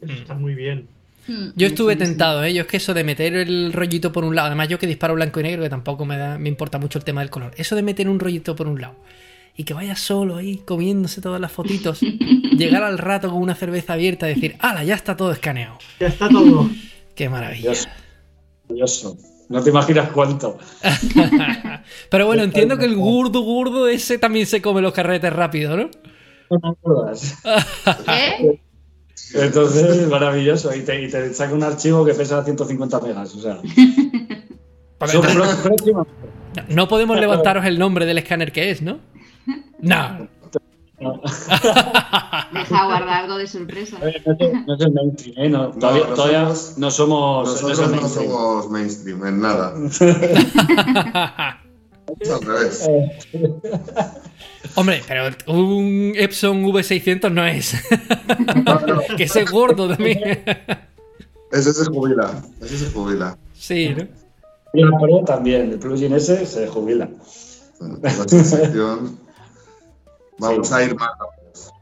Está 0.00 0.34
muy 0.34 0.54
bien. 0.54 0.88
Mm. 1.26 1.48
Yo 1.56 1.66
estuve 1.66 1.96
tentado, 1.96 2.44
¿eh? 2.44 2.54
Yo 2.54 2.62
es 2.62 2.68
que 2.68 2.76
eso 2.78 2.94
de 2.94 3.04
meter 3.04 3.34
el 3.34 3.72
rollito 3.72 4.12
por 4.12 4.24
un 4.24 4.34
lado, 4.34 4.46
además 4.46 4.68
yo 4.68 4.78
que 4.78 4.86
disparo 4.86 5.14
blanco 5.14 5.40
y 5.40 5.42
negro, 5.42 5.62
que 5.62 5.68
tampoco 5.68 6.04
me, 6.04 6.16
da, 6.16 6.38
me 6.38 6.48
importa 6.48 6.78
mucho 6.78 6.98
el 6.98 7.04
tema 7.04 7.20
del 7.20 7.30
color, 7.30 7.52
eso 7.56 7.76
de 7.76 7.82
meter 7.82 8.08
un 8.08 8.18
rollito 8.18 8.54
por 8.56 8.66
un 8.66 8.80
lado 8.80 8.94
y 9.58 9.64
que 9.64 9.74
vaya 9.74 9.96
solo 9.96 10.36
ahí 10.36 10.58
comiéndose 10.58 11.20
todas 11.20 11.40
las 11.40 11.50
fotitos, 11.50 12.00
llegar 12.56 12.84
al 12.84 12.96
rato 12.96 13.28
con 13.28 13.42
una 13.42 13.56
cerveza 13.56 13.94
abierta 13.94 14.30
y 14.30 14.34
decir, 14.34 14.56
¡hala! 14.60 14.84
Ya 14.84 14.94
está 14.94 15.16
todo 15.16 15.32
escaneado. 15.32 15.78
Ya 15.98 16.06
está 16.06 16.28
todo. 16.28 16.70
Qué 17.16 17.28
maravilla. 17.28 17.72
Curioso. 18.68 19.18
No 19.48 19.60
te 19.60 19.70
imaginas 19.70 20.10
cuánto. 20.12 20.58
Pero 22.10 22.26
bueno, 22.26 22.42
entiendo 22.44 22.78
que 22.78 22.84
el 22.84 22.94
gurdo 22.94 23.40
gurdo 23.40 23.88
ese 23.88 24.18
también 24.18 24.46
se 24.46 24.62
come 24.62 24.80
los 24.80 24.92
carretes 24.92 25.32
rápido, 25.32 25.76
¿no? 25.76 25.90
¿Qué? 28.06 28.60
Entonces, 29.34 30.06
maravilloso. 30.08 30.72
Y 30.72 30.82
te, 30.82 31.02
y 31.02 31.10
te 31.10 31.34
saca 31.34 31.52
un 31.52 31.64
archivo 31.64 32.04
que 32.04 32.14
pesa 32.14 32.44
150 32.44 33.00
megas. 33.00 33.34
O 33.34 33.40
sea. 33.40 33.60
No 36.68 36.86
podemos 36.86 37.18
levantaros 37.18 37.64
el 37.66 37.76
nombre 37.76 38.06
del 38.06 38.18
escáner 38.18 38.52
que 38.52 38.70
es, 38.70 38.82
¿no? 38.82 39.00
No. 39.80 40.28
No. 41.00 41.20
Deja 42.52 42.84
guardar 42.86 43.08
algo 43.24 43.36
de 43.38 43.46
sorpresa. 43.46 43.98
No 44.00 44.08
es 44.08 44.16
el- 44.40 44.66
no 44.66 44.74
es 44.74 44.80
el 44.80 44.92
mainstream, 44.92 45.34
¿eh? 45.38 45.48
No, 45.48 45.68
todavía, 45.70 46.00
nosotros- 46.08 46.16
todavía 46.16 46.54
no 46.78 46.90
somos. 46.90 47.48
Nosotros 47.48 47.80
no 47.80 47.88
mainstream. 47.96 48.30
somos 48.30 48.70
mainstream 48.70 49.26
en 49.26 49.40
nada. 49.40 49.74
Es 52.20 52.30
al 52.32 52.40
revés. 52.42 52.88
Hombre, 54.74 55.02
pero 55.06 55.30
un 55.46 56.12
Epson 56.16 56.64
V600 56.64 57.30
no 57.32 57.46
es. 57.46 57.74
que 59.16 59.22
ese 59.24 59.42
es 59.42 59.50
gordo 59.52 59.88
también. 59.88 60.42
Ese 61.52 61.72
se 61.72 61.84
jubila. 61.84 62.42
Ese 62.60 62.76
se 62.78 62.90
jubila. 62.90 63.36
sí, 63.54 63.94
¿no? 63.96 64.04
Y 64.74 64.82
el 64.82 64.90
Pro 65.00 65.22
también. 65.24 65.70
El 65.72 65.78
plugin 65.78 66.12
ese 66.12 66.44
se 66.44 66.66
jubila. 66.66 67.08
Bueno, 67.80 67.98
con 68.00 68.38
esta 68.40 68.58
vamos 70.38 70.72
a 70.72 70.84
ir 70.84 70.94
más 70.96 71.10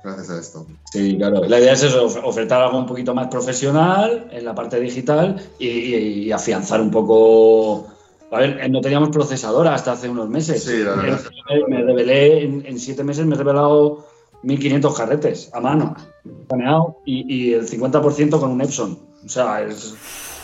gracias 0.03 0.31
a 0.31 0.39
esto. 0.41 0.67
Sí, 0.93 1.17
claro. 1.17 1.45
La 1.47 1.59
idea 1.59 1.73
es 1.73 1.83
eso, 1.83 2.05
of- 2.07 2.25
ofertar 2.25 2.63
algo 2.63 2.79
un 2.79 2.87
poquito 2.87 3.13
más 3.15 3.27
profesional 3.29 4.29
en 4.31 4.45
la 4.45 4.55
parte 4.55 4.79
digital 4.81 5.37
y, 5.59 5.67
y- 5.69 5.97
y 6.25 6.33
afianzar 6.33 6.81
un 6.81 6.91
poco. 6.91 7.89
A 8.31 8.39
ver, 8.41 8.59
eh, 8.61 8.69
no 8.69 8.81
teníamos 8.81 9.11
procesadora 9.11 9.75
hasta 9.75 9.93
hace 9.93 10.09
unos 10.09 10.29
meses. 10.29 10.63
Sí, 10.65 10.79
la 10.83 10.95
verdad. 10.95 11.21
Me, 11.69 11.77
me 11.77 11.83
revelé, 11.83 12.45
en, 12.45 12.65
en 12.67 12.79
siete 12.79 13.03
meses 13.05 13.27
me 13.27 13.35
he 13.35 13.39
revelado 13.39 14.07
1500 14.43 14.97
carretes 14.97 15.51
a 15.53 15.61
mano, 15.61 15.95
escaneado, 16.43 16.99
y, 17.05 17.51
y 17.51 17.55
el 17.55 17.69
50% 17.69 18.39
con 18.39 18.51
un 18.51 18.61
Epson. 18.61 18.99
O 19.25 19.29
sea, 19.29 19.63
es. 19.63 19.95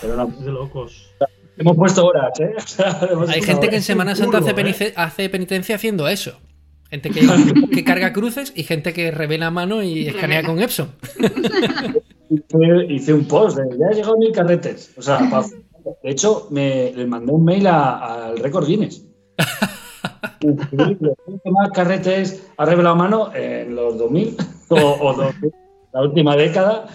era 0.02 0.14
una- 0.14 0.26
De 0.26 0.50
locos. 0.50 1.08
hemos 1.56 1.76
puesto 1.76 2.06
horas, 2.06 2.32
¿eh? 2.40 2.54
O 2.56 2.60
sea, 2.66 3.00
hemos 3.10 3.28
Hay 3.30 3.42
gente 3.42 3.68
que 3.68 3.76
en. 3.76 3.82
Semana 3.82 4.14
Santa 4.16 4.38
¿eh? 4.38 4.92
hace 4.96 5.28
penitencia 5.28 5.76
haciendo 5.76 6.08
eso. 6.08 6.32
Gente 6.92 7.08
que, 7.10 7.26
que 7.74 7.84
carga 7.84 8.12
cruces 8.12 8.52
y 8.54 8.64
gente 8.64 8.92
que 8.92 9.10
revela 9.10 9.50
mano 9.50 9.82
y 9.82 10.06
escanea 10.08 10.42
con 10.44 10.60
Epson. 10.60 10.90
hice, 12.28 12.92
hice 12.92 13.14
un 13.14 13.24
post 13.24 13.56
de 13.56 13.78
ya 13.78 13.86
he 13.90 13.94
llegado 13.94 14.12
a 14.14 14.18
mil 14.18 14.30
carretes. 14.30 14.92
O 14.98 15.02
sea, 15.02 15.18
pa- 15.30 15.42
de 16.02 16.10
hecho, 16.10 16.48
me 16.50 16.92
le 16.94 17.06
mandé 17.06 17.32
un 17.32 17.44
mail 17.46 17.66
al 17.66 18.36
récord 18.38 18.66
Guinness. 18.66 19.06
Increíble, 20.40 21.14
¿qué 21.42 21.50
más 21.50 21.70
carretes 21.70 22.42
ha 22.58 22.64
revelado 22.66 22.96
mano 22.96 23.30
en 23.34 23.74
los 23.74 23.96
2000 23.96 24.36
o, 24.68 24.74
o 24.76 25.14
2000, 25.14 25.52
la 25.94 26.02
última 26.02 26.36
década? 26.36 26.86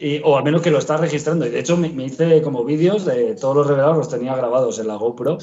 Y, 0.00 0.20
o 0.24 0.36
al 0.38 0.44
menos 0.44 0.62
que 0.62 0.70
lo 0.70 0.78
está 0.78 0.96
registrando. 0.96 1.46
Y 1.46 1.50
de 1.50 1.60
hecho, 1.60 1.76
me, 1.76 1.90
me 1.90 2.06
hice 2.06 2.40
como 2.42 2.64
vídeos 2.64 3.04
de 3.04 3.34
todos 3.36 3.54
los 3.54 3.66
revelados, 3.66 3.98
los 3.98 4.08
tenía 4.08 4.34
grabados 4.34 4.78
en 4.80 4.88
la 4.88 4.96
GoPro. 4.96 5.38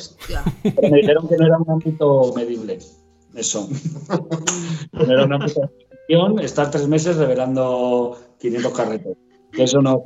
Pero 0.64 0.90
me 0.90 0.98
dijeron 0.98 1.28
que 1.30 1.38
no 1.38 1.46
era 1.46 1.58
un 1.60 1.70
ámbito 1.70 2.34
medible. 2.36 2.80
Eso. 3.40 3.70
que 3.70 5.06
no 5.06 5.14
era 5.14 5.24
un 5.24 5.34
ámbito 5.34 5.62
de 5.62 5.68
medición 5.90 6.40
estar 6.40 6.70
tres 6.70 6.88
meses 6.88 7.16
revelando 7.16 8.20
500 8.40 8.74
carretes. 8.74 9.18
Que 9.52 9.64
eso 9.64 9.82
no. 9.82 10.04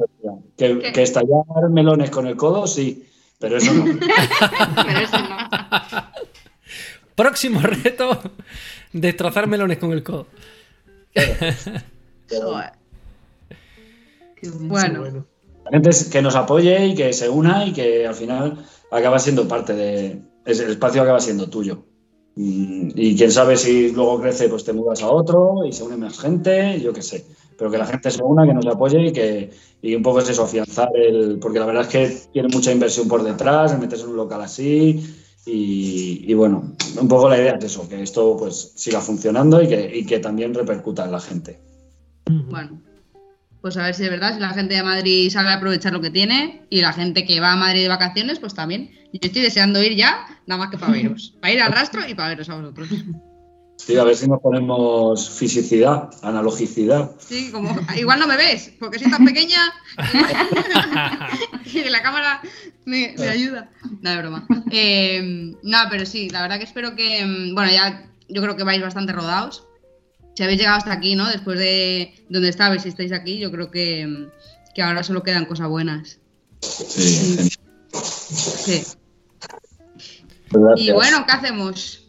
Que, 0.56 0.80
¿Qué? 0.80 0.92
que 0.92 1.02
estallar 1.02 1.70
melones 1.72 2.12
con 2.12 2.28
el 2.28 2.38
codo, 2.38 2.68
sí. 2.68 3.10
Pero 3.40 3.58
eso 3.58 3.74
no. 3.74 3.86
Pero 3.86 5.00
eso 5.00 5.18
no. 5.18 5.38
Próximo 7.16 7.60
reto: 7.62 8.22
destrozar 8.94 9.48
melones 9.48 9.80
con 9.80 9.92
el 9.92 10.04
codo. 10.04 10.28
Bueno. 14.60 15.26
La 15.66 15.72
gente 15.72 15.90
que 16.12 16.22
nos 16.22 16.36
apoye 16.36 16.88
y 16.88 16.96
que 16.96 17.14
se 17.14 17.30
una 17.30 17.66
y 17.66 17.74
que 17.74 18.06
al 18.06 18.16
final 18.16 18.66
acaba 18.92 19.18
siendo 19.18 19.48
parte 19.48 19.74
de. 19.74 20.22
El 20.46 20.60
espacio 20.72 21.02
acaba 21.02 21.20
siendo 21.20 21.50
tuyo. 21.50 21.86
Mm, 22.36 22.90
Y 22.96 23.16
quién 23.16 23.32
sabe 23.32 23.58
si 23.58 23.92
luego 23.92 24.20
crece, 24.22 24.50
pues 24.50 24.64
te 24.64 24.74
mudas 24.74 25.04
a 25.04 25.10
otro 25.12 25.66
y 25.66 25.72
se 25.72 25.84
une 25.84 25.98
más 25.98 26.20
gente, 26.20 26.80
yo 26.82 26.94
qué 26.94 27.02
sé. 27.02 27.26
Pero 27.58 27.70
que 27.70 27.78
la 27.78 27.86
gente 27.86 28.10
se 28.10 28.24
una, 28.24 28.46
que 28.46 28.54
nos 28.54 28.66
apoye 28.66 29.08
y 29.08 29.14
que 29.14 29.52
y 29.82 29.96
un 29.96 30.02
poco 30.02 30.20
es 30.20 30.30
eso, 30.30 30.44
afianzar 30.44 30.90
el. 30.96 31.38
Porque 31.40 31.60
la 31.60 31.66
verdad 31.66 31.84
es 31.84 31.90
que 31.90 32.18
tiene 32.32 32.48
mucha 32.48 32.72
inversión 32.72 33.08
por 33.08 33.22
detrás, 33.24 33.74
el 33.74 33.80
meterse 33.80 34.06
en 34.06 34.12
un 34.12 34.18
local 34.18 34.42
así. 34.42 35.04
Y, 35.46 36.24
y 36.26 36.34
bueno, 36.34 36.74
un 37.00 37.08
poco 37.08 37.28
la 37.28 37.38
idea 37.38 37.56
es 37.56 37.66
eso, 37.66 37.88
que 37.90 38.02
esto 38.02 38.38
pues 38.38 38.72
siga 38.76 39.02
funcionando 39.02 39.62
y 39.62 39.68
que, 39.68 39.98
y 39.98 40.06
que 40.06 40.20
también 40.20 40.54
repercuta 40.54 41.04
en 41.04 41.12
la 41.12 41.20
gente. 41.20 41.60
bueno. 42.50 42.82
Pues 43.64 43.78
a 43.78 43.84
ver 43.84 43.96
si 43.96 44.04
de 44.04 44.10
verdad, 44.10 44.34
si 44.34 44.42
la 44.42 44.50
gente 44.50 44.74
de 44.74 44.84
Madrid 44.84 45.30
sabe 45.30 45.50
aprovechar 45.50 45.94
lo 45.94 46.02
que 46.02 46.10
tiene 46.10 46.66
y 46.70 46.82
la 46.82 46.92
gente 46.92 47.24
que 47.24 47.40
va 47.40 47.54
a 47.54 47.56
Madrid 47.56 47.84
de 47.84 47.88
vacaciones, 47.88 48.38
pues 48.40 48.54
también. 48.54 48.92
Yo 49.14 49.20
estoy 49.22 49.42
deseando 49.42 49.82
ir 49.82 49.96
ya, 49.96 50.26
nada 50.48 50.60
más 50.60 50.70
que 50.70 50.78
para 50.78 50.92
veros. 50.92 51.38
Para 51.40 51.54
ir 51.54 51.62
al 51.62 51.72
rastro 51.72 52.02
y 52.06 52.14
para 52.14 52.28
veros 52.28 52.50
a 52.50 52.56
vosotros. 52.56 52.90
Sí, 53.78 53.98
a 53.98 54.04
ver 54.04 54.18
si 54.18 54.28
nos 54.28 54.42
ponemos 54.42 55.30
fisicidad, 55.30 56.10
analogicidad. 56.24 57.16
Sí, 57.20 57.52
como 57.52 57.74
igual 57.96 58.20
no 58.20 58.28
me 58.28 58.36
ves, 58.36 58.74
porque 58.82 59.00
soy 59.00 59.10
tan 59.10 59.24
pequeña 59.24 59.60
y 61.74 61.90
la 61.90 62.02
cámara 62.02 62.42
me, 62.84 63.16
me 63.18 63.30
ayuda. 63.30 63.72
No, 64.02 64.10
de 64.10 64.18
broma. 64.18 64.46
Eh, 64.72 65.54
no, 65.64 65.78
pero 65.90 66.06
sí, 66.06 66.30
la 66.30 66.42
verdad 66.42 66.58
que 66.58 66.66
espero 66.66 66.98
que, 66.98 67.26
mm, 67.26 67.56
bueno, 67.56 67.72
ya 67.72 68.10
yo 68.28 68.42
creo 68.42 68.58
que 68.58 68.66
vais 68.66 68.82
bastante 68.82 69.14
rodados. 69.14 69.66
Si 70.36 70.44
habéis 70.44 70.60
llegado 70.60 70.78
hasta 70.78 70.92
aquí, 70.94 71.16
¿no? 71.16 71.28
Después 71.30 71.60
de 71.60 72.14
donde 72.30 72.50
estabais, 72.50 72.82
si 72.84 72.90
estáis 72.90 73.12
aquí, 73.12 73.38
yo 73.40 73.52
creo 73.52 73.70
que, 73.70 74.30
que 74.74 74.82
ahora 74.82 75.04
solo 75.04 75.22
quedan 75.24 75.46
cosas 75.46 75.68
buenas. 75.70 76.20
Sí, 76.62 77.50
Sí. 77.92 78.84
Y 80.78 80.92
bueno, 80.92 81.26
¿qué 81.26 81.32
hacemos? 81.34 82.08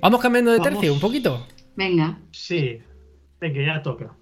Vamos 0.00 0.20
cambiando 0.20 0.50
de 0.50 0.58
Vamos. 0.58 0.72
tercio 0.72 0.92
un 0.92 1.00
poquito. 1.00 1.46
Venga. 1.76 2.18
Sí. 2.32 2.78
Venga, 3.40 3.74
ya 3.76 3.82
toca. 3.82 4.14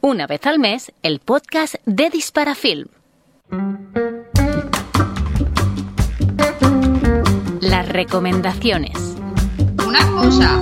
Una 0.00 0.26
vez 0.26 0.44
al 0.46 0.58
mes, 0.58 0.92
el 1.02 1.18
podcast 1.20 1.76
de 1.86 2.10
Disparafilm. 2.10 2.88
Las 7.60 7.88
recomendaciones. 7.88 8.92
Una 9.86 10.06
cosa. 10.12 10.60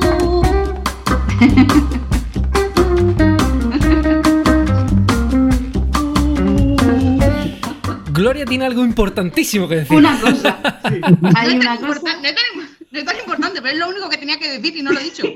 Gloria 8.12 8.44
tiene 8.44 8.66
algo 8.66 8.84
importantísimo 8.84 9.68
que 9.68 9.76
decir. 9.76 9.96
Una 9.96 10.18
cosa. 10.20 10.58
Hay 10.84 11.00
no, 11.00 11.08
es 11.08 11.32
tan 11.32 11.56
una 11.56 11.76
cosa. 11.76 11.86
importa- 11.88 12.16
no 12.20 12.28
es 12.28 12.34
tan 12.34 12.44
im- 12.54 12.68
no 12.90 12.98
es 12.98 13.04
tan 13.06 13.16
importante, 13.18 13.62
pero 13.62 13.72
es 13.72 13.78
lo 13.78 13.88
único 13.88 14.08
que 14.10 14.18
tenía 14.18 14.38
que 14.38 14.50
decir 14.58 14.76
y 14.76 14.82
no 14.82 14.92
lo 14.92 15.00
he 15.00 15.04
dicho. 15.04 15.22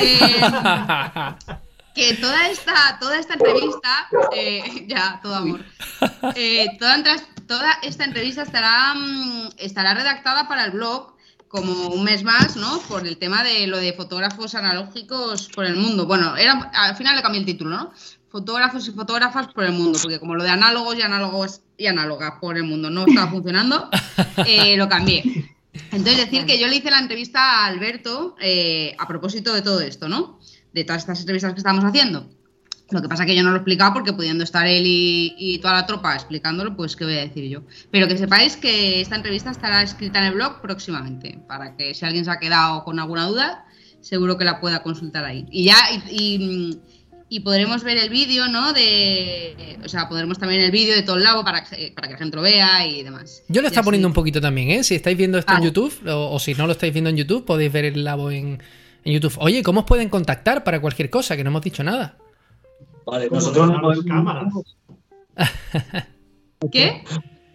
Eh, 0.00 0.40
que 1.94 2.14
toda 2.14 2.48
esta, 2.48 2.98
toda 2.98 3.18
esta 3.18 3.34
entrevista, 3.34 4.08
eh, 4.34 4.84
ya, 4.88 5.20
todo 5.22 5.36
amor, 5.36 5.60
Eh, 6.34 6.66
toda, 6.78 7.02
toda 7.46 7.72
esta 7.82 8.04
entrevista 8.04 8.42
estará, 8.42 8.94
mm, 8.94 9.50
estará 9.58 9.94
redactada 9.94 10.48
para 10.48 10.64
el 10.64 10.70
blog 10.72 11.13
como 11.54 11.86
un 11.86 12.02
mes 12.02 12.24
más, 12.24 12.56
¿no? 12.56 12.80
Por 12.88 13.06
el 13.06 13.16
tema 13.16 13.44
de 13.44 13.68
lo 13.68 13.78
de 13.78 13.92
fotógrafos 13.92 14.56
analógicos 14.56 15.48
por 15.54 15.64
el 15.64 15.76
mundo. 15.76 16.04
Bueno, 16.04 16.36
era, 16.36 16.68
al 16.74 16.96
final 16.96 17.14
le 17.14 17.22
cambié 17.22 17.38
el 17.38 17.46
título, 17.46 17.70
¿no? 17.70 17.92
Fotógrafos 18.28 18.88
y 18.88 18.90
fotógrafas 18.90 19.46
por 19.52 19.62
el 19.62 19.70
mundo, 19.70 19.96
porque 20.02 20.18
como 20.18 20.34
lo 20.34 20.42
de 20.42 20.50
análogos 20.50 20.98
y 20.98 21.02
análogos 21.02 21.60
y 21.78 21.86
análogas 21.86 22.32
por 22.40 22.56
el 22.56 22.64
mundo 22.64 22.90
no 22.90 23.04
estaba 23.06 23.30
funcionando, 23.30 23.88
eh, 24.44 24.76
lo 24.76 24.88
cambié. 24.88 25.22
Entonces, 25.92 26.16
decir 26.16 26.44
que 26.44 26.58
yo 26.58 26.66
le 26.66 26.74
hice 26.74 26.90
la 26.90 26.98
entrevista 26.98 27.40
a 27.40 27.66
Alberto 27.66 28.34
eh, 28.40 28.96
a 28.98 29.06
propósito 29.06 29.54
de 29.54 29.62
todo 29.62 29.80
esto, 29.80 30.08
¿no? 30.08 30.40
De 30.72 30.82
todas 30.82 31.02
estas 31.02 31.20
entrevistas 31.20 31.52
que 31.52 31.60
estamos 31.60 31.84
haciendo. 31.84 32.28
Lo 32.90 33.00
que 33.00 33.08
pasa 33.08 33.22
es 33.22 33.28
que 33.30 33.34
yo 33.36 33.42
no 33.42 33.48
lo 33.50 33.56
he 33.56 33.58
explicado 33.58 33.94
porque 33.94 34.12
pudiendo 34.12 34.44
estar 34.44 34.66
él 34.66 34.84
y, 34.86 35.34
y 35.38 35.58
toda 35.58 35.72
la 35.74 35.86
tropa 35.86 36.14
explicándolo, 36.14 36.76
pues 36.76 36.96
qué 36.96 37.04
voy 37.04 37.14
a 37.14 37.20
decir 37.26 37.48
yo. 37.48 37.62
Pero 37.90 38.06
que 38.06 38.18
sepáis 38.18 38.56
que 38.56 39.00
esta 39.00 39.16
entrevista 39.16 39.50
estará 39.50 39.82
escrita 39.82 40.18
en 40.18 40.26
el 40.26 40.34
blog 40.34 40.60
próximamente, 40.60 41.38
para 41.48 41.76
que 41.76 41.94
si 41.94 42.04
alguien 42.04 42.24
se 42.26 42.30
ha 42.30 42.38
quedado 42.38 42.84
con 42.84 43.00
alguna 43.00 43.26
duda, 43.26 43.64
seguro 44.02 44.36
que 44.36 44.44
la 44.44 44.60
pueda 44.60 44.82
consultar 44.82 45.24
ahí. 45.24 45.46
Y 45.50 45.64
ya, 45.64 45.76
y, 46.10 46.14
y- 46.22 46.80
y 47.30 47.40
podremos 47.40 47.82
ver 47.82 47.96
el 47.96 48.10
vídeo, 48.10 48.48
¿no? 48.48 48.72
De, 48.74 49.78
o 49.82 49.88
sea, 49.88 50.08
podremos 50.08 50.38
también 50.38 50.60
el 50.60 50.70
vídeo 50.70 50.94
de 50.94 51.02
todo 51.02 51.16
el 51.16 51.24
labo 51.24 51.42
para 51.42 51.64
que, 51.64 51.90
para 51.96 52.06
que 52.06 52.12
la 52.12 52.18
gente 52.18 52.36
lo 52.36 52.42
vea 52.42 52.86
y 52.86 53.02
demás. 53.02 53.42
Yo 53.48 53.62
lo 53.62 53.68
está 53.68 53.80
así. 53.80 53.86
poniendo 53.86 54.06
un 54.06 54.14
poquito 54.14 54.40
también, 54.42 54.70
¿eh? 54.70 54.84
Si 54.84 54.94
estáis 54.94 55.16
viendo 55.16 55.38
esto 55.38 55.52
en. 55.54 55.62
YouTube, 55.62 56.06
o, 56.06 56.32
o 56.34 56.38
si 56.38 56.54
no 56.54 56.66
lo 56.66 56.72
estáis 56.72 56.92
viendo 56.92 57.10
en 57.10 57.16
YouTube, 57.16 57.44
podéis 57.46 57.72
ver 57.72 57.86
el 57.86 58.04
labo 58.04 58.30
en, 58.30 58.62
en 59.04 59.12
YouTube. 59.12 59.34
Oye, 59.38 59.62
¿cómo 59.62 59.80
os 59.80 59.86
pueden 59.86 60.10
contactar 60.10 60.62
para 60.64 60.80
cualquier 60.80 61.08
cosa? 61.10 61.34
Que 61.36 61.42
no 61.42 61.50
hemos 61.50 61.62
dicho 61.62 61.82
nada. 61.82 62.18
Vale, 63.06 63.28
nosotros 63.30 63.68
no 63.68 63.80
podemos... 63.80 64.04
cámaras. 64.04 64.52
¿Qué? 66.72 67.02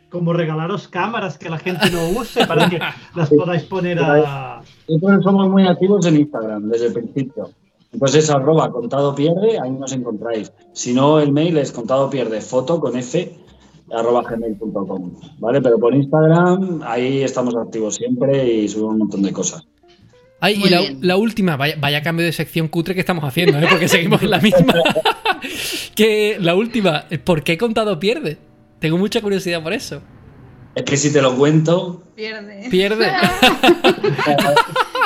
Como 0.09 0.33
regalaros 0.33 0.87
cámaras 0.87 1.37
que 1.37 1.49
la 1.49 1.59
gente 1.59 1.89
no 1.91 2.09
use 2.19 2.45
para 2.45 2.69
que 2.69 2.79
las 3.15 3.29
podáis 3.29 3.63
poner 3.63 3.99
a. 3.99 4.61
Nosotros 4.87 5.23
somos 5.23 5.49
muy 5.49 5.67
activos 5.67 6.05
en 6.05 6.17
Instagram 6.17 6.69
desde 6.69 6.87
el 6.87 6.93
principio. 6.93 7.51
Entonces 7.91 8.25
es 8.25 8.29
arroba 8.29 8.71
contado 8.71 9.15
pierde, 9.15 9.59
ahí 9.59 9.71
nos 9.71 9.91
encontráis. 9.93 10.51
Si 10.73 10.93
no, 10.93 11.19
el 11.19 11.31
mail 11.31 11.57
es 11.57 11.71
contado 11.71 12.09
pierde 12.09 12.41
foto 12.41 12.79
con 12.79 12.95
F 12.97 13.35
arroba 13.91 14.23
gmail.com, 14.23 15.11
¿vale? 15.39 15.61
Pero 15.61 15.79
por 15.79 15.95
Instagram, 15.95 16.81
ahí 16.83 17.23
estamos 17.23 17.55
activos 17.55 17.95
siempre 17.95 18.47
y 18.47 18.67
subimos 18.67 18.93
un 18.93 18.99
montón 18.99 19.23
de 19.23 19.33
cosas. 19.33 19.65
Ay, 20.41 20.61
y 20.63 20.95
la, 21.01 21.17
última, 21.17 21.57
vaya, 21.57 22.01
cambio 22.01 22.25
de 22.25 22.31
sección 22.31 22.69
cutre 22.69 22.93
que 22.93 23.01
estamos 23.01 23.23
haciendo, 23.25 23.59
¿eh? 23.59 23.67
porque 23.69 23.89
seguimos 23.89 24.21
en 24.21 24.29
la 24.29 24.39
misma. 24.39 24.73
que 25.95 26.37
la 26.39 26.55
última, 26.55 27.05
¿por 27.23 27.43
qué 27.43 27.57
contado 27.57 27.99
pierde? 27.99 28.37
Tengo 28.79 28.97
mucha 28.97 29.21
curiosidad 29.21 29.61
por 29.61 29.73
eso. 29.73 30.01
Es 30.75 30.83
que 30.83 30.97
si 30.97 31.11
te 31.11 31.21
lo 31.21 31.35
cuento. 31.35 32.03
Pierde. 32.15 32.67
Pierde. 32.69 33.11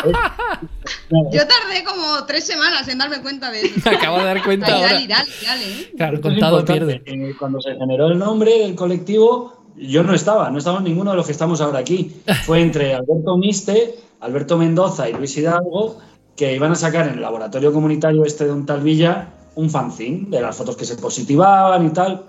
Yo 1.31 1.41
tardé 1.47 1.83
como 1.85 2.25
tres 2.25 2.43
semanas 2.45 2.87
en 2.87 2.97
darme 2.97 3.21
cuenta 3.21 3.49
de 3.51 3.61
eso. 3.61 3.89
Me 3.89 3.95
acabo 3.95 4.17
de 4.17 4.25
dar 4.25 4.43
cuenta 4.43 4.75
ahora. 4.75 4.93
Dale, 4.93 5.07
dale, 5.07 5.31
dale, 5.45 5.63
¿eh? 5.63 5.91
Claro, 5.95 6.21
contado 6.21 6.65
pierde. 6.65 7.01
Cuando 7.39 7.61
se 7.61 7.75
generó 7.75 8.07
el 8.07 8.19
nombre 8.19 8.59
del 8.59 8.75
colectivo, 8.75 9.63
yo 9.77 10.03
no 10.03 10.13
estaba, 10.13 10.49
no 10.49 10.57
estaba 10.57 10.81
ninguno 10.81 11.11
de 11.11 11.17
los 11.17 11.25
que 11.25 11.31
estamos 11.31 11.61
ahora 11.61 11.79
aquí. 11.79 12.11
Fue 12.45 12.61
entre 12.61 12.93
Alberto 12.93 13.37
Miste, 13.37 13.95
Alberto 14.19 14.57
Mendoza 14.57 15.09
y 15.09 15.13
Luis 15.13 15.37
Hidalgo 15.37 15.99
que 16.35 16.55
iban 16.55 16.71
a 16.71 16.75
sacar 16.75 17.07
en 17.07 17.15
el 17.15 17.21
laboratorio 17.21 17.71
comunitario 17.71 18.25
este 18.25 18.45
de 18.45 18.51
un 18.51 18.65
tal 18.65 18.81
Villa 18.81 19.32
un 19.55 19.69
fanzine 19.69 20.29
de 20.29 20.41
las 20.41 20.55
fotos 20.55 20.75
que 20.75 20.85
se 20.85 20.95
positivaban 20.97 21.85
y 21.85 21.89
tal. 21.89 22.25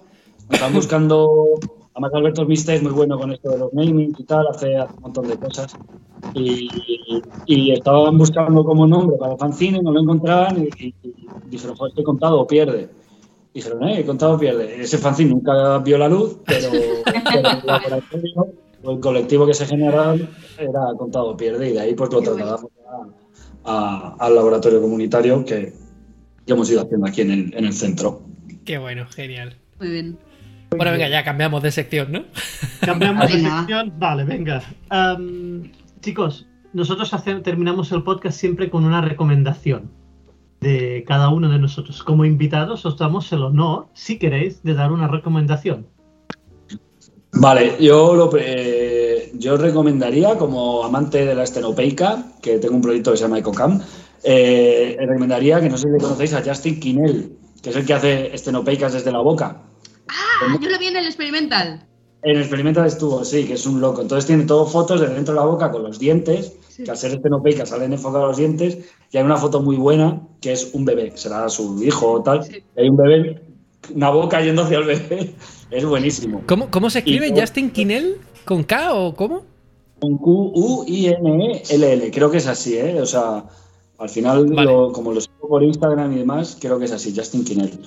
Estaban 0.51 0.75
buscando 0.75 1.59
Además, 1.95 2.13
Alberto 2.15 2.45
Miste 2.45 2.75
es 2.75 2.83
muy 2.83 2.91
bueno 2.91 3.17
con 3.17 3.31
esto 3.31 3.51
de 3.51 3.59
los 3.59 3.73
namings 3.73 4.19
y 4.19 4.25
tal, 4.25 4.49
hace, 4.49 4.75
un 4.81 5.01
montón 5.01 5.29
de 5.29 5.37
cosas. 5.37 5.77
Y, 6.35 6.69
estaban 7.73 8.19
buscando 8.19 8.65
como 8.65 8.85
nombre 8.87 9.17
para 9.17 9.35
el 9.35 9.39
fanzine, 9.39 9.81
no 9.81 9.93
lo 9.93 10.01
encontraban 10.01 10.69
y, 10.77 10.93
dijeron, 11.47 11.77
joder, 11.77 11.91
estoy 11.91 12.03
contado 12.03 12.41
o 12.41 12.47
pierde. 12.49 12.89
dijeron, 13.53 13.89
eh, 13.89 14.05
contado 14.05 14.37
pierde. 14.37 14.83
Ese 14.83 14.99
fanzine 14.99 15.31
nunca 15.31 15.79
vio 15.79 15.97
la 15.97 16.09
luz, 16.09 16.39
pero, 16.45 16.69
el, 18.83 19.01
colectivo 19.01 19.47
que 19.47 19.55
se 19.55 19.65
generaba 19.65 20.17
era 20.59 20.81
contado 20.99 21.37
pierde 21.37 21.71
y 21.71 21.73
de 21.75 21.81
ahí 21.81 21.95
pues 21.95 22.13
lo 22.13 22.21
trasladamos 22.21 22.71
al 23.63 24.35
laboratorio 24.35 24.83
comunitario 24.83 25.45
que, 25.45 25.73
hemos 26.53 26.71
ido 26.71 26.83
haciendo 26.83 27.07
aquí 27.07 27.23
en 27.23 27.31
el, 27.31 27.55
en 27.57 27.65
el 27.65 27.73
centro. 27.73 28.23
Qué 28.65 28.79
bueno, 28.79 29.07
genial. 29.09 29.57
Muy 29.81 29.89
bien. 29.91 30.19
Bueno, 30.71 30.93
venga, 30.93 31.09
ya 31.09 31.25
cambiamos 31.25 31.63
de 31.63 31.71
sección, 31.71 32.13
¿no? 32.13 32.25
Cambiamos 32.81 33.31
de 33.31 33.41
sección. 33.41 33.93
Vale, 33.99 34.25
venga. 34.25 34.63
chicos, 36.01 36.47
nosotros 36.73 37.15
terminamos 37.43 37.93
el 37.93 38.03
podcast 38.03 38.39
siempre 38.39 38.71
con 38.71 38.85
una 38.85 39.01
recomendación 39.01 39.91
de 40.61 41.05
cada 41.07 41.29
uno 41.29 41.51
de 41.51 41.59
nosotros. 41.59 42.03
Como 42.03 42.25
invitados 42.25 42.85
os 42.87 42.99
damos 42.99 43.33
el 43.33 43.43
honor, 43.43 43.87
si 43.93 44.19
queréis, 44.19 44.63
de 44.63 44.75
dar 44.75 44.91
una 44.91 45.07
recomendación. 45.07 45.87
Vale, 47.37 47.77
yo 47.81 48.15
lo 48.15 48.31
eh, 48.39 49.31
yo 49.35 49.57
recomendaría, 49.57 50.37
como 50.37 50.85
amante 50.85 51.27
de 51.27 51.35
la 51.35 51.43
estenopeica, 51.43 52.25
que 52.41 52.59
tengo 52.59 52.77
un 52.77 52.83
proyecto 52.83 53.11
que 53.11 53.17
se 53.17 53.25
llama 53.25 53.39
EcoCam, 53.39 53.81
eh, 54.25 54.97
recomendaría 54.99 55.61
que 55.61 55.69
no 55.69 55.77
sé 55.77 55.87
si 55.87 55.93
le 55.93 55.99
conocéis 55.99 56.33
a 56.33 56.43
Justin 56.43 56.81
Kinel, 56.81 57.37
que 57.63 57.71
es 57.71 57.77
el 57.77 57.87
que 57.87 57.95
hace 57.95 58.35
estenopeicas 58.35 58.93
desde 58.93 59.13
la 59.13 59.21
boca. 59.21 59.63
Ah, 60.09 60.59
yo 60.61 60.69
lo 60.69 60.79
vi 60.79 60.87
en 60.87 60.97
el 60.97 61.07
experimental. 61.07 61.87
En 62.23 62.37
el 62.37 62.41
experimental 62.41 62.87
estuvo, 62.87 63.23
sí, 63.25 63.45
que 63.45 63.53
es 63.53 63.67
un 63.67 63.83
loco. 63.83 64.01
Entonces 64.01 64.27
tiene 64.27 64.45
todo 64.45 64.67
fotos 64.67 65.01
de 65.01 65.09
dentro 65.09 65.35
de 65.35 65.41
la 65.41 65.47
boca 65.47 65.71
con 65.71 65.83
los 65.83 65.99
dientes, 65.99 66.55
que 66.83 66.91
al 66.91 66.97
ser 66.97 67.13
estenopeica 67.13 67.67
salen 67.67 67.93
enfocados 67.93 68.29
los 68.29 68.37
dientes, 68.39 68.79
y 69.11 69.19
hay 69.19 69.25
una 69.25 69.37
foto 69.37 69.61
muy 69.61 69.77
buena 69.77 70.23
que 70.41 70.53
es 70.53 70.71
un 70.73 70.87
bebé, 70.87 71.13
será 71.17 71.49
su 71.51 71.83
hijo 71.83 72.13
o 72.13 72.23
tal. 72.23 72.41
Hay 72.77 72.89
un 72.89 72.97
bebé, 72.97 73.43
una 73.95 74.09
boca 74.09 74.41
yendo 74.41 74.63
hacia 74.63 74.79
el 74.79 74.85
bebé. 74.85 75.35
es 75.71 75.85
buenísimo. 75.85 76.43
¿Cómo, 76.47 76.71
cómo 76.71 76.89
se 76.89 77.01
escribe 77.01 77.31
Justin 77.39 77.71
Kinel? 77.71 78.17
¿Con 78.47 78.65
K 78.65 78.95
o 78.95 79.15
cómo? 79.15 79.45
Con 80.01 80.17
Q-U-I-N-E-L-L. 80.17 82.11
Creo 82.11 82.31
que 82.31 82.39
es 82.39 82.47
así, 82.47 82.77
¿eh? 82.77 83.01
O 83.01 83.07
sea, 83.07 83.45
al 83.99 84.09
final, 84.09 84.47
como 84.93 85.13
lo 85.13 85.21
sigo 85.21 85.49
por 85.49 85.63
Instagram 85.63 86.13
y 86.13 86.19
demás, 86.19 86.57
creo 86.61 86.79
que 86.79 86.87
es 86.87 86.93
así, 86.93 87.15
Justin 87.17 87.45
Kinel. 87.45 87.79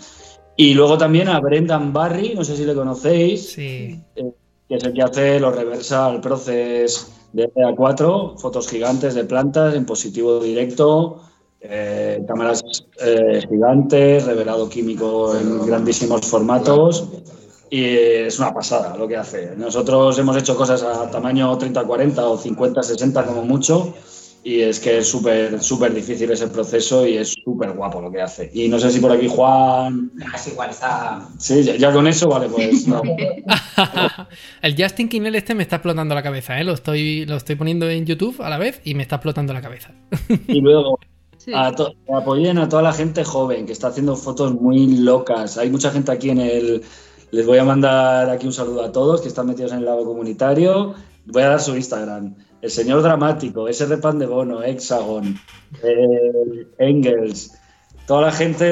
Y 0.55 0.73
luego 0.73 0.97
también 0.97 1.27
a 1.27 1.39
Brendan 1.39 1.93
Barry, 1.93 2.33
no 2.33 2.43
sé 2.43 2.57
si 2.57 2.65
le 2.65 2.73
conocéis, 2.73 3.51
sí. 3.51 4.01
Eh, 4.15 4.31
que 4.67 4.75
es 4.75 4.83
el 4.83 4.93
que 4.93 5.01
hace 5.01 5.39
los 5.39 5.55
reversal 5.55 6.19
process 6.19 7.11
de 7.33 7.51
A4, 7.53 8.37
fotos 8.37 8.67
gigantes 8.67 9.13
de 9.15 9.23
plantas 9.25 9.75
en 9.75 9.85
positivo 9.85 10.39
directo, 10.39 11.21
eh, 11.61 12.23
cámaras 12.27 12.63
eh, 13.01 13.41
gigantes, 13.47 14.25
revelado 14.25 14.67
químico 14.67 15.35
en 15.35 15.65
grandísimos 15.65 16.25
formatos. 16.25 17.07
Y 17.69 17.83
es 17.83 18.39
una 18.39 18.53
pasada 18.53 18.95
lo 18.95 19.07
que 19.07 19.17
hace. 19.17 19.53
Nosotros 19.57 20.17
hemos 20.17 20.37
hecho 20.37 20.55
cosas 20.55 20.83
a 20.83 21.11
tamaño 21.11 21.57
30-40 21.59 22.19
o 22.19 22.37
50-60 22.37 23.25
como 23.25 23.43
mucho 23.43 23.93
y 24.43 24.61
es 24.61 24.79
que 24.79 24.99
es 24.99 25.09
súper 25.09 25.61
súper 25.61 25.93
difícil 25.93 26.31
ese 26.31 26.47
proceso 26.47 27.05
y 27.05 27.17
es 27.17 27.35
súper 27.43 27.71
guapo 27.73 28.01
lo 28.01 28.11
que 28.11 28.21
hace. 28.21 28.49
Y 28.53 28.69
no 28.69 28.79
sé 28.79 28.91
si 28.91 28.99
por 28.99 29.11
aquí 29.11 29.27
Juan... 29.27 30.11
Es 30.33 30.47
igual, 30.47 30.69
está... 30.69 31.27
Sí, 31.37 31.63
ya, 31.63 31.91
con 31.91 32.07
eso, 32.07 32.29
vale, 32.29 32.47
pues 32.47 32.87
no. 32.87 33.01
el 34.61 34.75
Justin 34.81 35.09
Kinel 35.09 35.35
este 35.35 35.53
me 35.53 35.63
está 35.63 35.77
explotando 35.77 36.15
la 36.15 36.23
cabeza, 36.23 36.59
¿eh? 36.59 36.63
Lo 36.63 36.73
estoy, 36.73 37.25
lo 37.25 37.35
estoy 37.35 37.55
poniendo 37.55 37.89
en 37.89 38.05
YouTube 38.05 38.41
a 38.41 38.49
la 38.49 38.57
vez 38.57 38.81
y 38.83 38.93
me 38.93 39.03
está 39.03 39.15
explotando 39.15 39.53
la 39.53 39.61
cabeza. 39.61 39.91
y 40.47 40.61
luego, 40.61 40.99
apoyen 42.13 42.57
a 42.57 42.69
toda 42.69 42.81
la 42.81 42.93
gente 42.93 43.23
joven 43.23 43.65
que 43.65 43.73
está 43.73 43.87
haciendo 43.87 44.15
fotos 44.15 44.53
muy 44.53 44.87
locas. 44.97 45.57
Hay 45.57 45.69
mucha 45.69 45.91
gente 45.91 46.11
aquí 46.11 46.29
en 46.29 46.39
el... 46.39 46.83
Les 47.31 47.45
voy 47.45 47.57
a 47.57 47.65
mandar 47.65 48.29
aquí 48.29 48.47
un 48.47 48.53
saludo 48.53 48.83
a 48.83 48.91
todos 48.93 49.21
que 49.21 49.27
están 49.27 49.47
metidos 49.47 49.73
en 49.73 49.79
el 49.79 49.85
lago 49.85 50.05
comunitario. 50.05 50.95
Voy 51.25 51.43
a 51.43 51.49
dar 51.49 51.59
su 51.59 51.75
Instagram 51.75 52.33
el 52.61 52.69
señor 52.71 53.01
dramático, 53.01 53.67
ese 53.67 53.85
de 53.87 53.97
pan 53.97 54.19
de 54.19 54.25
bono, 54.25 54.63
Hexagon, 54.63 55.35
Engels, 56.79 57.53
toda 58.07 58.21
la 58.21 58.31
gente 58.31 58.63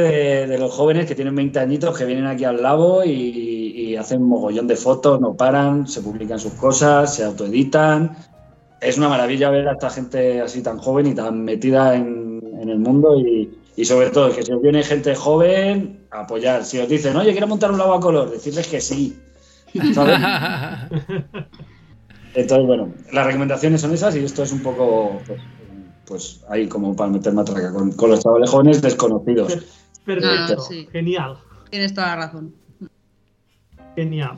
de, 0.48 0.58
los 0.58 0.72
jóvenes 0.72 1.06
que 1.06 1.14
tienen 1.14 1.36
20 1.36 1.60
añitos 1.60 1.98
que 1.98 2.06
vienen 2.06 2.26
aquí 2.26 2.46
al 2.46 2.64
lago 2.64 3.04
y, 3.04 3.96
hacen 3.96 4.22
un 4.22 4.28
mogollón 4.28 4.68
de 4.68 4.76
fotos, 4.76 5.22
no 5.22 5.38
paran, 5.38 5.88
se 5.88 6.02
publican 6.02 6.38
sus 6.38 6.52
cosas, 6.54 7.16
se 7.16 7.24
autoeditan. 7.24 8.18
Es 8.82 8.98
una 8.98 9.08
maravilla 9.08 9.50
ver 9.50 9.70
a 9.70 9.72
esta 9.72 9.90
gente 9.90 10.42
así 10.42 10.62
tan 10.62 10.80
joven 10.80 11.08
y 11.08 11.16
tan 11.16 11.46
metida 11.46 11.96
en, 11.96 12.42
el 12.62 12.80
mundo 12.80 13.18
y, 13.18 13.86
sobre 13.86 14.10
todo 14.10 14.36
que 14.36 14.44
si 14.44 14.52
os 14.52 14.62
viene 14.62 14.84
gente 14.84 15.16
joven, 15.16 16.08
apoyar. 16.12 16.66
Si 16.66 16.78
os 16.78 16.90
dicen, 16.90 17.16
oye, 17.16 17.32
quiero 17.32 17.48
montar 17.48 17.72
un 17.72 17.78
lago 17.78 17.94
a 17.94 18.02
color, 18.02 18.32
decirles 18.32 18.68
que 18.68 18.82
sí. 18.82 19.18
Entonces, 22.36 22.68
bueno, 22.68 22.94
las 23.14 23.26
recomendaciones 23.26 23.82
son 23.82 23.94
esas 23.94 24.16
y 24.16 24.24
esto 24.24 24.44
es 24.44 24.52
un 24.52 24.62
poco, 24.62 25.22
pues, 25.26 25.42
pues 26.06 26.46
ahí 26.50 26.68
como 26.68 26.96
para 26.96 27.10
meter 27.10 27.34
matraca 27.34 27.72
con, 27.72 27.94
con 27.94 28.10
los 28.10 28.20
chavales 28.20 28.50
jóvenes 28.50 28.82
desconocidos. 28.82 29.58
Perfecto, 30.06 30.62
ah, 30.62 30.92
genial. 30.92 31.38
Tienes 31.70 31.94
toda 31.94 32.08
la 32.08 32.16
razón. 32.28 32.54
Genial. 33.96 34.38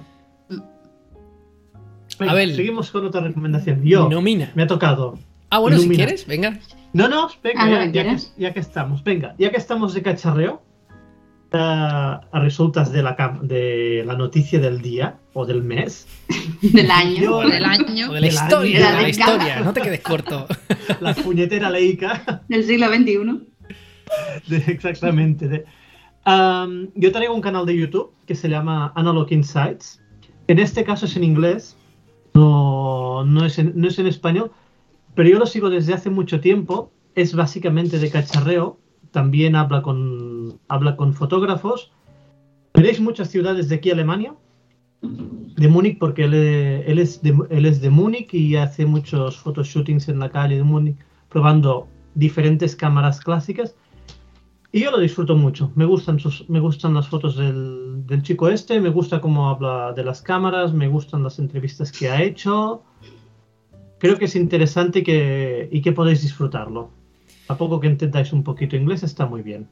a 2.19 2.34
ver, 2.34 2.56
seguimos 2.56 2.91
con 2.91 3.06
otra 3.06 3.22
recomendación. 3.22 3.84
Yo, 3.84 4.07
Nomina. 4.07 4.52
me 4.56 4.64
ha 4.64 4.68
tocado. 4.68 5.18
Ah, 5.49 5.60
bueno, 5.60 5.78
si 5.78 5.90
quieres, 5.90 6.28
venga. 6.28 6.60
No, 6.94 7.07
no, 7.07 7.30
venga, 7.44 7.64
ah, 7.64 7.86
ya, 7.86 8.03
que, 8.03 8.18
ya, 8.38 8.53
que, 8.53 8.60
estamos. 8.60 9.03
Venga, 9.03 9.36
ya 9.38 9.49
que 9.49 9.57
estamos 9.57 9.94
de 9.94 10.02
cacharreo, 10.02 10.61
a 11.53 12.22
resultas 12.34 12.91
de 12.91 13.03
la, 13.03 13.40
de 13.41 14.03
la 14.06 14.15
noticia 14.15 14.60
del 14.60 14.82
día 14.82 15.18
o 15.34 15.45
del 15.45 15.64
mes. 15.64 16.07
Del 16.61 16.90
año. 16.90 17.40
del 17.40 17.64
año. 17.64 18.11
de 18.14 18.22
la 18.22 18.28
historia. 18.28 18.91
de 18.91 19.02
la 19.02 19.10
historia. 19.10 19.60
No 19.61 19.74
te 19.74 19.82
quedes 19.82 20.02
corto. 20.02 20.48
La 21.02 21.14
puñetera 21.14 21.69
leica. 21.69 22.44
Del 22.48 22.64
siglo 22.64 22.88
XXI. 22.88 23.48
exactamente. 24.72 25.65
yo 26.26 27.11
traigo 27.11 27.36
un 27.36 27.41
canal 27.41 27.65
de 27.65 27.78
YouTube 27.78 28.11
que 28.26 28.34
se 28.36 28.49
llama 28.49 28.91
Analog 28.95 29.32
Insights. 29.32 30.02
En 30.48 30.60
este 30.60 30.84
caso 30.84 31.06
es 31.06 31.15
en 31.15 31.24
inglés, 31.24 31.78
no, 32.34 33.24
no, 33.26 33.45
es 33.45 33.60
en, 33.60 33.74
no 33.76 33.88
es 33.88 33.99
en 33.99 34.07
español, 34.07 34.52
pero 35.14 35.30
yo 35.30 35.38
lo 35.38 35.45
sigo 35.45 35.69
desde 35.69 35.94
hace 35.94 36.10
mucho 36.10 36.40
tiempo. 36.40 36.91
Es 37.15 37.36
básicamente 37.36 37.99
de 37.99 38.10
cacharreo 38.10 38.80
también 39.18 39.56
habla 39.56 39.81
con, 39.81 40.60
habla 40.68 40.95
con 40.95 41.11
fotógrafos. 41.11 41.91
Veréis 42.76 42.99
muchas 43.02 43.31
ciudades 43.31 43.68
de 43.68 43.77
aquí, 43.77 43.89
Alemania, 43.89 44.35
de 45.02 45.68
Múnich, 45.68 45.98
porque 45.98 46.26
él, 46.26 46.35
es 46.99 47.23
de, 47.23 47.35
él 47.49 47.65
es 47.65 47.81
de 47.81 47.89
Múnich 47.89 48.31
y 48.31 48.57
hace 48.57 48.85
muchos 48.85 49.38
photoshootings 49.38 50.07
en 50.07 50.19
la 50.19 50.30
calle 50.30 50.57
de 50.57 50.64
Múnich, 50.64 50.98
probando 51.30 51.88
diferentes 52.14 52.76
cámaras 52.76 53.19
clásicas. 53.19 53.76
Y 54.72 54.81
yo 54.81 54.91
lo 54.91 54.99
disfruto 54.99 55.35
mucho. 55.35 55.72
Me 55.73 55.85
gustan, 55.85 56.19
sus, 56.19 56.48
me 56.48 56.60
gustan 56.60 56.94
las 56.94 57.07
fotos 57.07 57.38
del, 57.38 58.06
del 58.06 58.22
chico 58.22 58.49
este, 58.49 58.80
me 58.80 58.89
gusta 58.89 59.19
cómo 59.19 59.49
habla 59.49 59.94
de 59.94 60.03
las 60.03 60.22
cámaras, 60.22 60.73
me 60.73 60.88
gustan 60.88 61.23
las 61.23 61.39
entrevistas 61.39 61.91
que 61.91 62.07
ha 62.07 62.22
hecho. 62.22 62.84
Creo 63.98 64.19
que 64.19 64.26
es 64.26 64.35
interesante 64.35 65.02
que, 65.02 65.69
y 65.72 65.81
que 65.81 65.91
podéis 65.91 66.22
disfrutarlo. 66.22 66.91
A 67.48 67.57
poco 67.57 67.80
que 67.80 67.88
entendáis 67.88 68.34
un 68.34 68.44
poquito 68.44 68.76
inglés 68.76 69.03
está 69.03 69.26
muy 69.26 69.41
bien. 69.41 69.68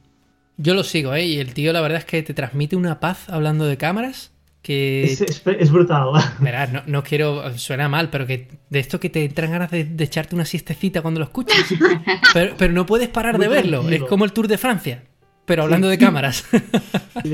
Yo 0.56 0.74
lo 0.74 0.84
sigo, 0.84 1.14
¿eh? 1.14 1.26
Y 1.26 1.38
el 1.38 1.52
tío, 1.52 1.72
la 1.72 1.80
verdad 1.80 1.98
es 1.98 2.04
que 2.04 2.22
te 2.22 2.32
transmite 2.32 2.76
una 2.76 2.98
paz 2.98 3.28
hablando 3.28 3.66
de 3.66 3.76
cámaras 3.76 4.32
que... 4.66 5.04
Es, 5.04 5.70
brutal. 5.70 6.08
Verás, 6.40 6.72
no, 6.72 6.82
no, 6.86 7.04
quiero... 7.04 7.56
Suena 7.56 7.88
mal, 7.88 8.10
pero 8.10 8.26
que 8.26 8.48
de 8.68 8.78
esto 8.80 8.98
que 8.98 9.10
te 9.10 9.24
entran 9.24 9.50
ganas 9.52 9.70
de, 9.70 9.86
echarte 9.98 10.34
una 10.34 10.44
siestecita 10.44 11.02
cuando 11.02 11.20
lo 11.20 11.26
escuchas. 11.26 11.56
pero, 12.34 12.72
no 12.72 12.86
puedes 12.86 13.08
parar 13.08 13.38
de 13.38 13.48
verlo. 13.48 13.88
Es 13.88 14.02
como 14.04 14.24
el 14.24 14.32
Tour 14.32 14.48
de 14.48 14.58
Francia, 14.58 15.04
pero 15.44 15.62
hablando 15.62 15.88
de 15.88 15.98
cámaras. 15.98 16.46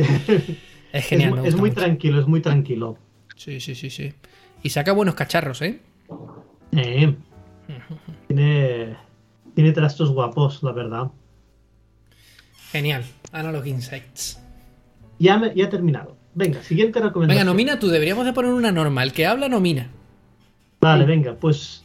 es 0.93 1.07
genial. 1.07 1.47
Es, 1.47 1.57
muy 1.57 1.71
tranquilo, 1.71 2.21
es 2.21 2.27
muy 2.27 2.43
tranquilo. 2.43 2.99
Sí, 3.37 3.61
sí, 3.61 3.75
sí, 3.75 3.89
sí. 3.89 4.13
Y 4.63 4.71
saca 4.71 4.93
buenos 4.93 5.15
cacharros, 5.15 5.63
¿eh? 5.63 5.81
Eh. 6.73 7.15
Tiene, 8.27 8.97
tiene 9.55 9.73
trastos 9.73 10.11
guapos, 10.11 10.63
la 10.63 10.73
verdad. 10.73 11.11
Genial. 12.71 13.05
Analog 13.33 13.67
Insights. 13.67 14.41
Ya, 15.19 15.37
me, 15.37 15.55
ya 15.55 15.65
he 15.65 15.69
terminado. 15.69 16.17
Venga, 16.35 16.63
siguiente 16.63 17.01
recomendación. 17.01 17.41
Venga, 17.41 17.45
nomina 17.45 17.79
tú. 17.79 17.89
Deberíamos 17.89 18.25
de 18.25 18.33
poner 18.33 18.53
una 18.53 18.73
normal. 18.73 19.09
El 19.09 19.13
que 19.13 19.27
habla, 19.27 19.49
nomina. 19.49 19.91
Vale, 20.81 21.05
venga, 21.05 21.35
pues... 21.35 21.85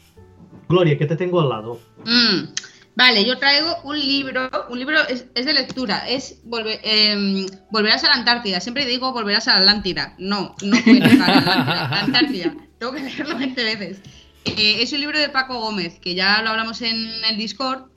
Gloria, 0.69 0.97
que 0.97 1.05
te 1.05 1.15
tengo 1.15 1.39
al 1.39 1.49
lado. 1.49 1.79
Mm, 2.03 2.53
vale, 2.95 3.25
yo 3.25 3.37
traigo 3.37 3.75
un 3.83 3.97
libro. 3.97 4.49
Un 4.69 4.79
libro 4.79 4.97
es, 5.07 5.33
de 5.33 5.53
lectura. 5.53 6.07
Es 6.09 6.41
em, 6.83 7.45
Volverás 7.71 8.03
a 8.03 8.07
la 8.07 8.15
Antártida. 8.15 8.59
Siempre 8.59 8.85
digo 8.85 9.13
Volverás 9.13 9.47
a 9.47 9.53
la 9.53 9.59
Atlántida. 9.59 10.15
No, 10.17 10.55
no 10.63 10.77
puedo 10.83 11.03
a 11.05 11.27
la 11.27 11.99
Antártida. 12.01 12.53
Tengo 12.79 12.93
que 12.93 13.01
leerlo 13.01 13.37
20 13.37 13.63
veces. 13.63 14.01
Eh, 14.45 14.81
es 14.81 14.93
un 14.93 14.99
libro 14.99 15.19
de 15.19 15.29
Paco 15.29 15.59
Gómez, 15.59 15.99
que 15.99 16.15
ya 16.15 16.41
lo 16.41 16.49
hablamos 16.49 16.81
en 16.81 16.95
el 17.29 17.37
Discord. 17.37 17.89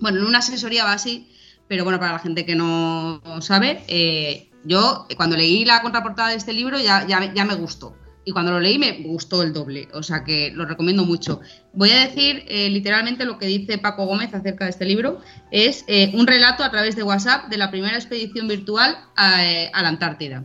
Bueno, 0.00 0.20
en 0.20 0.26
una 0.26 0.38
asesoría 0.38 0.90
así, 0.90 1.30
pero 1.68 1.84
bueno, 1.84 1.98
para 1.98 2.12
la 2.12 2.18
gente 2.18 2.46
que 2.46 2.54
no 2.54 3.20
sabe, 3.40 3.84
eh, 3.88 4.50
yo 4.64 5.06
cuando 5.16 5.36
leí 5.36 5.64
la 5.64 5.82
contraportada 5.82 6.30
de 6.30 6.36
este 6.36 6.52
libro 6.52 6.78
ya, 6.78 7.06
ya, 7.06 7.44
me 7.44 7.54
gustó. 7.54 7.96
Y 8.24 8.30
cuando 8.30 8.52
lo 8.52 8.60
leí 8.60 8.78
me 8.78 9.02
gustó 9.02 9.42
el 9.42 9.52
doble, 9.52 9.88
o 9.92 10.02
sea 10.02 10.22
que 10.22 10.52
lo 10.52 10.64
recomiendo 10.64 11.04
mucho. 11.04 11.40
Voy 11.72 11.90
a 11.90 12.06
decir 12.06 12.44
eh, 12.46 12.70
literalmente 12.70 13.24
lo 13.24 13.36
que 13.36 13.46
dice 13.46 13.78
Paco 13.78 14.06
Gómez 14.06 14.32
acerca 14.32 14.64
de 14.64 14.70
este 14.70 14.84
libro. 14.84 15.20
Es 15.50 15.84
un 16.14 16.26
relato 16.26 16.62
a 16.62 16.70
través 16.70 16.94
de 16.94 17.02
WhatsApp 17.02 17.48
de 17.48 17.58
la 17.58 17.70
primera 17.70 17.96
expedición 17.96 18.46
virtual 18.46 18.96
a 19.16 19.82
la 19.82 19.88
Antártida. 19.88 20.44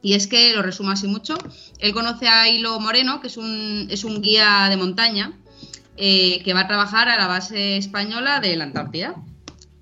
Y 0.00 0.14
es 0.14 0.26
que, 0.26 0.54
lo 0.54 0.62
resumo 0.62 0.90
así 0.90 1.06
mucho, 1.06 1.36
él 1.80 1.92
conoce 1.92 2.28
a 2.28 2.48
Hilo 2.48 2.78
Moreno, 2.78 3.20
que 3.20 3.26
es 3.26 3.36
un, 3.36 3.88
es 3.90 4.04
un 4.04 4.22
guía 4.22 4.68
de 4.68 4.76
montaña, 4.76 5.32
eh, 5.96 6.40
que 6.44 6.54
va 6.54 6.60
a 6.60 6.68
trabajar 6.68 7.08
a 7.08 7.16
la 7.16 7.26
base 7.26 7.76
española 7.76 8.40
de 8.40 8.56
la 8.56 8.64
Antártida. 8.64 9.16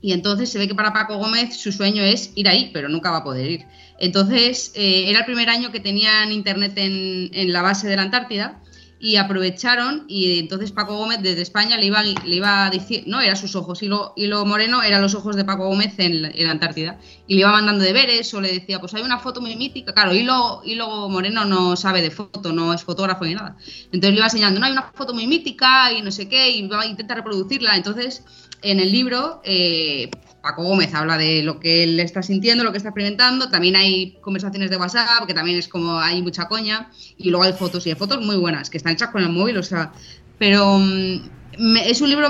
Y 0.01 0.13
entonces 0.13 0.51
se 0.51 0.59
ve 0.59 0.69
que 0.69 0.75
para 0.75 0.93
Paco 0.93 1.19
Gómez 1.19 1.57
su 1.57 1.73
sueño 1.73 2.03
es 2.03 2.33
ir 2.35 2.49
ahí, 2.49 2.71
pero 2.73 2.89
nunca 2.89 3.11
va 3.11 3.19
a 3.19 3.25
poder 3.25 3.51
ir. 3.51 3.67
Entonces, 3.99 4.73
eh, 4.75 5.05
era 5.09 5.21
el 5.21 5.25
primer 5.25 5.49
año 5.51 5.73
que 5.73 5.81
tenían 5.81 6.33
internet 6.33 6.73
en, 6.77 7.31
en 7.33 7.53
la 7.53 7.63
base 7.63 7.89
de 7.89 7.97
la 7.97 8.03
Antártida 8.03 8.63
y 8.99 9.17
aprovecharon 9.17 10.05
y 10.09 10.39
entonces 10.39 10.73
Paco 10.73 10.97
Gómez 10.97 11.21
desde 11.23 11.43
España 11.43 11.77
le 11.77 11.87
iba, 11.87 12.03
le 12.03 12.35
iba 12.35 12.67
a 12.67 12.71
decir, 12.71 13.05
no, 13.07 13.21
eran 13.21 13.37
sus 13.37 13.55
ojos, 13.55 13.83
y 13.83 13.89
lo, 13.89 14.15
y 14.17 14.29
moreno 14.29 14.83
eran 14.83 15.03
los 15.03 15.15
ojos 15.15 15.37
de 15.37 15.45
Paco 15.45 15.67
Gómez 15.67 15.95
en, 15.99 16.23
la 16.23 16.51
Antártida, 16.51 16.99
y 17.27 17.35
le 17.35 17.41
iba 17.41 17.53
mandando 17.53 17.85
deberes 17.85 18.33
o 18.33 18.41
le 18.41 18.53
decía, 18.53 18.81
pues 18.81 18.95
hay 18.95 19.03
una 19.03 19.19
foto 19.19 19.41
muy 19.41 19.55
mítica, 19.57 19.93
claro, 19.93 20.15
y 20.15 20.23
lo 20.23 21.09
Moreno 21.09 21.45
no 21.45 21.77
sabe 21.77 22.01
de 22.01 22.11
foto, 22.11 22.53
no 22.53 22.73
es 22.73 22.83
fotógrafo 22.83 23.25
ni 23.25 23.35
nada, 23.35 23.57
entonces 23.93 24.11
le 24.11 24.17
iba 24.17 24.27
enseñando, 24.27 24.61
no, 24.61 24.67
hay 24.67 24.73
una 24.73 24.91
foto 24.95 25.13
muy 25.13 25.27
mítica 25.27 25.93
y 25.93 26.01
no 26.01 26.11
sé 26.11 26.29
qué, 26.29 26.51
y 26.51 26.67
va 26.67 26.81
a 26.81 26.87
intentar 26.87 27.19
reproducirla, 27.19 27.77
entonces 27.77 28.25
en 28.63 28.81
el 28.81 28.91
libro 28.91 29.43
eh, 29.45 30.11
Paco 30.47 30.63
Gómez 30.63 30.95
habla 30.95 31.19
de 31.19 31.43
lo 31.43 31.59
que 31.59 31.83
él 31.83 31.99
está 31.99 32.23
sintiendo, 32.23 32.63
lo 32.63 32.71
que 32.71 32.77
está 32.77 32.91
experimentando. 32.91 33.51
También 33.51 33.75
hay 33.75 34.17
conversaciones 34.21 34.71
de 34.71 34.77
WhatsApp, 34.77 35.27
que 35.27 35.35
también 35.35 35.59
es 35.59 35.67
como 35.67 35.99
hay 35.99 36.23
mucha 36.23 36.47
coña. 36.47 36.89
Y 37.17 37.31
luego 37.31 37.43
hay 37.43 37.53
fotos, 37.53 37.85
y 37.85 37.91
hay 37.91 37.97
fotos 37.97 38.25
muy 38.25 38.37
buenas, 38.37 38.71
que 38.71 38.77
están 38.77 38.93
hechas 38.93 39.11
con 39.11 39.25
el 39.25 39.31
móvil, 39.31 39.57
o 39.57 39.63
sea. 39.65 39.93
Pero 40.39 40.79
mm, 40.79 41.77
es 41.85 42.01
un 42.01 42.11
libro 42.11 42.29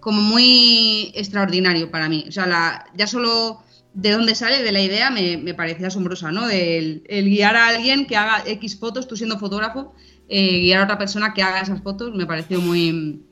como 0.00 0.20
muy 0.20 1.10
extraordinario 1.14 1.90
para 1.90 2.10
mí. 2.10 2.26
O 2.28 2.32
sea, 2.32 2.84
ya 2.94 3.06
solo 3.06 3.62
de 3.94 4.10
dónde 4.12 4.34
sale, 4.34 4.62
de 4.62 4.72
la 4.72 4.82
idea, 4.82 5.10
me, 5.10 5.38
me 5.38 5.54
parecía 5.54 5.86
asombrosa, 5.86 6.30
¿no? 6.30 6.50
El, 6.50 7.02
guiar 7.08 7.56
a 7.56 7.68
alguien 7.68 8.06
que 8.06 8.16
haga 8.18 8.42
X 8.44 8.78
fotos, 8.78 9.08
tú 9.08 9.16
siendo 9.16 9.38
fotógrafo, 9.38 9.94
eh, 10.28 10.60
guiar 10.60 10.82
a 10.82 10.84
otra 10.84 10.98
persona 10.98 11.32
que 11.32 11.42
haga 11.42 11.62
esas 11.62 11.80
fotos, 11.82 12.14
me 12.14 12.26
pareció 12.26 12.60
muy, 12.60 13.24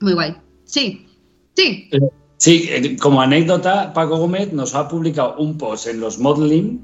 muy 0.00 0.12
guay. 0.12 0.36
Sí, 0.64 1.08
sí. 1.56 1.88
Sí, 1.90 1.98
eh, 2.46 2.96
como 3.00 3.20
anécdota, 3.20 3.92
Paco 3.92 4.18
Gómez 4.18 4.52
nos 4.52 4.74
ha 4.74 4.88
publicado 4.88 5.36
un 5.38 5.56
post 5.56 5.86
en 5.86 6.00
los 6.00 6.18
modeling 6.18 6.80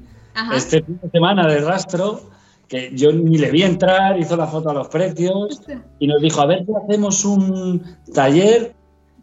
este 0.55 0.81
fin 0.81 0.99
de 1.01 1.09
semana 1.09 1.47
de 1.47 1.59
rastro 1.59 2.21
que 2.67 2.89
yo 2.93 3.11
ni 3.11 3.37
le 3.37 3.51
vi 3.51 3.63
entrar, 3.63 4.17
hizo 4.17 4.37
la 4.37 4.47
foto 4.47 4.69
a 4.69 4.73
los 4.73 4.87
precios 4.87 5.61
y 5.99 6.07
nos 6.07 6.21
dijo, 6.21 6.39
a 6.39 6.45
ver 6.45 6.65
si 6.65 6.71
hacemos 6.73 7.25
un 7.25 7.83
taller. 8.13 8.73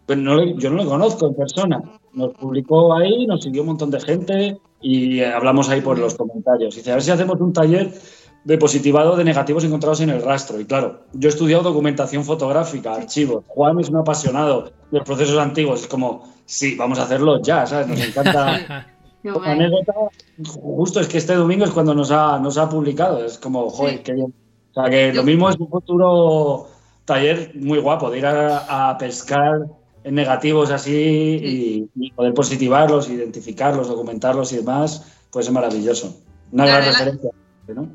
Pues 0.05 0.19
no, 0.19 0.59
yo 0.59 0.71
no 0.71 0.85
lo 0.85 0.89
conozco 0.89 1.27
en 1.27 1.35
persona. 1.35 1.83
Nos 2.13 2.35
publicó 2.35 2.95
ahí, 2.95 3.27
nos 3.27 3.43
siguió 3.43 3.63
un 3.63 3.69
montón 3.69 3.91
de 3.91 4.01
gente 4.01 4.59
y 4.83 5.23
hablamos 5.23 5.71
ahí 5.71 5.81
por 5.81 5.99
los 5.99 6.15
comentarios. 6.15 6.77
Dice, 6.77 6.91
a 6.91 6.95
ver 6.95 7.03
si 7.03 7.11
hacemos 7.11 7.41
un 7.41 7.55
taller 7.55 7.91
de 8.45 8.59
positivado 8.59 9.17
de 9.17 9.25
negativos 9.25 9.65
encontrados 9.65 10.01
en 10.01 10.11
el 10.11 10.23
rastro. 10.23 10.61
Y 10.61 10.65
claro, 10.65 11.01
yo 11.13 11.29
he 11.29 11.33
estudiado 11.33 11.63
documentación 11.63 12.25
fotográfica, 12.25 12.95
archivos. 12.95 13.45
Juan 13.49 13.79
es 13.81 13.89
un 13.91 13.97
apasionado 13.97 14.63
de 14.91 14.99
los 14.99 15.07
procesos 15.07 15.39
antiguos. 15.39 15.83
Es 15.83 15.87
como, 15.87 16.25
sí, 16.47 16.77
vamos 16.77 16.99
a 16.99 17.03
hacerlo 17.03 17.43
ya, 17.43 17.67
¿sabes? 17.67 17.89
Nos 17.89 18.01
encanta. 18.01 18.87
anécdota, 19.45 19.93
justo 20.47 21.01
es 21.01 21.09
que 21.09 21.19
este 21.19 21.35
domingo 21.35 21.65
es 21.65 21.71
cuando 21.71 21.95
nos 21.95 22.11
ha, 22.11 22.39
nos 22.39 22.57
ha 22.59 22.69
publicado. 22.69 23.25
Es 23.25 23.39
como, 23.39 23.69
joder, 23.69 24.03
qué 24.03 24.15
bien. 24.15 24.33
O 24.71 24.75
sea, 24.75 24.91
que 24.91 25.13
lo 25.13 25.25
mismo 25.25 25.49
es 25.51 25.57
un 25.57 25.69
futuro 25.69 26.69
taller 27.05 27.53
muy 27.55 27.79
guapo 27.79 28.11
de 28.11 28.19
ir 28.19 28.27
a, 28.27 28.97
pescar 28.99 29.67
en 30.05 30.15
negativos 30.15 30.71
así 30.71 31.89
y, 31.95 32.11
poder 32.13 32.35
positivarlos, 32.35 33.11
identificarlos, 33.11 33.89
documentarlos 33.89 34.53
y 34.53 34.57
demás, 34.57 35.19
pues 35.31 35.47
es 35.47 35.53
maravilloso. 35.53 36.21
Una 36.53 36.67
gran 36.67 36.85
referencia, 36.85 37.31
¿no? 37.69 37.89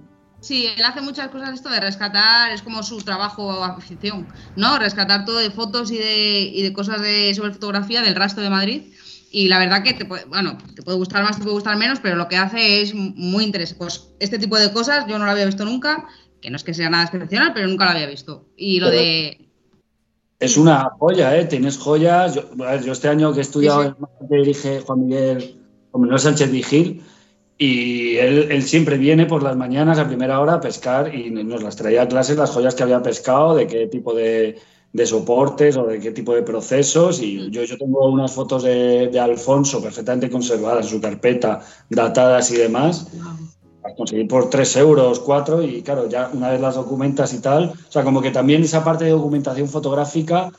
Sí, 0.43 0.67
él 0.67 0.83
hace 0.83 0.99
muchas 0.99 1.29
cosas 1.29 1.53
esto 1.53 1.69
de 1.69 1.79
rescatar, 1.79 2.51
es 2.51 2.61
como 2.61 2.83
su 2.83 2.97
trabajo 2.97 3.45
o 3.45 3.63
afición, 3.63 4.27
¿no? 4.57 4.77
Rescatar 4.77 5.23
todo 5.23 5.37
de 5.37 5.49
fotos 5.51 5.89
y 5.89 5.97
de, 5.97 6.41
y 6.41 6.61
de 6.61 6.73
cosas 6.73 7.01
de, 7.01 7.33
sobre 7.33 7.53
fotografía 7.53 8.01
del 8.01 8.13
rastro 8.13 8.43
de 8.43 8.49
Madrid. 8.49 8.81
Y 9.31 9.47
la 9.47 9.57
verdad 9.57 9.83
que 9.83 9.93
te 9.93 10.03
puede, 10.03 10.25
bueno, 10.25 10.57
te 10.75 10.83
puede 10.83 10.97
gustar 10.97 11.23
más, 11.23 11.37
te 11.37 11.43
puede 11.43 11.55
gustar 11.55 11.77
menos, 11.77 12.01
pero 12.01 12.17
lo 12.17 12.27
que 12.27 12.35
hace 12.35 12.81
es 12.81 12.93
muy 12.93 13.45
interesante. 13.45 13.79
Pues 13.79 14.09
este 14.19 14.37
tipo 14.37 14.59
de 14.59 14.73
cosas 14.73 15.07
yo 15.07 15.17
no 15.17 15.23
lo 15.23 15.31
había 15.31 15.45
visto 15.45 15.63
nunca, 15.63 16.09
que 16.41 16.49
no 16.49 16.57
es 16.57 16.65
que 16.65 16.73
sea 16.73 16.89
nada 16.89 17.05
excepcional, 17.05 17.53
pero 17.53 17.69
nunca 17.69 17.85
lo 17.85 17.91
había 17.91 18.07
visto. 18.07 18.49
Y 18.57 18.81
lo 18.81 18.89
de... 18.89 19.49
Es 20.39 20.57
una 20.57 20.89
joya, 20.99 21.37
¿eh? 21.37 21.45
Tienes 21.45 21.77
joyas. 21.77 22.35
Yo, 22.35 22.43
yo 22.85 22.91
este 22.91 23.07
año 23.07 23.31
que 23.31 23.39
he 23.39 23.43
estudiado, 23.43 23.95
que 24.29 24.35
dirige 24.35 24.81
Juan 24.81 25.07
Miguel, 25.07 25.57
Juan 25.91 26.03
Miguel 26.03 26.19
Sánchez 26.19 26.51
Vigil, 26.51 27.01
y 27.65 28.18
él, 28.18 28.61
siempre 28.64 28.98
viene 28.98 29.26
por 29.26 29.41
las 29.41 29.56
mañanas 29.56 29.98
a 29.98 30.06
primera 30.06 30.41
hora 30.41 30.56
a 30.56 30.60
pescar 30.60 31.15
y 31.15 31.30
nos 31.31 31.64
las 31.64 31.77
traía 31.77 32.02
a 32.02 32.07
clase 32.10 32.35
las 32.35 32.49
joyas 32.49 32.76
que 32.76 32.84
había 32.84 33.02
pescado, 33.02 33.56
de 33.56 33.68
qué 33.68 33.88
tipo 33.88 34.14
de, 34.14 34.57
soportes 35.06 35.77
o 35.77 35.85
de 35.85 36.02
qué 36.02 36.11
tipo 36.11 36.35
de 36.35 36.41
procesos. 36.41 37.22
Y 37.22 37.49
yo, 37.52 37.64
yo 37.64 37.77
tengo 37.77 38.06
unas 38.10 38.34
fotos 38.34 38.64
de, 38.64 39.18
Alfonso 39.18 39.81
perfectamente 39.81 40.30
conservadas 40.30 40.88
en 40.88 40.91
su 40.91 40.99
carpeta, 40.99 41.61
datadas 41.90 42.52
y 42.52 42.57
demás. 42.57 43.07
Las 43.81 43.94
conseguí 43.95 44.26
por 44.26 44.49
3 44.49 44.76
euros, 44.77 45.22
4 45.22 45.64
y 45.64 45.84
claro, 45.84 46.10
ya 46.10 46.31
una 46.34 46.49
vez 46.49 46.60
las 46.60 46.76
documentas 46.76 47.34
y 47.34 47.40
tal. 47.40 47.72
O 47.88 47.91
sea, 47.91 48.03
como 48.03 48.22
que 48.22 48.31
también 48.31 48.61
esa 48.64 48.84
parte 48.84 49.06
de 49.06 49.11
documentación 49.11 49.69
fotográfica 49.69 50.52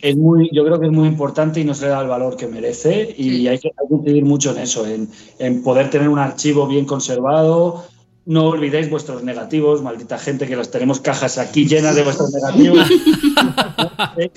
es 0.00 0.16
muy, 0.16 0.50
yo 0.52 0.64
creo 0.64 0.78
que 0.78 0.86
es 0.86 0.92
muy 0.92 1.08
importante 1.08 1.60
y 1.60 1.64
no 1.64 1.74
se 1.74 1.86
le 1.86 1.92
da 1.92 2.02
el 2.02 2.08
valor 2.08 2.36
que 2.36 2.46
merece 2.46 3.14
y 3.16 3.48
hay, 3.48 3.58
que, 3.58 3.72
incidir 3.90 4.24
mucho 4.24 4.52
en 4.52 4.58
eso, 4.58 4.86
en, 4.86 5.62
poder 5.62 5.90
tener 5.90 6.08
un 6.08 6.18
archivo 6.18 6.66
bien 6.66 6.84
conservado. 6.84 7.84
No 8.26 8.48
olvidéis 8.48 8.88
vuestros 8.88 9.22
negativos, 9.22 9.82
maldita 9.82 10.18
gente, 10.18 10.46
que 10.46 10.56
las 10.56 10.70
tenemos 10.70 11.00
cajas 11.00 11.36
aquí 11.36 11.66
llenas 11.66 11.94
de 11.94 12.04
vuestros 12.04 12.32
negativos. 12.34 12.88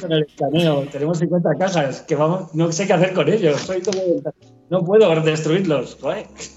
con 0.01 0.11
el 0.11 0.23
escaneo, 0.23 0.85
tenemos 0.91 1.19
50 1.19 1.49
cajas, 1.57 2.01
que 2.01 2.15
vamos, 2.15 2.53
no 2.53 2.72
sé 2.72 2.85
qué 2.85 2.93
hacer 2.93 3.14
con 3.14 3.30
ellos. 3.30 3.65
no 4.69 4.84
puedo 4.84 5.22
destruirlos. 5.22 5.97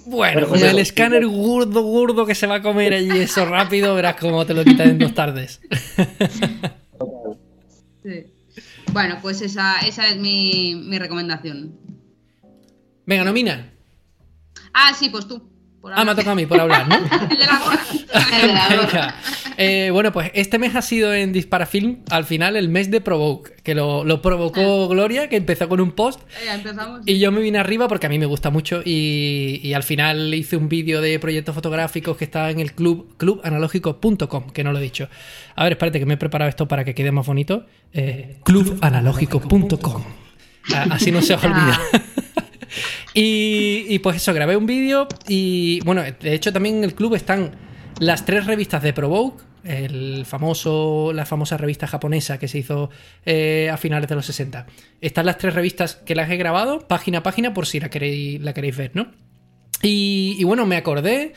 Bueno, 0.06 0.48
con 0.48 0.58
el 0.58 0.78
escáner 0.80 1.24
gordo, 1.26 1.82
gordo 1.82 2.26
que 2.26 2.34
se 2.34 2.48
va 2.48 2.56
a 2.56 2.62
comer 2.62 2.94
allí 2.94 3.18
eso 3.18 3.44
rápido, 3.44 3.94
verás 3.94 4.16
cómo 4.20 4.44
te 4.44 4.54
lo 4.54 4.64
quitan 4.64 4.90
en 4.90 4.98
dos 4.98 5.14
tardes. 5.14 5.60
sí. 8.02 8.39
Bueno, 8.92 9.18
pues 9.22 9.40
esa, 9.40 9.78
esa 9.80 10.08
es 10.08 10.16
mi, 10.16 10.74
mi 10.74 10.98
recomendación. 10.98 11.78
Venga, 13.06 13.24
nomina. 13.24 13.72
Ah, 14.72 14.92
sí, 14.94 15.08
pues 15.10 15.26
tú. 15.28 15.49
Ah, 15.84 16.04
me 16.04 16.10
ha 16.10 16.14
tocado 16.14 16.32
a 16.32 16.34
mí 16.34 16.46
por 16.46 16.60
hablar, 16.60 16.86
¿no? 16.88 16.96
El 17.30 17.38
de 17.38 17.46
la 17.46 17.60
Venga. 18.70 19.14
Eh, 19.56 19.90
bueno, 19.92 20.12
pues 20.12 20.30
este 20.34 20.58
mes 20.58 20.74
ha 20.74 20.82
sido 20.82 21.12
en 21.14 21.32
Disparafilm, 21.32 21.98
al 22.10 22.24
final, 22.24 22.56
el 22.56 22.68
mes 22.68 22.90
de 22.90 23.00
Provoke, 23.00 23.56
que 23.62 23.74
lo, 23.74 24.04
lo 24.04 24.22
provocó 24.22 24.88
Gloria, 24.88 25.28
que 25.28 25.36
empezó 25.36 25.68
con 25.68 25.80
un 25.80 25.92
post. 25.92 26.20
Ya 26.44 26.54
empezamos. 26.54 27.02
Y 27.06 27.18
yo 27.18 27.30
me 27.30 27.40
vine 27.40 27.58
arriba 27.58 27.86
porque 27.88 28.06
a 28.06 28.08
mí 28.08 28.18
me 28.18 28.26
gusta 28.26 28.50
mucho 28.50 28.82
y, 28.84 29.60
y 29.62 29.74
al 29.74 29.82
final 29.82 30.32
hice 30.34 30.56
un 30.56 30.68
vídeo 30.68 31.00
de 31.00 31.18
proyectos 31.18 31.54
fotográficos 31.54 32.16
que 32.16 32.24
está 32.24 32.50
en 32.50 32.58
el 32.60 32.72
club 32.72 33.14
clubanalógico.com, 33.16 34.50
que 34.50 34.64
no 34.64 34.72
lo 34.72 34.78
he 34.78 34.82
dicho. 34.82 35.08
A 35.56 35.64
ver, 35.64 35.72
espérate 35.72 35.98
que 35.98 36.06
me 36.06 36.14
he 36.14 36.18
preparado 36.18 36.48
esto 36.48 36.66
para 36.66 36.84
que 36.84 36.94
quede 36.94 37.12
más 37.12 37.26
bonito. 37.26 37.66
Eh, 37.92 38.38
clubanalógico.com. 38.44 40.04
Ah, 40.74 40.86
Así 40.90 41.10
no 41.10 41.20
se 41.22 41.34
os 41.34 41.44
olvida. 41.44 41.78
y, 43.14 43.98
pues 44.00 44.16
eso, 44.16 44.32
grabé 44.34 44.56
un 44.56 44.66
vídeo 44.66 45.08
y 45.28 45.80
bueno, 45.84 46.02
de 46.02 46.34
hecho 46.34 46.52
también 46.52 46.76
en 46.78 46.84
el 46.84 46.94
club 46.94 47.14
están 47.14 47.52
las 47.98 48.24
tres 48.24 48.46
revistas 48.46 48.82
de 48.82 48.92
Provoke, 48.92 49.42
el 49.64 50.24
famoso, 50.26 51.12
la 51.12 51.26
famosa 51.26 51.56
revista 51.56 51.86
japonesa 51.86 52.38
que 52.38 52.48
se 52.48 52.58
hizo 52.58 52.90
eh, 53.26 53.68
a 53.70 53.76
finales 53.76 54.08
de 54.08 54.14
los 54.14 54.26
60. 54.26 54.66
Están 55.00 55.26
las 55.26 55.38
tres 55.38 55.54
revistas 55.54 55.96
que 55.96 56.14
las 56.14 56.30
he 56.30 56.36
grabado, 56.36 56.86
página 56.88 57.18
a 57.18 57.22
página, 57.22 57.52
por 57.52 57.66
si 57.66 57.80
la 57.80 57.90
queréis, 57.90 58.40
la 58.40 58.54
queréis 58.54 58.76
ver, 58.76 58.92
¿no? 58.94 59.10
Y, 59.82 60.42
bueno, 60.44 60.66
me 60.66 60.76
acordé 60.76 61.32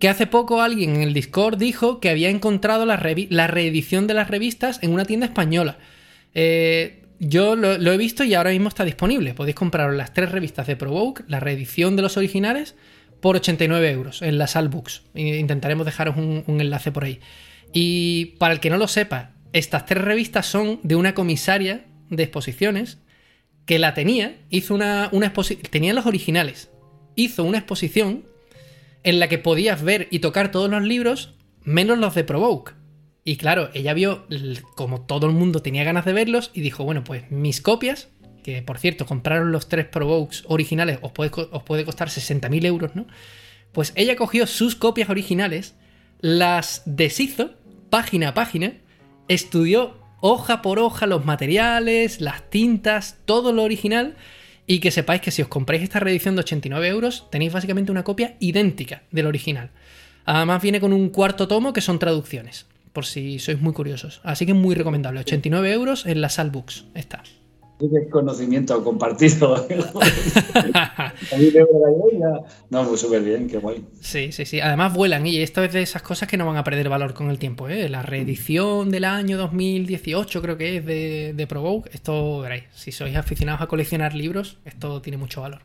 que 0.00 0.08
hace 0.08 0.26
poco 0.26 0.62
alguien 0.62 0.96
en 0.96 1.02
el 1.02 1.14
Discord 1.14 1.58
dijo 1.58 2.00
que 2.00 2.10
había 2.10 2.28
encontrado 2.28 2.86
la, 2.86 3.00
la 3.30 3.46
reedición 3.46 4.06
de 4.06 4.14
las 4.14 4.28
revistas 4.28 4.78
en 4.82 4.92
una 4.92 5.04
tienda 5.04 5.26
española. 5.26 5.78
Eh, 6.34 7.04
yo 7.18 7.56
lo, 7.56 7.92
he 7.92 7.96
visto 7.96 8.24
y 8.24 8.34
ahora 8.34 8.50
mismo 8.50 8.68
está 8.68 8.84
disponible. 8.84 9.34
Podéis 9.34 9.56
comprar 9.56 9.92
las 9.94 10.14
tres 10.14 10.30
revistas 10.30 10.66
de 10.66 10.76
Provoke, 10.76 11.24
la 11.28 11.40
reedición 11.40 11.96
de 11.96 12.02
los 12.02 12.16
originales, 12.16 12.74
por 13.20 13.36
89 13.36 13.90
euros 13.90 14.22
en 14.22 14.38
las 14.38 14.54
Albooks. 14.56 15.02
Intentaremos 15.14 15.84
dejaros 15.84 16.16
un, 16.16 16.44
un 16.46 16.60
enlace 16.60 16.92
por 16.92 17.04
ahí. 17.04 17.20
Y 17.72 18.36
para 18.38 18.54
el 18.54 18.60
que 18.60 18.70
no 18.70 18.76
lo 18.76 18.88
sepa, 18.88 19.32
estas 19.52 19.86
tres 19.86 20.04
revistas 20.04 20.46
son 20.46 20.80
de 20.82 20.94
una 20.94 21.14
comisaria 21.14 21.86
de 22.10 22.22
exposiciones 22.22 22.98
que 23.66 23.78
la 23.78 23.94
tenía, 23.94 24.36
hizo 24.48 24.74
una, 24.74 25.10
una 25.12 25.26
exposición, 25.26 25.66
tenía 25.70 25.92
los 25.92 26.06
originales, 26.06 26.70
hizo 27.16 27.44
una 27.44 27.58
exposición 27.58 28.24
en 29.02 29.18
la 29.18 29.28
que 29.28 29.38
podías 29.38 29.82
ver 29.82 30.08
y 30.10 30.20
tocar 30.20 30.50
todos 30.50 30.70
los 30.70 30.82
libros 30.82 31.34
menos 31.64 31.98
los 31.98 32.14
de 32.14 32.24
Provoke. 32.24 32.77
Y 33.28 33.36
claro, 33.36 33.68
ella 33.74 33.92
vio 33.92 34.26
como 34.74 35.02
todo 35.02 35.26
el 35.26 35.34
mundo 35.34 35.60
tenía 35.60 35.84
ganas 35.84 36.06
de 36.06 36.14
verlos 36.14 36.50
y 36.54 36.62
dijo, 36.62 36.84
bueno, 36.84 37.04
pues 37.04 37.30
mis 37.30 37.60
copias, 37.60 38.08
que 38.42 38.62
por 38.62 38.78
cierto, 38.78 39.04
compraron 39.04 39.52
los 39.52 39.68
tres 39.68 39.84
Provokes 39.84 40.44
originales, 40.46 40.98
os 41.02 41.12
puede, 41.12 41.30
os 41.34 41.62
puede 41.62 41.84
costar 41.84 42.08
60.000 42.08 42.64
euros, 42.64 42.96
¿no? 42.96 43.06
Pues 43.72 43.92
ella 43.96 44.16
cogió 44.16 44.46
sus 44.46 44.76
copias 44.76 45.10
originales, 45.10 45.74
las 46.22 46.80
deshizo 46.86 47.50
página 47.90 48.28
a 48.28 48.32
página, 48.32 48.72
estudió 49.28 49.98
hoja 50.22 50.62
por 50.62 50.78
hoja 50.78 51.06
los 51.06 51.26
materiales, 51.26 52.22
las 52.22 52.48
tintas, 52.48 53.18
todo 53.26 53.52
lo 53.52 53.62
original. 53.62 54.16
Y 54.66 54.80
que 54.80 54.90
sepáis 54.90 55.20
que 55.20 55.32
si 55.32 55.42
os 55.42 55.48
compráis 55.48 55.82
esta 55.82 56.00
reedición 56.00 56.34
de 56.34 56.40
89 56.40 56.88
euros, 56.88 57.26
tenéis 57.30 57.52
básicamente 57.52 57.92
una 57.92 58.04
copia 58.04 58.36
idéntica 58.40 59.02
del 59.10 59.26
original. 59.26 59.70
Además 60.24 60.62
viene 60.62 60.80
con 60.80 60.94
un 60.94 61.10
cuarto 61.10 61.46
tomo 61.46 61.74
que 61.74 61.82
son 61.82 61.98
traducciones, 61.98 62.66
por 62.98 63.06
si 63.06 63.38
sois 63.38 63.60
muy 63.60 63.72
curiosos. 63.72 64.20
Así 64.24 64.44
que 64.44 64.54
muy 64.54 64.74
recomendable. 64.74 65.20
89 65.20 65.72
euros 65.72 66.04
en 66.04 66.20
las 66.20 66.34
Salbooks. 66.34 66.86
Está. 66.94 67.22
Qué 67.78 68.08
conocimiento 68.10 68.82
compartido. 68.82 69.68
No, 72.70 72.88
pues 72.88 73.00
súper 73.00 73.22
bien, 73.22 73.46
qué 73.46 73.58
guay. 73.58 73.84
Sí, 74.00 74.32
sí, 74.32 74.44
sí. 74.44 74.60
Además 74.60 74.94
vuelan 74.94 75.24
y 75.28 75.38
esto 75.38 75.62
es 75.62 75.72
de 75.72 75.82
esas 75.82 76.02
cosas 76.02 76.28
que 76.28 76.36
no 76.36 76.44
van 76.44 76.56
a 76.56 76.64
perder 76.64 76.88
valor 76.88 77.14
con 77.14 77.30
el 77.30 77.38
tiempo. 77.38 77.68
¿eh? 77.68 77.88
La 77.88 78.02
reedición 78.02 78.90
del 78.90 79.04
año 79.04 79.38
2018 79.38 80.42
creo 80.42 80.58
que 80.58 80.78
es 80.78 80.84
de, 80.84 81.34
de 81.36 81.46
Provoke. 81.46 81.90
Esto 81.94 82.40
veréis. 82.40 82.64
Si 82.74 82.90
sois 82.90 83.14
aficionados 83.14 83.60
a 83.60 83.68
coleccionar 83.68 84.12
libros, 84.12 84.58
esto 84.64 85.00
tiene 85.00 85.18
mucho 85.18 85.42
valor. 85.42 85.60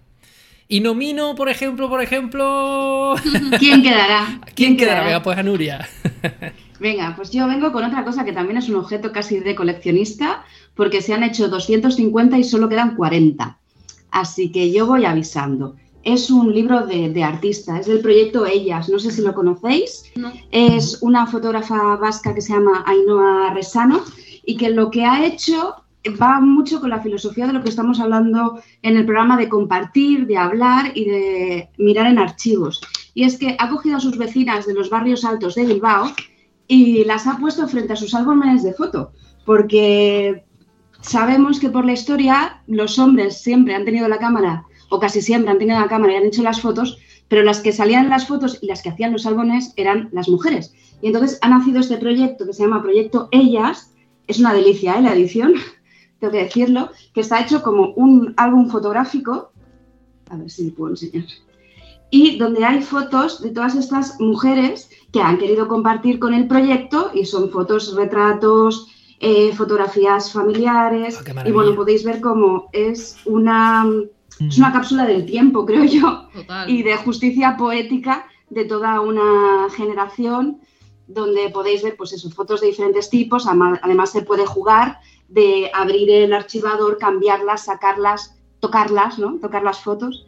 Y 0.67 0.79
nomino, 0.79 1.35
por 1.35 1.49
ejemplo, 1.49 1.89
por 1.89 2.01
ejemplo... 2.01 3.15
¿Quién 3.59 3.81
quedará? 3.81 4.39
¿Quién 4.55 4.77
quedará? 4.77 5.03
Venga, 5.03 5.23
pues 5.23 5.37
a 5.37 5.43
Nuria. 5.43 5.87
Venga, 6.83 7.13
pues 7.15 7.31
yo 7.31 7.47
vengo 7.47 7.71
con 7.71 7.85
otra 7.85 8.03
cosa 8.03 8.25
que 8.25 8.33
también 8.33 8.57
es 8.57 8.67
un 8.67 8.75
objeto 8.75 9.13
casi 9.13 9.39
de 9.39 9.55
coleccionista, 9.55 10.43
porque 10.75 11.01
se 11.01 11.13
han 11.13 11.23
hecho 11.23 11.47
250 11.47 12.37
y 12.37 12.43
solo 12.43 12.67
quedan 12.67 12.97
40. 12.97 13.57
Así 14.11 14.51
que 14.51 14.69
yo 14.69 14.85
voy 14.85 15.05
avisando. 15.05 15.77
Es 16.03 16.29
un 16.29 16.53
libro 16.53 16.85
de, 16.85 17.07
de 17.09 17.23
artista, 17.23 17.79
es 17.79 17.85
del 17.87 18.01
proyecto 18.01 18.45
Ellas, 18.45 18.89
no 18.89 18.99
sé 18.99 19.11
si 19.11 19.21
lo 19.21 19.33
conocéis. 19.33 20.11
No. 20.17 20.33
Es 20.51 21.01
una 21.01 21.25
fotógrafa 21.25 21.95
vasca 21.95 22.35
que 22.35 22.41
se 22.41 22.51
llama 22.51 22.83
Ainhoa 22.85 23.53
Resano 23.53 24.03
y 24.45 24.57
que 24.57 24.69
lo 24.69 24.91
que 24.91 25.05
ha 25.05 25.25
hecho 25.25 25.75
va 26.21 26.41
mucho 26.41 26.81
con 26.81 26.89
la 26.89 26.99
filosofía 26.99 27.47
de 27.47 27.53
lo 27.53 27.63
que 27.63 27.69
estamos 27.69 28.01
hablando 28.01 28.61
en 28.81 28.97
el 28.97 29.05
programa 29.05 29.37
de 29.37 29.47
compartir, 29.47 30.27
de 30.27 30.35
hablar 30.35 30.91
y 30.93 31.05
de 31.05 31.69
mirar 31.77 32.07
en 32.07 32.19
archivos. 32.19 32.81
Y 33.13 33.23
es 33.23 33.37
que 33.37 33.55
ha 33.57 33.69
cogido 33.69 33.95
a 33.95 34.01
sus 34.01 34.17
vecinas 34.17 34.65
de 34.67 34.73
los 34.73 34.89
barrios 34.89 35.23
altos 35.23 35.55
de 35.55 35.63
Bilbao 35.63 36.11
y 36.73 37.03
las 37.05 37.27
ha 37.27 37.37
puesto 37.37 37.67
frente 37.67 37.93
a 37.93 37.95
sus 37.95 38.15
álbumes 38.15 38.63
de 38.63 38.73
foto, 38.73 39.11
porque 39.45 40.43
sabemos 41.01 41.59
que 41.59 41.69
por 41.69 41.85
la 41.85 41.93
historia 41.93 42.63
los 42.65 42.97
hombres 42.97 43.37
siempre 43.37 43.75
han 43.75 43.85
tenido 43.85 44.07
la 44.07 44.17
cámara, 44.17 44.65
o 44.89 44.99
casi 44.99 45.21
siempre 45.21 45.51
han 45.51 45.59
tenido 45.59 45.79
la 45.79 45.87
cámara 45.87 46.13
y 46.13 46.15
han 46.15 46.25
hecho 46.25 46.41
las 46.41 46.61
fotos, 46.61 46.97
pero 47.27 47.43
las 47.43 47.59
que 47.59 47.73
salían 47.73 48.09
las 48.09 48.25
fotos 48.25 48.57
y 48.59 48.65
las 48.65 48.81
que 48.81 48.89
hacían 48.89 49.13
los 49.13 49.27
álbumes 49.27 49.73
eran 49.75 50.09
las 50.13 50.27
mujeres. 50.29 50.73
Y 50.99 51.07
entonces 51.07 51.37
ha 51.43 51.49
nacido 51.49 51.79
este 51.79 51.97
proyecto 51.97 52.47
que 52.47 52.53
se 52.53 52.63
llama 52.63 52.81
Proyecto 52.81 53.27
Ellas, 53.29 53.93
es 54.25 54.39
una 54.39 54.51
delicia 54.55 54.97
¿eh? 54.97 55.03
la 55.03 55.13
edición, 55.13 55.53
tengo 56.19 56.31
que 56.33 56.43
decirlo, 56.45 56.89
que 57.13 57.21
está 57.21 57.39
hecho 57.39 57.61
como 57.61 57.93
un 57.93 58.33
álbum 58.37 58.67
fotográfico, 58.67 59.51
a 60.31 60.37
ver 60.37 60.49
si 60.49 60.71
puedo 60.71 60.93
enseñar, 60.93 61.25
y 62.09 62.39
donde 62.39 62.65
hay 62.65 62.81
fotos 62.81 63.43
de 63.43 63.51
todas 63.51 63.75
estas 63.75 64.19
mujeres 64.19 64.89
que 65.13 65.21
han 65.21 65.37
querido 65.37 65.67
compartir 65.67 66.19
con 66.19 66.33
el 66.33 66.47
proyecto 66.47 67.11
y 67.13 67.25
son 67.25 67.51
fotos, 67.51 67.95
retratos, 67.95 68.87
eh, 69.19 69.53
fotografías 69.53 70.33
familiares. 70.33 71.21
Ah, 71.35 71.47
y 71.47 71.51
bueno, 71.51 71.75
podéis 71.75 72.03
ver 72.03 72.19
cómo 72.19 72.67
es 72.73 73.17
una, 73.25 73.85
es 74.39 74.57
una 74.57 74.73
cápsula 74.73 75.05
del 75.05 75.25
tiempo, 75.27 75.65
creo 75.67 75.85
yo, 75.85 76.27
Total. 76.33 76.67
y 76.67 76.81
de 76.81 76.97
justicia 76.97 77.55
poética 77.55 78.25
de 78.49 78.65
toda 78.65 79.01
una 79.01 79.67
generación 79.75 80.59
donde 81.05 81.49
podéis 81.49 81.83
ver 81.83 81.95
pues 81.95 82.11
eso, 82.13 82.31
fotos 82.31 82.61
de 82.61 82.67
diferentes 82.67 83.09
tipos, 83.09 83.45
además 83.45 84.11
se 84.11 84.23
puede 84.23 84.47
jugar 84.47 84.99
de 85.27 85.69
abrir 85.73 86.09
el 86.09 86.33
archivador, 86.33 86.97
cambiarlas, 86.97 87.65
sacarlas, 87.65 88.39
tocarlas, 88.59 89.19
¿no? 89.19 89.37
Tocar 89.39 89.63
las 89.63 89.79
fotos 89.79 90.25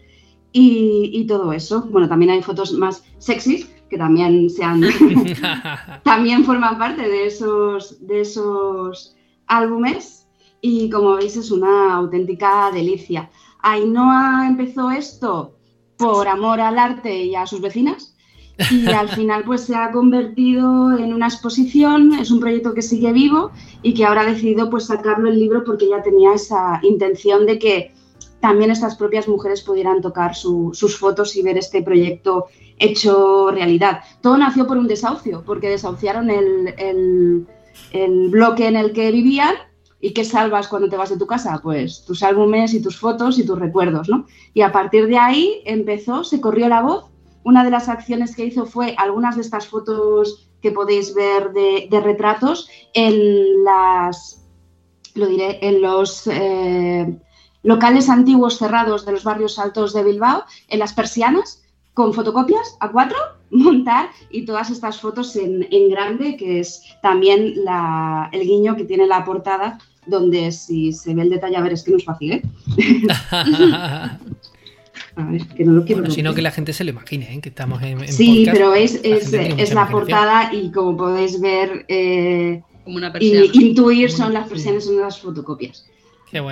y, 0.56 1.11
y 1.11 1.27
todo 1.27 1.52
eso. 1.52 1.82
Bueno, 1.91 2.07
también 2.07 2.32
hay 2.32 2.41
fotos 2.41 2.72
más 2.72 3.03
sexys 3.18 3.69
que 3.90 3.98
también 3.98 4.49
se 4.49 4.64
han 4.64 4.82
también 6.03 6.45
forman 6.45 6.80
parte 6.80 7.02
de 7.02 7.27
esos, 7.27 8.07
de 8.07 8.22
esos 8.22 9.15
álbumes 9.48 10.27
y 10.61 10.90
como 10.90 11.15
veis 11.15 11.36
es 11.36 11.52
una 11.52 11.94
auténtica 11.94 12.72
delicia. 12.73 13.30
Ainhoa 13.60 14.48
empezó 14.48 14.91
esto 14.91 15.57
por 15.98 16.26
amor 16.30 16.61
al 16.61 16.80
arte 16.80 17.26
y 17.26 17.36
a 17.36 17.45
sus 17.45 17.60
vecinas 17.60 18.15
y 18.72 18.88
al 18.88 19.10
final 19.10 19.44
pues 19.44 19.65
se 19.65 19.76
ha 19.76 19.91
convertido 19.91 20.98
en 20.98 21.14
una 21.14 21.27
exposición, 21.27 22.14
es 22.14 22.32
un 22.32 22.40
proyecto 22.40 22.73
que 22.73 22.82
sigue 22.82 23.11
vivo 23.11 23.52
y 23.82 23.94
que 23.94 24.06
ahora 24.06 24.22
ha 24.22 24.32
decidido 24.32 24.69
pues 24.69 24.86
sacarlo 24.86 25.30
el 25.30 25.38
libro 25.38 25.65
porque 25.65 25.90
ya 25.90 26.02
tenía 26.02 26.34
esa 26.34 26.80
intención 26.82 27.45
de 27.45 27.60
que 27.60 27.94
también 28.47 28.69
estas 28.69 28.95
propias 28.95 29.27
mujeres 29.27 29.61
pudieran 29.63 30.01
tocar 30.01 30.35
su- 30.35 30.72
sus 30.81 30.93
fotos 31.01 31.35
y 31.35 31.41
ver 31.41 31.57
este 31.57 31.81
proyecto 31.81 32.45
hecho 32.77 33.49
realidad. 33.49 34.01
Todo 34.22 34.38
nació 34.38 34.67
por 34.67 34.77
un 34.77 34.88
desahucio, 34.88 35.43
porque 35.47 35.67
desahuciaron 35.69 36.30
el, 36.30 36.47
el- 36.77 38.30
bloque 38.30 38.67
en 38.67 38.76
el 38.76 38.93
que 38.93 39.11
vivían 39.11 39.55
y 39.99 40.11
¿qué 40.13 40.23
salvas 40.23 40.67
cuando 40.67 40.88
te 40.89 40.95
vas 40.97 41.09
de 41.09 41.17
tu 41.17 41.26
casa? 41.26 41.59
Pues 41.63 42.05
tus 42.05 42.22
álbumes 42.22 42.73
y 42.76 42.81
tus 42.84 42.99
fotos 42.99 43.39
y 43.39 43.45
tus 43.47 43.57
recuerdos, 43.57 44.07
¿no? 44.09 44.27
Y 44.53 44.61
a 44.61 44.72
partir 44.72 45.07
de 45.07 45.17
ahí 45.17 45.61
empezó, 45.65 46.23
se 46.23 46.39
corrió 46.39 46.67
la 46.69 46.81
voz. 46.84 47.05
Una 47.43 47.63
de 47.63 47.72
las 47.72 47.89
acciones 47.89 48.35
que 48.35 48.45
hizo 48.45 48.65
fue 48.67 48.93
algunas 49.05 49.35
de 49.38 49.41
estas 49.41 49.67
fotos 49.67 50.47
que 50.61 50.72
podéis 50.72 51.15
ver 51.15 51.51
de, 51.51 51.88
de 51.89 51.99
retratos 51.99 52.69
en 52.93 53.63
las, 53.63 54.45
lo 55.15 55.26
diré, 55.27 55.57
en 55.67 55.81
los 55.81 56.27
eh, 56.27 57.19
locales 57.65 58.09
antiguos 58.09 58.57
cerrados 58.59 59.05
de 59.05 59.11
los 59.11 59.23
barrios 59.23 59.59
altos 59.59 59.93
de 59.93 60.03
Bilbao, 60.03 60.43
en 60.69 60.79
las 60.79 60.93
persianas, 60.93 61.63
con 61.93 62.13
fotocopias 62.13 62.77
a 62.79 62.91
cuatro, 62.91 63.17
montar 63.49 64.09
y 64.29 64.45
todas 64.45 64.69
estas 64.69 65.01
fotos 65.01 65.35
en, 65.35 65.67
grande, 65.89 66.37
que 66.37 66.59
es 66.59 66.83
también 67.01 67.55
el 68.31 68.41
guiño 68.41 68.75
que 68.75 68.83
tiene 68.85 69.07
la 69.07 69.25
portada, 69.25 69.79
donde 70.05 70.51
si 70.51 70.93
se 70.93 71.15
ve 71.15 71.23
el 71.23 71.31
detalle, 71.31 71.57
a 71.57 71.61
ver, 71.61 71.73
es 71.73 71.83
que 71.83 71.91
no 71.91 71.97
es 71.97 72.05
fácil, 72.05 72.33
¿eh? 72.33 72.43
a 73.31 74.19
ver, 75.15 75.47
que 75.47 75.65
no 75.65 75.71
lo 75.73 75.85
quiero. 75.85 76.11
sino 76.11 76.35
que 76.35 76.43
la 76.43 76.51
gente 76.51 76.71
se 76.71 76.83
lo 76.83 76.91
imagine, 76.91 77.33
¿eh? 77.33 77.41
que 77.41 77.49
estamos 77.49 77.81
en. 77.81 78.07
sí, 78.07 78.47
pero 78.51 78.75
es, 78.75 79.01
la, 79.73 79.89
portada 79.89 80.53
y 80.53 80.71
como 80.71 80.95
podéis 80.95 81.41
ver 81.41 81.85
eh, 81.87 82.61
y 83.19 83.59
intuir, 83.59 84.11
son 84.11 84.33
las 84.33 84.47
versiones, 84.47 84.85
son 84.85 85.01
las 85.01 85.19
fotocopias. 85.19 85.87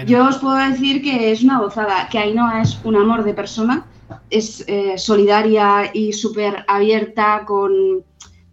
Yo 0.08 0.28
os 0.28 0.38
puedo 0.38 0.56
decir 0.56 1.02
que 1.02 1.32
es 1.32 1.44
una 1.44 1.60
gozada, 1.60 2.08
que 2.10 2.20
Ainhoa 2.20 2.62
es 2.62 2.80
un 2.84 2.96
amor 2.96 3.24
de 3.24 3.34
persona 3.34 3.86
es 4.30 4.64
eh, 4.68 4.98
solidaria 4.98 5.92
y 5.94 6.14
súper 6.14 6.66
abierta 6.68 7.44
con 7.46 8.04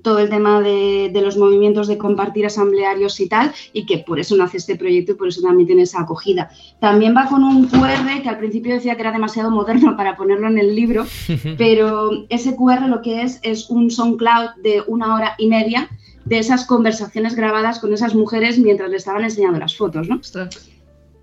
todo 0.03 0.19
el 0.21 0.31
tema 0.31 0.63
de, 0.63 1.11
los 1.23 1.37
movimientos 1.37 1.87
de 1.87 1.99
compartir 1.99 2.47
asamblearios 2.47 3.21
y 3.21 3.29
tal, 3.29 3.53
y 3.75 3.85
que 3.85 3.99
por 3.99 4.19
eso 4.19 4.35
nace 4.35 4.57
este 4.57 4.77
proyecto 4.77 5.13
y 5.13 5.15
por 5.15 5.29
eso 5.29 5.43
también 5.43 5.67
tiene 5.67 5.83
esa 5.83 6.01
acogida. 6.01 6.49
También 6.81 7.15
va 7.15 7.27
con 7.27 7.45
un 7.45 7.67
QR 7.67 8.23
que 8.23 8.29
al 8.31 8.39
principio 8.39 8.75
decía 8.75 8.95
que 8.95 9.03
era 9.03 9.13
demasiado 9.13 9.51
moderno 9.51 9.97
para 9.99 10.17
ponerlo 10.17 10.49
en 10.49 10.59
el 10.59 10.75
libro, 10.75 11.05
pero 11.59 12.25
ese 12.31 12.57
QR 12.57 12.89
lo 12.89 13.03
que 13.03 13.23
es 13.23 13.41
es 13.43 13.69
un 13.69 13.91
SoundCloud 13.91 14.63
de 14.63 14.83
una 14.87 15.15
hora 15.15 15.35
y 15.37 15.49
media 15.49 15.91
de 16.25 16.39
esas 16.39 16.65
conversaciones 16.65 17.35
grabadas 17.35 17.79
con 17.79 17.93
esas 17.93 18.15
mujeres 18.15 18.59
mientras 18.59 18.91
le 18.91 18.97
estaban 18.97 19.25
enseñando 19.25 19.59
las 19.59 19.77
fotos, 19.77 20.09
¿no? 20.09 20.21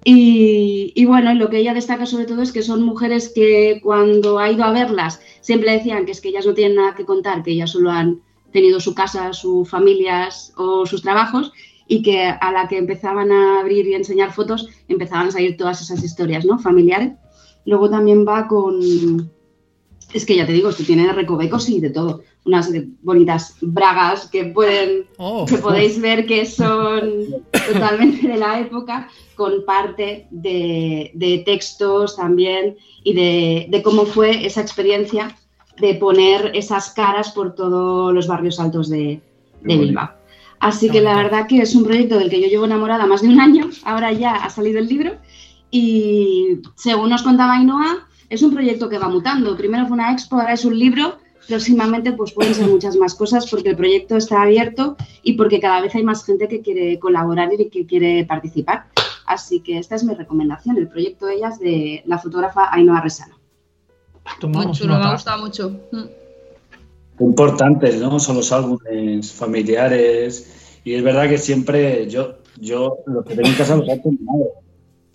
Y, 0.09 1.03
bueno, 1.05 1.33
lo 1.33 1.49
que 1.49 1.57
ella 1.57 1.73
destaca 1.73 2.05
sobre 2.05 2.23
todo 2.23 2.41
es 2.41 2.53
que 2.53 2.61
son 2.61 2.81
mujeres 2.81 3.29
que 3.35 3.81
cuando 3.83 4.39
ha 4.39 4.49
ido 4.49 4.63
a 4.63 4.71
verlas 4.71 5.19
siempre 5.41 5.73
decían 5.73 6.05
que 6.05 6.13
es 6.13 6.21
que 6.21 6.29
ellas 6.29 6.45
no 6.45 6.53
tienen 6.53 6.77
nada 6.77 6.95
que 6.95 7.03
contar, 7.03 7.43
que 7.43 7.51
ellas 7.51 7.71
solo 7.71 7.91
han 7.91 8.21
tenido 8.53 8.79
su 8.79 8.95
casa, 8.95 9.33
sus 9.33 9.69
familias 9.69 10.53
o 10.55 10.85
sus 10.85 11.01
trabajos 11.01 11.51
y 11.89 12.03
que 12.03 12.23
a 12.23 12.51
la 12.53 12.69
que 12.69 12.77
empezaban 12.77 13.33
a 13.33 13.59
abrir 13.59 13.85
y 13.85 13.95
enseñar 13.95 14.31
fotos 14.31 14.69
empezaban 14.87 15.27
a 15.27 15.31
salir 15.31 15.57
todas 15.57 15.81
esas 15.81 16.01
historias 16.01 16.45
¿no? 16.45 16.57
familiares. 16.57 17.11
Luego 17.65 17.89
también 17.89 18.25
va 18.25 18.47
con, 18.47 19.29
es 20.13 20.25
que 20.25 20.35
ya 20.35 20.45
te 20.45 20.53
digo, 20.53 20.69
esto 20.69 20.83
tiene 20.83 21.11
recovecos 21.11 21.69
y 21.69 21.79
de 21.79 21.89
todo. 21.89 22.21
Unas 22.45 22.71
bonitas 23.01 23.55
bragas 23.61 24.27
que 24.27 24.45
pueden, 24.45 25.05
oh. 25.17 25.45
que 25.45 25.57
podéis 25.57 25.99
ver 25.99 26.25
que 26.25 26.45
son 26.45 27.43
totalmente 27.73 28.27
de 28.27 28.37
la 28.37 28.59
época, 28.59 29.09
con 29.35 29.65
parte 29.65 30.27
de, 30.31 31.43
textos 31.45 32.15
también 32.15 32.77
y 33.03 33.13
de, 33.13 33.81
cómo 33.83 34.05
fue 34.05 34.45
esa 34.45 34.61
experiencia 34.61 35.35
de 35.77 35.93
poner 35.95 36.51
esas 36.55 36.89
caras 36.91 37.31
por 37.31 37.53
todos 37.53 38.13
los 38.13 38.27
barrios 38.27 38.59
altos 38.59 38.89
de, 38.89 39.21
Bilbao. 39.61 40.11
Así 40.59 40.89
que 40.89 41.01
la 41.01 41.15
verdad 41.15 41.47
que 41.47 41.59
es 41.59 41.75
un 41.75 41.83
proyecto 41.83 42.17
del 42.17 42.29
que 42.29 42.41
yo 42.41 42.47
llevo 42.47 42.65
enamorada 42.65 43.05
más 43.05 43.21
de 43.21 43.27
un 43.27 43.39
año, 43.39 43.69
ahora 43.83 44.11
ya 44.13 44.35
ha 44.35 44.49
salido 44.49 44.79
el 44.79 44.87
libro 44.87 45.17
y 45.69 46.61
según 46.75 47.09
nos 47.09 47.23
contaba 47.23 47.55
Ainhoa, 47.55 48.06
es 48.29 48.41
un 48.41 48.53
proyecto 48.53 48.89
que 48.89 48.97
va 48.97 49.07
mutando. 49.07 49.55
Primero 49.55 49.85
fue 49.87 49.95
una 49.95 50.11
expo, 50.11 50.37
ahora 50.37 50.53
es 50.53 50.65
un 50.65 50.77
libro. 50.77 51.17
Próximamente 51.47 52.11
pues 52.11 52.33
pueden 52.33 52.53
ser 52.53 52.67
muchas 52.67 52.97
más 52.97 53.15
cosas 53.15 53.49
porque 53.49 53.69
el 53.69 53.77
proyecto 53.77 54.17
está 54.17 54.41
abierto 54.41 54.97
y 55.23 55.33
porque 55.33 55.61
cada 55.61 55.79
vez 55.81 55.95
hay 55.95 56.03
más 56.03 56.25
gente 56.25 56.47
que 56.49 56.61
quiere 56.61 56.99
colaborar 56.99 57.49
y 57.53 57.69
que 57.69 57.85
quiere 57.85 58.25
participar. 58.25 58.87
Así 59.25 59.61
que 59.61 59.77
esta 59.77 59.95
es 59.95 60.03
mi 60.03 60.13
recomendación, 60.13 60.77
el 60.77 60.89
proyecto 60.89 61.25
de 61.25 61.35
ellas 61.35 61.59
de 61.59 62.03
la 62.05 62.17
fotógrafa 62.17 62.73
Ainhoa 62.73 63.01
Resano. 63.01 63.35
Muy 64.41 64.71
chulo, 64.71 64.97
me 64.97 65.05
ha 65.05 65.13
gustado 65.13 65.43
mucho. 65.43 65.79
Importantes, 67.19 67.99
¿no? 68.01 68.19
Son 68.19 68.35
los 68.35 68.51
álbumes 68.51 69.31
familiares 69.31 70.79
y 70.83 70.95
es 70.95 71.03
verdad 71.03 71.29
que 71.29 71.37
siempre 71.37 72.09
yo, 72.09 72.39
yo 72.59 72.97
lo 73.05 73.23
que 73.23 73.35
tengo 73.35 73.47
en 73.47 73.55
casa 73.55 73.77
los 73.77 73.89
ha 73.89 74.01
terminado 74.01 74.66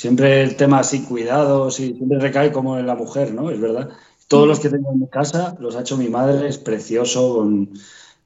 siempre 0.03 0.43
el 0.43 0.57
tema 0.57 0.81
así, 0.81 1.03
cuidados, 1.03 1.79
y 1.79 1.95
siempre 1.95 2.19
recae 2.19 2.51
como 2.51 2.77
en 2.77 2.89
la 2.89 2.97
mujer, 2.97 3.33
¿no? 3.33 3.51
Es 3.51 3.61
verdad. 3.61 3.91
Todos 4.27 4.49
los 4.49 4.59
que 4.59 4.69
tengo 4.69 4.91
en 4.93 4.99
mi 4.99 5.07
casa 5.07 5.55
los 5.61 5.77
ha 5.77 5.83
hecho 5.83 5.97
mi 5.97 6.09
madre, 6.09 6.49
es 6.49 6.59
precioso, 6.59 7.49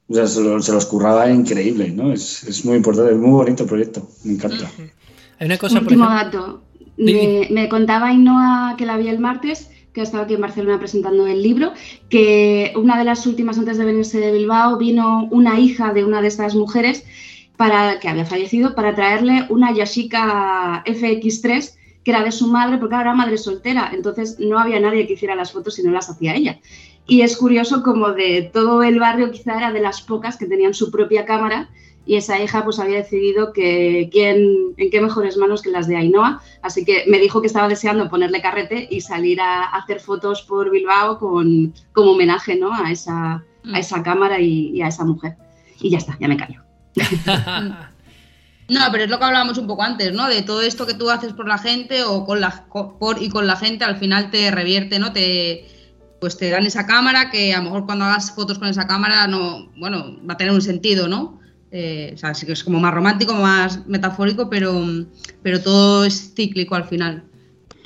se, 0.09 0.41
los, 0.41 0.85
curraba 0.87 1.29
increíble, 1.29 1.91
¿no? 1.91 2.11
Es, 2.11 2.65
muy 2.65 2.77
importante, 2.77 3.11
es 3.11 3.17
muy 3.19 3.29
bonito 3.29 3.63
el 3.63 3.69
proyecto, 3.69 4.09
me 4.23 4.33
encanta. 4.33 4.71
Hay 5.37 5.45
una 5.45 5.59
cosa, 5.59 5.79
Último 5.79 6.05
dato. 6.05 6.63
Me, 6.97 7.69
contaba 7.69 8.07
Ainhoa 8.07 8.73
que 8.75 8.87
la 8.87 8.97
vi 8.97 9.09
el 9.09 9.19
martes, 9.19 9.69
que 9.93 10.01
ha 10.01 10.03
estado 10.03 10.23
aquí 10.23 10.33
en 10.33 10.41
Barcelona 10.41 10.79
presentando 10.79 11.27
el 11.27 11.43
libro, 11.43 11.73
que 12.09 12.73
una 12.75 12.97
de 12.97 13.03
las 13.03 13.27
últimas 13.27 13.59
antes 13.59 13.77
de 13.77 13.85
venirse 13.85 14.19
de 14.19 14.31
Bilbao 14.31 14.79
vino 14.79 15.27
una 15.29 15.59
hija 15.59 15.93
de 15.93 16.03
una 16.03 16.23
de 16.23 16.29
estas 16.29 16.55
mujeres 16.55 17.03
para, 17.57 17.99
que 17.99 18.07
había 18.07 18.25
fallecido 18.25 18.75
para 18.75 18.95
traerle 18.95 19.45
una 19.49 19.73
Yashica 19.73 20.83
FX3 20.85 21.73
que 22.07 22.11
era 22.11 22.23
de 22.23 22.31
su 22.31 22.47
madre 22.47 22.77
porque 22.77 22.95
era 22.95 23.13
madre 23.13 23.37
soltera, 23.37 23.91
entonces 23.93 24.39
no 24.39 24.57
había 24.57 24.79
nadie 24.79 25.05
que 25.05 25.13
hiciera 25.13 25.35
las 25.35 25.51
fotos 25.51 25.75
si 25.75 25.83
no 25.83 25.91
las 25.91 26.09
hacía 26.09 26.35
ella. 26.35 26.57
Y 27.05 27.19
es 27.19 27.35
curioso 27.35 27.83
como 27.83 28.11
de 28.13 28.49
todo 28.53 28.81
el 28.81 28.97
barrio 28.97 29.29
quizá 29.29 29.57
era 29.57 29.73
de 29.73 29.81
las 29.81 29.99
pocas 29.99 30.37
que 30.37 30.45
tenían 30.45 30.73
su 30.73 30.89
propia 30.89 31.25
cámara 31.25 31.69
y 32.05 32.15
esa 32.15 32.41
hija 32.41 32.63
pues 32.63 32.79
había 32.79 32.99
decidido 32.99 33.51
que 33.51 34.07
quién, 34.09 34.73
en 34.77 34.89
qué 34.89 35.01
mejores 35.01 35.35
manos 35.35 35.61
que 35.61 35.69
las 35.69 35.89
de 35.89 35.97
Ainhoa, 35.97 36.41
así 36.61 36.85
que 36.85 37.03
me 37.07 37.19
dijo 37.19 37.41
que 37.41 37.47
estaba 37.47 37.67
deseando 37.67 38.09
ponerle 38.09 38.41
carrete 38.41 38.87
y 38.89 39.01
salir 39.01 39.41
a 39.41 39.63
hacer 39.63 39.99
fotos 39.99 40.43
por 40.43 40.71
Bilbao 40.71 41.19
con, 41.19 41.73
como 41.91 42.11
homenaje 42.11 42.55
¿no? 42.55 42.73
a, 42.73 42.89
esa, 42.89 43.33
a 43.33 43.43
mm. 43.65 43.75
esa 43.75 44.01
cámara 44.01 44.39
y, 44.39 44.69
y 44.69 44.81
a 44.81 44.87
esa 44.87 45.03
mujer. 45.03 45.35
Y 45.81 45.89
ya 45.89 45.97
está, 45.97 46.17
ya 46.21 46.29
me 46.29 46.37
callo. 46.37 46.66
No, 48.69 48.81
pero 48.91 49.05
es 49.05 49.09
lo 49.09 49.17
que 49.17 49.23
hablábamos 49.23 49.57
un 49.57 49.67
poco 49.67 49.83
antes, 49.83 50.11
¿no? 50.11 50.27
De 50.27 50.41
todo 50.41 50.61
esto 50.61 50.85
que 50.85 50.93
tú 50.93 51.09
haces 51.09 51.31
por 51.31 51.47
la 51.47 51.57
gente 51.57 52.03
o 52.03 52.25
con 52.25 52.41
la 52.41 52.65
por 52.99 53.21
y 53.21 53.29
con 53.29 53.47
la 53.47 53.55
gente 53.55 53.85
al 53.85 53.97
final 53.97 54.29
te 54.29 54.51
revierte, 54.51 54.99
¿no? 54.99 55.13
Te 55.13 55.65
pues 56.19 56.37
te 56.37 56.49
dan 56.49 56.65
esa 56.65 56.85
cámara 56.85 57.29
que 57.29 57.53
a 57.53 57.59
lo 57.59 57.65
mejor 57.65 57.85
cuando 57.85 58.05
hagas 58.05 58.31
fotos 58.31 58.59
con 58.59 58.67
esa 58.67 58.87
cámara 58.87 59.27
no, 59.27 59.69
bueno, 59.77 60.17
va 60.27 60.33
a 60.33 60.37
tener 60.37 60.51
un 60.51 60.61
sentido, 60.61 61.07
¿no? 61.07 61.39
Eh, 61.71 62.11
o 62.13 62.17
sea, 62.17 62.33
sí 62.33 62.45
que 62.45 62.53
es 62.53 62.63
como 62.63 62.79
más 62.79 62.93
romántico, 62.93 63.33
más 63.33 63.85
metafórico, 63.87 64.49
pero, 64.49 64.83
pero 65.43 65.61
todo 65.61 66.05
es 66.05 66.33
cíclico 66.33 66.75
al 66.75 66.85
final. 66.85 67.23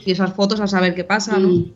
Y 0.06 0.12
esas 0.12 0.34
fotos 0.34 0.62
a 0.62 0.68
saber 0.68 0.96
qué 0.96 1.04
pasa, 1.04 1.38
¿no? 1.38 1.50
Mm. 1.50 1.72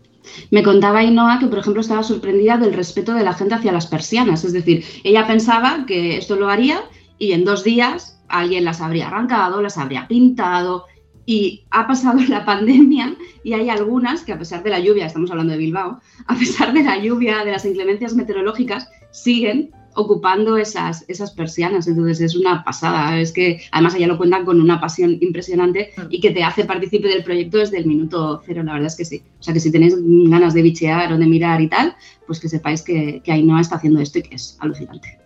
Me 0.49 0.63
contaba 0.63 1.03
Inoa 1.03 1.39
que, 1.39 1.47
por 1.47 1.59
ejemplo, 1.59 1.81
estaba 1.81 2.03
sorprendida 2.03 2.57
del 2.57 2.73
respeto 2.73 3.13
de 3.13 3.23
la 3.23 3.33
gente 3.33 3.55
hacia 3.55 3.71
las 3.71 3.85
persianas. 3.85 4.43
Es 4.43 4.53
decir, 4.53 4.83
ella 5.03 5.27
pensaba 5.27 5.85
que 5.85 6.17
esto 6.17 6.35
lo 6.35 6.49
haría 6.49 6.81
y 7.17 7.31
en 7.31 7.45
dos 7.45 7.63
días 7.63 8.21
alguien 8.27 8.65
las 8.65 8.81
habría 8.81 9.07
arrancado, 9.07 9.61
las 9.61 9.77
habría 9.77 10.07
pintado 10.07 10.85
y 11.25 11.63
ha 11.71 11.87
pasado 11.87 12.19
la 12.29 12.45
pandemia 12.45 13.15
y 13.43 13.53
hay 13.53 13.69
algunas 13.69 14.23
que 14.23 14.33
a 14.33 14.39
pesar 14.39 14.63
de 14.63 14.69
la 14.69 14.79
lluvia, 14.79 15.05
estamos 15.05 15.31
hablando 15.31 15.53
de 15.53 15.59
Bilbao, 15.59 15.99
a 16.27 16.35
pesar 16.35 16.73
de 16.73 16.83
la 16.83 16.97
lluvia, 16.97 17.43
de 17.43 17.51
las 17.51 17.65
inclemencias 17.65 18.13
meteorológicas, 18.15 18.89
siguen 19.11 19.71
ocupando 19.95 20.57
esas, 20.57 21.05
esas 21.07 21.31
persianas. 21.31 21.87
Entonces 21.87 22.21
es 22.21 22.35
una 22.35 22.63
pasada. 22.63 23.19
Es 23.19 23.31
que 23.31 23.61
además 23.71 23.95
ella 23.95 24.07
lo 24.07 24.17
cuentan 24.17 24.45
con 24.45 24.61
una 24.61 24.79
pasión 24.79 25.17
impresionante 25.21 25.91
y 26.09 26.19
que 26.19 26.31
te 26.31 26.43
hace 26.43 26.65
partícipe 26.65 27.07
del 27.07 27.23
proyecto 27.23 27.57
desde 27.57 27.77
el 27.77 27.85
minuto 27.85 28.41
cero. 28.45 28.61
La 28.63 28.73
verdad 28.73 28.87
es 28.87 28.95
que 28.95 29.05
sí. 29.05 29.23
O 29.39 29.43
sea 29.43 29.53
que 29.53 29.59
si 29.59 29.71
tenéis 29.71 29.95
ganas 29.97 30.53
de 30.53 30.61
bichear 30.61 31.11
o 31.11 31.17
de 31.17 31.25
mirar 31.25 31.61
y 31.61 31.69
tal, 31.69 31.95
pues 32.27 32.39
que 32.39 32.49
sepáis 32.49 32.81
que, 32.81 33.21
que 33.23 33.31
Ainhoa 33.31 33.61
está 33.61 33.77
haciendo 33.77 33.99
esto 33.99 34.19
y 34.19 34.23
que 34.23 34.35
es 34.35 34.57
alucinante. 34.59 35.17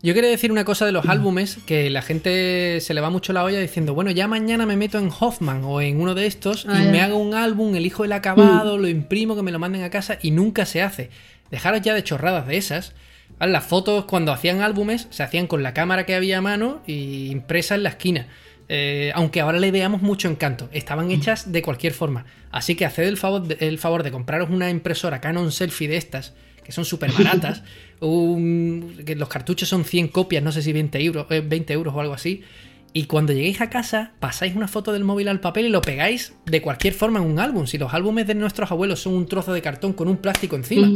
Yo 0.00 0.14
quería 0.14 0.30
decir 0.30 0.52
una 0.52 0.64
cosa 0.64 0.86
de 0.86 0.92
los 0.92 1.06
álbumes, 1.06 1.58
que 1.66 1.90
la 1.90 2.02
gente 2.02 2.80
se 2.80 2.94
le 2.94 3.00
va 3.00 3.10
mucho 3.10 3.32
la 3.32 3.42
olla 3.42 3.58
diciendo, 3.58 3.94
bueno, 3.94 4.12
ya 4.12 4.28
mañana 4.28 4.64
me 4.64 4.76
meto 4.76 4.96
en 4.96 5.10
Hoffman 5.10 5.64
o 5.64 5.80
en 5.80 6.00
uno 6.00 6.14
de 6.14 6.26
estos 6.26 6.66
y 6.66 6.68
ah, 6.68 6.88
me 6.92 7.00
hago 7.00 7.16
un 7.16 7.34
álbum, 7.34 7.74
elijo 7.74 8.04
el 8.04 8.12
acabado, 8.12 8.78
mm. 8.78 8.80
lo 8.80 8.88
imprimo, 8.88 9.34
que 9.34 9.42
me 9.42 9.50
lo 9.50 9.58
manden 9.58 9.82
a 9.82 9.90
casa 9.90 10.16
y 10.22 10.30
nunca 10.30 10.66
se 10.66 10.82
hace. 10.82 11.10
Dejaros 11.50 11.82
ya 11.82 11.94
de 11.94 12.04
chorradas 12.04 12.46
de 12.46 12.56
esas. 12.56 12.94
Las 13.40 13.64
fotos 13.64 14.04
cuando 14.04 14.30
hacían 14.30 14.60
álbumes 14.60 15.08
se 15.10 15.24
hacían 15.24 15.48
con 15.48 15.64
la 15.64 15.74
cámara 15.74 16.06
que 16.06 16.14
había 16.14 16.38
a 16.38 16.42
mano 16.42 16.80
y 16.86 17.30
impresa 17.32 17.74
en 17.74 17.82
la 17.82 17.88
esquina. 17.88 18.28
Eh, 18.68 19.10
aunque 19.14 19.40
ahora 19.40 19.58
le 19.58 19.72
veamos 19.72 20.02
mucho 20.02 20.28
encanto, 20.28 20.68
estaban 20.72 21.10
hechas 21.10 21.50
de 21.50 21.62
cualquier 21.62 21.92
forma. 21.92 22.24
Así 22.52 22.76
que 22.76 22.84
haced 22.84 23.04
el 23.04 23.16
favor, 23.16 23.44
el 23.58 23.78
favor 23.78 24.04
de 24.04 24.12
compraros 24.12 24.50
una 24.50 24.70
impresora 24.70 25.20
Canon 25.20 25.50
Selfie 25.50 25.88
de 25.88 25.96
estas 25.96 26.34
que 26.68 26.72
son 26.72 26.84
súper 26.84 27.10
baratas. 27.12 27.62
que 27.98 29.16
los 29.16 29.28
cartuchos 29.30 29.70
son 29.70 29.86
100 29.86 30.08
copias, 30.08 30.42
no 30.44 30.52
sé 30.52 30.60
si 30.60 30.74
20 30.74 31.02
euros, 31.02 31.26
20 31.26 31.56
eh, 31.56 31.74
euros 31.74 31.94
o 31.94 32.00
algo 32.00 32.12
así. 32.12 32.42
Y 32.92 33.04
cuando 33.04 33.32
lleguéis 33.32 33.62
a 33.62 33.70
casa, 33.70 34.12
pasáis 34.20 34.54
una 34.54 34.68
foto 34.68 34.92
del 34.92 35.02
móvil 35.02 35.28
al 35.28 35.40
papel 35.40 35.64
y 35.64 35.68
lo 35.70 35.80
pegáis 35.80 36.34
de 36.44 36.60
cualquier 36.60 36.92
forma 36.92 37.20
en 37.20 37.24
un 37.24 37.38
álbum. 37.38 37.66
Si 37.66 37.78
los 37.78 37.94
álbumes 37.94 38.26
de 38.26 38.34
nuestros 38.34 38.70
abuelos 38.70 39.00
son 39.00 39.14
un 39.14 39.24
trozo 39.24 39.54
de 39.54 39.62
cartón 39.62 39.94
con 39.94 40.08
un 40.08 40.18
plástico 40.18 40.56
encima, 40.56 40.90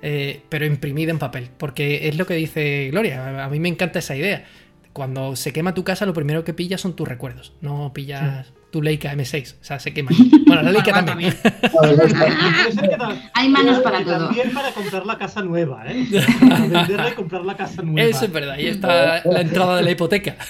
eh, 0.00 0.40
pero 0.48 0.64
imprimido 0.64 1.10
en 1.10 1.18
papel. 1.18 1.50
Porque 1.58 2.08
es 2.08 2.16
lo 2.16 2.24
que 2.24 2.34
dice 2.34 2.88
Gloria, 2.90 3.44
a 3.44 3.50
mí 3.50 3.60
me 3.60 3.68
encanta 3.68 3.98
esa 3.98 4.16
idea 4.16 4.46
cuando 4.94 5.36
se 5.36 5.52
quema 5.52 5.74
tu 5.74 5.84
casa, 5.84 6.06
lo 6.06 6.14
primero 6.14 6.42
que 6.42 6.54
pillas 6.54 6.80
son 6.80 6.96
tus 6.96 7.06
recuerdos. 7.06 7.52
No 7.60 7.92
pillas 7.92 8.54
tu 8.70 8.82
Leica 8.82 9.14
M6. 9.14 9.54
O 9.60 9.64
sea, 9.64 9.78
se 9.78 9.92
quema. 9.94 10.10
Bueno, 10.46 10.62
la 10.62 10.72
Leica 10.72 10.92
también. 11.04 11.34
Hay 13.34 13.48
manos 13.48 13.80
para 13.80 14.04
todo. 14.04 14.26
También 14.26 14.52
para 14.52 14.72
comprar 14.72 15.06
la 15.06 15.18
casa 15.18 15.42
nueva, 15.42 15.84
¿eh? 15.86 16.06
Para 16.48 16.60
venderla 16.60 17.10
y 17.10 17.14
comprar 17.14 17.44
la 17.44 17.56
casa 17.56 17.82
nueva. 17.82 18.08
Eso 18.08 18.26
es 18.26 18.32
verdad. 18.32 18.54
Ahí 18.54 18.66
está 18.66 19.22
la 19.24 19.40
entrada 19.40 19.76
de 19.76 19.82
la 19.82 19.90
hipoteca. 19.90 20.36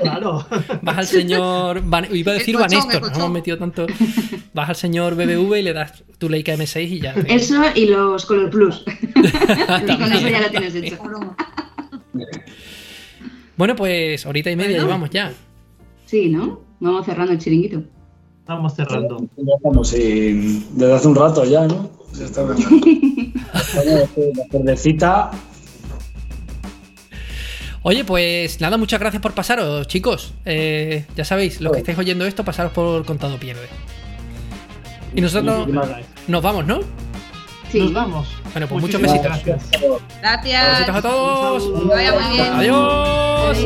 Claro. 0.00 0.46
Vas 0.82 0.98
al 0.98 1.06
señor. 1.06 1.82
Iba 2.12 2.32
a 2.32 2.34
decir 2.34 2.56
Vanéstor, 2.56 3.02
no 3.10 3.16
hemos 3.16 3.30
metido 3.30 3.58
tanto. 3.58 3.86
Vas 4.52 4.68
al 4.68 4.76
señor 4.76 5.14
BBV 5.14 5.56
y 5.56 5.62
le 5.62 5.72
das 5.72 6.04
tu 6.18 6.28
Leica 6.28 6.54
M6 6.54 6.88
y 6.88 7.00
ya. 7.00 7.14
Eso 7.26 7.62
y 7.74 7.86
los 7.86 8.26
Color 8.26 8.50
Plus. 8.50 8.84
y 8.86 9.96
con 9.96 10.12
eso 10.12 10.28
ya 10.28 10.40
lo 10.42 10.50
tienes 10.50 10.74
hecho. 10.74 10.98
Bueno, 13.56 13.74
pues 13.76 14.24
ahorita 14.26 14.50
y 14.50 14.56
media 14.56 14.78
llevamos 14.78 15.10
ya. 15.10 15.32
Sí, 16.06 16.28
¿no? 16.28 16.63
Vamos 16.80 17.06
cerrando 17.06 17.32
el 17.32 17.38
chiringuito. 17.38 17.82
Vamos 18.46 18.74
cerrando. 18.74 19.26
Ya 19.36 19.54
estamos 19.56 19.90
desde 19.90 20.92
hace 20.92 21.08
un 21.08 21.14
rato 21.14 21.44
ya, 21.44 21.66
¿no? 21.66 21.90
Ya 22.14 22.26
está 22.26 22.42
la 22.44 24.06
cervecita. 24.50 25.30
Oye, 27.82 28.04
pues 28.04 28.60
nada, 28.60 28.78
muchas 28.78 28.98
gracias 28.98 29.20
por 29.22 29.32
pasaros, 29.34 29.86
chicos. 29.86 30.32
Eh, 30.46 31.04
ya 31.16 31.24
sabéis, 31.24 31.60
los 31.60 31.72
que 31.72 31.80
estáis 31.80 31.98
oyendo 31.98 32.24
esto, 32.24 32.44
pasaros 32.44 32.72
por 32.72 33.04
Contado 33.04 33.36
Pierde. 33.38 33.68
Y 35.14 35.20
nosotros 35.20 35.68
nos 36.26 36.42
vamos, 36.42 36.66
¿no? 36.66 36.80
Sí. 37.70 37.80
Nos 37.80 37.92
vamos. 37.92 38.28
Bueno, 38.52 38.68
pues 38.68 38.80
muchos 38.80 39.00
besitos. 39.00 39.22
Gracias. 39.22 39.70
Besitos 40.22 40.96
a 40.96 41.02
todos. 41.02 41.82
Que 41.82 41.94
vaya 41.94 42.12
muy 42.12 42.32
bien. 42.32 42.52
Adiós. 42.54 43.58